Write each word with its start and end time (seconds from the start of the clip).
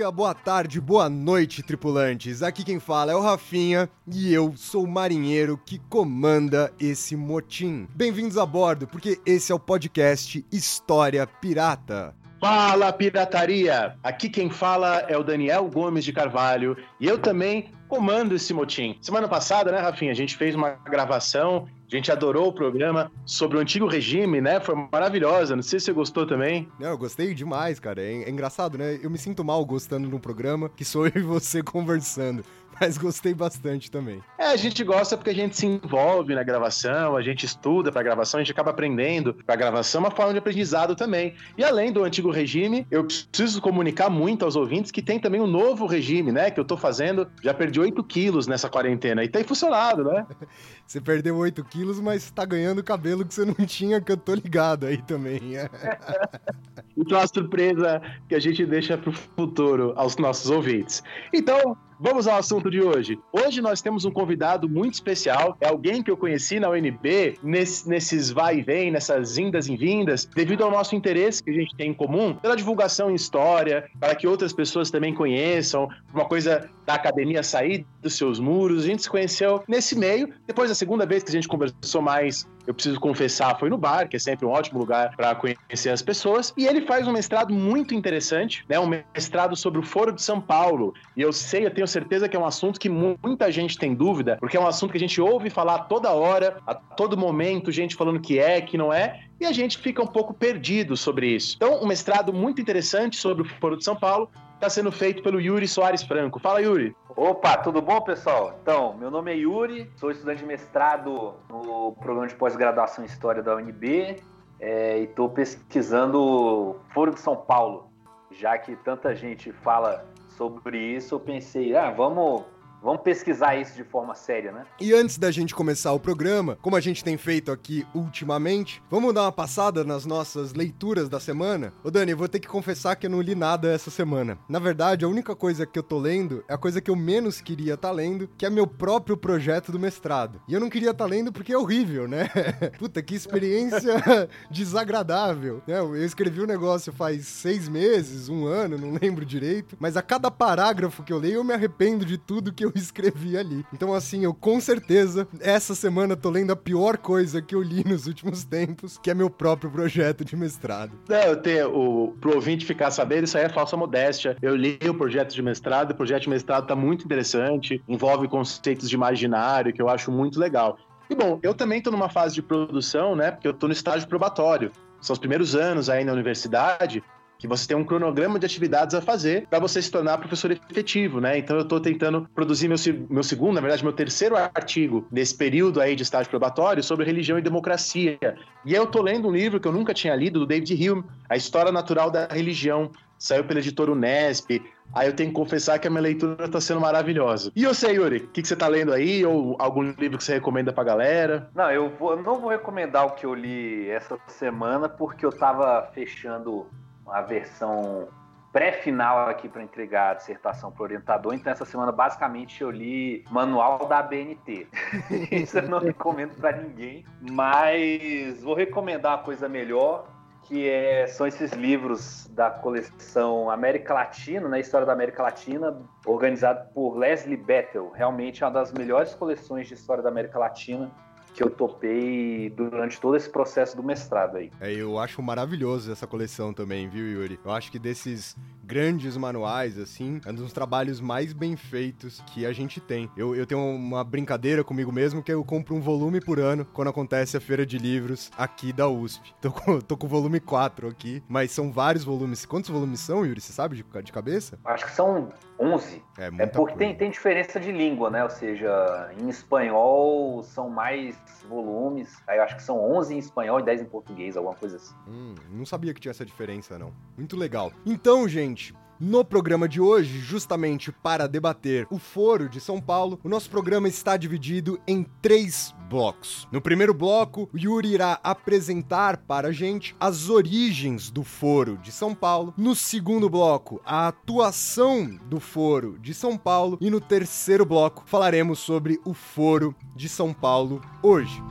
Dia, 0.00 0.10
boa 0.10 0.34
tarde, 0.34 0.80
boa 0.80 1.10
noite, 1.10 1.62
tripulantes. 1.62 2.42
Aqui 2.42 2.64
quem 2.64 2.80
fala 2.80 3.12
é 3.12 3.14
o 3.14 3.20
Rafinha 3.20 3.86
e 4.10 4.32
eu 4.32 4.54
sou 4.56 4.84
o 4.84 4.88
marinheiro 4.88 5.60
que 5.66 5.78
comanda 5.90 6.72
esse 6.80 7.14
motim. 7.14 7.86
Bem-vindos 7.94 8.38
a 8.38 8.46
bordo, 8.46 8.86
porque 8.86 9.20
esse 9.26 9.52
é 9.52 9.54
o 9.54 9.60
podcast 9.60 10.42
História 10.50 11.26
Pirata. 11.26 12.14
Fala 12.40 12.90
pirataria! 12.94 13.94
Aqui 14.02 14.30
quem 14.30 14.48
fala 14.48 15.00
é 15.00 15.18
o 15.18 15.22
Daniel 15.22 15.68
Gomes 15.68 16.02
de 16.02 16.14
Carvalho 16.14 16.78
e 16.98 17.06
eu 17.06 17.18
também 17.18 17.70
comando 17.86 18.34
esse 18.34 18.54
motim. 18.54 18.96
Semana 19.02 19.28
passada, 19.28 19.70
né, 19.70 19.80
Rafinha, 19.80 20.12
a 20.12 20.16
gente 20.16 20.34
fez 20.34 20.54
uma 20.54 20.70
gravação, 20.70 21.68
a 21.90 21.96
gente 21.96 22.12
adorou 22.12 22.48
o 22.48 22.52
programa 22.52 23.10
sobre 23.24 23.56
o 23.56 23.60
antigo 23.60 23.86
regime, 23.86 24.40
né? 24.40 24.60
Foi 24.60 24.74
maravilhosa. 24.92 25.56
Não 25.56 25.62
sei 25.62 25.78
se 25.78 25.86
você 25.86 25.92
gostou 25.92 26.26
também. 26.26 26.68
Não, 26.78 26.90
eu 26.90 26.98
gostei 26.98 27.34
demais, 27.34 27.80
cara. 27.80 28.00
É, 28.00 28.22
é 28.22 28.30
engraçado, 28.30 28.78
né? 28.78 28.98
Eu 29.02 29.10
me 29.10 29.18
sinto 29.18 29.44
mal 29.44 29.64
gostando 29.64 30.08
de 30.08 30.14
um 30.14 30.20
programa 30.20 30.68
que 30.68 30.84
sou 30.84 31.06
eu 31.08 31.12
e 31.16 31.22
você 31.22 31.62
conversando. 31.62 32.44
Mas 32.80 32.96
gostei 32.96 33.34
bastante 33.34 33.90
também. 33.90 34.22
É, 34.38 34.46
a 34.46 34.56
gente 34.56 34.82
gosta 34.82 35.14
porque 35.14 35.28
a 35.28 35.34
gente 35.34 35.54
se 35.54 35.66
envolve 35.66 36.34
na 36.34 36.42
gravação, 36.42 37.14
a 37.14 37.20
gente 37.20 37.44
estuda 37.44 37.92
pra 37.92 38.02
gravação, 38.02 38.40
a 38.40 38.42
gente 38.42 38.52
acaba 38.52 38.70
aprendendo 38.70 39.34
pra 39.34 39.54
gravação, 39.54 40.00
uma 40.00 40.10
forma 40.10 40.32
de 40.32 40.38
aprendizado 40.38 40.96
também. 40.96 41.34
E 41.58 41.62
além 41.64 41.92
do 41.92 42.02
antigo 42.02 42.30
regime, 42.30 42.86
eu 42.90 43.04
preciso 43.04 43.60
comunicar 43.60 44.08
muito 44.08 44.46
aos 44.46 44.56
ouvintes 44.56 44.90
que 44.90 45.02
tem 45.02 45.18
também 45.18 45.42
um 45.42 45.46
novo 45.46 45.84
regime, 45.84 46.32
né? 46.32 46.50
Que 46.50 46.58
eu 46.58 46.64
tô 46.64 46.74
fazendo. 46.74 47.28
Já 47.42 47.52
perdi 47.52 47.78
8 47.78 48.02
quilos 48.04 48.46
nessa 48.46 48.68
quarentena 48.70 49.22
e 49.22 49.28
tem 49.28 49.44
funcionado, 49.44 50.04
né? 50.04 50.26
Você 50.86 51.00
perdeu 51.00 51.36
8 51.36 51.62
quilos, 51.64 51.79
mas 52.00 52.30
tá 52.30 52.44
ganhando 52.44 52.82
cabelo 52.82 53.24
que 53.24 53.34
você 53.34 53.44
não 53.44 53.54
tinha, 53.66 54.00
que 54.00 54.12
eu 54.12 54.16
tô 54.16 54.34
ligado 54.34 54.86
aí 54.86 55.00
também. 55.02 55.40
então, 56.96 57.18
a 57.18 57.26
surpresa 57.26 58.00
que 58.28 58.34
a 58.34 58.40
gente 58.40 58.64
deixa 58.66 58.98
pro 58.98 59.12
futuro 59.12 59.92
aos 59.96 60.16
nossos 60.16 60.50
ouvintes. 60.50 61.02
Então, 61.32 61.76
Vamos 62.02 62.26
ao 62.26 62.38
assunto 62.38 62.70
de 62.70 62.80
hoje. 62.80 63.18
Hoje 63.30 63.60
nós 63.60 63.82
temos 63.82 64.06
um 64.06 64.10
convidado 64.10 64.66
muito 64.66 64.94
especial, 64.94 65.54
é 65.60 65.68
alguém 65.68 66.02
que 66.02 66.10
eu 66.10 66.16
conheci 66.16 66.58
na 66.58 66.70
UNB, 66.70 67.38
nesse, 67.42 67.86
nesses 67.86 68.30
vai 68.30 68.60
e 68.60 68.62
vem, 68.62 68.90
nessas 68.90 69.36
indas 69.36 69.68
e 69.68 69.76
vindas, 69.76 70.24
devido 70.24 70.64
ao 70.64 70.70
nosso 70.70 70.96
interesse 70.96 71.42
que 71.42 71.50
a 71.50 71.52
gente 71.52 71.76
tem 71.76 71.90
em 71.90 71.94
comum 71.94 72.32
pela 72.32 72.56
divulgação 72.56 73.10
em 73.10 73.14
história, 73.14 73.86
para 74.00 74.14
que 74.14 74.26
outras 74.26 74.50
pessoas 74.50 74.90
também 74.90 75.12
conheçam, 75.12 75.90
uma 76.14 76.24
coisa 76.24 76.70
da 76.86 76.94
academia 76.94 77.42
sair 77.42 77.84
dos 78.00 78.14
seus 78.14 78.40
muros. 78.40 78.84
A 78.84 78.86
gente 78.86 79.02
se 79.02 79.10
conheceu 79.10 79.62
nesse 79.68 79.94
meio. 79.94 80.32
Depois, 80.46 80.70
a 80.70 80.74
segunda 80.74 81.04
vez 81.04 81.22
que 81.22 81.28
a 81.28 81.32
gente 81.32 81.46
conversou 81.46 82.00
mais 82.00 82.48
eu 82.66 82.74
preciso 82.74 83.00
confessar, 83.00 83.58
foi 83.58 83.70
no 83.70 83.78
bar, 83.78 84.08
que 84.08 84.16
é 84.16 84.18
sempre 84.18 84.46
um 84.46 84.50
ótimo 84.50 84.78
lugar 84.78 85.14
para 85.16 85.34
conhecer 85.34 85.90
as 85.90 86.02
pessoas. 86.02 86.52
E 86.56 86.66
ele 86.66 86.82
faz 86.82 87.06
um 87.06 87.12
mestrado 87.12 87.52
muito 87.52 87.94
interessante, 87.94 88.64
né? 88.68 88.78
Um 88.78 88.86
mestrado 88.86 89.56
sobre 89.56 89.80
o 89.80 89.82
Foro 89.82 90.12
de 90.12 90.22
São 90.22 90.40
Paulo. 90.40 90.94
E 91.16 91.22
eu 91.22 91.32
sei, 91.32 91.66
eu 91.66 91.70
tenho 91.70 91.86
certeza 91.86 92.28
que 92.28 92.36
é 92.36 92.40
um 92.40 92.46
assunto 92.46 92.78
que 92.78 92.88
muita 92.88 93.50
gente 93.50 93.78
tem 93.78 93.94
dúvida, 93.94 94.36
porque 94.38 94.56
é 94.56 94.60
um 94.60 94.66
assunto 94.66 94.92
que 94.92 94.96
a 94.96 95.00
gente 95.00 95.20
ouve 95.20 95.50
falar 95.50 95.80
toda 95.80 96.10
hora, 96.10 96.58
a 96.66 96.74
todo 96.74 97.16
momento, 97.16 97.72
gente 97.72 97.96
falando 97.96 98.20
que 98.20 98.38
é, 98.38 98.60
que 98.60 98.76
não 98.76 98.92
é, 98.92 99.20
e 99.40 99.46
a 99.46 99.52
gente 99.52 99.78
fica 99.78 100.02
um 100.02 100.06
pouco 100.06 100.34
perdido 100.34 100.96
sobre 100.96 101.34
isso. 101.34 101.56
Então, 101.56 101.82
um 101.82 101.86
mestrado 101.86 102.32
muito 102.32 102.60
interessante 102.60 103.16
sobre 103.16 103.42
o 103.42 103.44
Foro 103.60 103.76
de 103.76 103.84
São 103.84 103.96
Paulo 103.96 104.30
está 104.60 104.68
sendo 104.68 104.92
feito 104.92 105.22
pelo 105.22 105.40
Yuri 105.40 105.66
Soares 105.66 106.02
Franco. 106.02 106.38
Fala, 106.38 106.60
Yuri. 106.60 106.94
Opa, 107.16 107.56
tudo 107.56 107.80
bom, 107.80 107.98
pessoal? 108.02 108.58
Então, 108.60 108.94
meu 108.98 109.10
nome 109.10 109.32
é 109.32 109.36
Yuri, 109.36 109.90
sou 109.96 110.10
estudante 110.10 110.40
de 110.40 110.44
mestrado 110.44 111.32
no 111.48 111.92
programa 111.92 112.26
de 112.26 112.34
pós-graduação 112.34 113.02
em 113.02 113.06
História 113.06 113.42
da 113.42 113.56
UNB 113.56 114.22
é, 114.60 114.98
e 115.00 115.04
estou 115.04 115.30
pesquisando 115.30 116.76
Foro 116.92 117.14
de 117.14 117.20
São 117.20 117.36
Paulo. 117.36 117.90
Já 118.30 118.58
que 118.58 118.76
tanta 118.76 119.14
gente 119.14 119.50
fala 119.50 120.04
sobre 120.28 120.78
isso, 120.78 121.14
eu 121.14 121.20
pensei, 121.20 121.74
ah, 121.74 121.90
vamos 121.90 122.44
Vamos 122.82 123.02
pesquisar 123.02 123.56
isso 123.56 123.74
de 123.74 123.84
forma 123.84 124.14
séria, 124.14 124.52
né? 124.52 124.64
E 124.80 124.94
antes 124.94 125.18
da 125.18 125.30
gente 125.30 125.54
começar 125.54 125.92
o 125.92 126.00
programa, 126.00 126.56
como 126.62 126.76
a 126.76 126.80
gente 126.80 127.04
tem 127.04 127.16
feito 127.18 127.52
aqui 127.52 127.86
ultimamente, 127.94 128.82
vamos 128.90 129.12
dar 129.12 129.22
uma 129.22 129.32
passada 129.32 129.84
nas 129.84 130.06
nossas 130.06 130.54
leituras 130.54 131.08
da 131.08 131.20
semana? 131.20 131.74
Ô 131.84 131.90
Dani, 131.90 132.12
eu 132.12 132.16
vou 132.16 132.28
ter 132.28 132.40
que 132.40 132.48
confessar 132.48 132.96
que 132.96 133.06
eu 133.06 133.10
não 133.10 133.20
li 133.20 133.34
nada 133.34 133.70
essa 133.70 133.90
semana. 133.90 134.38
Na 134.48 134.58
verdade, 134.58 135.04
a 135.04 135.08
única 135.08 135.36
coisa 135.36 135.66
que 135.66 135.78
eu 135.78 135.82
tô 135.82 135.98
lendo 135.98 136.42
é 136.48 136.54
a 136.54 136.58
coisa 136.58 136.80
que 136.80 136.90
eu 136.90 136.96
menos 136.96 137.40
queria 137.40 137.74
estar 137.74 137.88
tá 137.88 137.94
lendo, 137.94 138.28
que 138.38 138.46
é 138.46 138.50
meu 138.50 138.66
próprio 138.66 139.16
projeto 139.16 139.70
do 139.70 139.78
mestrado. 139.78 140.40
E 140.48 140.54
eu 140.54 140.60
não 140.60 140.70
queria 140.70 140.92
estar 140.92 141.04
tá 141.04 141.10
lendo 141.10 141.30
porque 141.32 141.52
é 141.52 141.58
horrível, 141.58 142.08
né? 142.08 142.30
Puta, 142.78 143.02
que 143.02 143.14
experiência 143.14 143.94
desagradável. 144.50 145.62
Né? 145.66 145.78
Eu 145.78 146.02
escrevi 146.02 146.40
o 146.40 146.44
um 146.44 146.46
negócio 146.46 146.92
faz 146.92 147.26
seis 147.26 147.68
meses, 147.68 148.30
um 148.30 148.46
ano, 148.46 148.78
não 148.78 148.98
lembro 149.00 149.24
direito, 149.24 149.76
mas 149.78 149.98
a 149.98 150.02
cada 150.02 150.30
parágrafo 150.30 151.02
que 151.02 151.12
eu 151.12 151.18
leio 151.18 151.34
eu 151.34 151.44
me 151.44 151.52
arrependo 151.52 152.04
de 152.04 152.16
tudo 152.16 152.52
que 152.52 152.64
eu 152.64 152.69
eu 152.74 152.80
escrevi 152.80 153.36
ali. 153.36 153.64
Então, 153.72 153.92
assim, 153.92 154.24
eu 154.24 154.34
com 154.34 154.60
certeza, 154.60 155.26
essa 155.40 155.74
semana 155.74 156.16
tô 156.16 156.30
lendo 156.30 156.52
a 156.52 156.56
pior 156.56 156.96
coisa 156.96 157.42
que 157.42 157.54
eu 157.54 157.62
li 157.62 157.84
nos 157.88 158.06
últimos 158.06 158.44
tempos, 158.44 158.98
que 158.98 159.10
é 159.10 159.14
meu 159.14 159.30
próprio 159.30 159.70
projeto 159.70 160.24
de 160.24 160.36
mestrado. 160.36 160.92
Não, 161.08 161.22
eu 161.22 161.36
tenho, 161.36 161.76
o, 161.76 162.12
pro 162.20 162.34
ouvinte 162.34 162.64
ficar 162.64 162.90
sabendo, 162.90 163.24
isso 163.24 163.36
aí 163.36 163.44
é 163.44 163.48
falsa 163.48 163.76
modéstia. 163.76 164.36
Eu 164.40 164.56
li 164.56 164.78
o 164.88 164.94
projeto 164.94 165.34
de 165.34 165.42
mestrado, 165.42 165.90
o 165.92 165.94
projeto 165.94 166.22
de 166.22 166.30
mestrado 166.30 166.66
tá 166.66 166.76
muito 166.76 167.04
interessante, 167.04 167.82
envolve 167.88 168.28
conceitos 168.28 168.88
de 168.88 168.94
imaginário, 168.94 169.72
que 169.72 169.82
eu 169.82 169.88
acho 169.88 170.10
muito 170.10 170.38
legal. 170.38 170.78
E 171.08 171.14
bom, 171.14 171.40
eu 171.42 171.52
também 171.52 171.82
tô 171.82 171.90
numa 171.90 172.08
fase 172.08 172.36
de 172.36 172.42
produção, 172.42 173.16
né? 173.16 173.32
Porque 173.32 173.48
eu 173.48 173.52
tô 173.52 173.66
no 173.66 173.72
estágio 173.72 174.08
probatório. 174.08 174.70
São 175.00 175.14
os 175.14 175.18
primeiros 175.18 175.56
anos 175.56 175.88
aí 175.88 176.04
na 176.04 176.12
universidade, 176.12 177.02
que 177.40 177.48
você 177.48 177.66
tem 177.66 177.76
um 177.76 177.84
cronograma 177.84 178.38
de 178.38 178.44
atividades 178.44 178.94
a 178.94 179.00
fazer 179.00 179.46
para 179.48 179.58
você 179.58 179.80
se 179.80 179.90
tornar 179.90 180.18
professor 180.18 180.52
efetivo, 180.52 181.20
né? 181.20 181.38
Então 181.38 181.56
eu 181.56 181.62
estou 181.62 181.80
tentando 181.80 182.28
produzir 182.34 182.68
meu, 182.68 182.76
meu 183.08 183.22
segundo, 183.22 183.54
na 183.54 183.62
verdade, 183.62 183.82
meu 183.82 183.94
terceiro 183.94 184.36
artigo 184.36 185.08
nesse 185.10 185.34
período 185.34 185.80
aí 185.80 185.96
de 185.96 186.02
estágio 186.02 186.28
probatório 186.28 186.82
sobre 186.82 187.06
religião 187.06 187.38
e 187.38 187.42
democracia. 187.42 188.18
E 188.64 188.74
eu 188.74 188.84
estou 188.84 189.02
lendo 189.02 189.26
um 189.26 189.32
livro 189.32 189.58
que 189.58 189.66
eu 189.66 189.72
nunca 189.72 189.94
tinha 189.94 190.14
lido, 190.14 190.40
do 190.40 190.46
David 190.46 190.90
Hume, 190.90 191.02
A 191.30 191.36
História 191.36 191.72
Natural 191.72 192.10
da 192.10 192.26
Religião. 192.26 192.90
Saiu 193.18 193.44
pela 193.44 193.60
editora 193.60 193.92
Unesp, 193.92 194.62
Aí 194.92 195.06
eu 195.06 195.14
tenho 195.14 195.30
que 195.30 195.36
confessar 195.36 195.78
que 195.78 195.86
a 195.86 195.90
minha 195.90 196.02
leitura 196.02 196.44
está 196.44 196.60
sendo 196.60 196.80
maravilhosa. 196.80 197.52
E 197.54 197.64
você, 197.64 197.92
Yuri? 197.92 198.16
O 198.16 198.28
que, 198.28 198.42
que, 198.42 198.48
você 198.48 198.54
está 198.54 198.66
lendo 198.66 198.92
aí? 198.92 199.24
Ou 199.24 199.56
algum 199.58 199.82
livro 199.82 200.18
que 200.18 200.24
você 200.24 200.34
recomenda 200.34 200.72
pra 200.72 200.82
galera? 200.82 201.48
Não, 201.54 201.70
eu, 201.70 201.90
vou, 201.90 202.20
não 202.20 202.40
vou 202.40 202.50
recomendar 202.50 203.06
o 203.06 203.12
que 203.12 203.24
eu 203.24 203.32
li 203.32 203.88
essa 203.88 204.18
semana, 204.26 204.88
porque 204.88 205.24
eu 205.24 205.30
estava 205.30 205.88
fechando 205.94 206.66
a 207.12 207.22
versão 207.22 208.08
pré-final 208.52 209.28
aqui 209.28 209.48
para 209.48 209.62
entregar 209.62 210.10
a 210.10 210.14
dissertação 210.14 210.72
para 210.72 210.80
o 210.80 210.84
orientador. 210.84 211.34
Então, 211.34 211.52
essa 211.52 211.64
semana, 211.64 211.92
basicamente, 211.92 212.62
eu 212.62 212.70
li 212.70 213.24
manual 213.30 213.86
da 213.86 213.98
ABNT. 213.98 214.66
Isso 215.30 215.58
eu 215.58 215.68
não 215.68 215.78
recomendo 215.78 216.34
para 216.36 216.56
ninguém, 216.56 217.04
mas 217.20 218.42
vou 218.42 218.54
recomendar 218.54 219.18
uma 219.18 219.24
coisa 219.24 219.48
melhor, 219.48 220.08
que 220.42 220.68
é, 220.68 221.06
são 221.06 221.26
esses 221.26 221.52
livros 221.52 222.26
da 222.32 222.50
coleção 222.50 223.48
América 223.50 223.94
Latina, 223.94 224.42
na 224.42 224.48
né, 224.48 224.60
história 224.60 224.86
da 224.86 224.92
América 224.92 225.22
Latina, 225.22 225.80
organizado 226.04 226.72
por 226.74 226.96
Leslie 226.96 227.36
Bettel. 227.36 227.90
Realmente 227.90 228.42
é 228.42 228.46
uma 228.46 228.52
das 228.52 228.72
melhores 228.72 229.14
coleções 229.14 229.68
de 229.68 229.74
história 229.74 230.02
da 230.02 230.08
América 230.08 230.38
Latina 230.40 230.90
que 231.34 231.42
eu 231.42 231.50
topei 231.50 232.50
durante 232.50 233.00
todo 233.00 233.16
esse 233.16 233.28
processo 233.28 233.76
do 233.76 233.82
mestrado 233.82 234.36
aí. 234.36 234.50
É, 234.60 234.72
eu 234.72 234.98
acho 234.98 235.22
maravilhoso 235.22 235.90
essa 235.90 236.06
coleção 236.06 236.52
também, 236.52 236.88
viu, 236.88 237.06
Yuri? 237.06 237.38
Eu 237.44 237.52
acho 237.52 237.70
que 237.70 237.78
desses 237.78 238.36
grandes 238.70 239.16
manuais, 239.16 239.76
assim, 239.76 240.20
é 240.24 240.30
um 240.30 240.34
dos 240.34 240.52
trabalhos 240.52 241.00
mais 241.00 241.32
bem 241.32 241.56
feitos 241.56 242.22
que 242.28 242.46
a 242.46 242.52
gente 242.52 242.80
tem. 242.80 243.10
Eu, 243.16 243.34
eu 243.34 243.44
tenho 243.44 243.60
uma 243.60 244.04
brincadeira 244.04 244.62
comigo 244.62 244.92
mesmo 244.92 245.24
que 245.24 245.32
eu 245.32 245.44
compro 245.44 245.74
um 245.74 245.80
volume 245.80 246.20
por 246.20 246.38
ano 246.38 246.64
quando 246.72 246.86
acontece 246.86 247.36
a 247.36 247.40
feira 247.40 247.66
de 247.66 247.78
livros 247.78 248.30
aqui 248.38 248.72
da 248.72 248.88
USP. 248.88 249.34
Tô 249.42 249.50
com, 249.50 249.80
tô 249.80 249.96
com 249.96 250.06
o 250.06 250.08
volume 250.08 250.38
4 250.38 250.86
aqui, 250.86 251.22
mas 251.26 251.50
são 251.50 251.72
vários 251.72 252.04
volumes. 252.04 252.46
Quantos 252.46 252.70
volumes 252.70 253.00
são, 253.00 253.26
Yuri? 253.26 253.40
Você 253.40 253.52
sabe 253.52 253.74
de, 253.74 253.82
de 253.82 254.12
cabeça? 254.12 254.58
Acho 254.64 254.84
que 254.84 254.92
são 254.92 255.32
11. 255.58 256.02
É, 256.18 256.30
é 256.42 256.46
porque 256.46 256.76
tem, 256.76 256.94
tem 256.94 257.10
diferença 257.10 257.58
de 257.58 257.72
língua, 257.72 258.10
né? 258.10 258.22
Ou 258.22 258.30
seja, 258.30 259.10
em 259.18 259.28
espanhol 259.28 260.42
são 260.42 260.70
mais 260.70 261.16
volumes. 261.48 262.16
Aí 262.26 262.38
eu 262.38 262.42
acho 262.44 262.56
que 262.56 262.62
são 262.62 262.78
11 262.78 263.14
em 263.14 263.18
espanhol 263.18 263.60
e 263.60 263.62
10 263.62 263.82
em 263.82 263.84
português, 263.86 264.36
alguma 264.36 264.54
coisa 264.54 264.76
assim. 264.76 264.94
Hum, 265.08 265.34
não 265.50 265.66
sabia 265.66 265.92
que 265.92 266.00
tinha 266.00 266.10
essa 266.10 266.24
diferença, 266.24 266.78
não. 266.78 266.92
Muito 267.16 267.36
legal. 267.36 267.72
Então, 267.84 268.28
gente, 268.28 268.59
No 269.00 269.24
programa 269.24 269.66
de 269.66 269.80
hoje, 269.80 270.18
justamente 270.18 270.92
para 270.92 271.26
debater 271.26 271.86
o 271.90 271.98
Foro 271.98 272.50
de 272.50 272.60
São 272.60 272.78
Paulo, 272.78 273.18
o 273.24 273.30
nosso 273.30 273.48
programa 273.48 273.88
está 273.88 274.14
dividido 274.14 274.78
em 274.86 275.06
três 275.22 275.74
blocos. 275.88 276.46
No 276.52 276.60
primeiro 276.60 276.92
bloco, 276.92 277.48
o 277.50 277.58
Yuri 277.58 277.94
irá 277.94 278.20
apresentar 278.22 279.16
para 279.16 279.48
a 279.48 279.52
gente 279.52 279.96
as 279.98 280.28
origens 280.28 281.10
do 281.10 281.24
Foro 281.24 281.78
de 281.78 281.90
São 281.90 282.14
Paulo. 282.14 282.52
No 282.58 282.74
segundo 282.74 283.30
bloco, 283.30 283.80
a 283.86 284.08
atuação 284.08 285.18
do 285.24 285.40
Foro 285.40 285.98
de 285.98 286.12
São 286.12 286.36
Paulo. 286.36 286.76
E 286.78 286.90
no 286.90 287.00
terceiro 287.00 287.64
bloco, 287.64 288.02
falaremos 288.04 288.58
sobre 288.58 289.00
o 289.06 289.14
Foro 289.14 289.74
de 289.96 290.10
São 290.10 290.34
Paulo 290.34 290.78
hoje. 291.02 291.42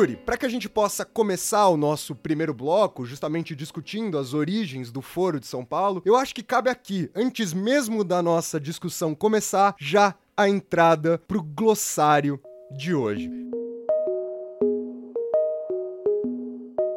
Yuri, 0.00 0.16
para 0.16 0.38
que 0.38 0.46
a 0.46 0.48
gente 0.48 0.66
possa 0.66 1.04
começar 1.04 1.68
o 1.68 1.76
nosso 1.76 2.14
primeiro 2.14 2.54
bloco, 2.54 3.04
justamente 3.04 3.54
discutindo 3.54 4.16
as 4.16 4.32
origens 4.32 4.90
do 4.90 5.02
Foro 5.02 5.38
de 5.38 5.46
São 5.46 5.62
Paulo, 5.62 6.00
eu 6.06 6.16
acho 6.16 6.34
que 6.34 6.42
cabe 6.42 6.70
aqui, 6.70 7.10
antes 7.14 7.52
mesmo 7.52 8.02
da 8.02 8.22
nossa 8.22 8.58
discussão 8.58 9.14
começar, 9.14 9.74
já 9.78 10.14
a 10.34 10.48
entrada 10.48 11.18
pro 11.28 11.42
glossário 11.42 12.40
de 12.74 12.94
hoje. 12.94 13.30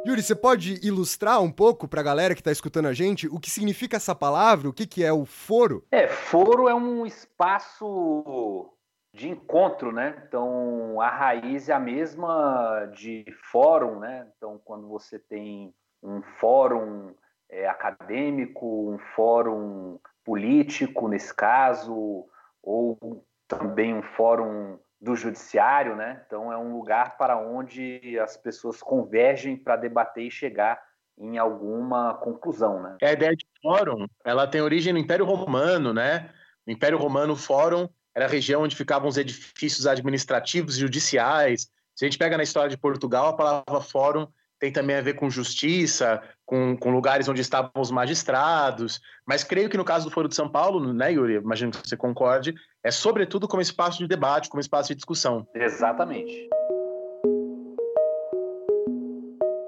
Yuri, 0.08 0.22
você 0.22 0.36
pode 0.36 0.80
ilustrar 0.82 1.42
um 1.42 1.52
pouco 1.52 1.90
para 1.90 2.00
a 2.00 2.04
galera 2.06 2.34
que 2.34 2.40
está 2.40 2.54
escutando 2.54 2.86
a 2.86 2.94
gente 2.94 3.28
o 3.28 3.38
que 3.38 3.50
significa 3.50 3.98
essa 3.98 4.16
palavra, 4.16 4.70
o 4.70 4.74
que, 4.74 4.88
que 4.88 5.04
é 5.04 5.12
o 5.12 5.26
foro? 5.26 5.84
É, 5.92 6.08
foro 6.08 6.70
é 6.70 6.74
um 6.74 7.06
espaço 7.06 8.72
de 9.14 9.30
encontro, 9.30 9.92
né? 9.92 10.24
Então 10.28 11.00
a 11.00 11.10
raiz 11.10 11.70
é 11.70 11.74
a 11.74 11.80
mesma 11.80 12.86
de 12.94 13.26
fórum, 13.52 14.00
né? 14.00 14.28
Então 14.36 14.60
quando 14.66 14.88
você 14.88 15.20
tem 15.20 15.74
um 16.02 16.22
fórum 16.40 17.14
é, 17.50 17.68
acadêmico, 17.68 18.92
um 18.92 18.98
fórum 19.16 20.00
político 20.26 21.08
nesse 21.08 21.34
caso, 21.34 22.26
ou 22.62 23.24
também 23.48 23.94
um 23.94 24.02
fórum 24.02 24.80
do 25.00 25.16
judiciário, 25.16 25.96
né? 25.96 26.24
Então 26.26 26.52
é 26.52 26.58
um 26.58 26.76
lugar 26.76 27.18
para 27.18 27.38
onde 27.38 28.18
as 28.20 28.36
pessoas 28.36 28.82
convergem 28.82 29.56
para 29.56 29.76
debater 29.76 30.24
e 30.24 30.32
chegar 30.32 30.82
em 31.18 31.38
alguma 31.38 32.16
conclusão, 32.16 32.82
né? 32.82 32.98
A 33.04 33.12
ideia 33.12 33.36
de 33.36 33.46
fórum, 33.62 34.08
ela 34.26 34.48
tem 34.48 34.62
origem 34.62 34.92
no 34.92 34.98
Império 34.98 35.26
Romano, 35.26 35.94
né? 35.94 36.32
No 36.66 36.74
Império 36.74 36.98
Romano, 36.98 37.34
o 37.34 37.38
fórum 37.38 37.88
era 38.16 38.26
a 38.26 38.30
região 38.30 38.62
onde 38.64 38.76
ficavam 38.76 39.08
os 39.08 39.18
edifícios 39.18 39.88
administrativos 39.88 40.78
e 40.78 40.82
judiciais. 40.82 41.68
Se 41.96 42.06
a 42.06 42.08
gente 42.08 42.18
pega 42.18 42.38
na 42.38 42.44
história 42.44 42.70
de 42.70 42.78
Portugal, 42.78 43.28
a 43.28 43.34
palavra 43.34 43.82
fórum 43.82 44.28
tem 44.60 44.72
também 44.72 44.96
a 44.96 45.02
ver 45.02 45.16
com 45.16 45.30
justiça, 45.30 46.22
com, 46.46 46.78
com, 46.78 46.90
lugares 46.92 47.28
onde 47.28 47.42
estavam 47.42 47.70
os 47.78 47.92
magistrados. 47.92 49.02
Mas 49.28 49.44
creio 49.44 49.70
que 49.70 49.76
no 49.76 49.84
caso 49.84 50.06
do 50.06 50.14
Foro 50.14 50.30
de 50.30 50.36
São 50.36 50.50
Paulo, 50.50 50.94
né, 50.94 51.12
Yuri? 51.12 51.34
Imagino 51.34 51.72
que 51.72 51.86
você 51.86 51.98
concorde, 51.98 52.56
é 52.82 52.90
sobretudo 52.90 53.48
como 53.48 53.62
espaço 53.62 53.98
de 53.98 54.08
debate, 54.08 54.48
como 54.48 54.62
espaço 54.62 54.90
de 54.90 54.96
discussão. 54.96 55.46
Exatamente. 55.54 56.48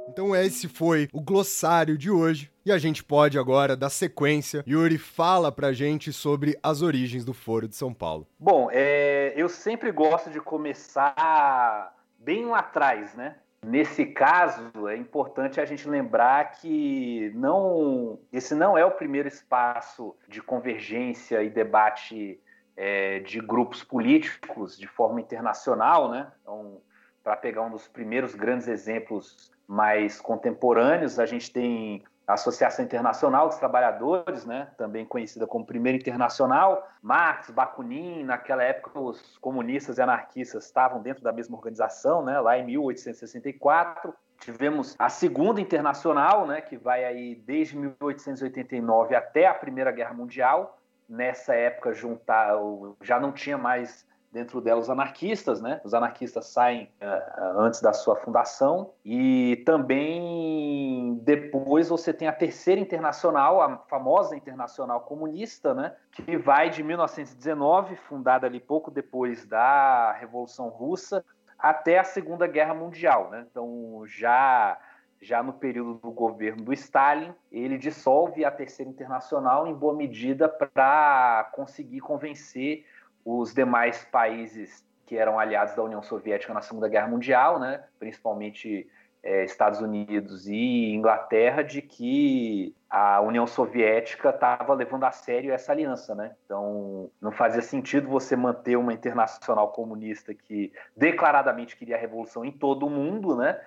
Então 0.08 0.34
esse 0.34 0.70
foi 0.70 1.10
o 1.12 1.22
glossário 1.22 1.98
de 1.98 2.10
hoje. 2.10 2.50
E 2.66 2.72
a 2.72 2.80
gente 2.80 3.04
pode 3.04 3.38
agora 3.38 3.78
dar 3.78 3.92
sequência. 3.92 4.64
Yuri, 4.68 4.98
fala 4.98 5.52
pra 5.52 5.72
gente 5.72 6.12
sobre 6.12 6.58
as 6.64 6.82
origens 6.82 7.24
do 7.24 7.32
Foro 7.32 7.68
de 7.68 7.76
São 7.76 7.94
Paulo. 7.94 8.28
Bom, 8.40 8.70
é, 8.72 9.34
eu 9.38 9.48
sempre 9.48 9.92
gosto 9.92 10.32
de 10.32 10.42
começar 10.42 11.96
bem 12.18 12.48
lá 12.48 12.58
atrás, 12.58 13.14
né? 13.14 13.36
Nesse 13.64 14.08
caso, 14.08 14.88
é 14.88 14.98
importante 14.98 15.62
a 15.62 15.66
gente 15.66 15.88
lembrar 15.88 16.54
que 16.54 17.32
não, 17.36 18.20
esse 18.34 18.56
não 18.56 18.76
é 18.76 18.84
o 18.84 18.90
primeiro 18.90 19.28
espaço 19.28 20.16
de 20.28 20.42
convergência 20.42 21.44
e 21.44 21.52
debate 21.52 22.40
é, 22.76 23.20
de 23.20 23.40
grupos 23.42 23.84
políticos 23.84 24.76
de 24.76 24.88
forma 24.88 25.22
internacional, 25.22 26.10
né? 26.10 26.32
Então, 26.42 26.82
para 27.24 27.36
pegar 27.36 27.62
um 27.62 27.70
dos 27.70 27.88
primeiros 27.88 28.34
grandes 28.34 28.68
exemplos 28.68 29.52
mais 29.68 30.20
contemporâneos, 30.20 31.20
a 31.20 31.28
gente 31.28 31.52
tem 31.52 32.04
a 32.28 32.34
Associação 32.34 32.84
Internacional 32.84 33.48
dos 33.48 33.58
Trabalhadores, 33.58 34.46
né, 34.46 34.70
também 34.78 35.06
conhecida 35.06 35.46
como 35.46 35.66
Primeira 35.66 35.98
Internacional. 35.98 36.88
Marx, 37.02 37.50
Bakunin, 37.52 38.24
naquela 38.24 38.64
época 38.64 39.00
os 39.00 39.38
comunistas 39.38 39.98
e 39.98 40.02
anarquistas 40.02 40.66
estavam 40.66 41.02
dentro 41.02 41.24
da 41.24 41.32
mesma 41.32 41.56
organização, 41.56 42.24
né, 42.24 42.40
lá 42.40 42.58
em 42.58 42.66
1864. 42.66 44.14
Tivemos 44.40 44.96
a 44.98 45.10
Segunda 45.10 45.62
Internacional, 45.62 46.48
né, 46.48 46.62
que 46.62 46.78
vai 46.78 47.06
aí 47.06 47.36
desde 47.36 47.78
1889 47.78 49.16
até 49.16 49.48
a 49.48 49.54
Primeira 49.54 49.92
Guerra 49.92 50.14
Mundial. 50.14 50.80
Nessa 51.08 51.54
época 51.54 51.94
juntar, 51.94 52.56
já 53.02 53.20
não 53.20 53.32
tinha 53.32 53.58
mais 53.58 54.06
dentro 54.36 54.60
dela 54.60 54.82
os 54.82 54.90
anarquistas, 54.90 55.62
né? 55.62 55.80
Os 55.86 55.94
anarquistas 55.94 56.48
saem 56.48 56.92
uh, 57.02 57.58
antes 57.58 57.82
da 57.82 57.94
sua 57.94 58.18
fundação 58.18 58.92
e 59.06 59.64
também 59.66 61.18
depois 61.24 61.88
você 61.88 62.14
tem 62.14 62.28
a 62.28 62.34
terceira 62.34 62.82
internacional, 62.82 63.62
a 63.62 63.78
famosa 63.88 64.36
internacional 64.36 65.00
comunista, 65.00 65.74
né? 65.74 65.96
Que 66.12 66.36
vai 66.36 66.70
de 66.70 66.84
1919, 66.84 67.96
fundada 67.96 68.46
ali 68.46 68.60
pouco 68.60 68.92
depois 68.92 69.46
da 69.46 70.12
Revolução 70.12 70.68
Russa, 70.68 71.24
até 71.58 71.98
a 71.98 72.04
Segunda 72.04 72.46
Guerra 72.46 72.74
Mundial, 72.74 73.30
né? 73.30 73.46
Então 73.50 74.04
já 74.06 74.78
já 75.22 75.42
no 75.42 75.54
período 75.54 75.96
do 75.96 76.12
governo 76.12 76.62
do 76.62 76.74
Stalin, 76.74 77.34
ele 77.50 77.78
dissolve 77.78 78.44
a 78.44 78.52
Terceira 78.52 78.92
Internacional 78.92 79.66
em 79.66 79.74
boa 79.74 79.96
medida 79.96 80.48
para 80.48 81.50
conseguir 81.54 82.02
convencer 82.02 82.86
os 83.26 83.54
demais 83.54 84.06
países 84.06 84.86
que 85.06 85.18
eram 85.18 85.40
aliados 85.40 85.76
da 85.76 85.84
União 85.84 86.02
Soviética 86.02 86.54
na 86.54 86.62
Segunda 86.62 86.88
Guerra 86.88 87.08
Mundial, 87.08 87.60
né, 87.60 87.84
principalmente 88.00 88.88
é, 89.26 89.44
Estados 89.44 89.82
Unidos 89.82 90.48
e 90.48 90.94
Inglaterra, 90.94 91.64
de 91.64 91.82
que 91.82 92.76
a 92.88 93.20
União 93.22 93.48
Soviética 93.48 94.30
estava 94.30 94.74
levando 94.76 95.04
a 95.04 95.12
sério 95.12 95.52
essa 95.52 95.72
aliança, 95.72 96.14
né? 96.14 96.36
Então 96.46 97.10
não 97.20 97.32
fazia 97.32 97.64
sentido 97.64 98.08
você 98.08 98.36
manter 98.36 98.78
uma 98.78 98.94
internacional 98.94 99.70
comunista 99.72 100.32
que 100.34 100.72
declaradamente 100.96 101.76
queria 101.76 101.96
a 101.96 102.00
revolução 102.00 102.46
em 102.46 102.52
todo 102.52 102.86
o 102.86 102.90
mundo, 102.90 103.36
né? 103.36 103.60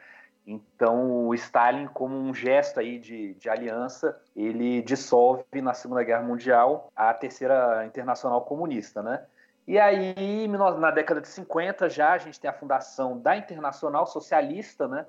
Então, 0.46 1.26
o 1.26 1.34
Stalin, 1.34 1.88
como 1.88 2.16
um 2.16 2.32
gesto 2.32 2.80
aí 2.80 2.98
de, 2.98 3.34
de, 3.34 3.50
aliança, 3.50 4.18
ele 4.34 4.80
dissolve 4.80 5.44
na 5.60 5.74
Segunda 5.74 6.02
Guerra 6.02 6.22
Mundial 6.22 6.90
a 6.96 7.12
Terceira 7.12 7.84
Internacional 7.84 8.40
Comunista, 8.46 9.02
né? 9.02 9.26
E 9.68 9.78
aí, 9.78 10.48
na 10.48 10.90
década 10.90 11.20
de 11.20 11.28
50 11.28 11.90
já, 11.90 12.14
a 12.14 12.18
gente 12.18 12.40
tem 12.40 12.48
a 12.48 12.54
fundação 12.54 13.20
da 13.20 13.36
Internacional 13.36 14.06
Socialista, 14.06 14.88
né? 14.88 15.04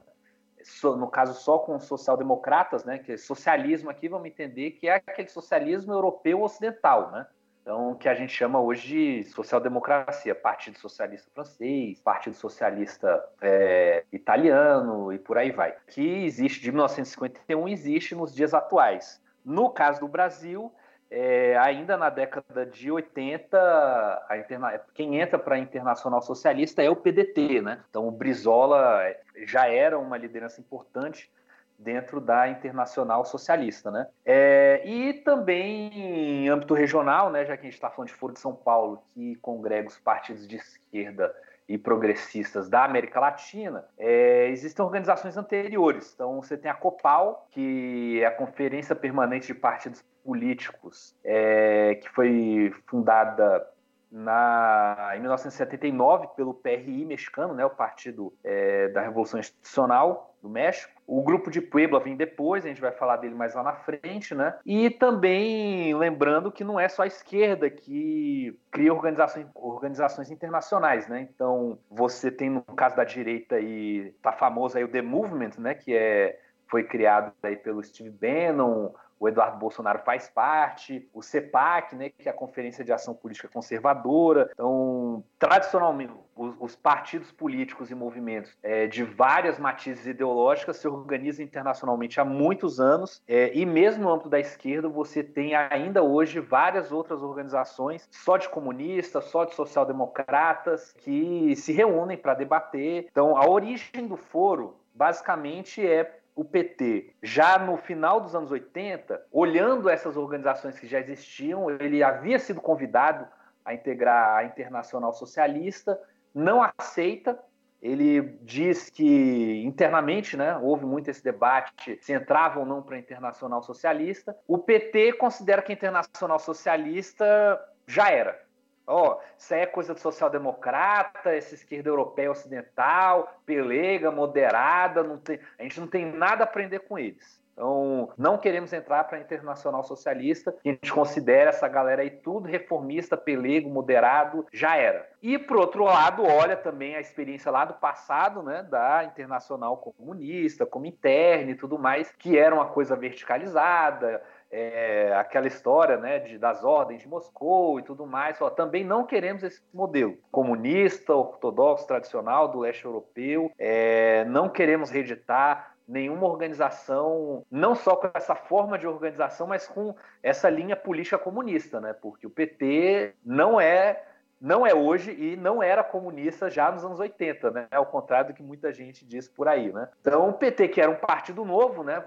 no 0.84 1.08
caso 1.08 1.34
só 1.34 1.60
com 1.60 1.80
social-democratas, 1.80 2.84
né? 2.84 3.00
Que 3.00 3.14
é 3.14 3.18
socialismo 3.18 3.90
aqui, 3.90 4.10
vamos 4.10 4.28
entender 4.28 4.72
que 4.72 4.90
é 4.90 4.96
aquele 4.96 5.30
socialismo 5.30 5.94
europeu 5.94 6.42
ocidental, 6.42 7.10
né? 7.10 7.26
Então, 7.62 7.96
que 7.96 8.10
a 8.10 8.14
gente 8.14 8.34
chama 8.34 8.60
hoje 8.60 9.22
de 9.22 9.30
social-democracia, 9.30 10.36
Partido 10.36 10.78
Socialista 10.78 11.32
Francês, 11.34 12.02
Partido 12.02 12.36
Socialista 12.36 13.24
é, 13.42 14.04
Italiano 14.12 15.14
e 15.14 15.20
por 15.20 15.38
aí 15.38 15.52
vai. 15.52 15.74
Que 15.88 16.26
existe 16.26 16.60
de 16.60 16.70
1951 16.70 17.66
existe 17.70 18.14
nos 18.14 18.36
dias 18.36 18.54
atuais. 18.54 19.22
No 19.46 19.70
caso 19.70 20.02
do 20.02 20.08
Brasil, 20.10 20.70
é, 21.12 21.58
ainda 21.58 21.98
na 21.98 22.10
década 22.10 22.66
de 22.66 22.92
80, 22.92 24.26
a 24.30 24.38
interna... 24.38 24.80
quem 24.94 25.20
entra 25.20 25.40
para 25.40 25.56
a 25.56 25.60
Internacional 25.60 26.22
Socialista 26.22 26.84
é 26.84 26.90
o 26.90 26.96
PDT, 26.96 27.62
né? 27.62 27.84
Então 27.90 28.08
o 28.08 28.12
Brizola 28.12 29.02
já 29.46 29.68
era 29.68 29.98
uma 29.98 30.18
liderança 30.18 30.62
importante 30.62 31.32
dentro 31.80 32.20
da 32.20 32.48
Internacional 32.50 33.26
Socialista, 33.26 33.90
né? 33.90 34.08
É, 34.24 34.82
e 34.86 35.14
também 35.14 36.44
em 36.44 36.50
âmbito 36.50 36.74
regional, 36.74 37.32
né? 37.32 37.46
Já 37.46 37.56
que 37.56 37.62
a 37.62 37.66
gente 37.66 37.74
está 37.74 37.90
falando 37.90 38.10
de 38.10 38.16
Foro 38.16 38.34
de 38.34 38.40
São 38.40 38.54
Paulo, 38.54 39.02
que 39.14 39.36
congrega 39.38 39.88
os 39.88 39.98
partidos 39.98 40.48
de 40.48 40.58
esquerda 40.58 41.34
e 41.70 41.78
progressistas 41.78 42.68
da 42.68 42.84
América 42.84 43.20
Latina, 43.20 43.86
é, 43.96 44.50
existem 44.50 44.84
organizações 44.84 45.38
anteriores. 45.38 46.12
Então, 46.16 46.42
você 46.42 46.58
tem 46.58 46.70
a 46.70 46.74
COPAL, 46.74 47.48
que 47.52 48.20
é 48.20 48.26
a 48.26 48.32
Conferência 48.32 48.96
Permanente 48.96 49.48
de 49.48 49.54
Partidos 49.54 50.04
Políticos, 50.24 51.16
é, 51.24 51.94
que 52.02 52.10
foi 52.10 52.74
fundada 52.88 53.64
na, 54.12 55.12
em 55.16 55.20
1979 55.20 56.30
pelo 56.36 56.56
PRI 56.56 57.06
mexicano, 57.06 57.54
né, 57.54 57.64
o 57.64 57.70
Partido 57.70 58.34
é, 58.44 58.88
da 58.88 59.02
Revolução 59.02 59.40
Institucional 59.40 60.36
do 60.42 60.50
México. 60.50 60.99
O 61.12 61.24
grupo 61.24 61.50
de 61.50 61.60
Puebla 61.60 62.00
vem 62.00 62.16
depois, 62.16 62.64
a 62.64 62.68
gente 62.68 62.80
vai 62.80 62.92
falar 62.92 63.18
dele 63.18 63.34
mais 63.34 63.56
lá 63.56 63.64
na 63.64 63.74
frente, 63.74 64.36
né? 64.36 64.56
E 64.64 64.92
também 64.92 65.92
lembrando 65.96 66.52
que 66.52 66.64
não 66.64 66.80
é 66.80 66.88
só 66.88 67.02
a 67.02 67.08
esquerda 67.08 67.68
que 67.68 68.56
cria 68.70 68.94
organizações, 68.94 69.48
organizações 69.56 70.30
internacionais, 70.30 71.08
né? 71.08 71.28
Então, 71.34 71.80
você 71.90 72.30
tem 72.30 72.52
no 72.52 72.62
caso 72.62 72.96
da 72.96 73.04
direita 73.04 73.56
aí, 73.56 74.14
tá 74.22 74.32
famoso 74.32 74.78
aí 74.78 74.84
o 74.84 74.88
The 74.88 75.02
Movement, 75.02 75.54
né? 75.58 75.74
Que 75.74 75.96
é, 75.96 76.40
foi 76.68 76.84
criado 76.84 77.34
aí 77.42 77.56
pelo 77.56 77.84
Steve 77.84 78.12
Bannon, 78.12 78.94
o 79.20 79.28
Eduardo 79.28 79.58
Bolsonaro 79.58 80.00
faz 80.00 80.30
parte, 80.30 81.10
o 81.14 81.22
CEPAC, 81.22 81.96
né, 81.96 82.10
que 82.10 82.28
é 82.28 82.32
a 82.32 82.34
Conferência 82.34 82.84
de 82.84 82.94
Ação 82.94 83.14
Política 83.14 83.50
Conservadora. 83.50 84.50
Então, 84.54 85.24
tradicionalmente, 85.38 86.14
os, 86.36 86.56
os 86.60 86.76
partidos 86.76 87.32
políticos 87.32 87.92
e 87.92 87.96
movimentos 87.96 88.58
é, 88.64 88.88
de 88.88 89.04
várias 89.04 89.60
matizes 89.60 90.08
ideológicas 90.08 90.78
se 90.78 90.88
organizam 90.88 91.44
internacionalmente 91.44 92.20
há 92.20 92.26
muitos 92.26 92.80
anos, 92.80 93.22
é, 93.28 93.52
e 93.54 93.66
mesmo 93.66 94.04
no 94.04 94.12
âmbito 94.14 94.30
da 94.30 94.40
esquerda, 94.40 94.88
você 94.88 95.22
tem 95.22 95.54
ainda 95.54 96.02
hoje 96.02 96.40
várias 96.40 96.92
outras 96.92 97.22
organizações, 97.22 98.08
só 98.10 98.38
de 98.38 98.48
comunistas, 98.48 99.26
só 99.26 99.44
de 99.44 99.54
social-democratas, 99.54 100.94
que 100.94 101.56
se 101.58 101.74
reúnem 101.74 102.18
para 102.18 102.34
debater. 102.34 103.08
Então, 103.12 103.36
a 103.36 103.48
origem 103.48 104.08
do 104.08 104.16
foro 104.16 104.76
basicamente 104.94 105.86
é 105.86 106.19
o 106.40 106.46
PT, 106.46 107.16
já 107.22 107.60
no 107.60 107.76
final 107.76 108.22
dos 108.22 108.34
anos 108.34 108.50
80, 108.50 109.26
olhando 109.30 109.90
essas 109.90 110.16
organizações 110.16 110.80
que 110.80 110.88
já 110.88 110.98
existiam, 110.98 111.70
ele 111.70 112.02
havia 112.02 112.40
sido 112.40 112.62
convidado 112.62 113.28
a 113.66 113.74
integrar 113.74 114.38
a 114.38 114.46
Internacional 114.46 115.12
Socialista, 115.12 116.00
não 116.34 116.66
aceita. 116.78 117.38
Ele 117.82 118.22
diz 118.42 118.90
que 118.90 119.62
internamente, 119.66 120.38
né, 120.38 120.58
houve 120.58 120.86
muito 120.86 121.10
esse 121.10 121.22
debate 121.22 122.00
se 122.02 122.14
entrava 122.14 122.62
ou 122.62 122.66
não 122.66 122.82
para 122.82 122.96
a 122.96 123.00
Internacional 123.00 123.62
Socialista. 123.62 124.34
O 124.48 124.58
PT 124.58 125.14
considera 125.14 125.62
que 125.62 125.74
a 125.74 125.76
Internacional 125.76 126.40
Socialista 126.40 127.60
já 127.86 128.12
era, 128.12 128.42
Ó, 128.90 129.12
oh, 129.12 129.22
isso 129.38 129.54
aí 129.54 129.62
é 129.62 129.66
coisa 129.68 129.94
de 129.94 130.02
social-democrata, 130.02 131.30
essa 131.30 131.54
esquerda 131.54 131.90
europeia 131.90 132.32
ocidental, 132.32 133.40
pelega, 133.46 134.10
moderada, 134.10 135.04
não 135.04 135.20
tem, 135.20 135.40
a 135.60 135.64
gente 135.64 135.80
não 135.80 135.88
tem 135.88 136.12
nada 136.12 136.44
a 136.44 136.48
aprender 136.48 136.80
com 136.80 136.98
eles. 136.98 137.40
Então, 137.60 138.10
não 138.18 138.38
queremos 138.38 138.72
entrar 138.72 139.04
para 139.04 139.18
a 139.18 139.22
Internacional 139.22 139.84
Socialista, 139.84 140.56
a 140.66 140.70
gente 140.70 140.94
considera 140.94 141.50
essa 141.50 141.68
galera 141.68 142.02
aí 142.02 142.10
tudo 142.10 142.48
reformista, 142.48 143.18
pelego, 143.18 143.70
moderado, 143.70 144.48
já 144.54 144.78
era. 144.78 145.06
E, 145.22 145.38
por 145.38 145.58
outro 145.58 145.84
lado, 145.84 146.24
olha 146.24 146.56
também 146.56 146.96
a 146.96 147.02
experiência 147.02 147.52
lá 147.52 147.66
do 147.66 147.74
passado, 147.74 148.42
né, 148.42 148.64
da 148.64 149.04
Internacional 149.04 149.76
Comunista, 149.76 150.66
Comintern 150.66 151.52
e 151.52 151.56
tudo 151.56 151.78
mais, 151.78 152.10
que 152.18 152.38
era 152.38 152.56
uma 152.56 152.68
coisa 152.68 152.96
verticalizada, 152.96 154.24
é, 154.52 155.14
aquela 155.16 155.48
história 155.48 155.98
né, 155.98 156.20
de, 156.20 156.38
das 156.38 156.64
ordens 156.64 157.02
de 157.02 157.08
Moscou 157.08 157.80
e 157.80 157.84
tudo 157.84 158.06
mais. 158.06 158.42
Ó, 158.42 158.50
também 158.50 158.84
não 158.84 159.06
queremos 159.06 159.44
esse 159.44 159.62
modelo 159.74 160.18
comunista, 160.32 161.14
ortodoxo, 161.14 161.88
tradicional 161.88 162.48
do 162.48 162.60
leste 162.60 162.86
europeu. 162.86 163.52
É, 163.58 164.26
não 164.26 164.50
queremos 164.50 164.90
reeditar 164.90 165.76
nenhuma 165.88 166.28
organização, 166.28 167.44
não 167.50 167.74
só 167.74 167.96
com 167.96 168.12
essa 168.14 168.36
forma 168.36 168.78
de 168.78 168.86
organização, 168.86 169.48
mas 169.48 169.68
com 169.68 169.96
essa 170.22 170.48
linha 170.48 170.76
política 170.76 171.18
comunista, 171.18 171.82
né? 171.82 171.94
Porque 171.94 172.28
o 172.28 172.30
PT 172.30 173.16
não 173.26 173.60
é 173.60 174.04
não 174.40 174.66
é 174.66 174.74
hoje 174.74 175.12
e 175.12 175.36
não 175.36 175.62
era 175.62 175.84
comunista 175.84 176.50
já 176.50 176.72
nos 176.72 176.84
anos 176.84 177.00
80, 177.00 177.52
né? 177.52 177.68
Ao 177.72 177.86
contrário 177.86 178.32
do 178.32 178.36
que 178.36 178.44
muita 178.44 178.72
gente 178.72 179.06
diz 179.06 179.28
por 179.28 179.48
aí, 179.48 179.72
né? 179.72 179.90
Então, 180.02 180.30
o 180.30 180.34
PT, 180.34 180.70
que 180.70 180.82
era 180.82 180.90
um 180.90 180.96
partido 180.96 181.44
novo, 181.44 181.84
né? 181.84 182.04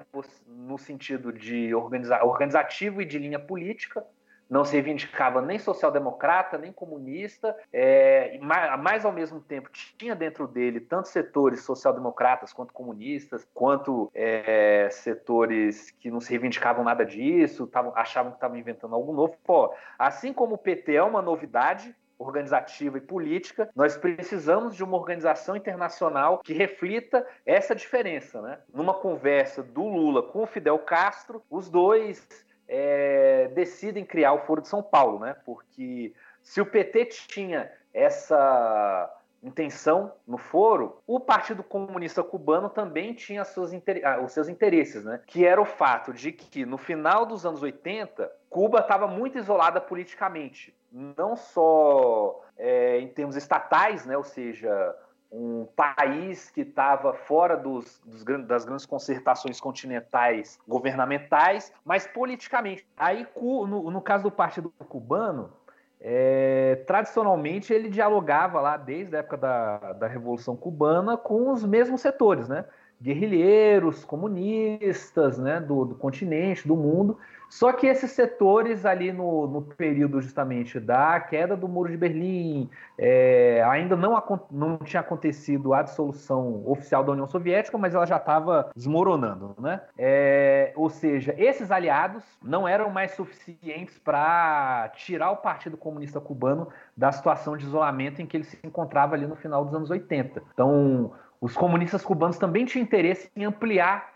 No 0.47 0.79
sentido 0.79 1.33
de 1.33 1.75
organiza 1.75 2.25
organizativo 2.25 3.03
e 3.03 3.05
de 3.05 3.19
linha 3.19 3.39
política, 3.39 4.05
não 4.53 4.67
se 4.67 4.73
reivindicava 4.75 5.41
nem 5.41 5.59
social-democrata, 5.59 6.59
nem 6.59 6.71
comunista, 6.71 7.57
é, 7.73 8.39
mas 8.79 9.03
ao 9.03 9.11
mesmo 9.11 9.41
tempo 9.41 9.71
tinha 9.97 10.15
dentro 10.15 10.47
dele 10.47 10.79
tanto 10.79 11.09
setores 11.09 11.63
social-democratas 11.63 12.53
quanto 12.53 12.75
comunistas, 12.75 13.49
quanto 13.55 14.11
é, 14.15 14.91
setores 14.91 15.91
que 15.93 16.11
não 16.11 16.21
se 16.21 16.29
reivindicavam 16.31 16.85
nada 16.85 17.03
disso, 17.03 17.67
tavam, 17.67 17.93
achavam 17.97 18.33
que 18.33 18.37
estavam 18.37 18.59
inventando 18.59 18.95
algo 18.95 19.15
novo. 19.15 19.39
Pô, 19.43 19.73
assim 19.99 20.35
como 20.35 20.57
o 20.57 20.59
PT 20.59 20.97
é 20.97 21.03
uma 21.03 21.23
novidade, 21.23 21.97
organizativa 22.23 22.99
e 22.99 23.01
política, 23.01 23.69
nós 23.75 23.97
precisamos 23.97 24.75
de 24.77 24.85
uma 24.85 24.97
organização 24.97 25.57
internacional 25.57 26.39
que 26.39 26.53
reflita 26.53 27.27
essa 27.45 27.75
diferença. 27.75 28.41
Né? 28.41 28.59
Numa 28.73 28.95
conversa 28.95 29.63
do 29.63 29.83
Lula 29.83 30.23
com 30.23 30.43
o 30.43 30.47
Fidel 30.47 30.79
Castro, 30.79 31.43
os 31.51 31.69
dois 31.69 32.27
é, 32.69 33.51
decidem 33.55 34.05
criar 34.05 34.33
o 34.33 34.41
Foro 34.41 34.63
de 34.63 34.69
São 34.69 34.83
Paulo, 34.83 35.19
né? 35.19 35.37
porque 35.45 36.15
se 36.43 36.61
o 36.61 36.67
PT 36.67 37.07
tinha 37.07 37.71
essa 37.93 39.11
intenção 39.43 40.13
no 40.27 40.39
foro, 40.39 41.03
o 41.07 41.19
Partido 41.19 41.63
Comunista 41.65 42.23
Cubano 42.23 42.71
também 42.71 43.13
tinha 43.13 43.45
seus 43.45 43.73
ah, 44.05 44.21
os 44.25 44.33
seus 44.33 44.49
interesses, 44.49 45.05
né? 45.05 45.21
Que 45.27 45.45
era 45.45 45.61
o 45.61 45.65
fato 45.65 46.13
de 46.13 46.31
que 46.31 46.65
no 46.65 46.79
final 46.79 47.27
dos 47.27 47.45
anos 47.45 47.61
80, 47.61 48.31
Cuba 48.49 48.79
estava 48.79 49.09
muito 49.09 49.39
isolada 49.39 49.81
politicamente, 49.81 50.75
não 50.93 51.37
só 51.37 52.41
é, 52.57 53.01
em 53.01 53.09
termos 53.09 53.37
estatais, 53.37 54.05
né? 54.05 54.17
Ou 54.17 54.25
seja, 54.25 54.95
um 55.33 55.67
país 55.75 56.51
que 56.51 56.61
estava 56.61 57.15
fora 57.15 57.57
dos, 57.57 58.01
dos, 58.05 58.23
das 58.45 58.65
grandes 58.67 58.85
concertações 58.85 59.59
continentais 59.59 60.59
governamentais, 60.69 61.73
mas 61.85 62.07
politicamente. 62.07 62.87
Aí, 62.97 63.27
no, 63.41 63.91
no 63.91 64.01
caso 64.03 64.25
do 64.25 64.31
Partido 64.31 64.71
Cubano, 64.89 65.51
é, 65.99 66.83
tradicionalmente 66.87 67.73
ele 67.73 67.89
dialogava 67.89 68.61
lá 68.61 68.77
desde 68.77 69.17
a 69.17 69.21
época 69.21 69.39
da, 69.39 69.93
da 69.95 70.07
Revolução 70.07 70.57
Cubana 70.57 71.17
com 71.17 71.51
os 71.51 71.65
mesmos 71.65 72.01
setores, 72.03 72.49
né? 72.49 72.67
Guerrilheiros, 73.01 74.05
comunistas, 74.05 75.39
né? 75.39 75.61
Do, 75.61 75.87
do 75.87 75.95
continente, 75.95 76.69
do 76.69 76.77
mundo, 76.77 77.19
só 77.53 77.71
que 77.71 77.87
esses 77.87 78.13
setores 78.13 78.87
ali 78.87 79.13
no, 79.13 79.47
no 79.47 79.61
período 79.61 80.23
justamente 80.23 80.81
da 80.81 81.21
queda 81.21 81.55
do 81.55 81.69
Muro 81.69 81.91
de 81.91 81.99
Berlim, 81.99 82.71
é, 82.97 83.63
ainda 83.69 83.95
não, 83.95 84.17
não 84.51 84.79
tinha 84.79 85.01
acontecido 85.01 85.75
a 85.75 85.83
dissolução 85.83 86.63
oficial 86.67 87.05
da 87.05 87.13
União 87.13 87.27
Soviética, 87.27 87.77
mas 87.77 87.95
ela 87.95 88.07
já 88.07 88.17
estava 88.17 88.71
desmoronando, 88.75 89.55
né? 89.59 89.83
É, 89.99 90.73
ou 90.75 90.89
seja, 90.89 91.35
esses 91.37 91.71
aliados 91.71 92.25
não 92.43 92.67
eram 92.67 92.89
mais 92.89 93.11
suficientes 93.11 93.99
para 93.99 94.91
tirar 94.95 95.31
o 95.33 95.37
Partido 95.37 95.77
Comunista 95.77 96.23
Cubano 96.23 96.69
da 96.97 97.13
situação 97.13 97.55
de 97.55 97.67
isolamento 97.67 98.23
em 98.23 98.27
que 98.27 98.35
ele 98.35 98.45
se 98.45 98.59
encontrava 98.65 99.15
ali 99.15 99.27
no 99.27 99.37
final 99.37 99.63
dos 99.63 99.75
anos 99.75 99.91
80. 99.91 100.43
Então, 100.55 101.13
os 101.39 101.55
comunistas 101.55 102.03
cubanos 102.03 102.39
também 102.39 102.65
tinham 102.65 102.85
interesse 102.85 103.31
em 103.37 103.45
ampliar 103.45 104.12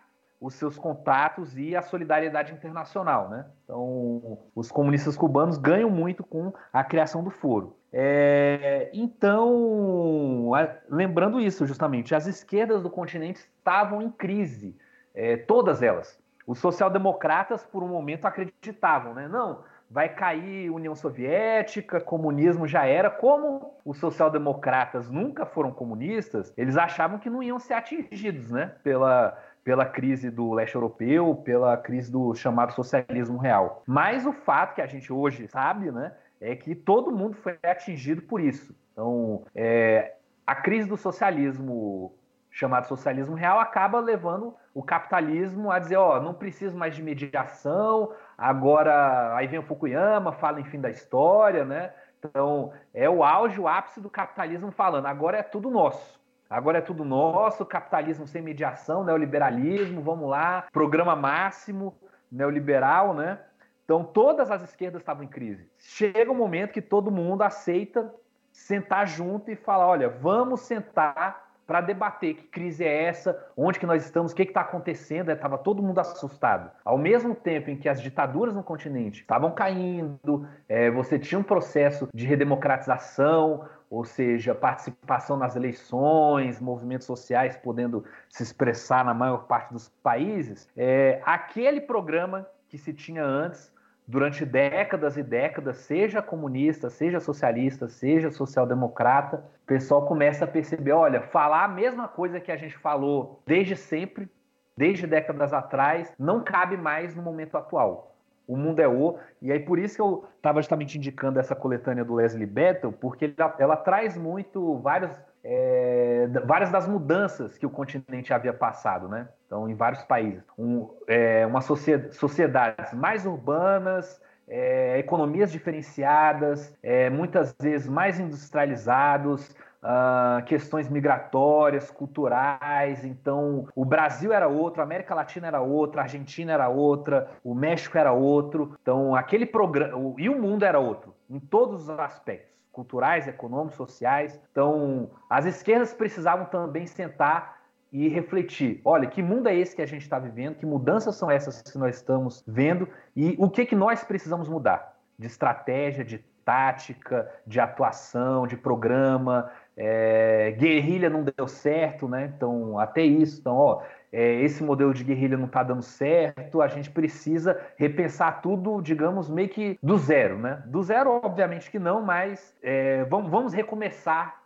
os 0.46 0.54
seus 0.54 0.78
contatos 0.78 1.58
e 1.58 1.74
a 1.74 1.82
solidariedade 1.82 2.52
internacional. 2.52 3.28
Né? 3.28 3.44
Então, 3.64 4.38
os 4.54 4.70
comunistas 4.70 5.16
cubanos 5.16 5.58
ganham 5.58 5.90
muito 5.90 6.22
com 6.22 6.52
a 6.72 6.84
criação 6.84 7.24
do 7.24 7.30
foro. 7.30 7.76
É, 7.92 8.88
então, 8.92 10.50
lembrando 10.88 11.40
isso 11.40 11.66
justamente, 11.66 12.14
as 12.14 12.26
esquerdas 12.26 12.82
do 12.82 12.90
continente 12.90 13.40
estavam 13.40 14.00
em 14.00 14.10
crise, 14.10 14.76
é, 15.12 15.36
todas 15.36 15.82
elas. 15.82 16.18
Os 16.46 16.60
social-democratas, 16.60 17.64
por 17.64 17.82
um 17.82 17.88
momento, 17.88 18.24
acreditavam, 18.24 19.14
né? 19.14 19.26
Não, 19.26 19.64
vai 19.90 20.08
cair 20.08 20.70
União 20.70 20.94
Soviética, 20.94 22.00
comunismo 22.00 22.66
já 22.66 22.84
era. 22.86 23.10
Como 23.10 23.74
os 23.84 23.98
social-democratas 23.98 25.10
nunca 25.10 25.46
foram 25.46 25.72
comunistas, 25.72 26.52
eles 26.56 26.76
achavam 26.76 27.18
que 27.18 27.30
não 27.30 27.42
iam 27.42 27.58
ser 27.58 27.74
atingidos, 27.74 28.50
né? 28.50 28.72
Pela, 28.82 29.36
pela 29.66 29.84
crise 29.84 30.30
do 30.30 30.52
leste 30.52 30.76
europeu, 30.76 31.34
pela 31.44 31.76
crise 31.76 32.08
do 32.08 32.32
chamado 32.36 32.72
socialismo 32.72 33.36
real. 33.36 33.82
Mas 33.84 34.24
o 34.24 34.32
fato 34.32 34.76
que 34.76 34.80
a 34.80 34.86
gente 34.86 35.12
hoje 35.12 35.48
sabe, 35.48 35.90
né, 35.90 36.12
é 36.40 36.54
que 36.54 36.72
todo 36.72 37.10
mundo 37.10 37.36
foi 37.36 37.58
atingido 37.64 38.22
por 38.22 38.40
isso. 38.40 38.72
Então, 38.92 39.44
é, 39.52 40.14
a 40.46 40.54
crise 40.54 40.88
do 40.88 40.96
socialismo 40.96 42.14
chamado 42.48 42.86
socialismo 42.86 43.34
real 43.34 43.58
acaba 43.58 43.98
levando 43.98 44.54
o 44.72 44.84
capitalismo 44.84 45.72
a 45.72 45.80
dizer, 45.80 45.96
ó, 45.96 46.20
não 46.20 46.32
preciso 46.32 46.78
mais 46.78 46.94
de 46.94 47.02
mediação, 47.02 48.12
agora 48.38 49.34
aí 49.34 49.48
vem 49.48 49.58
o 49.58 49.64
Fukuyama, 49.64 50.30
fala 50.30 50.60
em 50.60 50.64
fim 50.64 50.80
da 50.80 50.90
história, 50.90 51.64
né? 51.64 51.92
Então, 52.20 52.72
é 52.94 53.10
o 53.10 53.24
auge, 53.24 53.60
o 53.60 53.66
ápice 53.66 54.00
do 54.00 54.08
capitalismo 54.08 54.70
falando, 54.70 55.06
agora 55.06 55.38
é 55.38 55.42
tudo 55.42 55.70
nosso. 55.70 56.24
Agora 56.48 56.78
é 56.78 56.80
tudo 56.80 57.04
nosso, 57.04 57.66
capitalismo 57.66 58.26
sem 58.26 58.40
mediação, 58.40 59.04
neoliberalismo, 59.04 60.00
vamos 60.00 60.28
lá, 60.28 60.66
programa 60.72 61.16
máximo, 61.16 61.94
neoliberal, 62.30 63.14
né? 63.14 63.38
Então 63.84 64.04
todas 64.04 64.50
as 64.50 64.62
esquerdas 64.62 65.02
estavam 65.02 65.24
em 65.24 65.28
crise. 65.28 65.68
Chega 65.78 66.30
um 66.30 66.36
momento 66.36 66.72
que 66.72 66.82
todo 66.82 67.10
mundo 67.10 67.42
aceita 67.42 68.12
sentar 68.52 69.06
junto 69.06 69.50
e 69.50 69.56
falar: 69.56 69.86
olha, 69.86 70.08
vamos 70.08 70.60
sentar 70.60 71.46
para 71.66 71.80
debater 71.80 72.34
que 72.34 72.44
crise 72.44 72.84
é 72.84 73.04
essa, 73.04 73.36
onde 73.56 73.78
que 73.78 73.86
nós 73.86 74.04
estamos, 74.04 74.30
o 74.30 74.34
que 74.34 74.42
está 74.42 74.60
acontecendo. 74.60 75.30
Estava 75.30 75.58
todo 75.58 75.82
mundo 75.82 75.98
assustado. 75.98 76.70
Ao 76.84 76.96
mesmo 76.96 77.34
tempo 77.34 77.70
em 77.70 77.76
que 77.76 77.88
as 77.88 78.00
ditaduras 78.00 78.54
no 78.54 78.62
continente 78.62 79.22
estavam 79.22 79.50
caindo, 79.50 80.46
é, 80.68 80.90
você 80.90 81.18
tinha 81.18 81.38
um 81.38 81.42
processo 81.42 82.08
de 82.14 82.24
redemocratização, 82.24 83.64
ou 83.90 84.04
seja, 84.04 84.54
participação 84.54 85.36
nas 85.36 85.56
eleições, 85.56 86.60
movimentos 86.60 87.06
sociais 87.06 87.56
podendo 87.56 88.04
se 88.28 88.42
expressar 88.42 89.04
na 89.04 89.14
maior 89.14 89.46
parte 89.46 89.72
dos 89.72 89.88
países, 90.02 90.68
é, 90.76 91.20
aquele 91.24 91.80
programa 91.80 92.46
que 92.68 92.76
se 92.76 92.92
tinha 92.92 93.24
antes 93.24 93.72
durante 94.06 94.44
décadas 94.44 95.16
e 95.16 95.22
décadas, 95.22 95.78
seja 95.78 96.22
comunista, 96.22 96.88
seja 96.88 97.18
socialista, 97.18 97.88
seja 97.88 98.30
social-democrata, 98.30 99.44
o 99.64 99.66
pessoal 99.66 100.06
começa 100.06 100.44
a 100.44 100.48
perceber, 100.48 100.92
olha, 100.92 101.20
falar 101.20 101.64
a 101.64 101.68
mesma 101.68 102.06
coisa 102.06 102.38
que 102.38 102.52
a 102.52 102.56
gente 102.56 102.76
falou 102.78 103.42
desde 103.44 103.74
sempre, 103.74 104.28
desde 104.76 105.06
décadas 105.06 105.52
atrás, 105.52 106.12
não 106.18 106.44
cabe 106.44 106.76
mais 106.76 107.16
no 107.16 107.22
momento 107.22 107.56
atual. 107.56 108.15
O 108.46 108.56
mundo 108.56 108.80
é 108.80 108.88
o. 108.88 109.18
E 109.42 109.50
aí, 109.50 109.60
por 109.60 109.78
isso 109.78 109.96
que 109.96 110.02
eu 110.02 110.24
estava 110.36 110.60
justamente 110.60 110.96
indicando 110.96 111.40
essa 111.40 111.54
coletânea 111.54 112.04
do 112.04 112.14
Leslie 112.14 112.46
Battle, 112.46 112.92
porque 112.92 113.34
ela, 113.36 113.56
ela 113.58 113.76
traz 113.76 114.16
muito 114.16 114.78
vários 114.78 115.10
é, 115.48 116.28
várias 116.44 116.72
das 116.72 116.88
mudanças 116.88 117.56
que 117.56 117.64
o 117.64 117.70
continente 117.70 118.32
havia 118.32 118.52
passado, 118.52 119.08
né? 119.08 119.28
Então, 119.46 119.68
em 119.68 119.74
vários 119.74 120.02
países. 120.02 120.42
Um, 120.58 120.90
é, 121.06 121.46
uma 121.46 121.60
sociedade, 121.60 122.16
sociedades 122.16 122.92
mais 122.92 123.24
urbanas, 123.24 124.20
é, 124.48 124.98
economias 124.98 125.52
diferenciadas, 125.52 126.76
é, 126.82 127.08
muitas 127.10 127.54
vezes 127.60 127.88
mais 127.88 128.18
industrializados, 128.18 129.54
uh, 129.86 130.44
questões 130.44 130.88
migratórias, 130.88 131.90
culturais. 131.90 133.04
Então, 133.04 133.68
o 133.74 133.84
Brasil 133.84 134.32
era 134.32 134.48
outro, 134.48 134.80
a 134.80 134.84
América 134.84 135.14
Latina 135.14 135.46
era 135.46 135.60
outra, 135.60 136.00
a 136.00 136.04
Argentina 136.04 136.52
era 136.52 136.68
outra, 136.68 137.30
o 137.44 137.54
México 137.54 137.96
era 137.96 138.12
outro. 138.12 138.76
Então, 138.82 139.14
aquele 139.14 139.46
programa. 139.46 140.14
E 140.18 140.28
o 140.28 140.40
mundo 140.40 140.64
era 140.64 140.78
outro, 140.78 141.14
em 141.30 141.38
todos 141.38 141.88
os 141.88 141.90
aspectos 141.98 142.56
culturais, 142.72 143.26
econômicos, 143.26 143.76
sociais. 143.76 144.38
Então, 144.50 145.10
as 145.30 145.46
esquerdas 145.46 145.94
precisavam 145.94 146.44
também 146.44 146.86
sentar 146.86 147.56
e 147.90 148.08
refletir. 148.08 148.82
Olha, 148.84 149.08
que 149.08 149.22
mundo 149.22 149.48
é 149.48 149.56
esse 149.56 149.74
que 149.74 149.80
a 149.80 149.86
gente 149.86 150.02
está 150.02 150.18
vivendo? 150.18 150.56
Que 150.56 150.66
mudanças 150.66 151.16
são 151.16 151.30
essas 151.30 151.62
que 151.62 151.78
nós 151.78 151.96
estamos 151.96 152.44
vendo? 152.46 152.86
E 153.14 153.34
o 153.38 153.48
que, 153.48 153.64
que 153.64 153.74
nós 153.74 154.04
precisamos 154.04 154.48
mudar? 154.48 154.94
De 155.18 155.26
estratégia, 155.26 156.04
de 156.04 156.18
tática, 156.44 157.28
de 157.46 157.58
atuação, 157.58 158.46
de 158.46 158.56
programa. 158.56 159.50
É, 159.76 160.54
guerrilha 160.58 161.10
não 161.10 161.22
deu 161.22 161.46
certo, 161.46 162.08
né? 162.08 162.32
Então, 162.34 162.78
até 162.78 163.02
isso. 163.02 163.40
Então, 163.40 163.54
ó, 163.54 163.82
é, 164.12 164.40
esse 164.40 164.64
modelo 164.64 164.94
de 164.94 165.04
guerrilha 165.04 165.36
não 165.36 165.46
está 165.46 165.62
dando 165.62 165.82
certo, 165.82 166.62
a 166.62 166.68
gente 166.68 166.90
precisa 166.90 167.60
repensar 167.76 168.40
tudo, 168.40 168.80
digamos, 168.80 169.28
meio 169.28 169.48
que 169.48 169.78
do 169.82 169.98
zero, 169.98 170.38
né? 170.38 170.62
Do 170.66 170.82
zero, 170.82 171.20
obviamente 171.22 171.70
que 171.70 171.78
não, 171.78 172.00
mas 172.00 172.56
é, 172.62 173.04
vamos, 173.04 173.30
vamos 173.30 173.52
recomeçar, 173.52 174.40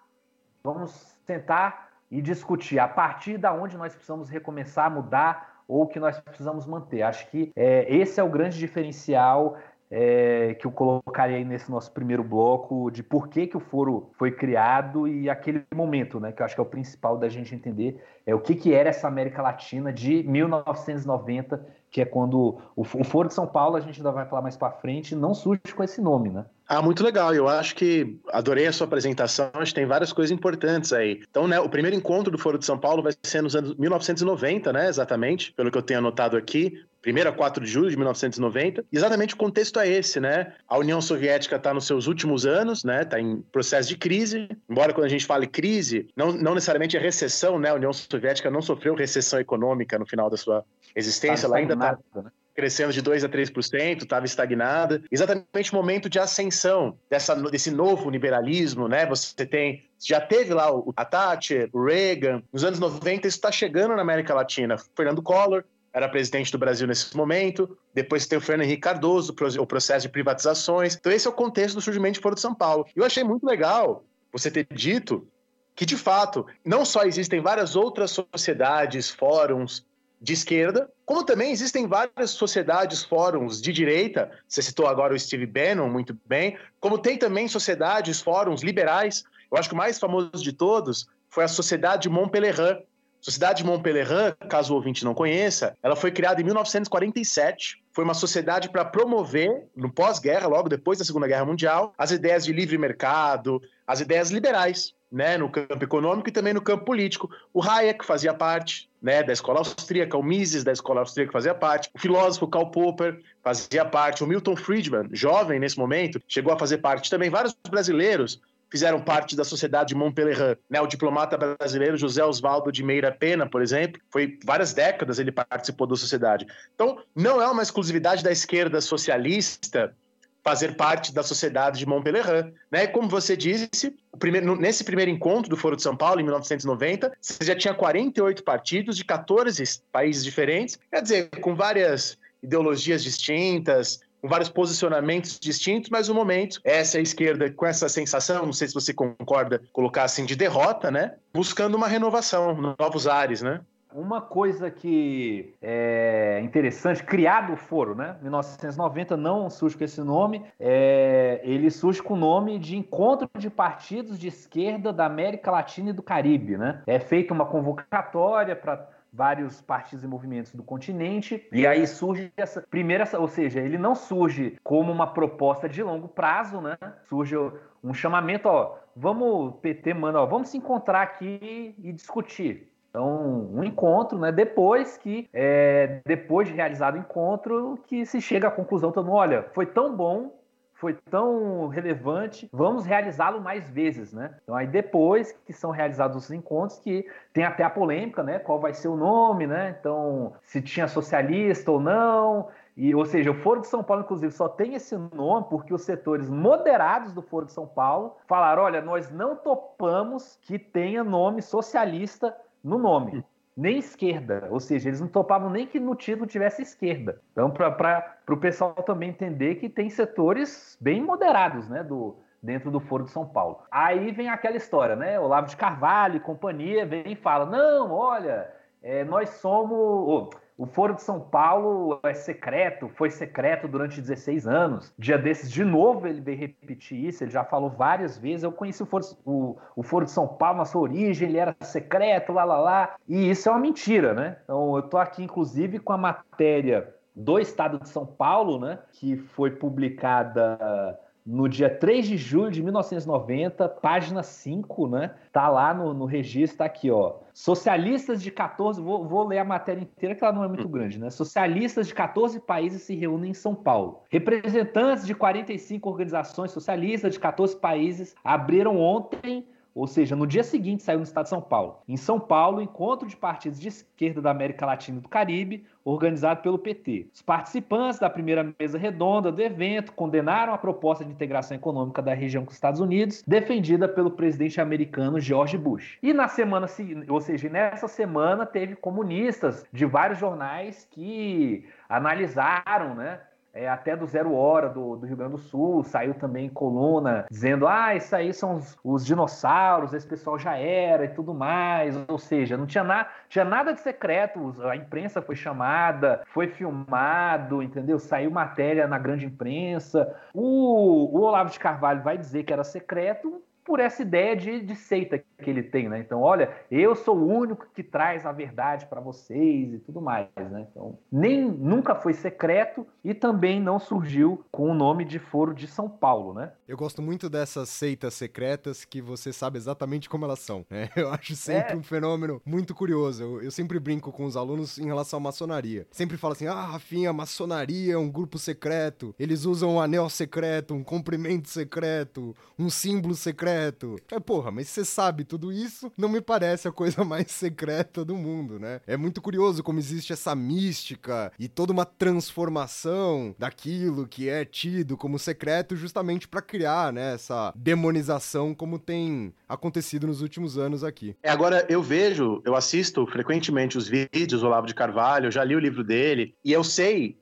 vamos 0.65 1.17
tentar 1.25 1.91
e 2.11 2.21
discutir 2.21 2.81
a 2.81 2.89
partir 2.89 3.39
da 3.39 3.53
onde 3.53 3.77
nós 3.77 3.95
precisamos 3.95 4.29
recomeçar, 4.29 4.91
mudar 4.91 5.63
ou 5.69 5.87
que 5.87 6.01
nós 6.01 6.19
precisamos 6.19 6.67
manter. 6.67 7.03
Acho 7.03 7.31
que 7.31 7.53
é, 7.55 7.87
esse 7.95 8.19
é 8.19 8.25
o 8.25 8.29
grande 8.29 8.59
diferencial 8.59 9.57
é, 9.91 10.55
que 10.55 10.67
eu 10.67 10.71
colocaria 10.71 11.37
aí 11.37 11.45
nesse 11.45 11.69
nosso 11.71 11.91
primeiro 11.91 12.23
bloco 12.23 12.91
de 12.91 13.03
por 13.03 13.29
que, 13.29 13.47
que 13.47 13.57
o 13.57 13.61
foro 13.61 14.11
foi 14.13 14.31
criado 14.31 15.09
e 15.09 15.29
aquele 15.29 15.65
momento, 15.75 16.21
né? 16.21 16.31
Que 16.31 16.43
eu 16.43 16.47
acho 16.47 16.55
que 16.55 16.61
é 16.61 16.63
o 16.63 16.67
principal 16.67 17.19
da 17.19 17.29
gente 17.29 17.55
entender 17.55 18.01
é 18.25 18.35
o 18.35 18.41
que, 18.41 18.55
que 18.55 18.73
era 18.73 18.91
essa 18.91 19.09
América 19.09 19.43
Latina 19.43 19.93
de 19.93 20.23
1990, 20.23 21.67
que 21.91 22.01
é 22.01 22.05
quando 22.05 22.61
o, 22.77 22.83
o 22.83 23.05
Foro 23.05 23.27
de 23.27 23.35
São 23.35 23.47
Paulo, 23.47 23.77
a 23.77 23.81
gente 23.81 23.99
ainda 23.99 24.13
vai 24.13 24.25
falar 24.27 24.43
mais 24.43 24.57
para 24.57 24.71
frente, 24.71 25.17
não 25.17 25.35
surge 25.35 25.75
com 25.75 25.83
esse 25.83 26.01
nome, 26.01 26.31
né? 26.31 26.47
Ah, 26.73 26.81
muito 26.81 27.03
legal. 27.03 27.35
Eu 27.35 27.49
acho 27.49 27.75
que 27.75 28.17
adorei 28.29 28.65
a 28.69 28.73
sua 28.73 28.87
apresentação. 28.87 29.51
Acho 29.55 29.73
que 29.73 29.81
tem 29.81 29.87
várias 29.87 30.13
coisas 30.13 30.31
importantes 30.31 30.93
aí. 30.93 31.21
Então, 31.29 31.49
né, 31.49 31.59
o 31.59 31.69
primeiro 31.69 31.97
encontro 31.97 32.31
do 32.31 32.39
Foro 32.39 32.57
de 32.57 32.65
São 32.65 32.79
Paulo 32.79 33.03
vai 33.03 33.13
ser 33.25 33.43
nos 33.43 33.57
anos 33.57 33.75
1990, 33.75 34.73
né? 34.73 34.89
Exatamente, 34.89 35.53
pelo 35.53 35.69
que 35.69 35.77
eu 35.77 35.83
tenho 35.83 35.99
anotado 35.99 36.37
aqui. 36.37 36.81
1 37.05 37.29
a 37.29 37.33
4 37.33 37.65
de 37.65 37.69
julho 37.69 37.91
de 37.91 37.97
1990. 37.97 38.85
E 38.93 38.97
exatamente 38.97 39.35
o 39.35 39.37
contexto 39.37 39.81
é 39.81 39.89
esse, 39.89 40.21
né? 40.21 40.53
A 40.69 40.79
União 40.79 41.01
Soviética 41.01 41.57
está 41.57 41.75
nos 41.75 41.89
seus 41.89 42.07
últimos 42.07 42.47
anos, 42.47 42.85
né? 42.85 43.03
Está 43.03 43.19
em 43.19 43.43
processo 43.51 43.89
de 43.89 43.97
crise. 43.97 44.49
Embora 44.69 44.93
quando 44.93 45.07
a 45.07 45.11
gente 45.11 45.27
fale 45.27 45.49
crise, 45.49 46.09
não, 46.15 46.31
não 46.31 46.55
necessariamente 46.55 46.97
é 46.97 47.01
recessão, 47.01 47.59
né? 47.59 47.71
A 47.71 47.75
União 47.75 47.93
Soviética 47.93 48.49
não 48.49 48.63
sofreu 48.63 48.95
recessão 48.95 49.41
econômica 49.41 49.99
no 49.99 50.07
final 50.07 50.31
da 50.31 50.37
sua 50.37 50.65
existência. 50.95 51.49
Tá 51.49 51.57
ela 51.57 51.57
ainda 51.57 51.75
está 51.75 51.99
né? 52.23 52.31
Crescendo 52.55 52.93
de 52.93 53.01
2 53.01 53.25
a 53.25 53.29
3%, 53.29 54.03
estava 54.03 54.27
estagnada. 54.27 55.03
Exatamente 55.11 55.73
o 55.73 55.77
momento 55.77 56.09
de 56.09 56.19
ascensão 56.19 56.99
dessa, 57.09 57.35
desse 57.35 57.71
novo 57.71 58.11
liberalismo, 58.11 58.89
né? 58.89 59.07
Você 59.07 59.47
tem 59.47 59.89
já 60.03 60.21
teve 60.21 60.55
lá 60.55 60.75
o, 60.75 60.93
a 60.97 61.05
Thatcher, 61.05 61.69
o 61.73 61.85
Reagan. 61.85 62.43
Nos 62.53 62.65
anos 62.65 62.79
90 62.79 63.29
isso 63.29 63.37
está 63.37 63.53
chegando 63.53 63.95
na 63.95 64.03
América 64.03 64.35
Latina. 64.35 64.77
Fernando 64.97 65.23
Collor 65.23 65.63
era 65.93 66.09
presidente 66.09 66.51
do 66.51 66.59
Brasil 66.59 66.87
nesse 66.87 67.15
momento. 67.17 67.77
Depois 67.93 68.27
tem 68.27 68.39
o 68.39 68.41
Fernando 68.41 68.67
Henrique 68.67 68.83
Cardoso, 68.83 69.35
o 69.59 69.67
processo 69.67 70.07
de 70.07 70.13
privatizações. 70.13 70.97
Então 70.97 71.13
esse 71.13 71.27
é 71.27 71.31
o 71.31 71.35
contexto 71.35 71.75
do 71.75 71.81
surgimento 71.83 72.15
de 72.15 72.21
Foro 72.21 72.35
de 72.35 72.41
São 72.41 72.55
Paulo. 72.55 72.87
Eu 72.97 73.05
achei 73.05 73.23
muito 73.23 73.45
legal 73.45 74.05
você 74.33 74.51
ter 74.51 74.67
dito 74.73 75.27
que, 75.75 75.85
de 75.85 75.97
fato, 75.97 76.47
não 76.65 76.85
só 76.85 77.05
existem 77.05 77.41
várias 77.41 77.75
outras 77.77 78.11
sociedades, 78.11 79.11
fóruns, 79.11 79.85
de 80.21 80.35
esquerda, 80.35 80.91
como 81.07 81.25
também 81.25 81.51
existem 81.51 81.87
várias 81.87 82.31
sociedades, 82.31 83.03
fóruns 83.03 83.61
de 83.61 83.73
direita, 83.73 84.31
você 84.47 84.61
citou 84.61 84.87
agora 84.87 85.15
o 85.15 85.19
Steve 85.19 85.47
Bannon 85.47 85.89
muito 85.89 86.17
bem, 86.27 86.59
como 86.79 86.99
tem 86.99 87.17
também 87.17 87.49
sociedades, 87.49 88.21
fóruns 88.21 88.63
liberais. 88.63 89.25
Eu 89.51 89.57
acho 89.57 89.69
que 89.69 89.75
o 89.75 89.79
mais 89.79 89.99
famoso 89.99 90.43
de 90.43 90.53
todos 90.53 91.09
foi 91.31 91.45
a 91.45 91.49
Sociedade 91.49 92.03
de 92.03 92.11
Montpellier. 92.11 92.85
Sociedade 93.21 93.63
de 93.63 93.69
Montpellier, 93.69 94.37
caso 94.49 94.73
o 94.73 94.77
ouvinte 94.77 95.05
não 95.05 95.15
conheça, 95.15 95.77
ela 95.83 95.97
foi 95.97 96.11
criada 96.11 96.41
em 96.41 96.45
1947. 96.45 97.83
Foi 97.93 98.05
uma 98.05 98.15
sociedade 98.15 98.69
para 98.71 98.85
promover, 98.85 99.67
no 99.75 99.93
pós-guerra, 99.93 100.47
logo 100.47 100.69
depois 100.69 100.99
da 100.99 101.05
Segunda 101.05 101.27
Guerra 101.27 101.45
Mundial, 101.45 101.93
as 101.99 102.11
ideias 102.11 102.45
de 102.45 102.53
livre 102.53 102.79
mercado, 102.79 103.61
as 103.87 104.01
ideias 104.01 104.31
liberais 104.31 104.95
né, 105.11 105.37
no 105.37 105.51
campo 105.51 105.83
econômico 105.83 106.29
e 106.29 106.33
também 106.33 106.55
no 106.55 106.63
campo 106.63 106.85
político. 106.85 107.31
O 107.53 107.63
Hayek 107.63 108.05
fazia 108.05 108.33
parte 108.33 108.89
né, 109.03 109.23
da 109.23 109.33
escola 109.33 109.59
austríaca, 109.59 110.17
o 110.17 110.23
Mises 110.23 110.63
da 110.63 110.73
escola 110.73 111.01
austríaca 111.01 111.33
fazia 111.33 111.55
parte, 111.55 111.91
o 111.95 111.99
filósofo 111.99 112.47
Karl 112.47 112.71
Popper 112.71 113.21
fazia 113.43 113.85
parte, 113.85 114.23
o 114.23 114.27
Milton 114.27 114.57
Friedman, 114.57 115.09
jovem 115.13 115.59
nesse 115.59 115.79
momento, 115.79 116.21
chegou 116.29 116.53
a 116.53 116.59
fazer 116.59 116.79
parte 116.79 117.11
também. 117.11 117.31
Vários 117.31 117.57
brasileiros 117.69 118.41
fizeram 118.71 119.01
parte 119.01 119.35
da 119.35 119.43
sociedade 119.43 119.89
de 119.89 119.95
Montpellier. 119.97 120.57
Né, 120.69 120.81
o 120.81 120.87
diplomata 120.87 121.37
brasileiro 121.37 121.97
José 121.97 122.25
Oswaldo 122.25 122.71
de 122.71 122.85
Meira 122.85 123.11
Pena, 123.11 123.49
por 123.49 123.61
exemplo, 123.61 124.01
foi 124.11 124.39
várias 124.45 124.73
décadas 124.73 125.19
ele 125.19 125.33
participou 125.33 125.87
da 125.87 125.97
sociedade. 125.97 126.47
Então, 126.75 127.03
não 127.15 127.43
é 127.43 127.49
uma 127.49 127.63
exclusividade 127.63 128.23
da 128.23 128.31
esquerda 128.31 128.81
socialista 128.81 129.95
fazer 130.43 130.77
parte 130.77 131.13
da 131.13 131.23
sociedade 131.23 131.79
de 131.79 131.87
Montpellier. 131.87 132.53
Né? 132.71 132.87
Como 132.87 133.09
você 133.09 133.37
disse, 133.37 133.95
primeiro, 134.19 134.57
nesse 134.57 134.85
primeiro 134.85 135.11
encontro 135.11 135.51
do 135.51 135.57
Foro 135.57 135.77
de 135.77 135.83
São 135.83 135.97
Paulo, 135.97 136.21
em 136.21 136.25
1990, 136.25 137.13
você 137.21 137.45
já 137.45 137.55
tinha 137.55 137.75
48 137.75 138.43
partidos 138.43 138.97
de 138.97 139.05
14 139.05 139.63
países 139.93 140.25
diferentes, 140.25 140.79
quer 140.91 141.03
dizer, 141.03 141.31
com 141.41 141.55
várias 141.55 142.19
ideologias 142.43 143.03
distintas, 143.03 144.01
com 144.21 144.29
vários 144.29 144.49
posicionamentos 144.49 145.39
distintos, 145.39 145.91
mas 145.91 146.09
no 146.09 146.15
momento, 146.15 146.61
essa 146.63 147.01
esquerda 147.01 147.51
com 147.51 147.67
essa 147.67 147.89
sensação, 147.89 148.45
não 148.45 148.53
sei 148.53 148.69
se 148.69 148.75
você 148.75 148.93
concorda, 148.93 149.63
colocar 149.73 150.05
assim, 150.05 150.27
de 150.27 150.37
derrota, 150.37 150.91
né? 150.91 151.15
Buscando 151.33 151.77
uma 151.77 151.89
renovação, 151.89 152.75
novos 152.79 153.07
ares, 153.07 153.41
né? 153.41 153.61
Uma 153.93 154.21
coisa 154.21 154.71
que 154.71 155.55
é 155.61 156.41
interessante, 156.43 157.03
criado 157.03 157.55
o 157.55 157.57
foro, 157.57 157.95
né? 157.95 158.17
1990 158.23 159.17
não 159.17 159.51
surge 159.51 159.77
com 159.77 159.85
esse 159.85 160.01
nome, 160.01 160.45
é, 160.59 161.41
ele 161.43 161.71
surge 161.71 162.03
com 162.03 162.15
o 162.15 162.17
nome 162.17 162.59
de 162.59 162.77
Encontro 162.77 163.29
de 163.37 163.51
Partidos 163.51 164.19
de 164.19 164.29
Esquerda 164.29 164.93
da 164.93 165.07
América 165.07 165.51
Latina 165.51 165.91
e 165.91 165.93
do 165.93 166.03
Caribe, 166.03 166.57
né? 166.57 166.83
É 166.87 167.01
feita 167.01 167.35
uma 167.35 167.47
convocatória 167.47 168.55
para 168.55 168.89
vários 169.13 169.61
partidos 169.61 170.05
e 170.05 170.07
movimentos 170.07 170.55
do 170.55 170.63
continente, 170.63 171.47
e 171.51 171.67
aí 171.67 171.87
surge 171.87 172.33
essa 172.37 172.63
primeira, 172.63 173.09
ou 173.19 173.27
seja, 173.27 173.61
ele 173.61 173.77
não 173.77 173.95
surge 173.95 174.57
como 174.63 174.93
uma 174.93 175.09
proposta 175.09 175.69
de 175.69 175.83
longo 175.83 176.09
prazo, 176.09 176.61
né? 176.61 176.79
Surge 177.09 177.35
um 177.83 177.93
chamamento, 177.93 178.49
ó, 178.49 178.77
vamos, 178.95 179.57
PT 179.61 179.95
manda, 179.95 180.21
ó, 180.21 180.27
vamos 180.27 180.51
se 180.51 180.59
encontrar 180.59 181.03
aqui 181.03 181.75
e 181.83 181.93
discutir. 181.93 182.71
Então, 182.91 183.49
um 183.53 183.63
encontro, 183.63 184.19
né? 184.19 184.33
Depois 184.33 184.97
que, 184.97 185.29
é, 185.33 186.01
depois 186.05 186.49
de 186.49 186.55
realizado 186.55 186.97
o 186.97 186.99
encontro, 186.99 187.79
que 187.87 188.05
se 188.05 188.21
chega 188.21 188.49
à 188.49 188.51
conclusão, 188.51 188.91
todo 188.91 189.07
mundo, 189.07 189.17
olha, 189.17 189.47
foi 189.55 189.65
tão 189.65 189.97
bom 189.97 190.41
foi 190.81 190.95
tão 191.11 191.69
relevante, 191.69 192.49
vamos 192.51 192.87
realizá-lo 192.87 193.39
mais 193.39 193.69
vezes, 193.69 194.15
né? 194.15 194.35
Então 194.43 194.57
aí 194.57 194.67
depois 194.67 195.31
que 195.45 195.53
são 195.53 195.71
realizados 195.71 196.17
os 196.17 196.31
encontros, 196.31 196.79
que 196.79 197.07
tem 197.35 197.45
até 197.45 197.63
a 197.63 197.69
polêmica, 197.69 198.23
né? 198.23 198.39
Qual 198.39 198.59
vai 198.59 198.73
ser 198.73 198.89
o 198.89 198.97
nome, 198.97 199.47
né? 199.47 199.77
Então, 199.79 200.33
se 200.43 200.63
tinha 200.63 200.89
socialista 200.89 201.71
ou 201.71 201.79
não. 201.79 202.49
E, 202.75 202.95
ou 202.95 203.05
seja, 203.05 203.31
o 203.31 203.35
Foro 203.35 203.61
de 203.61 203.67
São 203.67 203.83
Paulo, 203.83 204.05
inclusive, 204.05 204.33
só 204.33 204.49
tem 204.49 204.75
esse 204.75 204.97
nome 204.97 205.47
porque 205.51 205.75
os 205.75 205.83
setores 205.83 206.31
moderados 206.31 207.13
do 207.13 207.21
Foro 207.21 207.45
de 207.45 207.53
São 207.53 207.67
Paulo 207.67 208.17
falaram: 208.27 208.63
olha, 208.63 208.81
nós 208.81 209.11
não 209.11 209.37
topamos 209.37 210.39
que 210.41 210.59
tenha 210.59 211.05
nome 211.05 211.43
socialista 211.43 212.35
no 212.63 212.79
nome 212.79 213.25
nem 213.57 213.79
esquerda, 213.79 214.49
ou 214.51 214.59
seja, 214.59 214.89
eles 214.89 215.01
não 215.01 215.09
topavam 215.09 215.51
nem 215.51 215.67
que 215.67 215.79
no 215.79 215.95
título 215.95 216.27
tivesse 216.27 216.63
esquerda. 216.63 217.21
Então, 217.33 217.51
para 217.51 218.17
o 218.29 218.37
pessoal 218.37 218.73
também 218.75 219.11
entender 219.11 219.57
que 219.57 219.69
tem 219.69 219.91
setores 219.91 220.79
bem 220.81 221.03
moderados, 221.03 221.69
né, 221.69 221.85
do, 221.85 222.17
dentro 222.43 222.71
do 222.71 222.81
Foro 222.81 223.05
de 223.05 223.11
São 223.11 223.27
Paulo. 223.27 223.61
Aí 223.71 224.13
vem 224.13 224.31
aquela 224.31 224.57
história, 224.57 224.97
né, 224.97 225.21
Olavo 225.21 225.49
de 225.49 225.57
Carvalho 225.57 226.17
e 226.17 226.21
companhia 226.21 226.87
vem 226.87 227.13
e 227.13 227.17
fala, 227.17 227.45
não, 227.45 227.91
olha, 227.93 228.51
é, 228.83 229.05
nós 229.05 229.29
somos... 229.31 229.79
Oh, 229.79 230.31
o 230.61 230.67
Foro 230.67 230.95
de 230.95 231.01
São 231.01 231.19
Paulo 231.19 231.99
é 232.03 232.13
secreto, 232.13 232.91
foi 232.91 233.09
secreto 233.09 233.67
durante 233.67 233.99
16 233.99 234.47
anos. 234.47 234.93
Dia 234.99 235.17
desses, 235.17 235.51
de 235.51 235.65
novo, 235.65 236.07
ele 236.07 236.21
veio 236.21 236.37
repetir 236.37 237.03
isso, 237.03 237.25
ele 237.25 237.31
já 237.31 237.43
falou 237.43 237.71
várias 237.71 238.19
vezes. 238.19 238.43
Eu 238.43 238.53
conheci 238.53 238.83
o 238.83 238.87
Foro, 238.87 239.03
o, 239.25 239.57
o 239.75 239.83
Foro 239.83 240.05
de 240.05 240.11
São 240.11 240.29
Paulo 240.29 240.59
na 240.59 240.67
sua 240.67 240.83
origem, 240.83 241.31
ele 241.31 241.39
era 241.39 241.57
secreto, 241.63 242.35
lá, 242.35 242.45
lá, 242.45 242.59
lá. 242.59 242.95
E 243.09 243.31
isso 243.31 243.49
é 243.49 243.53
uma 243.53 243.59
mentira, 243.59 244.13
né? 244.13 244.37
Então, 244.45 244.77
eu 244.77 244.83
tô 244.83 244.99
aqui, 244.99 245.25
inclusive, 245.25 245.79
com 245.79 245.95
a 245.95 245.97
matéria 245.97 246.95
do 247.17 247.39
Estado 247.39 247.79
de 247.81 247.89
São 247.89 248.05
Paulo, 248.05 248.61
né? 248.61 248.81
Que 248.93 249.17
foi 249.17 249.53
publicada 249.53 251.01
no 251.25 251.49
dia 251.49 251.69
3 251.69 252.07
de 252.07 252.17
julho 252.17 252.51
de 252.51 252.63
1990, 252.63 253.69
página 253.69 254.23
5, 254.23 254.89
né? 254.89 255.15
Tá 255.33 255.49
lá 255.49 255.73
no, 255.75 255.93
no 255.95 256.05
registro, 256.05 256.59
tá 256.59 256.65
aqui, 256.65 256.91
ó. 256.91 257.17
Socialistas 257.33 258.23
de 258.23 258.31
14, 258.31 258.81
vou, 258.81 259.07
vou, 259.07 259.27
ler 259.27 259.39
a 259.39 259.45
matéria 259.45 259.81
inteira 259.81 260.15
que 260.15 260.25
ela 260.25 260.33
não 260.33 260.45
é 260.45 260.49
muito 260.49 260.69
grande, 260.69 260.99
né? 260.99 261.11
Socialistas 261.11 261.87
de 261.87 261.95
14 261.95 262.41
países 262.41 262.83
se 262.83 262.95
reúnem 262.95 263.31
em 263.31 263.35
São 263.35 263.55
Paulo. 263.55 264.03
Representantes 264.09 265.07
de 265.07 265.15
45 265.15 265.89
organizações 265.89 266.51
socialistas 266.51 267.13
de 267.13 267.21
14 267.21 267.57
países 267.57 268.15
abriram 268.25 268.79
ontem 268.79 269.47
ou 269.75 269.87
seja, 269.87 270.17
no 270.17 270.27
dia 270.27 270.43
seguinte 270.43 270.83
saiu 270.83 270.99
no 270.99 271.05
estado 271.05 271.25
de 271.25 271.31
São 271.31 271.41
Paulo. 271.41 271.79
Em 271.89 271.97
São 271.97 272.19
Paulo, 272.19 272.61
encontro 272.61 273.09
de 273.09 273.17
partidos 273.17 273.61
de 273.61 273.69
esquerda 273.69 274.21
da 274.21 274.31
América 274.31 274.67
Latina 274.67 274.99
e 274.99 275.01
do 275.01 275.09
Caribe, 275.09 275.65
organizado 275.85 276.43
pelo 276.43 276.59
PT. 276.59 277.09
Os 277.13 277.23
participantes 277.23 277.99
da 277.99 278.11
primeira 278.11 278.55
mesa 278.59 278.79
redonda 278.79 279.33
do 279.33 279.41
evento 279.41 279.93
condenaram 279.93 280.53
a 280.53 280.59
proposta 280.59 281.05
de 281.05 281.11
integração 281.11 281.57
econômica 281.57 282.03
da 282.03 282.15
região 282.15 282.45
com 282.45 282.51
os 282.51 282.57
Estados 282.57 282.81
Unidos, 282.81 283.23
defendida 283.27 283.89
pelo 283.89 284.11
presidente 284.11 284.61
americano 284.61 285.21
George 285.21 285.57
Bush. 285.57 285.99
E 286.03 286.13
na 286.13 286.29
semana 286.29 286.67
seguinte, 286.67 287.11
ou 287.11 287.21
seja, 287.21 287.49
nessa 287.49 287.89
semana 287.89 288.45
teve 288.45 288.77
comunistas 288.77 289.65
de 289.73 289.87
vários 289.87 290.19
jornais 290.19 290.87
que 290.91 291.67
analisaram, 291.89 292.95
né, 292.95 293.21
é, 293.53 293.69
até 293.69 293.97
do 293.97 294.07
Zero 294.07 294.33
Hora 294.35 294.69
do, 294.69 294.97
do, 294.97 295.07
Rio 295.07 295.17
Grande 295.17 295.33
do 295.33 295.39
Sul, 295.39 295.83
saiu 295.83 296.15
também 296.15 296.49
coluna 296.49 297.27
dizendo: 297.31 297.67
ah, 297.67 297.95
isso 297.95 298.15
aí 298.15 298.33
são 298.33 298.57
os, 298.57 298.79
os, 298.83 299.05
dinossauros, 299.05 299.93
esse 299.93 300.07
pessoal 300.07 300.39
já 300.39 300.57
era 300.57 301.05
e 301.05 301.09
tudo 301.09 301.35
mais. 301.35 301.97
Ou 302.09 302.19
seja, 302.19 302.57
não 302.57 302.67
tinha, 302.67 302.85
na, 302.85 303.07
tinha 303.29 303.45
nada 303.45 303.73
de 303.73 303.81
secreto, 303.81 304.55
a 304.63 304.77
imprensa 304.77 305.21
foi 305.21 305.35
chamada, 305.35 306.23
foi 306.27 306.49
filmado, 306.49 307.63
entendeu? 307.63 307.99
Saiu 307.99 308.31
matéria 308.31 308.87
na 308.87 308.99
grande 308.99 309.27
imprensa. 309.27 310.15
O, 310.33 311.19
o 311.19 311.23
Olavo 311.23 311.51
de 311.51 311.59
Carvalho 311.59 312.03
vai 312.03 312.17
dizer 312.17 312.45
que 312.45 312.53
era 312.53 312.65
secreto, 312.65 313.43
por 313.71 313.79
essa 313.79 314.03
ideia 314.03 314.35
de, 314.35 314.63
de, 314.63 314.75
seita 314.75 315.17
que 315.17 315.49
ele 315.49 315.63
tem, 315.63 315.89
né? 315.89 316.01
Então, 316.01 316.21
olha, 316.21 316.53
eu 316.73 316.97
sou 316.97 317.17
o 317.17 317.25
único 317.25 317.69
que 317.73 317.85
traz 317.85 318.27
a 318.27 318.33
verdade 318.33 318.85
para 318.87 319.01
vocês 319.01 319.73
e 319.73 319.79
tudo 319.79 320.01
mais, 320.01 320.27
né? 320.37 320.67
Então, 320.69 320.99
nem 321.11 321.49
nunca 321.49 321.95
foi 321.95 322.13
secreto 322.13 322.85
e 323.05 323.15
também 323.15 323.61
não 323.61 323.79
surgiu 323.79 324.45
com 324.51 324.69
o 324.69 324.75
nome 324.75 325.05
de 325.05 325.21
Foro 325.21 325.55
de 325.55 325.69
São 325.69 325.89
Paulo, 325.89 326.35
né? 326.35 326.51
Eu 326.67 326.77
gosto 326.77 327.01
muito 327.01 327.31
dessas 327.31 327.69
seitas 327.69 328.15
secretas 328.15 328.85
que 328.85 329.01
você 329.01 329.33
sabe 329.33 329.57
exatamente 329.57 330.09
como 330.09 330.25
elas 330.25 330.41
são. 330.41 330.67
Né? 330.69 330.89
Eu 330.97 331.09
acho 331.13 331.37
sempre 331.37 331.75
é. 331.75 331.77
um 331.77 331.83
fenômeno 331.83 332.43
muito 332.45 332.75
curioso. 332.75 333.23
Eu, 333.23 333.43
eu, 333.43 333.51
sempre 333.53 333.79
brinco 333.79 334.11
com 334.11 334.25
os 334.25 334.37
alunos 334.37 334.79
em 334.79 334.87
relação 334.87 335.19
à 335.19 335.21
maçonaria. 335.21 335.87
Sempre 335.93 336.17
falo 336.17 336.33
assim: 336.33 336.47
ah, 336.47 336.65
Rafinha, 336.65 337.13
maçonaria 337.13 337.95
é 337.95 337.97
um 337.99 338.11
grupo 338.11 338.37
secreto. 338.37 339.15
Eles 339.19 339.45
usam 339.45 339.77
um 339.77 339.81
anel 339.81 340.09
secreto, 340.09 340.75
um 340.75 340.83
comprimento 340.83 341.49
secreto, 341.49 342.35
um 342.59 342.69
símbolo 342.69 343.15
secreto 343.15 343.60
secreto. 343.61 343.97
É, 344.11 344.19
porra, 344.19 344.51
mas 344.51 344.69
você 344.69 344.85
sabe 344.85 345.25
tudo 345.25 345.53
isso, 345.53 345.93
não 345.97 346.09
me 346.09 346.21
parece 346.21 346.67
a 346.67 346.73
coisa 346.73 347.05
mais 347.05 347.31
secreta 347.31 348.05
do 348.05 348.17
mundo, 348.17 348.59
né? 348.59 348.81
É 348.87 348.97
muito 348.97 349.21
curioso 349.21 349.63
como 349.63 349.79
existe 349.79 350.13
essa 350.13 350.35
mística 350.35 351.33
e 351.39 351.49
toda 351.49 351.73
uma 351.73 351.85
transformação 351.85 353.35
daquilo 353.39 354.07
que 354.07 354.29
é 354.29 354.45
tido 354.45 354.97
como 354.97 355.19
secreto 355.19 355.77
justamente 355.77 356.27
para 356.27 356.41
criar, 356.43 356.93
né, 356.93 357.15
essa 357.15 357.53
demonização 357.55 358.55
como 358.55 358.79
tem 358.79 359.33
acontecido 359.49 360.07
nos 360.07 360.23
últimos 360.23 360.57
anos 360.57 360.83
aqui. 360.83 361.17
É, 361.23 361.31
agora 361.31 361.67
eu 361.69 361.83
vejo, 361.83 362.41
eu 362.45 362.55
assisto 362.55 363.07
frequentemente 363.07 363.77
os 363.77 363.89
vídeos 363.89 364.41
do 364.41 364.47
Olavo 364.47 364.67
de 364.67 364.75
Carvalho, 364.75 365.27
eu 365.27 365.31
já 365.31 365.45
li 365.45 365.55
o 365.55 365.61
livro 365.61 365.85
dele, 365.85 366.35
e 366.45 366.53
eu 366.53 366.65
sei 366.65 367.19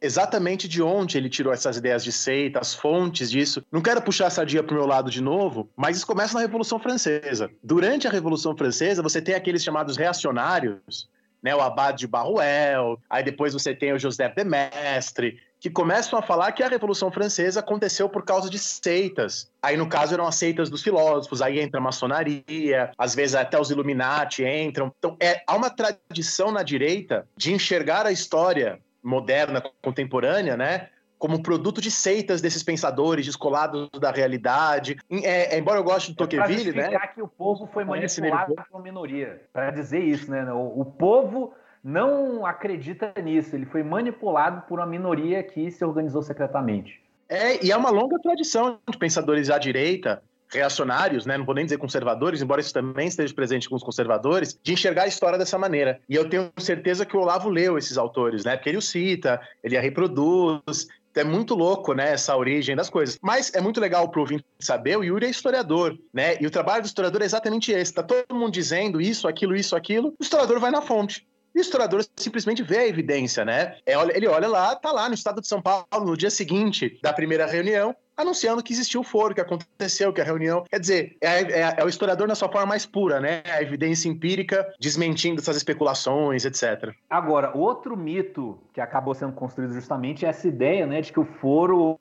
exatamente 0.00 0.66
de 0.66 0.82
onde 0.82 1.18
ele 1.18 1.28
tirou 1.28 1.52
essas 1.52 1.76
ideias 1.76 2.02
de 2.02 2.12
seita, 2.12 2.58
as 2.58 2.74
fontes 2.74 3.30
disso. 3.30 3.64
Não 3.70 3.82
quero 3.82 4.02
puxar 4.02 4.26
essa 4.26 4.44
dia 4.44 4.62
pro 4.62 4.74
meu 4.74 4.86
lado 4.86 5.10
de 5.10 5.20
novo, 5.20 5.68
mas 5.76 5.96
isso 5.96 6.06
começa 6.06 6.34
na 6.34 6.40
Revolução 6.40 6.78
Francesa. 6.78 7.50
Durante 7.62 8.06
a 8.06 8.10
Revolução 8.10 8.56
Francesa, 8.56 9.02
você 9.02 9.20
tem 9.20 9.34
aqueles 9.34 9.62
chamados 9.62 9.96
reacionários, 9.96 11.08
né, 11.42 11.54
o 11.54 11.60
Abade 11.60 12.00
de 12.00 12.06
Barruel, 12.06 12.98
aí 13.08 13.22
depois 13.22 13.52
você 13.52 13.74
tem 13.74 13.92
o 13.92 13.98
José 13.98 14.28
de 14.28 14.44
Mestre, 14.44 15.38
que 15.58 15.70
começam 15.70 16.18
a 16.18 16.22
falar 16.22 16.52
que 16.52 16.62
a 16.62 16.68
Revolução 16.68 17.10
Francesa 17.10 17.60
aconteceu 17.60 18.08
por 18.08 18.24
causa 18.24 18.48
de 18.48 18.58
seitas. 18.58 19.50
Aí, 19.62 19.76
no 19.76 19.86
caso, 19.86 20.14
eram 20.14 20.26
as 20.26 20.36
seitas 20.36 20.70
dos 20.70 20.82
filósofos, 20.82 21.42
aí 21.42 21.60
entra 21.60 21.78
a 21.78 21.82
maçonaria, 21.82 22.90
às 22.96 23.14
vezes 23.14 23.34
até 23.34 23.60
os 23.60 23.70
Illuminati 23.70 24.42
entram. 24.42 24.92
Então, 24.98 25.16
é, 25.20 25.42
há 25.46 25.54
uma 25.54 25.68
tradição 25.68 26.50
na 26.50 26.62
direita 26.62 27.28
de 27.36 27.52
enxergar 27.52 28.06
a 28.06 28.12
história 28.12 28.80
moderna, 29.02 29.62
contemporânea, 29.82 30.56
né? 30.56 30.88
Como 31.18 31.42
produto 31.42 31.80
de 31.80 31.90
seitas 31.90 32.40
desses 32.40 32.62
pensadores 32.62 33.26
descolados 33.26 33.90
da 34.00 34.10
realidade. 34.10 34.96
É, 35.10 35.56
é, 35.56 35.58
embora 35.58 35.78
eu 35.78 35.84
goste 35.84 36.12
do 36.12 36.16
Tocqueville, 36.16 36.72
né? 36.72 36.98
que 37.14 37.20
o 37.20 37.28
povo 37.28 37.66
foi 37.66 37.84
manipulado 37.84 38.54
por 38.54 38.64
uma 38.70 38.82
minoria. 38.82 39.42
Para 39.52 39.70
dizer 39.70 40.02
isso, 40.02 40.30
né? 40.30 40.50
O, 40.52 40.80
o 40.80 40.84
povo 40.84 41.52
não 41.84 42.46
acredita 42.46 43.12
nisso. 43.22 43.54
Ele 43.54 43.66
foi 43.66 43.82
manipulado 43.82 44.62
por 44.66 44.78
uma 44.78 44.86
minoria 44.86 45.42
que 45.42 45.70
se 45.70 45.84
organizou 45.84 46.22
secretamente. 46.22 47.02
É, 47.28 47.64
e 47.64 47.70
é 47.70 47.76
uma 47.76 47.90
longa 47.90 48.18
tradição 48.18 48.78
de 48.90 48.98
pensadores 48.98 49.50
à 49.50 49.58
direita 49.58 50.22
reacionários, 50.52 51.26
né, 51.26 51.38
não 51.38 51.44
vou 51.44 51.54
nem 51.54 51.64
dizer 51.64 51.78
conservadores, 51.78 52.42
embora 52.42 52.60
isso 52.60 52.72
também 52.72 53.08
esteja 53.08 53.32
presente 53.34 53.68
com 53.68 53.76
os 53.76 53.82
conservadores, 53.82 54.58
de 54.62 54.72
enxergar 54.72 55.04
a 55.04 55.08
história 55.08 55.38
dessa 55.38 55.58
maneira. 55.58 56.00
E 56.08 56.14
eu 56.14 56.28
tenho 56.28 56.50
certeza 56.58 57.06
que 57.06 57.16
o 57.16 57.20
Olavo 57.20 57.48
leu 57.48 57.78
esses 57.78 57.96
autores, 57.96 58.44
né, 58.44 58.56
porque 58.56 58.68
ele 58.68 58.78
o 58.78 58.82
cita, 58.82 59.40
ele 59.62 59.76
a 59.76 59.80
reproduz, 59.80 60.88
é 61.14 61.24
muito 61.24 61.54
louco, 61.54 61.92
né, 61.92 62.12
essa 62.12 62.36
origem 62.36 62.76
das 62.76 62.88
coisas. 62.88 63.18
Mas 63.22 63.52
é 63.54 63.60
muito 63.60 63.80
legal 63.80 64.08
pro 64.08 64.20
ouvinte 64.20 64.44
saber, 64.58 64.96
o 64.96 65.04
Yuri 65.04 65.26
é 65.26 65.30
historiador, 65.30 65.98
né? 66.12 66.36
E 66.40 66.46
o 66.46 66.50
trabalho 66.50 66.82
do 66.82 66.86
historiador 66.86 67.22
é 67.22 67.24
exatamente 67.24 67.72
esse. 67.72 67.92
Tá 67.92 68.02
todo 68.02 68.24
mundo 68.32 68.52
dizendo 68.52 69.00
isso, 69.00 69.26
aquilo, 69.26 69.56
isso, 69.56 69.74
aquilo. 69.74 70.10
O 70.10 70.22
historiador 70.22 70.60
vai 70.60 70.70
na 70.70 70.80
fonte. 70.80 71.26
E 71.54 71.58
o 71.58 71.60
historiador 71.60 72.04
simplesmente 72.16 72.62
vê 72.62 72.78
a 72.78 72.86
evidência, 72.86 73.44
né? 73.44 73.76
É, 73.84 73.94
ele 74.14 74.28
olha 74.28 74.46
lá, 74.46 74.76
tá 74.76 74.92
lá 74.92 75.08
no 75.08 75.14
estado 75.14 75.40
de 75.40 75.48
São 75.48 75.60
Paulo, 75.60 75.84
no 76.06 76.16
dia 76.16 76.30
seguinte 76.30 76.98
da 77.02 77.12
primeira 77.12 77.44
reunião, 77.44 77.94
anunciando 78.22 78.62
que 78.62 78.72
existiu 78.72 79.00
o 79.00 79.04
foro, 79.04 79.34
que 79.34 79.40
aconteceu, 79.40 80.12
que 80.12 80.20
a 80.20 80.24
reunião. 80.24 80.64
Quer 80.70 80.80
dizer, 80.80 81.16
é, 81.20 81.40
é, 81.40 81.74
é, 81.78 81.84
o 81.84 81.88
historiador 81.88 82.26
na 82.26 82.34
sua 82.34 82.48
forma 82.48 82.66
mais 82.66 82.86
pura, 82.86 83.20
né? 83.20 83.42
A 83.46 83.62
evidência 83.62 84.08
empírica 84.08 84.66
desmentindo 84.80 85.40
essas 85.40 85.56
especulações, 85.56 86.44
etc. 86.44 86.92
Agora, 87.08 87.56
outro 87.56 87.96
mito 87.96 88.58
que 88.72 88.80
acabou 88.80 89.14
sendo 89.14 89.32
construído 89.32 89.72
justamente 89.72 90.24
é 90.24 90.28
essa 90.28 90.46
ideia, 90.46 90.86
né, 90.86 91.00
de 91.00 91.12
que 91.12 91.20
o 91.20 91.24
foro 91.24 91.96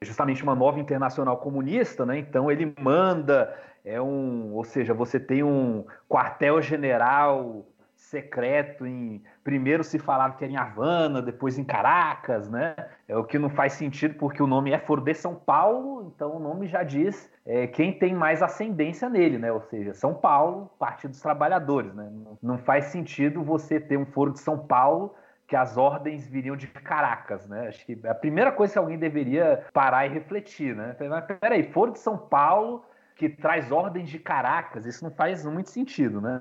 é 0.00 0.04
justamente 0.04 0.42
uma 0.42 0.54
nova 0.54 0.80
internacional 0.80 1.36
comunista, 1.38 2.04
né? 2.04 2.18
Então 2.18 2.50
ele 2.50 2.74
manda 2.80 3.54
é 3.84 4.00
um, 4.00 4.52
ou 4.52 4.64
seja, 4.64 4.92
você 4.92 5.18
tem 5.18 5.42
um 5.42 5.84
quartel-general 6.08 7.66
secreto 7.96 8.86
em 8.86 9.22
primeiro 9.48 9.82
se 9.82 9.98
falava 9.98 10.36
que 10.36 10.44
era 10.44 10.52
em 10.52 10.58
Havana, 10.58 11.22
depois 11.22 11.56
em 11.56 11.64
Caracas, 11.64 12.50
né? 12.50 12.76
É 13.08 13.16
o 13.16 13.24
que 13.24 13.38
não 13.38 13.48
faz 13.48 13.72
sentido 13.72 14.14
porque 14.18 14.42
o 14.42 14.46
nome 14.46 14.72
é 14.72 14.78
Foro 14.78 15.00
de 15.00 15.14
São 15.14 15.34
Paulo, 15.34 16.12
então 16.14 16.36
o 16.36 16.38
nome 16.38 16.66
já 16.66 16.82
diz 16.82 17.32
é, 17.46 17.66
quem 17.66 17.98
tem 17.98 18.14
mais 18.14 18.42
ascendência 18.42 19.08
nele, 19.08 19.38
né? 19.38 19.50
Ou 19.50 19.62
seja, 19.62 19.94
São 19.94 20.12
Paulo, 20.12 20.70
Partido 20.78 21.12
dos 21.12 21.22
Trabalhadores, 21.22 21.94
né? 21.94 22.12
Não 22.42 22.58
faz 22.58 22.86
sentido 22.86 23.42
você 23.42 23.80
ter 23.80 23.96
um 23.96 24.04
Foro 24.04 24.34
de 24.34 24.40
São 24.40 24.58
Paulo 24.58 25.14
que 25.46 25.56
as 25.56 25.78
ordens 25.78 26.28
viriam 26.28 26.54
de 26.54 26.66
Caracas, 26.66 27.48
né? 27.48 27.68
Acho 27.68 27.86
que 27.86 27.98
a 28.06 28.14
primeira 28.14 28.52
coisa 28.52 28.74
que 28.74 28.78
alguém 28.78 28.98
deveria 28.98 29.64
parar 29.72 30.04
e 30.04 30.10
refletir, 30.10 30.76
né? 30.76 30.94
Mas 31.08 31.24
peraí, 31.40 31.62
Foro 31.72 31.92
de 31.92 32.00
São 32.00 32.18
Paulo 32.18 32.84
que 33.16 33.30
traz 33.30 33.72
ordens 33.72 34.10
de 34.10 34.18
Caracas, 34.18 34.84
isso 34.84 35.02
não 35.02 35.10
faz 35.10 35.46
muito 35.46 35.70
sentido, 35.70 36.20
né? 36.20 36.38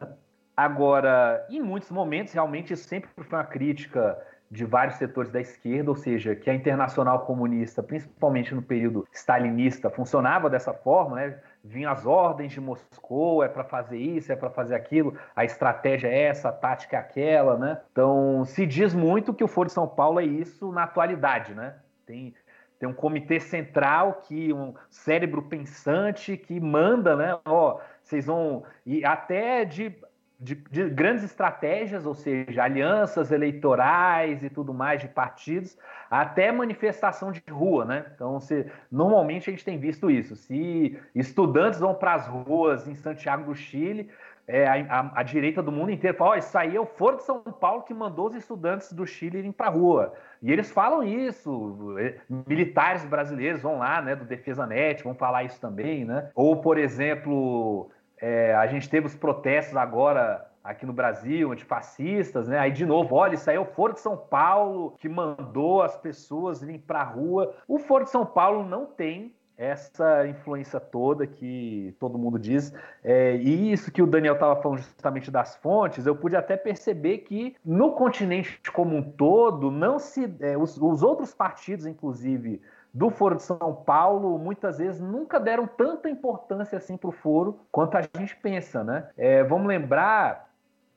Agora, 0.58 1.46
em 1.52 1.62
muitos 1.62 1.92
momentos, 1.92 2.34
realmente, 2.34 2.74
isso 2.74 2.88
sempre 2.88 3.12
foi 3.14 3.38
uma 3.38 3.46
crítica 3.46 4.18
de 4.50 4.66
vários 4.66 4.96
setores 4.96 5.30
da 5.30 5.40
esquerda, 5.40 5.92
ou 5.92 5.96
seja, 5.96 6.36
que 6.36 6.50
a 6.50 6.56
internacional 6.56 7.26
comunista, 7.26 7.84
principalmente 7.84 8.56
no 8.56 8.62
período 8.64 9.06
stalinista, 9.12 9.90
funcionava 9.92 10.50
dessa 10.50 10.74
forma, 10.74 11.18
né? 11.18 11.40
Vinham 11.64 11.92
as 11.92 12.08
ordens 12.08 12.54
de 12.54 12.62
Moscou, 12.62 13.44
é 13.44 13.50
para 13.50 13.64
fazer 13.64 13.98
isso, 14.00 14.32
é 14.32 14.36
para 14.36 14.50
fazer 14.50 14.74
aquilo, 14.74 15.16
a 15.36 15.46
estratégia 15.46 16.08
é 16.08 16.24
essa, 16.24 16.50
a 16.50 16.54
tática 16.54 16.96
é 16.96 17.00
aquela, 17.00 17.56
né? 17.56 17.80
Então, 17.92 18.44
se 18.46 18.66
diz 18.66 18.96
muito 18.96 19.36
que 19.36 19.44
o 19.44 19.48
Foro 19.48 19.68
de 19.68 19.74
São 19.74 19.88
Paulo 19.88 20.20
é 20.20 20.26
isso 20.26 20.72
na 20.72 20.84
atualidade, 20.86 21.54
né? 21.54 21.76
Tem, 22.06 22.34
tem 22.80 22.90
um 22.90 22.94
comitê 22.94 23.40
central 23.40 24.22
que 24.24 24.52
um 24.54 24.74
cérebro 24.90 25.44
pensante 25.44 26.36
que 26.36 26.60
manda, 26.60 27.16
né? 27.16 27.38
Ó, 27.46 27.80
vocês 28.02 28.26
vão 28.26 28.64
e 28.86 29.04
até 29.04 29.66
de 29.66 29.94
de, 30.40 30.56
de, 30.56 30.90
grandes 30.90 31.24
estratégias, 31.24 32.06
ou 32.06 32.14
seja, 32.14 32.64
alianças 32.64 33.32
eleitorais 33.32 34.44
e 34.44 34.50
tudo 34.50 34.74
mais 34.74 35.02
de 35.02 35.08
partidos, 35.08 35.78
até 36.10 36.52
manifestação 36.52 37.32
de 37.32 37.44
rua, 37.50 37.86
né? 37.86 38.06
Então, 38.14 38.40
se, 38.40 38.66
normalmente 38.92 39.50
a 39.50 39.52
gente 39.52 39.66
tem 39.66 39.80
visto 39.80 40.12
isso. 40.12 40.36
Se 40.36 41.00
estudantes 41.16 41.80
vão 41.80 41.96
para 41.96 42.14
as 42.14 42.28
ruas 42.28 42.88
em 42.88 42.96
Santiago 42.96 43.46
do 43.46 43.56
Chile, 43.56 44.10
é, 44.48 44.66
a, 44.66 44.76
a, 44.76 45.20
a, 45.20 45.24
direita 45.24 45.62
do 45.62 45.74
mundo 45.74 45.92
inteiro 45.92 46.16
fala: 46.16 46.32
oh, 46.32 46.36
isso 46.36 46.58
aí 46.58 46.76
é 46.76 46.80
o 46.80 46.86
Foro 46.86 47.18
de 47.18 47.24
São 47.24 47.42
Paulo 47.42 47.84
que 47.84 47.94
mandou 47.94 48.28
os 48.28 48.36
estudantes 48.36 48.94
do 48.94 49.06
Chile 49.06 49.40
irem 49.40 49.52
para 49.52 49.68
a 49.68 49.72
rua. 49.72 50.14
E 50.42 50.52
eles 50.52 50.72
falam 50.72 51.04
isso. 51.04 51.96
É, 52.00 52.16
militares 52.48 53.04
brasileiros 53.04 53.62
vão 53.62 53.80
lá, 53.80 54.02
né, 54.02 54.16
do 54.16 54.24
Defesa 54.24 54.66
Net, 54.66 55.04
vão 55.04 55.14
falar 55.14 55.44
isso 55.44 55.60
também, 55.60 56.06
né? 56.06 56.30
Ou, 56.34 56.62
por 56.62 56.78
exemplo, 56.78 57.90
é, 58.20 58.54
a 58.56 58.68
gente 58.68 58.90
teve 58.90 59.08
os 59.08 59.16
protestos 59.16 59.76
agora 59.76 60.46
aqui 60.64 60.86
no 60.86 60.92
Brasil, 60.92 61.52
antifascistas, 61.52 62.48
né? 62.48 62.60
Aí 62.60 62.72
de 62.72 62.86
novo, 62.86 63.16
olha, 63.16 63.36
isso 63.36 63.50
aí 63.50 63.56
é 63.56 63.60
o 63.60 63.66
Foro 63.66 63.94
de 63.94 64.02
São 64.02 64.18
Paulo 64.18 64.96
que 65.00 65.08
mandou 65.08 65.82
as 65.82 65.96
pessoas 65.96 66.62
irem 66.62 66.78
para 66.78 67.00
a 67.00 67.06
rua. 67.06 67.56
O 67.68 67.80
Foro 67.80 68.04
de 68.04 68.10
São 68.10 68.26
Paulo 68.26 68.66
não 68.68 68.86
tem 68.86 69.34
essa 69.58 70.28
influência 70.28 70.80
toda 70.80 71.26
que 71.26 71.96
todo 72.00 72.18
mundo 72.18 72.38
diz. 72.38 72.72
É, 73.04 73.36
e 73.38 73.72
isso 73.72 73.92
que 73.92 74.02
o 74.02 74.08
Daniel 74.08 74.36
estava 74.36 74.62
falando 74.62 74.78
justamente 74.80 75.32
das 75.32 75.56
fontes, 75.56 76.06
eu 76.06 76.16
pude 76.16 76.36
até 76.36 76.56
perceber 76.56 77.20
que 77.20 77.56
no 77.66 77.94
continente 77.94 78.62
como 78.72 78.96
um 78.96 79.02
todo, 79.02 79.72
não 79.72 79.98
se. 79.98 80.32
É, 80.40 80.56
os, 80.58 80.78
os 80.78 81.02
outros 81.02 81.34
partidos, 81.34 81.88
inclusive 81.88 82.62
do 82.98 83.12
Foro 83.12 83.36
de 83.36 83.44
São 83.44 83.76
Paulo, 83.86 84.40
muitas 84.40 84.80
vezes 84.80 85.00
nunca 85.00 85.40
deram 85.40 85.68
tanta 85.68 86.10
importância 86.10 86.80
assim 86.80 86.98
para 86.98 87.10
o 87.10 87.12
foro 87.14 87.60
quanto 87.72 87.96
a 87.96 88.02
gente 88.02 88.36
pensa, 88.38 88.84
né? 88.84 89.10
É, 89.16 89.44
vamos 89.44 89.68
lembrar 89.68 90.48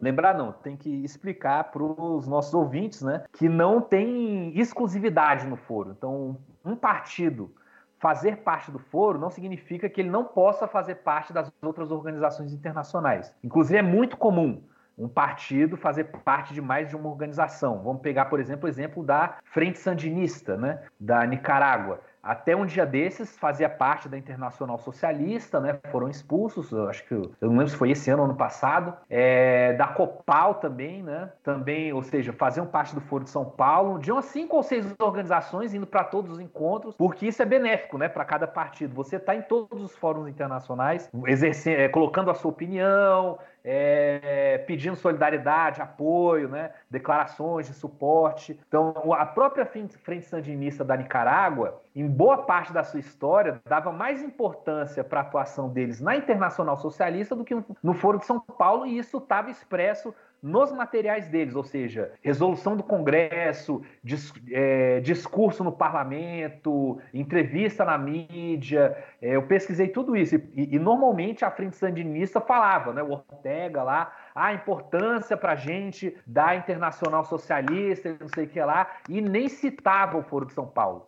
Lembrar 0.00 0.32
não, 0.32 0.50
tem 0.50 0.78
que 0.78 0.88
explicar 1.04 1.64
para 1.64 1.82
os 1.82 2.26
nossos 2.26 2.54
ouvintes, 2.54 3.02
né, 3.02 3.22
que 3.34 3.50
não 3.50 3.82
tem 3.82 4.58
exclusividade 4.58 5.46
no 5.46 5.56
foro. 5.56 5.90
Então, 5.90 6.38
um 6.64 6.74
partido 6.74 7.54
fazer 7.98 8.38
parte 8.38 8.70
do 8.70 8.78
foro 8.78 9.18
não 9.18 9.28
significa 9.28 9.90
que 9.90 10.00
ele 10.00 10.08
não 10.08 10.24
possa 10.24 10.66
fazer 10.66 10.94
parte 10.96 11.34
das 11.34 11.52
outras 11.60 11.90
organizações 11.90 12.54
internacionais. 12.54 13.30
Inclusive, 13.44 13.78
é 13.78 13.82
muito 13.82 14.16
comum 14.16 14.62
um 15.00 15.08
partido 15.08 15.76
fazer 15.76 16.04
parte 16.04 16.52
de 16.52 16.60
mais 16.60 16.90
de 16.90 16.96
uma 16.96 17.08
organização. 17.08 17.82
Vamos 17.82 18.02
pegar, 18.02 18.26
por 18.26 18.38
exemplo, 18.38 18.66
o 18.66 18.68
exemplo 18.68 19.02
da 19.02 19.38
Frente 19.44 19.78
Sandinista, 19.78 20.56
né, 20.56 20.82
da 20.98 21.24
Nicarágua. 21.26 22.00
Até 22.22 22.54
um 22.54 22.66
dia 22.66 22.84
desses 22.84 23.36
fazia 23.38 23.68
parte 23.68 24.06
da 24.06 24.18
Internacional 24.18 24.76
Socialista, 24.76 25.58
né? 25.58 25.78
Foram 25.90 26.08
expulsos, 26.08 26.72
acho 26.74 27.06
que 27.06 27.14
eu 27.14 27.32
não 27.40 27.52
lembro 27.52 27.68
se 27.68 27.76
foi 27.76 27.90
esse 27.90 28.10
ano 28.10 28.22
ou 28.22 28.28
ano 28.28 28.36
passado. 28.36 28.94
É, 29.08 29.72
da 29.72 29.86
Copal 29.86 30.56
também, 30.56 31.02
né? 31.02 31.30
Também, 31.42 31.92
ou 31.94 32.02
seja, 32.02 32.30
faziam 32.32 32.66
parte 32.66 32.94
do 32.94 33.00
Foro 33.00 33.24
de 33.24 33.30
São 33.30 33.46
Paulo, 33.46 33.98
de 33.98 34.12
umas 34.12 34.26
cinco 34.26 34.56
ou 34.56 34.62
seis 34.62 34.86
organizações 35.00 35.72
indo 35.72 35.86
para 35.86 36.04
todos 36.04 36.32
os 36.32 36.40
encontros, 36.40 36.94
porque 36.94 37.26
isso 37.26 37.40
é 37.40 37.46
benéfico, 37.46 37.96
né? 37.96 38.06
Para 38.06 38.24
cada 38.26 38.46
partido. 38.46 38.94
Você 38.94 39.16
está 39.16 39.34
em 39.34 39.42
todos 39.42 39.82
os 39.82 39.96
fóruns 39.96 40.28
internacionais, 40.28 41.10
exercendo, 41.26 41.78
é, 41.78 41.88
colocando 41.88 42.30
a 42.30 42.34
sua 42.34 42.50
opinião, 42.50 43.38
é, 43.64 44.58
pedindo 44.66 44.96
solidariedade, 44.96 45.82
apoio, 45.82 46.48
né, 46.48 46.70
declarações 46.90 47.66
de 47.66 47.74
suporte. 47.74 48.58
Então, 48.66 48.94
a 49.12 49.26
própria 49.26 49.66
Frente 49.66 50.24
Sandinista 50.24 50.84
da 50.84 50.96
Nicarágua, 50.96 51.80
em 51.94 52.06
boa 52.06 52.38
parte 52.38 52.72
da 52.72 52.84
sua 52.84 53.00
história, 53.00 53.60
dava 53.66 53.92
mais 53.92 54.22
importância 54.22 55.02
para 55.04 55.20
a 55.20 55.22
atuação 55.22 55.68
deles 55.68 56.00
na 56.00 56.16
Internacional 56.16 56.76
Socialista 56.78 57.34
do 57.34 57.44
que 57.44 57.56
no 57.82 57.94
Foro 57.94 58.18
de 58.18 58.26
São 58.26 58.40
Paulo, 58.40 58.86
e 58.86 58.98
isso 58.98 59.18
estava 59.18 59.50
expresso 59.50 60.14
nos 60.42 60.72
materiais 60.72 61.28
deles, 61.28 61.54
ou 61.54 61.62
seja, 61.62 62.12
resolução 62.22 62.76
do 62.76 62.82
Congresso, 62.82 63.82
dis, 64.02 64.32
é, 64.50 65.00
discurso 65.00 65.62
no 65.62 65.72
parlamento, 65.72 66.98
entrevista 67.12 67.84
na 67.84 67.98
mídia. 67.98 68.96
É, 69.20 69.36
eu 69.36 69.42
pesquisei 69.42 69.88
tudo 69.88 70.16
isso 70.16 70.36
e, 70.36 70.74
e, 70.74 70.78
normalmente 70.78 71.44
a 71.44 71.50
frente 71.50 71.76
sandinista 71.76 72.40
falava, 72.40 72.92
né, 72.92 73.02
o 73.02 73.10
Ortega 73.10 73.82
lá, 73.82 74.16
a 74.34 74.52
importância 74.54 75.36
para 75.36 75.52
a 75.52 75.56
gente 75.56 76.16
da 76.26 76.54
Internacional 76.56 77.24
Socialista, 77.24 78.16
não 78.18 78.28
sei 78.28 78.44
o 78.44 78.48
que 78.48 78.60
lá, 78.60 78.90
e 79.08 79.20
nem 79.20 79.48
citava 79.48 80.16
o 80.16 80.22
Foro 80.22 80.46
de 80.46 80.52
São 80.52 80.66
Paulo. 80.66 81.06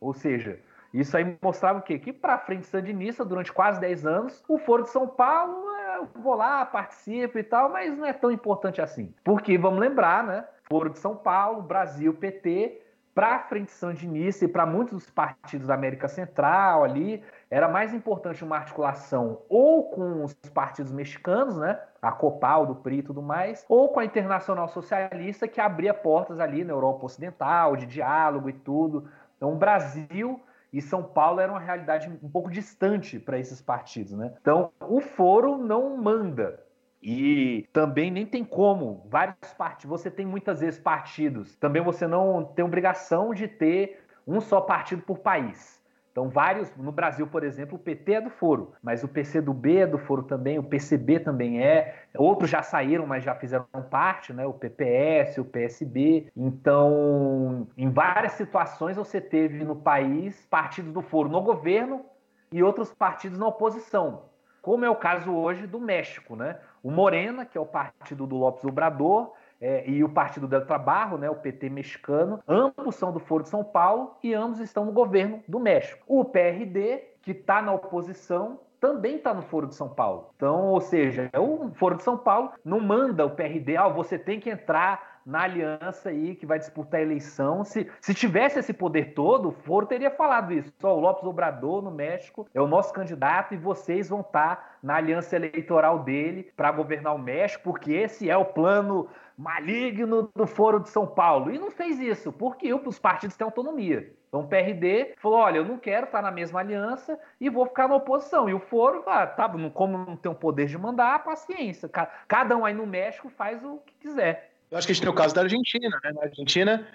Ou 0.00 0.12
seja, 0.12 0.58
isso 0.92 1.16
aí 1.16 1.36
mostrava 1.40 1.78
o 1.78 1.82
quê? 1.82 1.98
Que 1.98 2.12
para 2.12 2.34
a 2.34 2.38
frente 2.38 2.66
sandinista, 2.66 3.24
durante 3.24 3.52
quase 3.52 3.80
10 3.80 4.06
anos, 4.06 4.44
o 4.46 4.58
Foro 4.58 4.82
de 4.82 4.90
São 4.90 5.08
Paulo 5.08 5.71
eu 6.02 6.22
vou 6.22 6.34
lá, 6.34 6.64
participo 6.64 7.38
e 7.38 7.42
tal, 7.42 7.70
mas 7.70 7.96
não 7.96 8.04
é 8.04 8.12
tão 8.12 8.30
importante 8.30 8.80
assim. 8.80 9.14
Porque, 9.24 9.56
vamos 9.56 9.80
lembrar, 9.80 10.24
né? 10.24 10.44
Foro 10.64 10.90
de 10.90 10.98
São 10.98 11.16
Paulo, 11.16 11.62
Brasil, 11.62 12.14
PT, 12.14 12.80
para 13.14 13.36
a 13.36 13.38
Frente 13.40 13.70
Sandinista 13.70 14.44
e 14.44 14.48
para 14.48 14.64
muitos 14.64 14.94
dos 14.94 15.10
partidos 15.10 15.66
da 15.66 15.74
América 15.74 16.08
Central 16.08 16.82
ali, 16.82 17.22
era 17.50 17.68
mais 17.68 17.92
importante 17.92 18.42
uma 18.42 18.56
articulação 18.56 19.42
ou 19.48 19.90
com 19.90 20.24
os 20.24 20.34
partidos 20.54 20.90
mexicanos, 20.90 21.58
né? 21.58 21.78
A 22.00 22.10
Copal, 22.10 22.66
do 22.66 22.74
PRI 22.74 22.98
e 22.98 23.02
tudo 23.02 23.22
mais, 23.22 23.64
ou 23.68 23.90
com 23.90 24.00
a 24.00 24.04
Internacional 24.04 24.66
Socialista, 24.68 25.46
que 25.46 25.60
abria 25.60 25.92
portas 25.92 26.40
ali 26.40 26.64
na 26.64 26.72
Europa 26.72 27.04
Ocidental, 27.04 27.76
de 27.76 27.86
diálogo 27.86 28.48
e 28.48 28.52
tudo. 28.52 29.08
Então, 29.36 29.52
o 29.52 29.56
Brasil 29.56 30.40
e 30.72 30.80
São 30.80 31.02
Paulo 31.02 31.40
era 31.40 31.52
uma 31.52 31.60
realidade 31.60 32.08
um 32.22 32.30
pouco 32.30 32.50
distante 32.50 33.18
para 33.18 33.38
esses 33.38 33.60
partidos, 33.60 34.12
né? 34.12 34.32
Então, 34.40 34.72
o 34.80 35.00
foro 35.00 35.58
não 35.58 35.96
manda. 35.96 36.64
E 37.02 37.66
também 37.72 38.10
nem 38.10 38.24
tem 38.24 38.44
como. 38.44 39.04
Vários 39.10 39.52
partidos. 39.58 40.00
Você 40.00 40.10
tem 40.10 40.24
muitas 40.24 40.60
vezes 40.60 40.78
partidos. 40.78 41.56
Também 41.56 41.82
você 41.82 42.06
não 42.06 42.44
tem 42.44 42.64
obrigação 42.64 43.34
de 43.34 43.48
ter 43.48 44.04
um 44.26 44.40
só 44.40 44.60
partido 44.60 45.02
por 45.02 45.18
país. 45.18 45.81
Então, 46.12 46.28
vários, 46.28 46.70
no 46.76 46.92
Brasil, 46.92 47.26
por 47.26 47.42
exemplo, 47.42 47.76
o 47.76 47.78
PT 47.78 48.12
é 48.12 48.20
do 48.20 48.28
foro, 48.28 48.74
mas 48.82 49.02
o 49.02 49.08
PCdoB 49.08 49.78
é 49.78 49.86
do 49.86 49.96
foro 49.96 50.22
também, 50.22 50.58
o 50.58 50.62
PCB 50.62 51.20
também 51.20 51.62
é, 51.62 52.04
outros 52.14 52.50
já 52.50 52.62
saíram, 52.62 53.06
mas 53.06 53.24
já 53.24 53.34
fizeram 53.34 53.66
parte, 53.90 54.30
né? 54.30 54.46
O 54.46 54.52
PPS, 54.52 55.38
o 55.38 55.44
PSB. 55.44 56.30
Então, 56.36 57.66
em 57.78 57.88
várias 57.88 58.32
situações 58.32 58.98
você 58.98 59.22
teve 59.22 59.64
no 59.64 59.74
país 59.74 60.46
partidos 60.50 60.92
do 60.92 61.00
foro 61.00 61.30
no 61.30 61.40
governo 61.40 62.04
e 62.52 62.62
outros 62.62 62.92
partidos 62.92 63.38
na 63.38 63.46
oposição, 63.46 64.24
como 64.60 64.84
é 64.84 64.90
o 64.90 64.96
caso 64.96 65.32
hoje 65.32 65.66
do 65.66 65.80
México, 65.80 66.36
né? 66.36 66.58
O 66.82 66.90
Morena, 66.90 67.46
que 67.46 67.56
é 67.56 67.60
o 67.60 67.66
partido 67.66 68.26
do 68.26 68.36
Lopes 68.36 68.64
Obrador, 68.64 69.32
é, 69.62 69.88
e 69.88 70.02
o 70.02 70.08
Partido 70.08 70.48
del 70.48 70.66
Trabalho, 70.66 71.16
né, 71.16 71.30
o 71.30 71.36
PT 71.36 71.70
mexicano, 71.70 72.40
ambos 72.48 72.96
são 72.96 73.12
do 73.12 73.20
Foro 73.20 73.44
de 73.44 73.48
São 73.48 73.62
Paulo 73.62 74.16
e 74.20 74.34
ambos 74.34 74.58
estão 74.58 74.84
no 74.84 74.90
governo 74.90 75.40
do 75.46 75.60
México. 75.60 76.02
O 76.08 76.24
PRD, 76.24 77.04
que 77.22 77.30
está 77.30 77.62
na 77.62 77.72
oposição, 77.72 78.58
também 78.80 79.14
está 79.14 79.32
no 79.32 79.42
Foro 79.42 79.68
de 79.68 79.76
São 79.76 79.88
Paulo. 79.88 80.30
Então, 80.34 80.66
ou 80.66 80.80
seja, 80.80 81.30
o 81.38 81.70
Foro 81.74 81.94
de 81.94 82.02
São 82.02 82.18
Paulo 82.18 82.50
não 82.64 82.80
manda 82.80 83.24
o 83.24 83.30
PRD, 83.30 83.76
ah, 83.76 83.86
você 83.86 84.18
tem 84.18 84.40
que 84.40 84.50
entrar 84.50 85.12
na 85.24 85.42
aliança 85.42 86.08
aí 86.08 86.34
que 86.34 86.44
vai 86.44 86.58
disputar 86.58 87.00
a 87.00 87.02
eleição. 87.02 87.64
Se, 87.64 87.88
se 88.00 88.12
tivesse 88.12 88.58
esse 88.58 88.72
poder 88.72 89.14
todo, 89.14 89.48
o 89.48 89.52
Foro 89.52 89.86
teria 89.86 90.10
falado 90.10 90.52
isso. 90.52 90.72
Só 90.80 90.96
o 90.96 91.00
Lopes 91.00 91.24
Obrador 91.24 91.80
no 91.80 91.90
México 91.90 92.46
é 92.52 92.60
o 92.60 92.66
nosso 92.66 92.92
candidato 92.92 93.54
e 93.54 93.56
vocês 93.56 94.08
vão 94.08 94.20
estar 94.20 94.56
tá 94.56 94.70
na 94.82 94.96
aliança 94.96 95.36
eleitoral 95.36 96.00
dele 96.00 96.50
para 96.56 96.72
governar 96.72 97.14
o 97.14 97.18
México, 97.18 97.62
porque 97.62 97.92
esse 97.92 98.28
é 98.28 98.36
o 98.36 98.44
plano 98.44 99.08
maligno 99.36 100.30
do 100.34 100.46
Foro 100.46 100.80
de 100.80 100.88
São 100.88 101.06
Paulo. 101.06 101.52
E 101.52 101.58
não 101.58 101.70
fez 101.70 101.98
isso, 101.98 102.32
porque 102.32 102.72
os 102.72 102.98
partidos 102.98 103.36
têm 103.36 103.44
autonomia. 103.44 104.12
Então 104.28 104.40
o 104.40 104.48
PRD 104.48 105.14
falou: 105.18 105.38
olha, 105.38 105.58
eu 105.58 105.64
não 105.64 105.78
quero 105.78 106.06
estar 106.06 106.22
na 106.22 106.30
mesma 106.30 106.60
aliança 106.60 107.18
e 107.40 107.50
vou 107.50 107.66
ficar 107.66 107.88
na 107.88 107.96
oposição. 107.96 108.48
E 108.48 108.54
o 108.54 108.60
Foro, 108.60 109.02
ah, 109.06 109.26
tá, 109.26 109.48
como 109.74 109.98
não 109.98 110.16
tem 110.16 110.32
o 110.32 110.34
poder 110.34 110.66
de 110.66 110.78
mandar, 110.78 111.22
paciência. 111.22 111.88
Cada 112.26 112.56
um 112.56 112.64
aí 112.64 112.74
no 112.74 112.86
México 112.86 113.28
faz 113.28 113.62
o 113.64 113.78
que 113.86 113.94
quiser. 114.00 114.52
Eu 114.70 114.78
acho 114.78 114.86
que 114.86 114.92
a 114.92 114.94
gente 114.94 115.02
tem 115.02 115.12
o 115.12 115.14
caso 115.14 115.34
da 115.34 115.42
Argentina, 115.42 116.00
né? 116.02 116.12
Na 116.12 116.22
Argentina, 116.22 116.88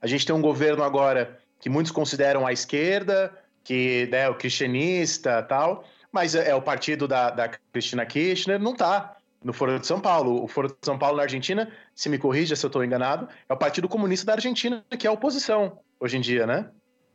a 0.00 0.06
gente 0.06 0.24
tem 0.24 0.34
um 0.34 0.40
governo 0.40 0.82
agora 0.82 1.38
que 1.60 1.68
muitos 1.68 1.92
consideram 1.92 2.46
a 2.46 2.52
esquerda, 2.52 3.32
que 3.62 4.08
é 4.10 4.10
né, 4.10 4.28
o 4.30 4.34
cristianista 4.34 5.42
tal, 5.42 5.84
mas 6.10 6.34
é, 6.34 6.50
é 6.50 6.54
o 6.54 6.62
partido 6.62 7.06
da, 7.06 7.28
da 7.28 7.48
Cristina 7.70 8.06
Kirchner, 8.06 8.58
não 8.58 8.72
está 8.72 9.17
no 9.42 9.52
Foro 9.52 9.78
de 9.78 9.86
São 9.86 10.00
Paulo. 10.00 10.42
O 10.42 10.48
Foro 10.48 10.68
de 10.68 10.76
São 10.82 10.98
Paulo 10.98 11.16
na 11.16 11.22
Argentina, 11.24 11.70
se 11.94 12.08
me 12.08 12.18
corrija 12.18 12.56
se 12.56 12.64
eu 12.64 12.68
estou 12.68 12.84
enganado, 12.84 13.28
é 13.48 13.52
o 13.52 13.56
Partido 13.56 13.88
Comunista 13.88 14.26
da 14.26 14.34
Argentina, 14.34 14.84
que 14.98 15.06
é 15.06 15.10
a 15.10 15.12
oposição 15.12 15.78
hoje 16.00 16.16
em 16.16 16.20
dia, 16.20 16.46
né? 16.46 16.70